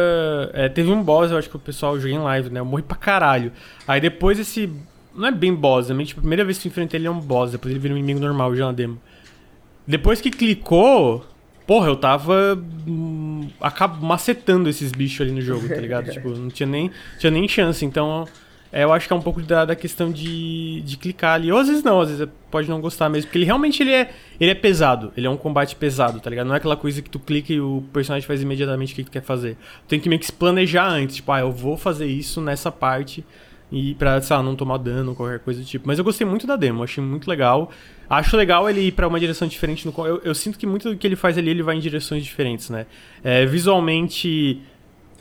É, 0.54 0.70
teve 0.70 0.92
um 0.92 1.02
boss, 1.02 1.32
eu 1.32 1.38
acho 1.38 1.50
que 1.50 1.56
o 1.56 1.60
pessoal 1.60 1.98
joguei 2.00 2.16
em 2.16 2.20
live, 2.20 2.50
né, 2.52 2.60
eu 2.60 2.66
morri 2.66 2.84
pra 2.84 2.98
caralho. 2.98 3.52
Aí 3.88 4.00
depois 4.00 4.40
esse... 4.40 4.70
Não 5.16 5.28
é 5.28 5.32
bem 5.32 5.54
boss, 5.54 5.90
é 5.90 6.04
tipo, 6.04 6.20
a 6.20 6.22
primeira 6.22 6.46
vez 6.46 6.60
que 6.60 6.68
eu 6.68 6.70
enfrentei 6.70 7.00
ele 7.00 7.08
é 7.08 7.12
um 7.12 7.20
boss, 7.20 7.52
depois 7.52 7.72
ele 7.72 7.80
vira 7.80 7.94
um 7.94 7.98
inimigo 7.98 8.20
normal 8.20 8.56
já 8.56 8.68
na 8.68 8.72
demo. 8.72 9.02
Depois 9.86 10.22
que 10.22 10.30
clicou, 10.30 11.26
Porra, 11.70 11.88
eu 11.88 11.96
tava 11.96 12.60
hum, 12.88 13.48
macetando 14.02 14.68
esses 14.68 14.92
bichos 14.92 15.22
ali 15.22 15.32
no 15.32 15.40
jogo, 15.40 15.70
tá 15.70 15.76
ligado? 15.76 16.10
tipo, 16.10 16.30
não 16.30 16.50
tinha 16.50 16.66
nem, 16.66 16.90
tinha 17.20 17.30
nem 17.30 17.48
chance. 17.48 17.86
Então, 17.86 18.26
é, 18.72 18.86
eu 18.86 18.92
acho 18.92 19.06
que 19.06 19.14
é 19.14 19.16
um 19.16 19.22
pouco 19.22 19.40
da, 19.44 19.66
da 19.66 19.76
questão 19.76 20.12
de, 20.12 20.82
de 20.82 20.98
clicar 20.98 21.36
ali. 21.36 21.52
Ou 21.52 21.60
às 21.60 21.68
vezes 21.68 21.84
não, 21.84 22.02
às 22.02 22.10
vezes 22.10 22.28
pode 22.50 22.68
não 22.68 22.82
gostar 22.82 23.08
mesmo. 23.08 23.28
Porque 23.28 23.38
ele 23.38 23.46
realmente 23.46 23.84
ele 23.84 23.94
é, 23.94 24.10
ele 24.40 24.50
é 24.50 24.56
pesado. 24.56 25.14
Ele 25.16 25.28
é 25.28 25.30
um 25.30 25.38
combate 25.38 25.76
pesado, 25.76 26.20
tá 26.20 26.28
ligado? 26.28 26.48
Não 26.48 26.56
é 26.56 26.58
aquela 26.58 26.76
coisa 26.76 27.04
que 27.04 27.10
tu 27.10 27.20
clica 27.20 27.54
e 27.54 27.62
o 27.62 27.84
personagem 27.94 28.26
faz 28.26 28.42
imediatamente 28.42 28.94
o 28.94 28.96
que 28.96 29.04
tu 29.04 29.12
quer 29.12 29.22
fazer. 29.22 29.56
Tu 29.86 29.90
tem 29.90 30.00
que 30.00 30.10
meio 30.10 30.20
que 30.20 30.26
se 30.26 30.34
planejar 30.34 30.88
antes. 30.88 31.18
Tipo, 31.18 31.32
ah, 31.34 31.42
eu 31.42 31.52
vou 31.52 31.78
fazer 31.78 32.08
isso 32.08 32.42
nessa 32.42 32.72
parte. 32.72 33.24
E 33.72 33.94
pra, 33.96 34.20
sei 34.22 34.36
lá, 34.36 34.42
não 34.42 34.56
tomar 34.56 34.78
dano, 34.78 35.14
qualquer 35.14 35.40
coisa 35.40 35.60
do 35.60 35.66
tipo. 35.66 35.88
Mas 35.88 36.00
eu 36.00 36.04
gostei 36.04 36.26
muito 36.26 36.48
da 36.48 36.56
demo, 36.56 36.84
achei 36.84 37.04
muito 37.04 37.30
legal. 37.30 37.72
Acho 38.10 38.36
legal 38.36 38.68
ele 38.70 38.82
ir 38.82 38.92
para 38.92 39.08
uma 39.08 39.20
direção 39.20 39.48
diferente. 39.48 39.86
No, 39.86 39.94
eu, 40.08 40.22
eu, 40.24 40.34
sinto 40.34 40.58
que 40.58 40.66
muito 40.66 40.90
do 40.90 40.98
que 40.98 41.06
ele 41.06 41.16
faz 41.16 41.38
ali, 41.38 41.52
ele 41.52 41.62
vai 41.62 41.76
em 41.76 41.80
direções 41.80 42.24
diferentes, 42.24 42.70
né? 42.70 42.88
É, 43.24 43.46
visualmente... 43.46 44.62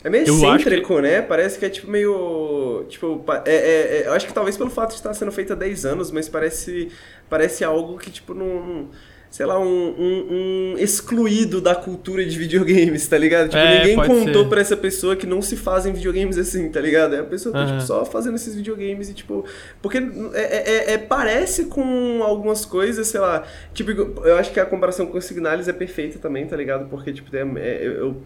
É 0.03 0.09
meio 0.09 0.23
excêntrico, 0.23 0.95
que... 0.95 1.01
né? 1.01 1.21
Parece 1.21 1.59
que 1.59 1.65
é 1.65 1.69
tipo 1.69 1.91
meio. 1.91 2.85
Tipo, 2.87 3.21
é, 3.45 3.51
é, 3.53 3.97
é, 3.97 4.07
eu 4.07 4.13
acho 4.13 4.25
que 4.25 4.33
talvez 4.33 4.55
pelo 4.55 4.69
fato 4.69 4.91
de 4.91 4.95
estar 4.95 5.13
sendo 5.13 5.31
feito 5.31 5.51
há 5.51 5.55
10 5.57 5.85
anos, 5.85 6.09
mas 6.09 6.29
parece, 6.29 6.89
parece 7.29 7.65
algo 7.65 7.97
que, 7.97 8.09
tipo, 8.09 8.33
não 8.33 8.87
sei 9.29 9.45
lá, 9.45 9.59
um, 9.59 9.65
um, 9.65 10.27
um, 10.31 10.75
excluído 10.79 11.61
da 11.61 11.75
cultura 11.75 12.25
de 12.25 12.37
videogames, 12.37 13.07
tá 13.07 13.17
ligado? 13.17 13.49
Tipo, 13.49 13.57
é, 13.57 13.79
ninguém 13.79 13.95
contou 13.95 14.43
ser. 14.43 14.49
pra 14.49 14.61
essa 14.61 14.75
pessoa 14.75 15.15
que 15.15 15.27
não 15.27 15.41
se 15.41 15.55
fazem 15.55 15.93
videogames 15.93 16.37
assim, 16.37 16.69
tá 16.69 16.81
ligado? 16.81 17.15
É 17.15 17.19
a 17.19 17.23
pessoa 17.23 17.53
tá, 17.53 17.59
uhum. 17.59 17.67
tipo, 17.67 17.81
só 17.81 18.03
fazendo 18.05 18.35
esses 18.35 18.55
videogames 18.55 19.09
e, 19.09 19.13
tipo... 19.13 19.45
Porque 19.81 19.97
é, 19.97 20.41
é, 20.41 20.91
é, 20.91 20.93
é, 20.93 20.97
parece 20.97 21.65
com 21.65 22.23
algumas 22.23 22.65
coisas, 22.65 23.07
sei 23.07 23.19
lá... 23.19 23.43
Tipo, 23.73 23.91
eu 23.91 24.35
acho 24.37 24.51
que 24.51 24.59
a 24.59 24.65
comparação 24.65 25.05
com 25.05 25.17
o 25.17 25.21
Signalis 25.21 25.67
é 25.67 25.73
perfeita 25.73 26.17
também, 26.17 26.47
tá 26.47 26.57
ligado? 26.57 26.89
Porque, 26.89 27.13
tipo, 27.13 27.29
é, 27.35 27.85
eu 27.85 28.17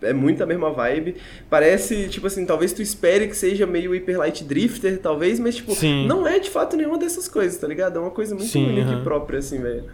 é 0.00 0.12
muito 0.12 0.42
a 0.42 0.46
mesma 0.46 0.72
vibe. 0.72 1.16
Parece, 1.50 2.08
tipo 2.08 2.26
assim, 2.26 2.46
talvez 2.46 2.72
tu 2.72 2.80
espere 2.82 3.26
que 3.26 3.36
seja 3.36 3.66
meio 3.66 3.92
Hyper 3.92 4.18
Light 4.18 4.44
Drifter, 4.44 4.98
talvez, 4.98 5.40
mas, 5.40 5.56
tipo, 5.56 5.74
Sim. 5.74 6.06
não 6.06 6.26
é 6.26 6.38
de 6.38 6.50
fato 6.50 6.76
nenhuma 6.76 6.98
dessas 6.98 7.28
coisas, 7.28 7.58
tá 7.58 7.66
ligado? 7.66 7.96
É 7.96 8.00
uma 8.00 8.10
coisa 8.10 8.34
muito 8.34 8.50
Sim, 8.50 8.68
única 8.68 8.90
uh 8.90 8.94
-huh. 8.94 9.00
e 9.00 9.04
própria, 9.04 9.38
assim, 9.38 9.60
velho. 9.60 9.84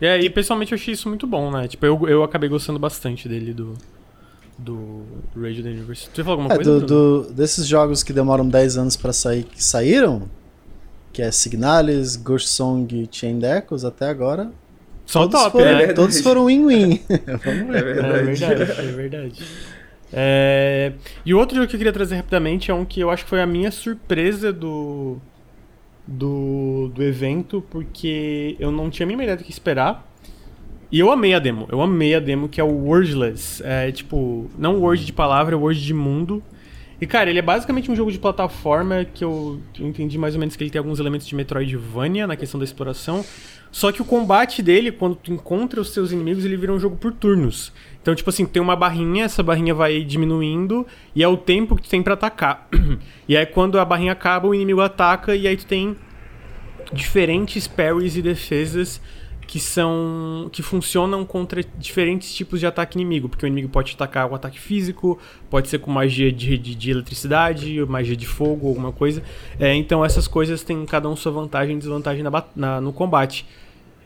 É, 0.00 0.20
e 0.20 0.28
pessoalmente 0.28 0.72
eu 0.72 0.76
achei 0.76 0.94
isso 0.94 1.08
muito 1.08 1.26
bom, 1.26 1.50
né? 1.50 1.68
Tipo, 1.68 1.86
eu, 1.86 2.08
eu 2.08 2.22
acabei 2.22 2.48
gostando 2.48 2.78
bastante 2.78 3.28
dele, 3.28 3.52
do, 3.52 3.74
do 4.58 5.04
Rage 5.36 5.60
of 5.60 5.62
the 5.62 5.70
Universe. 5.70 6.08
Tu 6.10 6.20
ia 6.20 6.24
falar 6.24 6.36
alguma 6.36 6.52
é, 6.52 6.56
coisa? 6.56 6.80
Do, 6.80 6.86
do, 7.22 7.32
desses 7.32 7.66
jogos 7.66 8.02
que 8.02 8.12
demoram 8.12 8.48
10 8.48 8.76
anos 8.78 8.96
pra 8.96 9.12
sair, 9.12 9.44
que 9.44 9.62
saíram, 9.62 10.28
que 11.12 11.22
é 11.22 11.30
Signalis, 11.30 12.16
Ghost 12.16 12.48
Song 12.48 12.94
e 12.94 13.08
Chain 13.10 13.40
Echoes, 13.44 13.84
até 13.84 14.08
agora... 14.08 14.50
Só 15.06 15.28
top, 15.28 15.52
foram, 15.52 15.76
né? 15.76 15.92
Todos 15.92 16.20
foram 16.20 16.46
win-win. 16.46 16.98
Vamos 17.44 17.72
ver. 17.72 17.76
É 17.76 17.82
verdade. 17.82 18.18
É 18.18 18.22
verdade, 18.22 18.80
é 18.80 18.92
verdade. 18.92 19.42
É... 20.12 20.92
E 21.26 21.34
o 21.34 21.38
outro 21.38 21.56
jogo 21.56 21.68
que 21.68 21.74
eu 21.74 21.78
queria 21.78 21.92
trazer 21.92 22.16
rapidamente 22.16 22.70
é 22.70 22.74
um 22.74 22.84
que 22.84 23.00
eu 23.00 23.10
acho 23.10 23.24
que 23.24 23.30
foi 23.30 23.42
a 23.42 23.46
minha 23.46 23.70
surpresa 23.70 24.50
do, 24.50 25.18
do, 26.06 26.90
do 26.94 27.02
evento, 27.02 27.64
porque 27.70 28.56
eu 28.58 28.70
não 28.70 28.90
tinha 28.90 29.04
a 29.04 29.08
mínima 29.08 29.24
ideia 29.24 29.36
do 29.36 29.44
que 29.44 29.50
esperar. 29.50 30.06
E 30.90 31.00
eu 31.00 31.10
amei 31.10 31.34
a 31.34 31.38
demo. 31.38 31.66
Eu 31.70 31.80
amei 31.80 32.14
a 32.14 32.20
demo, 32.20 32.48
que 32.48 32.60
é 32.60 32.64
o 32.64 32.86
Wordless. 32.86 33.62
É 33.64 33.90
tipo, 33.90 34.48
não 34.58 34.80
Word 34.80 35.04
de 35.04 35.12
palavra, 35.12 35.54
é 35.54 35.58
Word 35.58 35.84
de 35.84 35.94
mundo. 35.94 36.42
E, 37.00 37.06
cara, 37.06 37.28
ele 37.28 37.38
é 37.38 37.42
basicamente 37.42 37.90
um 37.90 37.96
jogo 37.96 38.12
de 38.12 38.18
plataforma 38.18 39.04
que 39.04 39.24
eu, 39.24 39.60
entendi 39.78 40.16
mais 40.16 40.34
ou 40.34 40.40
menos 40.40 40.56
que 40.56 40.62
ele 40.62 40.70
tem 40.70 40.78
alguns 40.78 41.00
elementos 41.00 41.26
de 41.26 41.34
Metroidvania 41.34 42.26
na 42.26 42.36
questão 42.36 42.58
da 42.58 42.64
exploração. 42.64 43.24
Só 43.70 43.90
que 43.90 44.00
o 44.00 44.04
combate 44.04 44.62
dele, 44.62 44.92
quando 44.92 45.16
tu 45.16 45.32
encontra 45.32 45.80
os 45.80 45.90
seus 45.92 46.12
inimigos, 46.12 46.44
ele 46.44 46.56
vira 46.56 46.72
um 46.72 46.78
jogo 46.78 46.96
por 46.96 47.12
turnos. 47.12 47.72
Então, 48.00 48.14
tipo 48.14 48.30
assim, 48.30 48.46
tem 48.46 48.62
uma 48.62 48.76
barrinha, 48.76 49.24
essa 49.24 49.42
barrinha 49.42 49.74
vai 49.74 50.04
diminuindo 50.04 50.86
e 51.14 51.24
é 51.24 51.28
o 51.28 51.36
tempo 51.36 51.74
que 51.74 51.82
tu 51.82 51.88
tem 51.88 52.02
para 52.02 52.14
atacar. 52.14 52.68
e 53.28 53.36
aí 53.36 53.46
quando 53.46 53.78
a 53.80 53.84
barrinha 53.84 54.12
acaba, 54.12 54.46
o 54.46 54.54
inimigo 54.54 54.80
ataca 54.80 55.34
e 55.34 55.48
aí 55.48 55.56
tu 55.56 55.66
tem 55.66 55.96
diferentes 56.92 57.66
parries 57.66 58.16
e 58.16 58.22
defesas 58.22 59.00
que 59.46 59.60
são 59.60 60.48
que 60.52 60.62
funcionam 60.62 61.24
contra 61.24 61.62
diferentes 61.78 62.34
tipos 62.34 62.60
de 62.60 62.66
ataque 62.66 62.96
inimigo, 62.96 63.28
porque 63.28 63.44
o 63.44 63.46
inimigo 63.46 63.68
pode 63.68 63.92
atacar 63.94 64.28
com 64.28 64.34
ataque 64.34 64.58
físico, 64.58 65.18
pode 65.50 65.68
ser 65.68 65.78
com 65.78 65.90
magia 65.90 66.32
de, 66.32 66.56
de, 66.56 66.74
de 66.74 66.90
eletricidade, 66.90 67.84
magia 67.86 68.16
de 68.16 68.26
fogo, 68.26 68.68
alguma 68.68 68.92
coisa. 68.92 69.22
É, 69.58 69.74
então 69.74 70.04
essas 70.04 70.26
coisas 70.26 70.62
têm 70.62 70.84
cada 70.86 71.08
um 71.08 71.16
sua 71.16 71.32
vantagem 71.32 71.76
e 71.76 71.78
desvantagem 71.78 72.22
na, 72.22 72.44
na, 72.54 72.80
no 72.80 72.92
combate. 72.92 73.46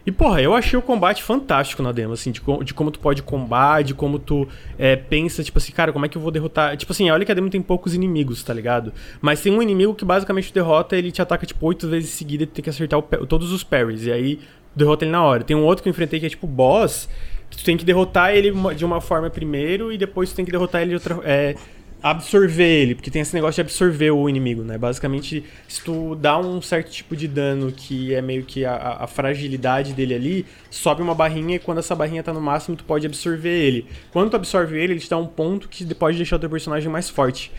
E, 0.08 0.10
porra, 0.10 0.40
eu 0.40 0.54
achei 0.54 0.78
o 0.78 0.80
combate 0.80 1.22
fantástico 1.22 1.82
na 1.82 1.92
demo, 1.92 2.14
assim, 2.14 2.30
de, 2.30 2.40
co 2.40 2.64
de 2.64 2.72
como 2.72 2.90
tu 2.90 2.98
pode 2.98 3.22
combar, 3.22 3.84
de 3.84 3.92
como 3.92 4.18
tu 4.18 4.48
é, 4.78 4.96
pensa, 4.96 5.44
tipo 5.44 5.58
assim, 5.58 5.70
cara, 5.70 5.92
como 5.92 6.06
é 6.06 6.08
que 6.08 6.16
eu 6.16 6.22
vou 6.22 6.30
derrotar. 6.30 6.74
Tipo 6.78 6.92
assim, 6.92 7.10
olha 7.10 7.26
que 7.26 7.30
a 7.30 7.34
demo 7.34 7.50
tem 7.50 7.60
poucos 7.60 7.94
inimigos, 7.94 8.42
tá 8.42 8.54
ligado? 8.54 8.90
Mas 9.20 9.42
tem 9.42 9.52
um 9.52 9.60
inimigo 9.60 9.94
que 9.94 10.06
basicamente 10.06 10.50
derrota, 10.50 10.96
ele 10.96 11.12
te 11.12 11.20
ataca, 11.20 11.44
tipo, 11.44 11.66
oito 11.66 11.86
vezes 11.86 12.08
seguida 12.08 12.44
e 12.44 12.46
tu 12.46 12.54
tem 12.54 12.62
que 12.62 12.70
acertar 12.70 13.02
todos 13.28 13.52
os 13.52 13.62
parries. 13.62 14.06
E 14.06 14.10
aí 14.10 14.40
derrota 14.78 15.04
ele 15.04 15.12
na 15.12 15.22
hora. 15.22 15.44
Tem 15.44 15.56
um 15.56 15.64
outro 15.64 15.82
que 15.82 15.88
eu 15.88 15.90
enfrentei 15.90 16.20
que 16.20 16.26
é 16.26 16.28
tipo 16.28 16.46
boss, 16.46 17.08
que 17.50 17.58
tu 17.58 17.64
tem 17.64 17.76
que 17.76 17.84
derrotar 17.84 18.34
ele 18.34 18.52
de 18.74 18.84
uma 18.84 19.00
forma 19.00 19.28
primeiro 19.28 19.92
e 19.92 19.98
depois 19.98 20.30
tu 20.30 20.36
tem 20.36 20.44
que 20.44 20.50
derrotar 20.50 20.82
ele 20.82 20.90
de 20.90 20.94
outra. 20.94 21.20
É, 21.24 21.54
absorver 22.02 22.62
ele, 22.62 22.94
porque 22.94 23.10
tem 23.10 23.22
esse 23.22 23.34
negócio 23.34 23.56
de 23.56 23.60
absorver 23.62 24.10
o 24.10 24.28
inimigo, 24.28 24.62
né? 24.62 24.78
Basicamente, 24.78 25.44
se 25.66 25.82
tu 25.82 26.14
dá 26.14 26.38
um 26.38 26.62
certo 26.62 26.90
tipo 26.90 27.16
de 27.16 27.26
dano 27.26 27.72
que 27.72 28.14
é 28.14 28.22
meio 28.22 28.44
que 28.44 28.64
a, 28.64 28.98
a, 29.00 29.06
fragilidade 29.06 29.92
dele 29.92 30.14
ali, 30.14 30.46
sobe 30.70 31.02
uma 31.02 31.14
barrinha 31.14 31.56
e 31.56 31.58
quando 31.58 31.78
essa 31.78 31.96
barrinha 31.96 32.22
tá 32.22 32.32
no 32.32 32.40
máximo, 32.40 32.76
tu 32.76 32.84
pode 32.84 33.04
absorver 33.04 33.48
ele. 33.48 33.86
Quando 34.12 34.30
tu 34.30 34.36
absorve 34.36 34.78
ele, 34.78 34.92
ele 34.92 35.00
te 35.00 35.10
dá 35.10 35.18
um 35.18 35.26
ponto 35.26 35.68
que 35.68 35.84
pode 35.94 36.16
deixar 36.16 36.36
o 36.36 36.38
teu 36.38 36.50
personagem 36.50 36.88
mais 36.88 37.10
forte. 37.10 37.50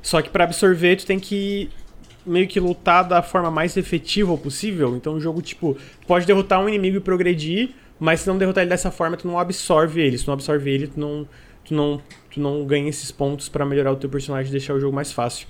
Só 0.00 0.22
que 0.22 0.30
para 0.30 0.44
absorver, 0.44 0.96
tu 0.96 1.06
tem 1.06 1.18
que 1.18 1.68
meio 2.26 2.46
que 2.48 2.58
lutar 2.58 3.04
da 3.04 3.22
forma 3.22 3.50
mais 3.50 3.76
efetiva 3.76 4.36
possível. 4.36 4.96
Então 4.96 5.14
o 5.14 5.20
jogo, 5.20 5.42
tipo, 5.42 5.76
pode 6.06 6.26
derrotar 6.26 6.60
um 6.60 6.68
inimigo 6.68 6.96
e 6.96 7.00
progredir, 7.00 7.70
mas 7.98 8.20
se 8.20 8.28
não 8.28 8.38
derrotar 8.38 8.62
ele 8.62 8.70
dessa 8.70 8.90
forma, 8.90 9.16
tu 9.16 9.26
não 9.26 9.38
absorve 9.38 10.00
ele. 10.00 10.18
Se 10.18 10.26
não 10.26 10.34
absorve 10.34 10.70
ele, 10.70 10.86
tu 10.86 10.98
não, 10.98 11.28
tu 11.64 11.74
não, 11.74 12.02
tu 12.30 12.40
não 12.40 12.64
ganha 12.64 12.88
esses 12.88 13.10
pontos 13.10 13.48
para 13.48 13.64
melhorar 13.64 13.92
o 13.92 13.96
teu 13.96 14.10
personagem 14.10 14.48
e 14.48 14.52
deixar 14.52 14.74
o 14.74 14.80
jogo 14.80 14.94
mais 14.94 15.12
fácil. 15.12 15.46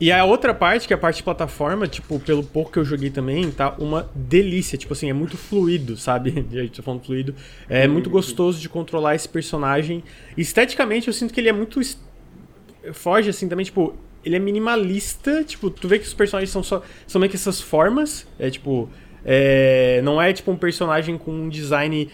E 0.00 0.10
a 0.10 0.24
outra 0.24 0.52
parte, 0.52 0.88
que 0.88 0.92
é 0.92 0.96
a 0.96 0.98
parte 0.98 1.18
de 1.18 1.22
plataforma, 1.22 1.86
tipo, 1.86 2.18
pelo 2.18 2.42
pouco 2.42 2.72
que 2.72 2.78
eu 2.78 2.84
joguei 2.84 3.08
também, 3.08 3.48
tá 3.52 3.74
uma 3.78 4.10
delícia. 4.14 4.76
Tipo 4.76 4.94
assim, 4.94 5.08
é 5.08 5.12
muito 5.12 5.36
fluido, 5.36 5.96
sabe? 5.96 6.44
A 6.50 6.62
gente 6.62 6.76
tá 6.76 6.82
falando 6.82 7.04
fluido. 7.04 7.34
É 7.68 7.86
muito 7.86 8.10
gostoso 8.10 8.60
de 8.60 8.68
controlar 8.68 9.14
esse 9.14 9.28
personagem. 9.28 10.02
Esteticamente, 10.36 11.06
eu 11.06 11.14
sinto 11.14 11.32
que 11.32 11.38
ele 11.38 11.48
é 11.48 11.52
muito. 11.52 11.80
Foge, 12.92 13.30
assim, 13.30 13.48
também, 13.48 13.64
tipo, 13.64 13.94
ele 14.24 14.36
é 14.36 14.38
minimalista, 14.38 15.44
tipo, 15.44 15.70
tu 15.70 15.88
vê 15.88 15.98
que 15.98 16.06
os 16.06 16.14
personagens 16.14 16.50
são 16.50 16.62
só 16.62 16.82
são 17.06 17.20
meio 17.20 17.30
que 17.30 17.36
essas 17.36 17.60
formas, 17.60 18.26
é 18.38 18.50
tipo, 18.50 18.88
é, 19.24 20.00
não 20.02 20.20
é 20.20 20.32
tipo 20.32 20.50
um 20.50 20.56
personagem 20.56 21.16
com 21.16 21.32
um 21.32 21.48
design, 21.48 22.08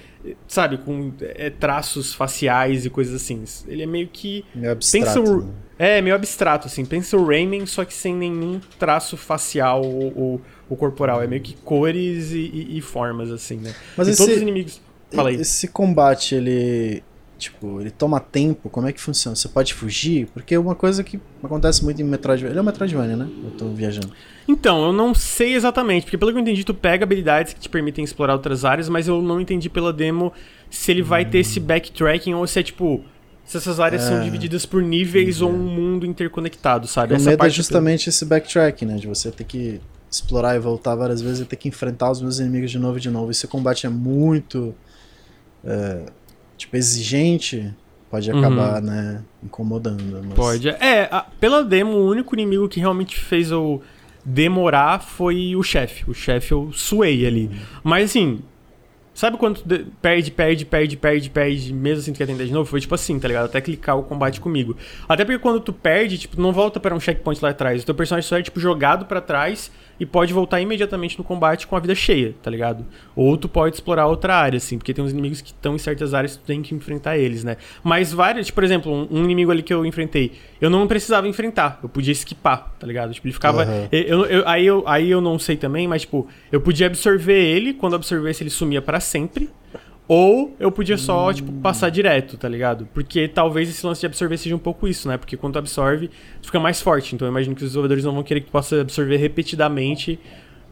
sabe, 0.47 0.79
com 0.79 1.13
é, 1.21 1.51
traços 1.51 2.15
faciais 2.15 2.85
e 2.85 2.91
coisas 2.91 3.15
assim. 3.15 3.43
Ele 3.67 3.83
é 3.83 3.87
meio 3.87 4.09
que 4.09 4.45
meio 4.55 4.73
abstrato. 4.73 5.07
Pensa 5.07 5.21
o, 5.21 5.41
né? 5.43 5.53
É, 5.79 6.03
meio 6.03 6.17
abstrato 6.17 6.67
assim. 6.67 6.85
Pensa 6.85 7.17
o 7.17 7.27
Rayman, 7.27 7.67
só 7.67 7.85
que 7.85 7.95
sem 7.95 8.15
nenhum 8.15 8.61
traço 8.79 9.17
facial 9.17 9.83
ou, 9.85 10.13
ou, 10.17 10.41
ou 10.69 10.77
corporal, 10.77 11.23
é 11.23 11.27
meio 11.27 11.43
que 11.43 11.55
cores 11.55 12.33
e, 12.33 12.39
e, 12.39 12.79
e 12.79 12.81
formas 12.81 13.31
assim, 13.31 13.57
né? 13.59 13.75
Mas 13.97 14.09
e 14.09 14.11
esse, 14.11 14.19
todos 14.19 14.37
os 14.37 14.43
inimigos 14.43 14.81
Fala 15.11 15.31
aí. 15.31 15.37
Esse 15.37 15.69
combate, 15.69 16.35
ele 16.35 17.03
Tipo, 17.39 17.81
ele 17.81 17.91
toma 17.91 18.19
tempo, 18.19 18.69
como 18.69 18.89
é 18.89 18.93
que 18.93 19.01
funciona? 19.01 19.37
Você 19.37 19.49
pode 19.49 19.73
fugir? 19.73 20.27
Porque 20.35 20.57
é 20.57 20.59
uma 20.59 20.75
coisa 20.75 21.05
que 21.05 21.21
acontece 21.41 21.85
muito 21.85 22.03
em 22.03 22.05
Metroidvania. 22.05 22.51
Ele 22.51 22.59
é 22.59 22.63
um 22.63 22.65
Metroidvania, 22.65 23.17
né? 23.17 23.29
Eu 23.45 23.51
tô 23.53 23.69
viajando. 23.69 24.11
Então, 24.49 24.85
eu 24.87 24.93
não 24.93 25.15
sei 25.15 25.55
exatamente, 25.55 26.03
porque 26.03 26.19
pelo 26.19 26.33
que 26.33 26.39
eu 26.39 26.43
entendi, 26.43 26.65
tu 26.65 26.75
pega 26.75 27.05
habilidades 27.05 27.53
que 27.53 27.61
te 27.61 27.69
permitem 27.69 28.05
explorar 28.05 28.33
outras 28.33 28.65
áreas, 28.65 28.89
mas 28.89 29.07
eu 29.07 29.23
não 29.23 29.41
entendi 29.41 29.71
pela 29.71 29.93
demo 29.93 30.33
se 30.69 30.91
ele 30.91 31.01
vai 31.01 31.25
ter 31.25 31.39
esse 31.39 31.61
backtracking 31.61 32.35
ou 32.35 32.45
se 32.45 32.59
é 32.59 32.63
tipo. 32.63 33.05
Se 33.45 33.57
essas 33.57 33.79
áreas 33.79 34.03
é, 34.03 34.09
são 34.09 34.23
divididas 34.23 34.67
por 34.67 34.83
níveis 34.83 35.41
ou 35.41 35.51
um 35.51 35.57
mundo 35.57 36.05
interconectado, 36.05 36.87
sabe? 36.89 37.15
O 37.15 37.17
Essa 37.17 37.31
medo 37.31 37.47
é 37.47 37.49
justamente 37.49 38.09
esse 38.09 38.25
backtracking, 38.25 38.85
né? 38.85 38.97
De 38.97 39.07
você 39.07 39.31
ter 39.31 39.45
que 39.45 39.81
explorar 40.11 40.57
e 40.57 40.59
voltar 40.59 40.95
várias 40.97 41.23
vezes 41.23 41.41
e 41.41 41.45
ter 41.45 41.57
que 41.57 41.69
enfrentar 41.69 42.11
os 42.11 42.21
meus 42.21 42.41
inimigos 42.41 42.71
de 42.71 42.79
novo 42.79 42.99
e 42.99 43.01
de 43.01 43.11
novo. 43.11 43.31
Esse 43.31 43.47
combate 43.47 43.87
é 43.87 43.89
muito. 43.89 44.75
É, 45.65 46.03
tipo, 46.59 46.77
exigente, 46.77 47.75
pode 48.11 48.31
acabar, 48.31 48.83
uhum. 48.83 48.87
né, 48.87 49.23
incomodando. 49.43 50.21
Mas... 50.25 50.35
Pode. 50.35 50.69
É, 50.69 51.09
a, 51.11 51.23
pela 51.41 51.65
demo, 51.65 51.93
o 51.93 52.11
único 52.11 52.35
inimigo 52.35 52.69
que 52.69 52.81
realmente 52.81 53.17
fez 53.19 53.51
eu 53.51 53.81
demorar 54.23 55.01
foi 55.01 55.57
o 55.57 55.63
chefe. 55.63 56.05
O 56.11 56.13
chefe 56.13 56.53
eu 56.53 56.71
suei 56.73 57.27
ali. 57.27 57.47
Uhum. 57.47 57.59
Mas 57.83 58.11
assim, 58.11 58.43
Sabe 59.19 59.37
quando 59.37 59.59
tu 59.63 59.87
perde, 60.01 60.31
perde, 60.31 60.65
perde, 60.65 60.97
perde, 60.97 61.29
perde, 61.29 61.75
mesmo 61.75 61.99
assim 61.99 62.13
tu 62.13 62.19
quer 62.19 62.27
tentar 62.29 62.45
de 62.45 62.53
novo? 62.53 62.71
Foi 62.71 62.81
tipo 62.81 62.95
assim, 62.95 63.19
tá 63.19 63.27
ligado? 63.27 63.47
Até 63.47 63.61
clicar 63.61 63.99
o 63.99 64.05
combate 64.05 64.41
comigo. 64.41 64.77
Até 65.09 65.25
porque 65.25 65.41
quando 65.41 65.59
tu 65.59 65.73
perde, 65.73 66.19
tipo, 66.19 66.41
não 66.41 66.53
volta 66.53 66.79
para 66.79 66.95
um 66.95 67.01
checkpoint 67.01 67.43
lá 67.43 67.51
atrás. 67.51 67.83
O 67.83 67.85
teu 67.85 67.97
personagem 67.97 68.29
só 68.29 68.39
é, 68.39 68.43
tipo, 68.45 68.61
jogado 68.61 69.07
para 69.07 69.21
trás 69.21 69.73
e 69.99 70.07
pode 70.07 70.33
voltar 70.33 70.61
imediatamente 70.61 71.19
no 71.19 71.25
combate 71.25 71.67
com 71.67 71.77
a 71.77 71.81
vida 71.81 71.95
cheia, 71.95 72.35
tá 72.43 72.51
ligado? 72.51 72.85
Ou 73.17 73.37
tu 73.37 73.49
pode 73.49 73.77
explorar 73.77 74.07
outra 74.07 74.37
área, 74.37 74.57
assim, 74.57 74.79
porque 74.79 74.95
tem 74.95 75.05
uns 75.05 75.13
inimigos 75.13 75.41
que 75.41 75.51
estão 75.51 75.75
em 75.75 75.79
certas 75.79 76.15
áreas 76.15 76.37
que 76.37 76.43
tu 76.43 76.47
tem 76.47 76.63
que 76.63 76.75
enfrentar 76.75 77.19
eles, 77.19 77.43
né? 77.43 77.57
Mas 77.83 78.13
vários, 78.13 78.47
tipo, 78.47 78.57
por 78.57 78.65
exemplo, 78.65 78.93
um, 78.93 79.09
um, 79.11 79.25
inimigo 79.25 79.51
ali 79.51 79.63
que 79.63 79.73
eu 79.73 79.85
enfrentei, 79.85 80.33
eu 80.61 80.71
não 80.71 80.87
precisava 80.87 81.27
enfrentar, 81.27 81.81
eu 81.83 81.89
podia 81.89 82.13
esquipar, 82.13 82.75
tá 82.79 82.87
ligado? 82.87 83.13
Tipo, 83.13 83.27
ele 83.27 83.35
ficava. 83.35 83.65
Uhum. 83.65 83.89
Eu, 83.91 84.25
eu, 84.27 84.49
aí, 84.49 84.67
eu, 84.67 84.85
aí 84.87 85.11
eu 85.11 85.21
não 85.21 85.39
sei 85.39 85.57
também, 85.57 85.89
mas, 85.89 86.03
tipo, 86.03 86.29
eu 86.53 86.61
podia 86.61 86.87
absorver 86.87 87.41
ele, 87.41 87.75
quando 87.75 87.97
absorvesse 87.97 88.43
ele 88.43 88.51
sumia 88.51 88.81
para 88.81 89.01
sempre. 89.01 89.51
Ou 90.09 90.57
eu 90.59 90.73
podia 90.73 90.97
só, 90.97 91.29
hum. 91.29 91.35
tipo, 91.35 91.53
passar 91.61 91.91
direto, 91.91 92.39
tá 92.39 92.49
ligado? 92.49 92.89
Porque 92.95 93.29
talvez 93.29 93.69
esse 93.69 93.85
lance 93.85 94.01
de 94.01 94.07
absorver 94.07 94.39
seja 94.39 94.57
um 94.57 94.59
pouco 94.59 94.89
isso, 94.89 95.07
né? 95.07 95.19
Porque 95.19 95.37
quando 95.37 95.53
tu 95.53 95.59
absorve, 95.59 96.09
tu 96.41 96.47
fica 96.47 96.59
mais 96.59 96.81
forte. 96.81 97.15
Então 97.15 97.29
eu 97.29 97.31
imagino 97.31 97.55
que 97.55 97.63
os 97.63 97.69
desenvolvedores 97.69 98.05
não 98.05 98.15
vão 98.15 98.23
querer 98.23 98.41
que 98.41 98.47
tu 98.47 98.53
possa 98.53 98.81
absorver 98.81 99.19
repetidamente. 99.19 100.19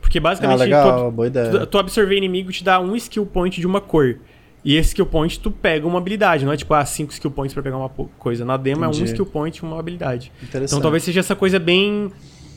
Porque 0.00 0.18
basicamente, 0.18 0.62
ah, 0.62 0.64
legal, 0.64 1.04
tu, 1.04 1.10
boa 1.12 1.26
ideia. 1.26 1.50
Tu, 1.50 1.66
tu 1.66 1.78
absorver 1.78 2.16
inimigo 2.16 2.50
te 2.50 2.64
dá 2.64 2.80
um 2.80 2.96
skill 2.96 3.26
point 3.26 3.60
de 3.60 3.66
uma 3.66 3.80
cor. 3.80 4.16
E 4.64 4.74
esse 4.74 4.88
skill 4.88 5.06
point 5.06 5.38
tu 5.38 5.50
pega 5.50 5.86
uma 5.86 5.98
habilidade, 5.98 6.44
não 6.44 6.52
é 6.52 6.56
tipo, 6.56 6.72
ah, 6.72 6.84
cinco 6.84 7.12
skill 7.12 7.30
points 7.30 7.52
pra 7.52 7.62
pegar 7.62 7.76
uma 7.76 7.88
coisa. 7.88 8.44
Na 8.44 8.56
demo 8.56 8.84
Entendi. 8.84 9.00
é 9.00 9.02
um 9.02 9.04
skill 9.04 9.26
point 9.26 9.58
e 9.58 9.62
uma 9.62 9.78
habilidade. 9.78 10.32
Então 10.54 10.80
talvez 10.80 11.02
seja 11.02 11.20
essa 11.20 11.36
coisa 11.36 11.58
bem 11.58 12.10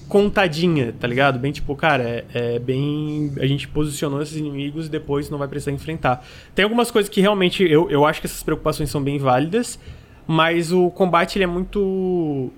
contadinha, 0.10 0.94
tá 0.99 1.07
ligado? 1.07 1.38
Bem 1.38 1.52
tipo, 1.52 1.73
cara, 1.76 2.03
é, 2.03 2.26
é, 2.34 2.60
bem. 2.60 3.31
A 3.40 3.45
gente 3.45 3.68
posicionou 3.68 4.22
esses 4.22 4.36
inimigos 4.36 4.88
e 4.88 4.90
depois 4.90 5.30
não 5.30 5.38
vai 5.38 5.48
precisar 5.48 5.72
enfrentar. 5.72 6.26
Tem 6.53 6.64
algumas 6.64 6.90
coisas 6.90 7.07
que 7.07 7.22
realmente 7.22 7.64
eu, 7.64 7.90
eu 7.90 8.06
acho 8.06 8.19
que 8.19 8.26
essas 8.26 8.41
preocupações 8.41 8.90
são 8.90 9.02
bem 9.02 9.19
válidas, 9.19 9.80
mas 10.27 10.73
o 10.73 10.90
combate 10.90 11.38
ele 11.38 11.44
é 11.44 11.48
muito. 11.48 12.52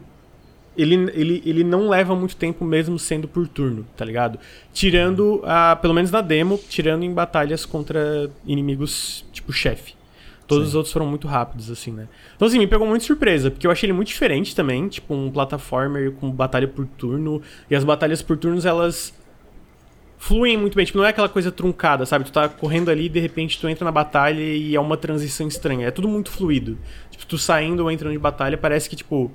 Ele, 0.77 0.95
ele, 1.13 1.43
ele 1.45 1.63
não 1.65 1.89
leva 1.89 2.15
muito 2.15 2.37
tempo 2.37 2.63
mesmo 2.63 2.97
sendo 2.97 3.27
por 3.27 3.45
turno, 3.45 3.85
tá 3.97 4.05
ligado? 4.05 4.39
Tirando, 4.73 5.41
a, 5.43 5.75
pelo 5.75 5.93
menos 5.93 6.09
na 6.09 6.21
demo, 6.21 6.57
tirando 6.69 7.03
em 7.03 7.13
batalhas 7.13 7.65
contra 7.65 8.31
inimigos 8.47 9.25
tipo 9.33 9.51
chefe. 9.51 10.00
Todos 10.51 10.65
Sim. 10.65 10.69
os 10.71 10.75
outros 10.75 10.91
foram 10.91 11.05
muito 11.05 11.29
rápidos, 11.29 11.71
assim, 11.71 11.93
né? 11.93 12.09
Então, 12.35 12.45
assim, 12.45 12.59
me 12.59 12.67
pegou 12.67 12.85
muito 12.85 13.05
surpresa, 13.05 13.49
porque 13.49 13.65
eu 13.65 13.71
achei 13.71 13.87
ele 13.87 13.93
muito 13.93 14.09
diferente 14.09 14.53
também, 14.53 14.89
tipo 14.89 15.13
um 15.13 15.31
plataformer 15.31 16.11
com 16.11 16.29
batalha 16.29 16.67
por 16.67 16.85
turno. 16.85 17.41
E 17.69 17.75
as 17.75 17.85
batalhas 17.85 18.21
por 18.21 18.35
turnos, 18.35 18.65
elas 18.65 19.13
fluem 20.17 20.57
muito 20.57 20.75
bem. 20.75 20.85
Tipo, 20.85 20.97
não 20.97 21.05
é 21.05 21.09
aquela 21.09 21.29
coisa 21.29 21.53
truncada, 21.53 22.05
sabe? 22.05 22.25
Tu 22.25 22.33
tá 22.33 22.49
correndo 22.49 22.91
ali 22.91 23.05
e 23.05 23.09
de 23.09 23.21
repente 23.21 23.57
tu 23.57 23.69
entra 23.69 23.85
na 23.85 23.91
batalha 23.93 24.41
e 24.41 24.75
é 24.75 24.79
uma 24.79 24.97
transição 24.97 25.47
estranha. 25.47 25.87
É 25.87 25.91
tudo 25.91 26.09
muito 26.09 26.29
fluido. 26.29 26.77
Tipo, 27.09 27.25
tu 27.25 27.37
saindo 27.37 27.81
ou 27.83 27.89
entrando 27.89 28.11
de 28.11 28.19
batalha, 28.19 28.57
parece 28.57 28.89
que, 28.89 28.95
tipo. 28.97 29.31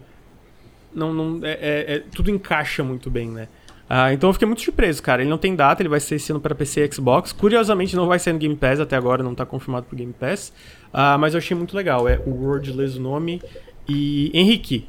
Não, 0.94 1.14
não, 1.14 1.40
é, 1.42 1.52
é, 1.52 1.96
é 1.96 2.02
tudo 2.14 2.30
encaixa 2.30 2.84
muito 2.84 3.10
bem, 3.10 3.28
né? 3.28 3.48
Ah, 3.88 4.12
então 4.12 4.28
eu 4.28 4.32
fiquei 4.32 4.46
muito 4.46 4.62
surpreso, 4.62 5.02
cara. 5.02 5.22
Ele 5.22 5.30
não 5.30 5.38
tem 5.38 5.54
data, 5.54 5.80
ele 5.80 5.88
vai 5.88 6.00
ser 6.00 6.16
esse 6.16 6.30
ano 6.32 6.40
para 6.40 6.54
PC 6.54 6.84
e 6.84 6.92
Xbox. 6.92 7.32
Curiosamente, 7.32 7.94
não 7.94 8.06
vai 8.06 8.18
ser 8.18 8.32
no 8.32 8.38
Game 8.38 8.56
Pass, 8.56 8.80
até 8.80 8.96
agora 8.96 9.22
não 9.22 9.34
tá 9.34 9.46
confirmado 9.46 9.86
pro 9.86 9.96
Game 9.96 10.12
Pass. 10.12 10.52
Ah, 10.92 11.18
mas 11.18 11.34
eu 11.34 11.38
achei 11.38 11.56
muito 11.56 11.76
legal. 11.76 12.08
É 12.08 12.20
o 12.26 12.30
Wordless 12.30 12.98
o 12.98 13.00
nome. 13.00 13.42
E, 13.88 14.30
Henrique, 14.34 14.86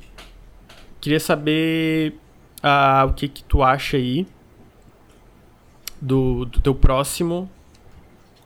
queria 1.00 1.20
saber 1.20 2.14
ah, 2.64 3.06
o 3.10 3.14
que, 3.14 3.28
que 3.28 3.44
tu 3.44 3.62
acha 3.62 3.98
aí 3.98 4.26
do, 6.02 6.46
do 6.46 6.62
teu 6.62 6.76
próximo 6.76 7.50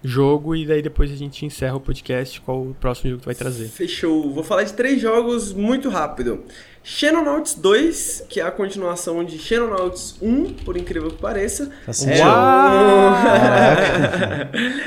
jogo 0.03 0.55
e 0.55 0.65
daí 0.65 0.81
depois 0.81 1.11
a 1.11 1.15
gente 1.15 1.45
encerra 1.45 1.75
o 1.75 1.79
podcast. 1.79 2.41
Qual 2.41 2.61
o 2.61 2.73
próximo 2.73 3.11
jogo 3.11 3.19
que 3.19 3.23
tu 3.23 3.27
vai 3.27 3.35
trazer? 3.35 3.67
Fechou. 3.67 4.31
Vou 4.33 4.43
falar 4.43 4.63
de 4.63 4.73
três 4.73 5.01
jogos 5.01 5.53
muito 5.53 5.89
rápido. 5.89 6.43
Xenonauts 6.83 7.53
2, 7.53 8.25
que 8.27 8.39
é 8.39 8.43
a 8.43 8.49
continuação 8.49 9.23
de 9.23 9.37
Xenonauts 9.37 10.15
1, 10.19 10.53
por 10.65 10.75
incrível 10.75 11.11
que 11.11 11.17
pareça. 11.21 11.71
Tá 11.85 11.91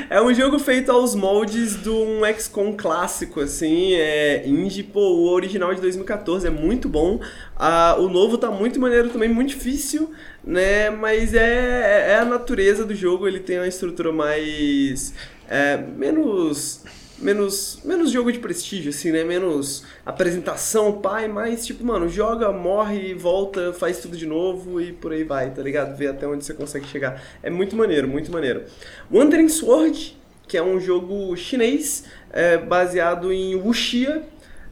é, 0.09 0.19
um... 0.19 0.21
é 0.21 0.21
um 0.21 0.33
jogo 0.33 0.59
feito 0.59 0.91
aos 0.91 1.15
moldes 1.15 1.81
de 1.81 1.89
um 1.89 2.19
XCOM 2.37 2.75
clássico, 2.75 3.39
assim, 3.39 3.93
é 3.93 4.45
indie, 4.45 4.83
pô, 4.83 4.99
o 4.99 5.29
original 5.29 5.73
de 5.73 5.79
2014 5.79 6.45
é 6.47 6.49
muito 6.49 6.89
bom. 6.89 7.21
Ah, 7.55 7.95
o 7.97 8.09
novo 8.09 8.37
tá 8.37 8.51
muito 8.51 8.77
maneiro 8.77 9.09
também, 9.09 9.29
muito 9.29 9.49
difícil, 9.49 10.11
né? 10.43 10.89
Mas 10.89 11.33
é, 11.33 12.11
é 12.11 12.17
a 12.17 12.25
natureza 12.25 12.83
do 12.83 12.93
jogo, 12.93 13.25
ele 13.25 13.39
tem 13.39 13.57
uma 13.57 13.67
estrutura 13.67 14.11
mais. 14.11 15.13
É, 15.47 15.77
menos 15.77 16.83
menos 17.19 17.79
menos 17.83 18.11
jogo 18.11 18.31
de 18.31 18.39
prestígio, 18.39 18.89
assim, 18.89 19.11
né? 19.11 19.23
Menos 19.23 19.83
apresentação, 20.05 20.93
pai, 21.01 21.27
mas 21.27 21.65
tipo, 21.65 21.85
mano, 21.85 22.07
joga, 22.09 22.51
morre, 22.51 23.13
volta, 23.13 23.73
faz 23.73 23.99
tudo 23.99 24.17
de 24.17 24.25
novo 24.25 24.81
e 24.81 24.91
por 24.91 25.11
aí 25.11 25.23
vai, 25.23 25.51
tá 25.51 25.61
ligado? 25.61 25.95
Vê 25.95 26.07
até 26.07 26.27
onde 26.27 26.45
você 26.45 26.53
consegue 26.53 26.85
chegar. 26.87 27.21
É 27.41 27.49
muito 27.49 27.75
maneiro, 27.75 28.07
muito 28.07 28.31
maneiro. 28.31 28.63
Wandering 29.11 29.49
Sword, 29.49 30.17
que 30.47 30.57
é 30.57 30.63
um 30.63 30.79
jogo 30.79 31.35
chinês 31.35 32.05
é, 32.31 32.57
baseado 32.57 33.31
em 33.31 33.55
wuxia, 33.55 34.23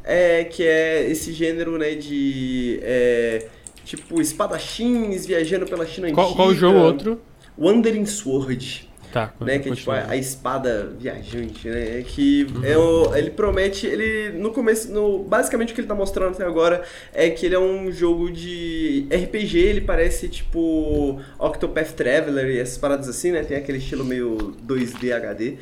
é, 0.04 0.44
que 0.44 0.64
é 0.64 1.10
esse 1.10 1.32
gênero, 1.32 1.78
né, 1.78 1.96
de... 1.96 2.80
É, 2.84 3.48
tipo, 3.86 4.22
espadachins 4.22 5.26
viajando 5.26 5.66
pela 5.66 5.86
China 5.86 6.12
qual, 6.12 6.28
antiga. 6.28 6.38
Qual 6.38 6.50
o 6.50 6.56
jogo 6.56 6.78
outro? 6.80 7.22
Wandering 7.58 8.06
Sword. 8.06 8.90
Tá, 9.14 9.32
né? 9.42 9.60
Que 9.60 9.70
é 9.70 9.76
tipo 9.76 9.92
a, 9.92 10.10
a, 10.10 10.18
espada 10.18 10.92
viajante, 10.98 11.70
né? 11.70 12.02
Que 12.02 12.48
uhum. 12.52 12.66
é 12.66 12.76
o, 12.76 13.16
ele 13.16 13.30
promete, 13.30 13.86
ele 13.86 14.32
no 14.32 14.50
começo, 14.50 14.92
no, 14.92 15.20
basicamente 15.20 15.72
o 15.72 15.76
que 15.76 15.82
ele 15.82 15.88
tá 15.88 15.94
mostrando 15.94 16.34
até 16.34 16.44
agora 16.44 16.84
é 17.14 17.30
que 17.30 17.46
ele 17.46 17.54
é 17.54 17.60
um 17.60 17.92
jogo 17.92 18.32
de 18.32 19.06
RPG, 19.12 19.56
ele 19.60 19.82
parece 19.82 20.28
tipo 20.28 21.22
Octopath 21.38 21.92
Traveler 21.92 22.56
e 22.56 22.58
essas 22.58 22.80
paradas 22.80 23.08
assim, 23.08 23.32
né? 23.32 23.44
Tem 23.44 23.56
aquele 23.56 23.78
estilo 23.78 24.04
meio 24.04 24.56
2D 24.66 25.14
HD. 25.14 25.58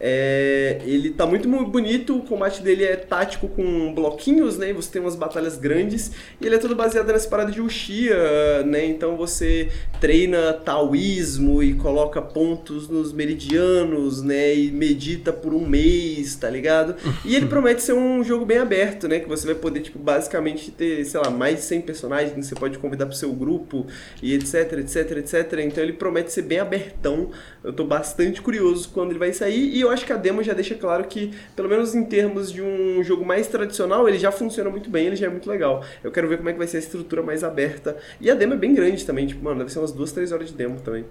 É, 0.00 0.80
ele 0.84 1.10
tá 1.10 1.24
muito, 1.24 1.48
muito 1.48 1.70
bonito, 1.70 2.16
o 2.16 2.22
combate 2.22 2.62
dele 2.62 2.84
é 2.84 2.96
tático 2.96 3.48
com 3.48 3.94
bloquinhos, 3.94 4.58
né? 4.58 4.72
Você 4.72 4.90
tem 4.90 5.00
umas 5.00 5.14
batalhas 5.14 5.56
grandes 5.56 6.10
e 6.40 6.46
ele 6.46 6.56
é 6.56 6.58
todo 6.58 6.74
baseado 6.74 7.06
nessa 7.06 7.28
parada 7.28 7.52
de 7.52 7.60
Uxia, 7.60 8.62
né? 8.64 8.84
Então 8.84 9.16
você 9.16 9.68
treina 10.00 10.52
taoísmo 10.52 11.62
e 11.62 11.74
coloca 11.74 12.20
pontos 12.20 12.88
nos 12.88 13.12
meridianos, 13.12 14.20
né? 14.20 14.54
E 14.54 14.70
medita 14.72 15.32
por 15.32 15.54
um 15.54 15.66
mês, 15.66 16.34
tá 16.34 16.50
ligado? 16.50 16.96
E 17.24 17.36
ele 17.36 17.46
promete 17.48 17.82
ser 17.82 17.92
um 17.92 18.24
jogo 18.24 18.44
bem 18.44 18.58
aberto, 18.58 19.06
né? 19.06 19.20
Que 19.20 19.28
você 19.28 19.46
vai 19.46 19.54
poder, 19.54 19.80
tipo, 19.80 19.98
basicamente 19.98 20.72
ter, 20.72 21.04
sei 21.04 21.20
lá, 21.20 21.30
mais 21.30 21.56
de 21.56 21.62
100 21.62 21.80
personagens 21.82 22.32
que 22.34 22.42
você 22.42 22.54
pode 22.54 22.78
convidar 22.78 23.06
pro 23.06 23.14
seu 23.14 23.32
grupo 23.32 23.86
e 24.20 24.34
etc, 24.34 24.72
etc, 24.78 25.18
etc. 25.18 25.60
Então 25.60 25.84
ele 25.84 25.92
promete 25.92 26.32
ser 26.32 26.42
bem 26.42 26.58
abertão. 26.58 27.30
Eu 27.62 27.72
tô 27.72 27.84
bastante 27.84 28.42
curioso 28.42 28.90
quando 28.92 29.10
ele 29.10 29.18
vai 29.18 29.32
sair 29.32 29.83
eu 29.84 29.90
acho 29.90 30.04
que 30.04 30.12
a 30.12 30.16
demo 30.16 30.42
já 30.42 30.52
deixa 30.52 30.74
claro 30.74 31.04
que, 31.04 31.32
pelo 31.54 31.68
menos 31.68 31.94
em 31.94 32.04
termos 32.04 32.52
de 32.52 32.60
um 32.62 33.02
jogo 33.02 33.24
mais 33.24 33.46
tradicional, 33.46 34.08
ele 34.08 34.18
já 34.18 34.32
funciona 34.32 34.70
muito 34.70 34.90
bem, 34.90 35.06
ele 35.06 35.16
já 35.16 35.26
é 35.26 35.30
muito 35.30 35.48
legal. 35.48 35.84
Eu 36.02 36.10
quero 36.10 36.28
ver 36.28 36.38
como 36.38 36.48
é 36.48 36.52
que 36.52 36.58
vai 36.58 36.66
ser 36.66 36.78
a 36.78 36.80
estrutura 36.80 37.22
mais 37.22 37.44
aberta. 37.44 37.96
E 38.20 38.30
a 38.30 38.34
demo 38.34 38.54
é 38.54 38.56
bem 38.56 38.74
grande 38.74 39.04
também, 39.04 39.26
tipo, 39.26 39.44
mano, 39.44 39.58
deve 39.58 39.72
ser 39.72 39.78
umas 39.78 39.92
duas, 39.92 40.12
três 40.12 40.32
horas 40.32 40.48
de 40.48 40.54
demo 40.54 40.80
também. 40.80 41.04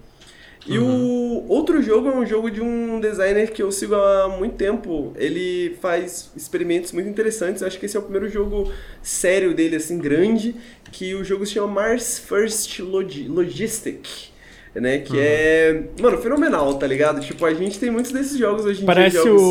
E 0.66 0.78
uhum. 0.78 1.44
o 1.46 1.48
outro 1.48 1.82
jogo 1.82 2.08
é 2.08 2.16
um 2.16 2.24
jogo 2.24 2.50
de 2.50 2.60
um 2.60 2.98
designer 2.98 3.50
que 3.52 3.62
eu 3.62 3.70
sigo 3.70 3.94
há 3.94 4.28
muito 4.28 4.56
tempo. 4.56 5.12
Ele 5.16 5.76
faz 5.80 6.30
experimentos 6.34 6.92
muito 6.92 7.08
interessantes. 7.08 7.60
Eu 7.60 7.68
acho 7.68 7.78
que 7.78 7.84
esse 7.84 7.96
é 7.96 8.00
o 8.00 8.02
primeiro 8.02 8.28
jogo 8.30 8.72
sério 9.02 9.54
dele, 9.54 9.76
assim, 9.76 9.98
grande. 9.98 10.56
Que 10.90 11.14
o 11.14 11.22
jogo 11.22 11.44
se 11.44 11.52
chama 11.52 11.66
Mars 11.66 12.18
First 12.18 12.78
Log 12.78 13.28
Logistic 13.28 14.33
né? 14.74 14.98
Que 14.98 15.12
uhum. 15.12 15.18
é, 15.20 15.82
mano, 16.00 16.18
fenomenal, 16.18 16.74
tá 16.74 16.86
ligado? 16.86 17.20
Tipo, 17.20 17.46
a 17.46 17.54
gente 17.54 17.78
tem 17.78 17.90
muitos 17.90 18.12
desses 18.12 18.36
jogos 18.36 18.64
hoje 18.64 18.82
em 18.82 18.86
parece 18.86 19.12
dia. 19.12 19.22
Parece 19.22 19.44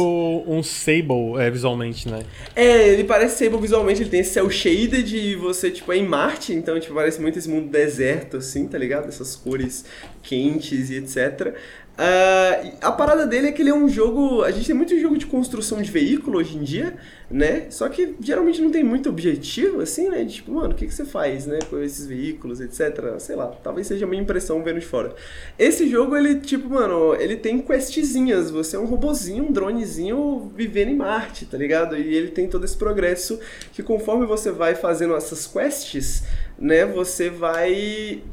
um 0.47 0.61
Sable 0.63 1.39
é, 1.39 1.49
visualmente, 1.49 2.09
né? 2.09 2.23
É, 2.55 2.89
ele 2.89 3.03
parece 3.03 3.43
Sable 3.43 3.61
visualmente, 3.61 4.01
ele 4.01 4.09
tem 4.09 4.19
esse 4.19 4.31
cel 4.31 4.49
shaded 4.49 5.03
de 5.03 5.35
você, 5.35 5.71
tipo, 5.71 5.91
é 5.91 5.97
em 5.97 6.05
Marte, 6.05 6.53
então, 6.53 6.79
tipo, 6.79 6.93
parece 6.93 7.21
muito 7.21 7.39
esse 7.39 7.49
mundo 7.49 7.69
deserto, 7.69 8.37
assim, 8.37 8.67
tá 8.67 8.77
ligado? 8.77 9.07
Essas 9.07 9.35
cores 9.35 9.85
quentes 10.21 10.89
e 10.89 10.97
etc. 10.97 11.55
Uh, 11.93 12.75
a 12.81 12.91
parada 12.91 13.27
dele 13.27 13.49
é 13.49 13.51
que 13.51 13.61
ele 13.61 13.69
é 13.69 13.73
um 13.73 13.87
jogo. 13.87 14.41
A 14.41 14.49
gente 14.49 14.65
tem 14.65 14.75
muito 14.75 14.99
jogo 14.99 15.15
de 15.15 15.27
construção 15.27 15.79
de 15.79 15.91
veículo 15.91 16.39
hoje 16.39 16.57
em 16.57 16.63
dia, 16.63 16.97
né? 17.29 17.67
Só 17.69 17.87
que 17.87 18.15
geralmente 18.19 18.59
não 18.59 18.71
tem 18.71 18.83
muito 18.83 19.09
objetivo, 19.09 19.79
assim, 19.79 20.09
né? 20.09 20.25
Tipo, 20.25 20.53
mano, 20.53 20.73
o 20.73 20.75
que, 20.75 20.87
que 20.87 20.93
você 20.93 21.05
faz, 21.05 21.45
né? 21.45 21.59
Com 21.69 21.79
esses 21.79 22.07
veículos, 22.07 22.59
etc. 22.59 23.19
Sei 23.19 23.35
lá, 23.35 23.45
talvez 23.63 23.85
seja 23.85 24.05
a 24.05 24.09
minha 24.09 24.23
impressão 24.23 24.63
vendo 24.63 24.79
de 24.79 24.85
fora. 24.87 25.13
Esse 25.57 25.87
jogo, 25.87 26.17
ele, 26.17 26.39
tipo, 26.39 26.67
mano, 26.67 27.13
ele 27.13 27.35
tem 27.35 27.59
questzinhas. 27.59 28.49
Você 28.49 28.75
é 28.75 28.79
um 28.79 28.85
robozinho, 28.85 29.43
um 29.43 29.51
dronezinho 29.51 30.51
vivendo 30.55 30.89
em 30.89 30.95
Marte, 30.95 31.45
tá 31.45 31.59
ligado? 31.59 31.95
E 31.95 32.15
ele 32.15 32.31
tem 32.31 32.47
todo 32.47 32.65
esse 32.65 32.75
progresso 32.75 33.39
que 33.71 33.83
conforme 33.83 34.25
você 34.25 34.49
vai 34.49 34.73
fazendo 34.73 35.15
essas 35.15 35.45
quests, 35.45 36.23
né? 36.57 36.87
Você 36.87 37.29
vai 37.29 38.23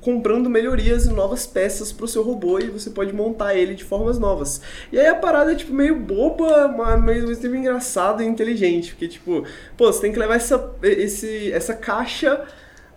comprando 0.00 0.48
melhorias 0.48 1.06
e 1.06 1.12
novas 1.12 1.46
peças 1.46 1.92
pro 1.92 2.08
seu 2.08 2.22
robô 2.22 2.58
e 2.58 2.68
você 2.68 2.90
pode 2.90 3.12
montar 3.12 3.54
ele 3.54 3.74
de 3.74 3.84
formas 3.84 4.18
novas. 4.18 4.60
E 4.90 4.98
aí 4.98 5.06
a 5.06 5.14
parada 5.14 5.52
é 5.52 5.54
tipo 5.54 5.72
meio 5.72 5.96
boba, 5.96 6.68
mas 6.68 6.94
ao 6.94 7.00
mesmo 7.00 7.36
tempo 7.36 7.54
engraçada 7.54 8.22
e 8.22 8.26
inteligente, 8.26 8.90
porque 8.90 9.08
tipo, 9.08 9.44
pô, 9.76 9.92
você 9.92 10.00
tem 10.00 10.12
que 10.12 10.18
levar 10.18 10.36
essa, 10.36 10.74
esse, 10.82 11.52
essa 11.52 11.74
caixa 11.74 12.46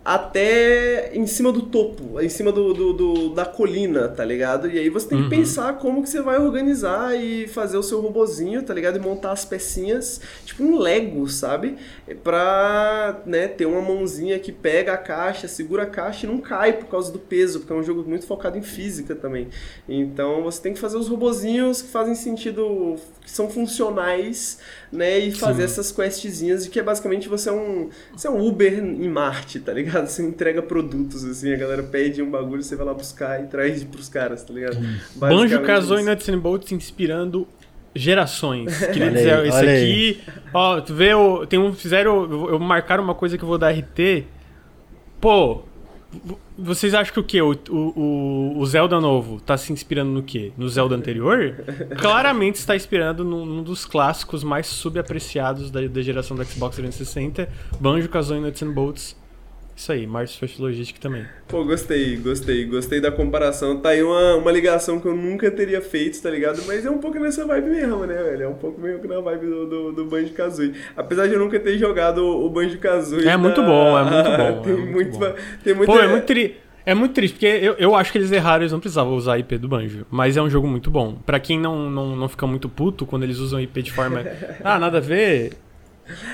até 0.04 1.16
em 1.16 1.26
cima 1.26 1.50
do 1.50 1.62
topo, 1.62 2.20
em 2.20 2.28
cima 2.28 2.52
do, 2.52 2.74
do, 2.74 2.92
do, 2.92 3.28
da 3.30 3.46
colina, 3.46 4.06
tá 4.06 4.22
ligado? 4.22 4.68
E 4.68 4.78
aí 4.78 4.90
você 4.90 5.08
tem 5.08 5.16
que 5.16 5.24
uhum. 5.24 5.30
pensar 5.30 5.78
como 5.78 6.02
que 6.02 6.10
você 6.10 6.20
vai 6.20 6.38
organizar 6.38 7.18
e 7.18 7.48
fazer 7.48 7.78
o 7.78 7.82
seu 7.82 8.02
robozinho, 8.02 8.62
tá 8.62 8.74
ligado? 8.74 8.98
E 8.98 9.00
montar 9.00 9.32
as 9.32 9.46
pecinhas, 9.46 10.20
tipo 10.44 10.62
um 10.62 10.78
Lego, 10.78 11.26
sabe? 11.26 11.76
Pra, 12.22 13.22
né, 13.24 13.48
ter 13.48 13.64
uma 13.64 13.80
mãozinha 13.80 14.38
que 14.38 14.52
pega 14.52 14.92
a 14.92 14.98
caixa, 14.98 15.48
segura 15.48 15.84
a 15.84 15.86
caixa 15.86 16.26
e 16.26 16.28
não 16.28 16.38
cai 16.38 16.74
por 16.74 16.86
causa 16.86 17.10
do 17.10 17.18
peso, 17.18 17.60
porque 17.60 17.72
é 17.72 17.76
um 17.76 17.82
jogo 17.82 18.04
muito 18.06 18.26
focado 18.26 18.58
em 18.58 18.62
física 18.62 19.14
também. 19.14 19.48
Então 19.88 20.42
você 20.42 20.60
tem 20.60 20.74
que 20.74 20.80
fazer 20.80 20.98
os 20.98 21.08
robozinhos 21.08 21.80
que 21.80 21.88
fazem 21.88 22.14
sentido, 22.14 22.96
que 23.22 23.30
são 23.30 23.48
funcionais, 23.48 24.58
né? 24.92 25.18
E 25.18 25.32
fazer 25.32 25.66
Sim. 25.66 25.72
essas 25.72 25.90
questzinhas 25.90 26.64
de 26.64 26.70
que 26.70 26.78
é 26.78 26.82
basicamente 26.82 27.26
você 27.26 27.48
é 27.48 27.52
um, 27.52 27.88
você 28.14 28.26
é 28.26 28.30
um 28.30 28.46
Uber 28.46 28.78
em 28.78 29.08
Marte, 29.08 29.60
tá 29.60 29.72
ligado? 29.72 29.93
Ligado? 29.94 30.08
Você 30.08 30.22
entrega 30.22 30.62
produtos, 30.62 31.24
assim, 31.24 31.52
a 31.52 31.56
galera 31.56 31.82
pede 31.82 32.22
um 32.22 32.30
bagulho, 32.30 32.62
você 32.62 32.76
vai 32.76 32.86
lá 32.86 32.94
buscar 32.94 33.42
e 33.42 33.46
traz 33.46 33.84
pros 33.84 34.08
caras, 34.08 34.42
tá 34.42 34.52
ligado? 34.52 34.76
Banjo 35.14 35.62
casou 35.62 35.98
em 35.98 36.04
Nuts 36.04 36.28
and 36.28 36.38
Bolts 36.38 36.72
inspirando 36.72 37.46
gerações. 37.94 38.76
Queria 38.86 39.10
dizer, 39.10 39.34
aí, 39.34 39.48
esse 39.48 39.58
aqui, 39.58 40.20
ó, 40.52 40.80
tu 40.80 40.94
vê, 40.94 41.10
tem 41.48 41.58
um, 41.58 41.72
fizeram, 41.72 42.48
eu 42.48 42.58
marcaram 42.58 43.04
uma 43.04 43.14
coisa 43.14 43.38
que 43.38 43.44
eu 43.44 43.48
vou 43.48 43.58
dar 43.58 43.70
RT, 43.70 44.26
pô, 45.20 45.62
vocês 46.56 46.94
acham 46.94 47.12
que 47.12 47.20
o 47.20 47.24
quê? 47.24 47.42
O, 47.42 47.52
o, 47.70 48.58
o, 48.58 48.66
Zelda 48.66 49.00
novo 49.00 49.40
tá 49.40 49.56
se 49.56 49.72
inspirando 49.72 50.12
no 50.12 50.22
quê? 50.22 50.52
No 50.56 50.68
Zelda 50.68 50.94
anterior? 50.94 51.64
Claramente 51.98 52.56
está 52.56 52.76
inspirando 52.76 53.24
num, 53.24 53.44
num, 53.44 53.62
dos 53.64 53.84
clássicos 53.84 54.44
mais 54.44 54.68
subapreciados 54.68 55.72
da, 55.72 55.80
da 55.88 56.02
geração 56.02 56.36
do 56.36 56.44
Xbox 56.44 56.76
360, 56.76 57.48
Banjo, 57.80 58.08
Kazooie, 58.08 58.40
Nuts 58.40 58.62
and 58.62 58.72
Bolts 58.72 59.16
Isso 59.76 59.90
aí, 59.90 60.06
Mars 60.06 60.36
First 60.36 60.60
Logistic 60.60 60.98
também. 60.98 61.26
Pô, 61.48 61.64
gostei, 61.64 62.16
gostei, 62.16 62.64
gostei 62.64 63.00
da 63.00 63.10
comparação. 63.10 63.76
Tá 63.80 63.88
aí 63.88 64.02
uma, 64.02 64.36
uma 64.36 64.52
ligação 64.52 65.00
que 65.00 65.06
eu 65.06 65.16
nunca 65.16 65.50
teria 65.50 65.80
feito, 65.80 66.22
tá 66.22 66.30
ligado? 66.30 66.62
Mas 66.66 66.86
é 66.86 66.90
um 66.90 66.98
pouco 66.98 67.18
nessa 67.18 67.44
vibe 67.44 67.70
mesmo, 67.70 68.06
né, 68.06 68.14
velho? 68.14 68.42
É 68.44 68.48
um 68.48 68.54
pouco 68.54 68.80
meio 68.80 69.00
que 69.00 69.08
na 69.08 69.20
vibe 69.20 69.46
do, 69.46 69.66
do, 69.66 69.92
do 69.92 70.04
Banjo-Kazooie. 70.04 70.74
Apesar 70.96 71.26
de 71.26 71.34
eu 71.34 71.40
nunca 71.40 71.58
ter 71.58 71.76
jogado 71.76 72.24
o 72.24 72.48
Banjo-Kazooie. 72.50 73.26
É 73.26 73.36
muito 73.36 73.62
bom, 73.62 73.98
é 73.98 74.04
muito 74.04 74.30
bom. 74.30 74.62
tem, 74.62 74.72
é 74.72 74.76
muito 74.76 74.92
muito, 74.92 75.18
bom. 75.18 75.34
tem 75.64 75.74
muito... 75.74 75.92
Pô, 75.92 75.98
é 75.98 76.06
muito 76.06 76.24
tri... 76.26 76.56
É 76.86 76.94
muito 76.94 77.14
triste, 77.14 77.34
porque 77.34 77.46
eu, 77.46 77.74
eu 77.78 77.94
acho 77.94 78.12
que 78.12 78.18
eles 78.18 78.30
erraram, 78.30 78.60
eles 78.62 78.72
não 78.72 78.78
precisavam 78.78 79.14
usar 79.14 79.34
a 79.34 79.38
IP 79.38 79.56
do 79.56 79.66
Banjo. 79.66 80.06
Mas 80.10 80.36
é 80.36 80.42
um 80.42 80.50
jogo 80.50 80.68
muito 80.68 80.90
bom. 80.90 81.14
Pra 81.24 81.40
quem 81.40 81.58
não, 81.58 81.88
não, 81.90 82.14
não 82.14 82.28
fica 82.28 82.46
muito 82.46 82.68
puto 82.68 83.06
quando 83.06 83.22
eles 83.22 83.38
usam 83.38 83.58
IP 83.58 83.82
de 83.82 83.90
forma. 83.90 84.22
ah, 84.62 84.78
nada 84.78 84.98
a 84.98 85.00
ver. 85.00 85.54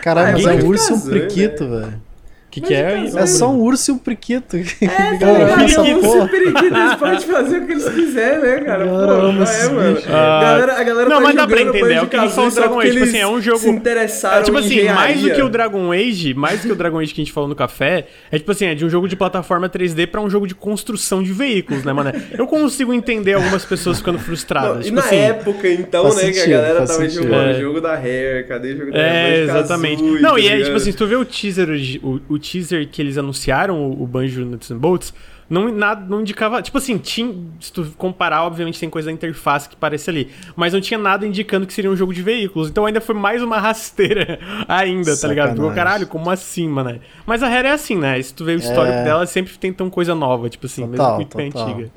Caralho, 0.02 0.30
Ah, 0.30 0.32
mas 0.32 0.46
é 0.46 0.48
é 0.48 0.52
um 0.54 0.56
muito 0.56 0.70
urso 0.70 0.92
e 0.92 0.96
um 0.96 1.00
priquito, 1.08 1.68
velho. 1.68 2.09
O 2.50 2.52
que, 2.52 2.60
que 2.62 2.74
é? 2.74 2.96
Mas 2.96 3.14
É 3.14 3.26
só 3.26 3.48
um 3.48 3.60
urso 3.60 3.92
e 3.92 3.94
um 3.94 3.98
priquito. 3.98 4.56
É, 4.56 4.62
Cara, 4.86 5.18
tá 5.18 5.32
ligado? 5.32 5.62
essa 5.62 5.82
Os 5.82 6.00
porra. 6.00 6.28
periquitos, 6.28 6.62
eles 6.78 6.94
podem 6.96 7.20
fazer 7.20 7.58
o 7.58 7.66
que 7.66 7.72
eles 7.72 7.88
quiserem, 7.88 8.38
né, 8.40 8.56
cara? 8.64 8.84
Cara, 8.84 8.86
Pô, 8.86 9.10
amo 9.12 9.42
é, 9.44 9.68
mano. 9.68 9.98
Ah, 10.08 10.40
galera, 10.42 10.72
a 10.80 10.82
galera 10.82 11.08
não, 11.08 11.16
tá 11.18 11.22
mas 11.22 11.34
dá 11.36 11.46
pra 11.46 11.60
entender, 11.62 11.92
é 11.92 12.02
o 12.02 12.08
que 12.08 12.16
Banjo-Kazooie 12.16 12.30
falou 12.34 12.50
do 12.50 12.54
Dragon 12.56 12.80
Age, 12.80 12.88
tipo 12.90 12.98
eles 13.04 13.08
assim, 13.10 13.18
é 13.22 13.26
um 13.28 13.40
jogo- 13.40 13.58
Se 13.60 13.68
interessaram 13.70 14.38
É, 14.40 14.42
tipo 14.42 14.58
assim, 14.58 14.84
mais 14.88 15.20
do 15.20 15.30
que 15.30 15.42
o. 15.42 15.48
Dragon 15.48 15.92
Age, 15.92 16.34
mais 16.34 16.60
do 16.60 16.66
que 16.66 16.72
o 16.72 16.76
Dragon 16.76 16.98
Age 16.98 17.14
que 17.14 17.20
a 17.20 17.24
gente 17.24 17.32
falou 17.32 17.48
no 17.48 17.54
café, 17.54 18.06
é 18.32 18.38
tipo 18.38 18.50
assim, 18.50 18.66
é 18.66 18.74
de 18.74 18.84
um 18.84 18.90
jogo 18.90 19.06
de 19.06 19.14
plataforma 19.14 19.68
3D 19.68 20.08
pra 20.08 20.20
um 20.20 20.28
jogo 20.28 20.46
de 20.48 20.54
construção 20.56 21.22
de 21.22 21.32
veículos, 21.32 21.84
né, 21.84 21.92
mano? 21.92 22.12
Eu 22.36 22.48
consigo 22.48 22.92
entender 22.92 23.34
algumas 23.34 23.64
pessoas 23.64 23.98
ficando 23.98 24.18
frustradas. 24.18 24.70
Não, 24.74 24.80
e 24.80 24.84
tipo 24.86 24.96
na 24.96 25.02
assim, 25.02 25.16
época, 25.16 25.68
então, 25.68 26.02
né, 26.04 26.10
que 26.10 26.16
a 26.16 26.20
sentido, 26.32 26.50
galera 26.50 26.74
tava 26.74 26.86
sentido. 26.88 27.22
jogando 27.22 27.50
É. 27.50 27.60
jogo 27.60 27.80
da 27.80 27.94
Rare, 27.94 28.44
cadê 28.48 28.72
o 28.72 28.76
jogo 28.78 28.90
da 28.90 28.98
É, 28.98 29.10
Banjo-Kazooie, 29.12 29.42
exatamente. 29.60 30.02
Não, 30.02 30.38
e 30.38 30.42
tá 30.48 30.54
é 30.54 30.62
tipo 30.62 30.76
assim, 30.76 30.90
se 30.90 30.96
tu 30.98 31.06
vê 31.06 31.16
o 31.16 31.24
teaser, 31.24 31.68
o, 32.02 32.20
o 32.28 32.38
teaser 32.40 32.88
que 32.88 33.00
eles 33.00 33.16
anunciaram, 33.16 33.78
o, 33.90 34.02
o 34.02 34.06
Banjo 34.06 34.44
Nuts 34.44 34.70
and 34.72 34.78
Bolts, 34.78 35.14
não, 35.48 35.68
nada, 35.72 36.04
não 36.08 36.20
indicava. 36.20 36.62
Tipo 36.62 36.78
assim, 36.78 36.96
tinha, 36.96 37.34
se 37.60 37.72
tu 37.72 37.92
comparar, 37.98 38.44
obviamente 38.44 38.78
tem 38.78 38.88
coisa 38.88 39.06
da 39.06 39.12
interface 39.12 39.68
que 39.68 39.74
parece 39.74 40.08
ali. 40.08 40.30
Mas 40.54 40.72
não 40.72 40.80
tinha 40.80 40.96
nada 40.98 41.26
indicando 41.26 41.66
que 41.66 41.72
seria 41.72 41.90
um 41.90 41.96
jogo 41.96 42.14
de 42.14 42.22
veículos. 42.22 42.68
Então 42.70 42.86
ainda 42.86 43.00
foi 43.00 43.16
mais 43.16 43.42
uma 43.42 43.58
rasteira 43.60 44.38
ainda, 44.68 45.16
tá 45.16 45.26
ligado? 45.26 45.48
Tu 45.50 45.56
Sacanagem. 45.56 45.74
caralho, 45.74 46.06
como 46.06 46.30
assim, 46.30 46.68
mano? 46.68 47.00
Mas 47.26 47.42
a 47.42 47.48
Rare 47.48 47.66
é 47.66 47.72
assim, 47.72 47.96
né? 47.96 48.22
Se 48.22 48.32
tu 48.32 48.44
vê 48.44 48.52
o 48.52 48.58
histórico 48.58 48.96
É. 48.98 49.02
dela, 49.04 49.26
sempre 49.26 49.52
tentam 49.58 49.90
coisa 49.90 50.14
nova, 50.14 50.48
tipo 50.48 50.66
assim, 50.66 50.82
Total, 50.86 50.98
mesmo 51.06 51.16
muito 51.16 51.36
bem 51.36 51.50
total. 51.50 51.68
antiga. 51.68 51.90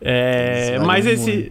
É, 0.00 0.78
mas 0.84 1.04
esse. 1.06 1.50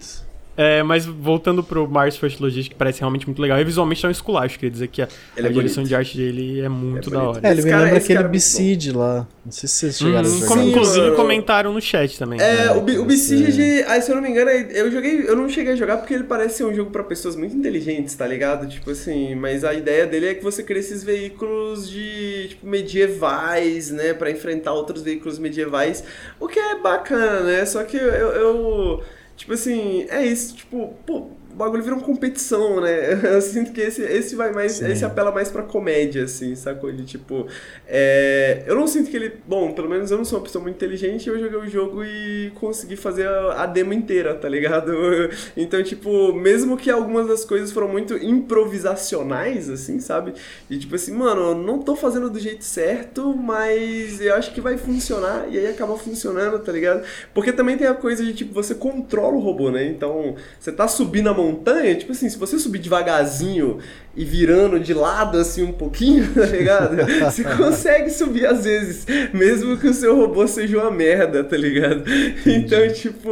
É, 0.61 0.83
mas 0.83 1.05
voltando 1.05 1.63
pro 1.63 1.87
Mars 1.87 2.17
First 2.17 2.41
Logistic, 2.41 2.75
parece 2.77 2.99
realmente 2.99 3.25
muito 3.25 3.41
legal. 3.41 3.57
E 3.59 3.63
visualmente 3.63 4.01
tá 4.01 4.09
um 4.09 4.11
esculacho, 4.11 4.55
queria 4.59 4.69
dizer 4.71 4.89
que 4.89 5.01
a, 5.01 5.07
Ele 5.37 5.47
a 5.47 5.49
é 5.49 5.53
direção 5.53 5.83
de 5.85 5.95
arte 5.95 6.17
dele 6.17 6.59
é 6.59 6.67
muito 6.67 7.07
É 7.09 7.13
da 7.13 7.23
hora. 7.23 7.39
É, 7.41 7.51
ele 7.51 7.59
Esse 7.59 7.65
me 7.65 7.71
cara- 7.71 7.83
lembra 7.83 7.97
esse 7.97 8.11
aquele 8.11 8.25
é 8.25 8.27
Besiege 8.27 8.91
lá. 8.91 9.25
Não 9.45 9.51
sei 9.53 9.69
se 9.69 9.75
vocês 9.75 9.97
chegaram 9.97 10.29
Hum, 10.29 10.43
a 10.43 10.47
como, 10.47 10.59
jogar. 10.61 10.69
Inclusive 10.69 11.15
comentaram 11.15 11.71
no 11.73 11.79
chat 11.81 12.19
também. 12.19 12.41
É, 12.41 12.71
o, 12.71 12.81
Bi- 12.81 12.97
o 12.97 13.05
Você- 13.05 13.07
Besiege, 13.07 13.83
aí, 13.87 14.01
se 14.01 14.11
eu 14.11 14.15
não 14.15 14.21
me 14.21 14.29
engano, 14.29 14.49
eu 14.51 14.91
joguei, 14.91 15.23
eu 15.25 15.35
não 15.37 15.47
cheguei 15.47 15.71
a 15.71 15.75
jogar 15.77 15.95
porque 15.97 16.13
ele 16.13 16.25
parece 16.25 16.57
ser 16.57 16.65
um 16.65 16.73
jogo 16.73 16.91
pra 16.91 17.03
pessoas 17.05 17.37
muito 17.37 17.55
inteligentes, 17.55 18.13
tá 18.15 18.27
ligado? 18.27 18.67
Tipo 18.67 18.91
assim, 18.91 19.35
mas 19.35 19.63
a 19.63 19.73
ideia 19.73 20.05
dele 20.05 20.27
é 20.27 20.33
que 20.33 20.43
você 20.43 20.61
cria 20.61 20.79
esses 20.81 21.05
veículos 21.05 21.89
de, 21.89 22.47
tipo, 22.49 22.67
medievais, 22.67 23.91
né, 23.91 24.13
Pra 24.13 24.29
enfrentar 24.29 24.73
outros 24.73 25.01
veículos 25.01 25.39
medievais, 25.39 26.03
o 26.39 26.47
que 26.49 26.59
é 26.59 26.75
bacana, 26.79 27.41
né? 27.43 27.65
Só 27.65 27.83
que 27.85 27.95
eu, 27.95 28.03
eu 28.03 29.03
tipo 29.39 29.53
assim, 29.53 30.05
é 30.09 30.25
isso, 30.25 30.55
tipo, 30.55 30.93
pô, 31.05 31.29
bagulho 31.59 31.83
vira 31.83 31.95
uma 31.95 32.03
competição, 32.03 32.79
né? 32.79 33.19
Eu 33.35 33.41
sinto 33.41 33.71
que 33.73 33.81
esse, 33.81 34.01
esse 34.01 34.35
vai 34.35 34.51
mais, 34.51 34.73
Sim. 34.73 34.89
esse 34.89 35.03
apela 35.03 35.31
mais 35.31 35.51
pra 35.51 35.61
comédia, 35.61 36.23
assim, 36.23 36.55
sacou? 36.55 36.91
De 36.91 37.05
tipo, 37.05 37.47
é, 37.87 38.63
eu 38.65 38.75
não 38.75 38.87
sinto 38.87 39.09
que 39.09 39.17
ele. 39.17 39.33
Bom, 39.45 39.73
pelo 39.73 39.89
menos 39.89 40.09
eu 40.09 40.17
não 40.17 40.25
sou 40.25 40.39
uma 40.39 40.45
pessoa 40.45 40.63
muito 40.63 40.75
inteligente. 40.75 41.27
Eu 41.27 41.37
joguei 41.39 41.59
o 41.59 41.69
jogo 41.69 42.03
e 42.03 42.51
consegui 42.55 42.95
fazer 42.95 43.27
a, 43.27 43.63
a 43.63 43.65
demo 43.65 43.93
inteira, 43.93 44.33
tá 44.33 44.47
ligado? 44.47 44.91
Então, 45.57 45.81
tipo, 45.83 46.31
mesmo 46.33 46.77
que 46.77 46.89
algumas 46.89 47.27
das 47.27 47.43
coisas 47.43 47.71
foram 47.71 47.87
muito 47.87 48.15
improvisacionais, 48.15 49.69
assim, 49.69 49.99
sabe? 49.99 50.33
E 50.69 50.77
tipo 50.77 50.95
assim, 50.95 51.11
mano, 51.11 51.41
eu 51.41 51.55
não 51.55 51.79
tô 51.79 51.95
fazendo 51.95 52.29
do 52.29 52.39
jeito 52.39 52.63
certo, 52.63 53.35
mas 53.35 54.21
eu 54.21 54.33
acho 54.35 54.53
que 54.53 54.61
vai 54.61 54.77
funcionar. 54.77 55.47
E 55.49 55.57
aí 55.57 55.67
acaba 55.67 55.97
funcionando, 55.97 56.59
tá 56.59 56.71
ligado? 56.71 57.03
Porque 57.33 57.51
também 57.51 57.77
tem 57.77 57.87
a 57.87 57.93
coisa 57.93 58.23
de, 58.23 58.33
tipo, 58.33 58.53
você 58.53 58.73
controla 58.73 59.35
o 59.35 59.39
robô, 59.39 59.69
né? 59.69 59.85
Então, 59.85 60.35
você 60.59 60.71
tá 60.71 60.87
subindo 60.87 61.29
a 61.29 61.33
montanha, 61.51 61.95
tipo 61.95 62.11
assim, 62.11 62.29
se 62.29 62.37
você 62.37 62.57
subir 62.59 62.79
devagarzinho 62.79 63.79
e 64.15 64.25
virando 64.25 64.79
de 64.79 64.93
lado 64.93 65.37
assim 65.37 65.63
um 65.63 65.71
pouquinho, 65.71 66.27
tá 66.33 66.45
ligado? 66.45 66.97
Você 67.25 67.43
consegue 67.57 68.09
subir 68.09 68.45
às 68.45 68.63
vezes, 68.65 69.05
mesmo 69.33 69.77
que 69.77 69.87
o 69.87 69.93
seu 69.93 70.15
robô 70.15 70.47
seja 70.47 70.77
uma 70.81 70.91
merda, 70.91 71.43
tá 71.43 71.55
ligado? 71.57 72.03
Então, 72.45 72.87
tipo, 72.93 73.29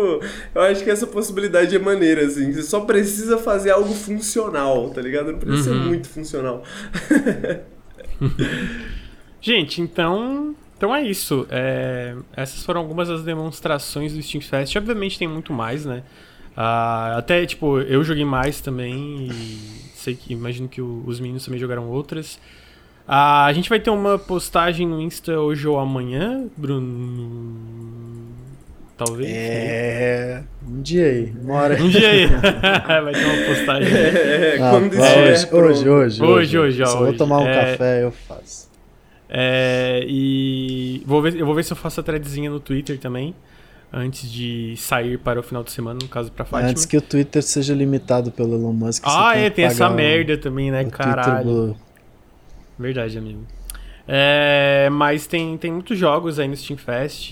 eu 0.55 0.61
acho 0.61 0.83
que 0.83 0.89
essa 0.89 1.07
possibilidade 1.07 1.75
é 1.75 1.79
maneira, 1.79 2.25
assim. 2.25 2.51
Você 2.51 2.63
só 2.63 2.81
precisa 2.81 3.37
fazer 3.37 3.71
algo 3.71 3.93
funcional, 3.93 4.89
tá 4.89 5.01
ligado? 5.01 5.31
Não 5.31 5.39
precisa 5.39 5.63
ser 5.63 5.69
Uhum. 5.71 5.85
muito 5.87 6.07
funcional. 6.07 6.63
Gente, 9.41 9.81
então. 9.81 10.55
Então 10.77 10.95
é 10.95 11.01
isso. 11.01 11.47
É, 11.49 12.15
essas 12.35 12.63
foram 12.63 12.81
algumas 12.81 13.07
das 13.07 13.23
demonstrações 13.23 14.13
do 14.13 14.21
Steam 14.21 14.41
Fest. 14.41 14.75
Obviamente 14.75 15.17
tem 15.17 15.27
muito 15.27 15.51
mais, 15.51 15.85
né? 15.85 16.03
Ah, 16.59 17.13
até, 17.17 17.45
tipo, 17.45 17.79
eu 17.81 18.03
joguei 18.03 18.25
mais 18.25 18.59
também 18.61 19.27
e 19.29 19.91
sei 19.95 20.15
que 20.15 20.33
imagino 20.33 20.67
que 20.67 20.81
o- 20.81 21.03
os 21.05 21.19
meninos 21.19 21.45
também 21.45 21.59
jogaram 21.59 21.87
outras. 21.87 22.39
Ah, 23.07 23.45
a 23.45 23.53
gente 23.53 23.69
vai 23.69 23.79
ter 23.79 23.91
uma 23.91 24.17
postagem 24.17 24.87
no 24.87 24.99
Insta 24.99 25.39
hoje 25.39 25.67
ou 25.67 25.77
amanhã, 25.79 26.45
Bruno. 26.57 28.25
Talvez. 28.97 29.29
É. 29.31 30.43
Um 30.67 30.81
dia 30.81 31.05
aí, 31.05 31.33
uma 31.43 31.53
hora. 31.53 31.81
Um 31.81 31.87
dia 31.89 32.09
aí. 32.09 32.25
vai 33.03 33.13
ter 33.13 33.25
uma 33.25 33.45
postagem. 33.45 33.93
É, 33.95 34.57
Ah, 34.59 34.71
quando 34.71 34.93
hoje, 34.93 35.47
pronto. 35.47 35.65
hoje, 35.65 35.89
hoje, 35.89 36.23
Hoje, 36.23 36.57
hoje, 36.57 36.81
ó, 36.83 36.85
Se 36.87 36.93
eu 36.93 36.97
vou 36.99 37.07
hoje. 37.09 37.17
tomar 37.19 37.37
um 37.39 37.47
É- 37.47 37.71
café, 37.71 38.03
eu 38.03 38.11
faço. 38.11 38.67
É, 39.29 40.03
e 40.07 41.03
vou 41.05 41.21
ver, 41.21 41.35
eu 41.35 41.45
vou 41.45 41.53
ver 41.53 41.63
se 41.63 41.71
eu 41.71 41.77
faço 41.77 41.99
a 41.99 42.03
threadzinha 42.03 42.49
no 42.49 42.59
Twitter 42.59 42.97
também. 42.97 43.35
Antes 43.91 44.29
de 44.29 44.75
sair 44.77 45.17
para 45.17 45.39
o 45.39 45.43
final 45.43 45.63
de 45.63 45.71
semana, 45.71 45.97
no 46.01 46.09
caso 46.09 46.29
pra 46.31 46.43
Fátima. 46.43 46.69
Antes 46.69 46.85
que 46.85 46.97
o 46.97 47.01
Twitter 47.01 47.41
seja 47.41 47.73
limitado 47.73 48.31
pelo 48.31 48.53
Elon 48.55 48.73
Musk. 48.73 49.03
Ah, 49.07 49.37
é, 49.37 49.49
que 49.49 49.55
tem 49.57 49.65
essa 49.65 49.85
pagar 49.85 49.93
o- 49.93 49.95
merda 49.95 50.37
também, 50.37 50.69
né? 50.71 50.83
Caralho. 50.85 51.75
Verdade, 52.77 53.17
amigo. 53.17 53.45
É, 54.07 54.89
mas 54.91 55.25
tem, 55.27 55.57
tem 55.57 55.71
muitos 55.71 55.97
jogos 55.97 56.37
aí 56.39 56.47
no 56.47 56.55
Steam 56.55 56.77
Fest. 56.77 57.31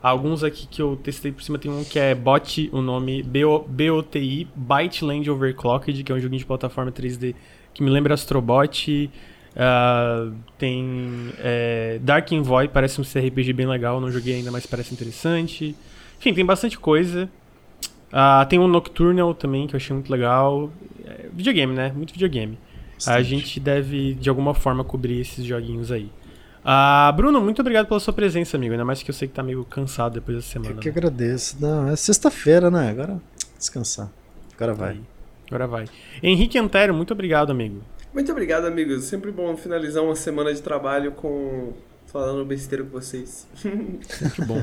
Alguns 0.00 0.44
aqui 0.44 0.66
que 0.68 0.80
eu 0.80 0.96
testei 0.96 1.32
por 1.32 1.42
cima 1.42 1.58
tem 1.58 1.70
um 1.70 1.82
que 1.84 1.98
é 1.98 2.14
Bot, 2.14 2.70
o 2.72 2.80
nome 2.80 3.22
BO, 3.22 3.64
BOTI, 3.68 4.46
Byte 4.54 5.04
Land 5.04 5.28
Overclocked, 5.30 6.02
que 6.04 6.12
é 6.12 6.14
um 6.14 6.20
joguinho 6.20 6.38
de 6.38 6.46
plataforma 6.46 6.92
3D 6.92 7.34
que 7.74 7.82
me 7.82 7.90
lembra 7.90 8.14
Astrobot. 8.14 9.10
Ah, 9.56 10.30
tem 10.58 11.32
é, 11.38 11.98
Dark 12.02 12.30
Envoy, 12.32 12.68
parece 12.68 13.00
um 13.00 13.04
CRPG 13.04 13.52
bem 13.52 13.66
legal, 13.66 14.00
não 14.00 14.10
joguei 14.10 14.36
ainda, 14.36 14.50
mas 14.50 14.66
parece 14.66 14.94
interessante. 14.94 15.74
Enfim, 16.18 16.34
tem 16.34 16.44
bastante 16.44 16.78
coisa. 16.78 17.28
Ah, 18.12 18.46
tem 18.48 18.58
um 18.58 18.66
Nocturnal 18.66 19.34
também, 19.34 19.66
que 19.66 19.74
eu 19.74 19.76
achei 19.76 19.94
muito 19.94 20.10
legal. 20.10 20.70
É, 21.04 21.26
videogame, 21.32 21.74
né? 21.74 21.92
Muito 21.94 22.12
videogame. 22.12 22.58
A 23.06 23.22
gente 23.22 23.60
deve, 23.60 24.14
de 24.14 24.28
alguma 24.28 24.54
forma, 24.54 24.82
cobrir 24.82 25.20
esses 25.20 25.44
joguinhos 25.44 25.92
aí. 25.92 26.10
Ah, 26.64 27.12
Bruno, 27.16 27.40
muito 27.40 27.60
obrigado 27.60 27.86
pela 27.86 28.00
sua 28.00 28.12
presença, 28.12 28.56
amigo. 28.56 28.72
Ainda 28.72 28.84
mais 28.84 29.02
que 29.02 29.10
eu 29.10 29.14
sei 29.14 29.28
que 29.28 29.34
tá 29.34 29.42
meio 29.42 29.64
cansado 29.64 30.14
depois 30.14 30.36
dessa 30.38 30.50
semana. 30.50 30.72
Eu 30.72 30.78
que 30.78 30.88
né? 30.88 30.92
agradeço. 30.96 31.56
Não, 31.60 31.88
é 31.88 31.96
sexta-feira, 31.96 32.70
né? 32.70 32.90
Agora 32.90 33.20
descansar. 33.56 34.10
Agora 34.56 34.74
vai. 34.74 34.90
Aí. 34.90 35.00
Agora 35.46 35.66
vai. 35.66 35.84
Henrique 36.22 36.58
Antero, 36.58 36.92
muito 36.92 37.12
obrigado, 37.12 37.50
amigo. 37.50 37.80
Muito 38.18 38.32
obrigado, 38.32 38.64
amigos. 38.64 39.04
Sempre 39.04 39.30
bom 39.30 39.56
finalizar 39.56 40.02
uma 40.02 40.16
semana 40.16 40.52
de 40.52 40.60
trabalho 40.60 41.12
com 41.12 41.72
falando 42.08 42.44
besteira 42.44 42.82
com 42.82 42.90
vocês. 42.90 43.46
Muito 43.62 44.44
bom. 44.44 44.60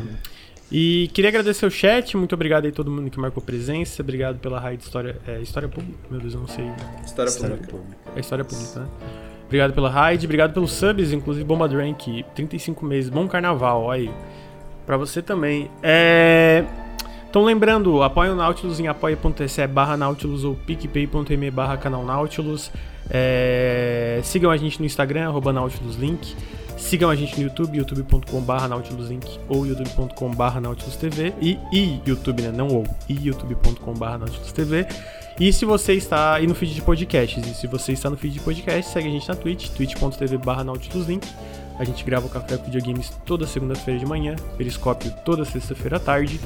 E 0.69 1.09
queria 1.13 1.29
agradecer 1.29 1.65
o 1.65 1.71
chat, 1.71 2.17
muito 2.17 2.33
obrigado 2.33 2.65
aí 2.65 2.71
todo 2.73 2.91
mundo 2.91 3.09
que 3.09 3.17
marcou 3.17 3.41
presença, 3.41 4.01
obrigado 4.01 4.39
pela 4.39 4.59
raid 4.59 4.83
História, 4.83 5.15
é, 5.25 5.39
História 5.39 5.69
Pública, 5.69 5.97
meu 6.09 6.19
Deus, 6.19 6.33
eu 6.33 6.39
não 6.39 6.47
sei, 6.47 6.65
História, 7.05 7.29
História 7.29 7.55
pública. 7.55 7.77
pública. 7.77 7.97
é 8.15 8.19
História 8.19 8.43
Pública, 8.43 8.79
né? 8.79 8.87
Obrigado 9.45 9.73
pela 9.73 9.89
raid, 9.89 10.25
obrigado 10.25 10.53
pelos 10.53 10.71
subs, 10.71 11.13
inclusive 11.13 11.45
Bomba 11.45 11.69
Drank, 11.69 12.25
35 12.33 12.83
meses, 12.83 13.11
bom 13.11 13.27
carnaval, 13.27 13.83
ó 13.83 13.91
aí, 13.91 14.11
pra 14.87 14.97
você 14.97 15.21
também. 15.21 15.69
É... 15.83 16.65
Então 17.29 17.43
lembrando, 17.43 18.01
apoia 18.01 18.33
o 18.33 18.35
Nautilus 18.35 18.79
em 18.79 18.87
apoia.se 18.87 19.67
barra 19.67 19.95
Nautilus 19.95 20.43
ou 20.43 20.55
picpay.me 20.55 21.51
barra 21.51 21.77
canal 21.77 22.03
Nautilus. 22.03 22.71
É, 23.09 24.19
Sigam 24.23 24.51
a 24.51 24.57
gente 24.57 24.79
no 24.79 24.85
Instagram, 24.85 25.27
arroba 25.27 25.53
NautilusLink. 25.53 26.35
Sigam 26.77 27.09
a 27.09 27.15
gente 27.15 27.37
no 27.37 27.43
YouTube, 27.43 27.77
youtube.com.br 27.77 28.67
NautilusLink 28.67 29.39
ou 29.47 29.65
youtube.com.br 29.65 30.59
NautilusTV. 30.61 31.33
E, 31.41 31.57
e 31.71 32.01
YouTube, 32.05 32.41
né? 32.41 32.51
Não 32.51 32.67
ou. 32.67 32.85
E 33.07 33.27
youtube.com.br 33.27 34.05
NautilusTV. 34.05 34.85
E 35.39 35.51
se 35.51 35.65
você 35.65 35.93
está. 35.93 36.39
E 36.39 36.47
no 36.47 36.55
feed 36.55 36.73
de 36.73 36.81
podcasts. 36.81 37.45
E 37.45 37.53
se 37.53 37.67
você 37.67 37.93
está 37.93 38.09
no 38.09 38.17
feed 38.17 38.33
de 38.33 38.39
podcast, 38.39 38.91
segue 38.91 39.07
a 39.07 39.11
gente 39.11 39.27
na 39.27 39.35
Twitch, 39.35 39.69
twitch.tv 39.69 40.37
barra 40.37 40.63
NautilusLink. 40.63 41.27
A 41.77 41.83
gente 41.83 42.03
grava 42.03 42.25
o 42.25 42.29
Café 42.29 42.57
com 42.57 42.65
Videogames 42.65 43.11
toda 43.25 43.45
segunda-feira 43.45 43.99
de 43.99 44.05
manhã, 44.05 44.35
Periscópio 44.57 45.13
toda 45.25 45.43
sexta-feira 45.43 45.97
à 45.97 45.99
tarde. 45.99 46.39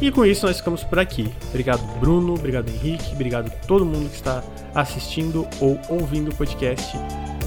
E 0.00 0.10
com 0.10 0.24
isso 0.24 0.46
nós 0.46 0.58
ficamos 0.58 0.84
por 0.84 0.98
aqui. 0.98 1.32
Obrigado, 1.48 1.82
Bruno, 1.98 2.34
obrigado, 2.34 2.68
Henrique, 2.68 3.12
obrigado 3.12 3.48
a 3.48 3.66
todo 3.66 3.84
mundo 3.84 4.08
que 4.08 4.16
está 4.16 4.42
assistindo 4.74 5.46
ou 5.60 5.78
ouvindo 5.88 6.30
o 6.30 6.34
podcast. 6.34 6.96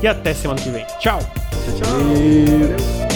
E 0.01 0.07
até 0.07 0.33
semana 0.33 0.59
que 0.59 0.69
vem. 0.69 0.85
Tchau! 0.99 1.19
Tchau! 1.19 1.87
Valeu. 1.87 3.10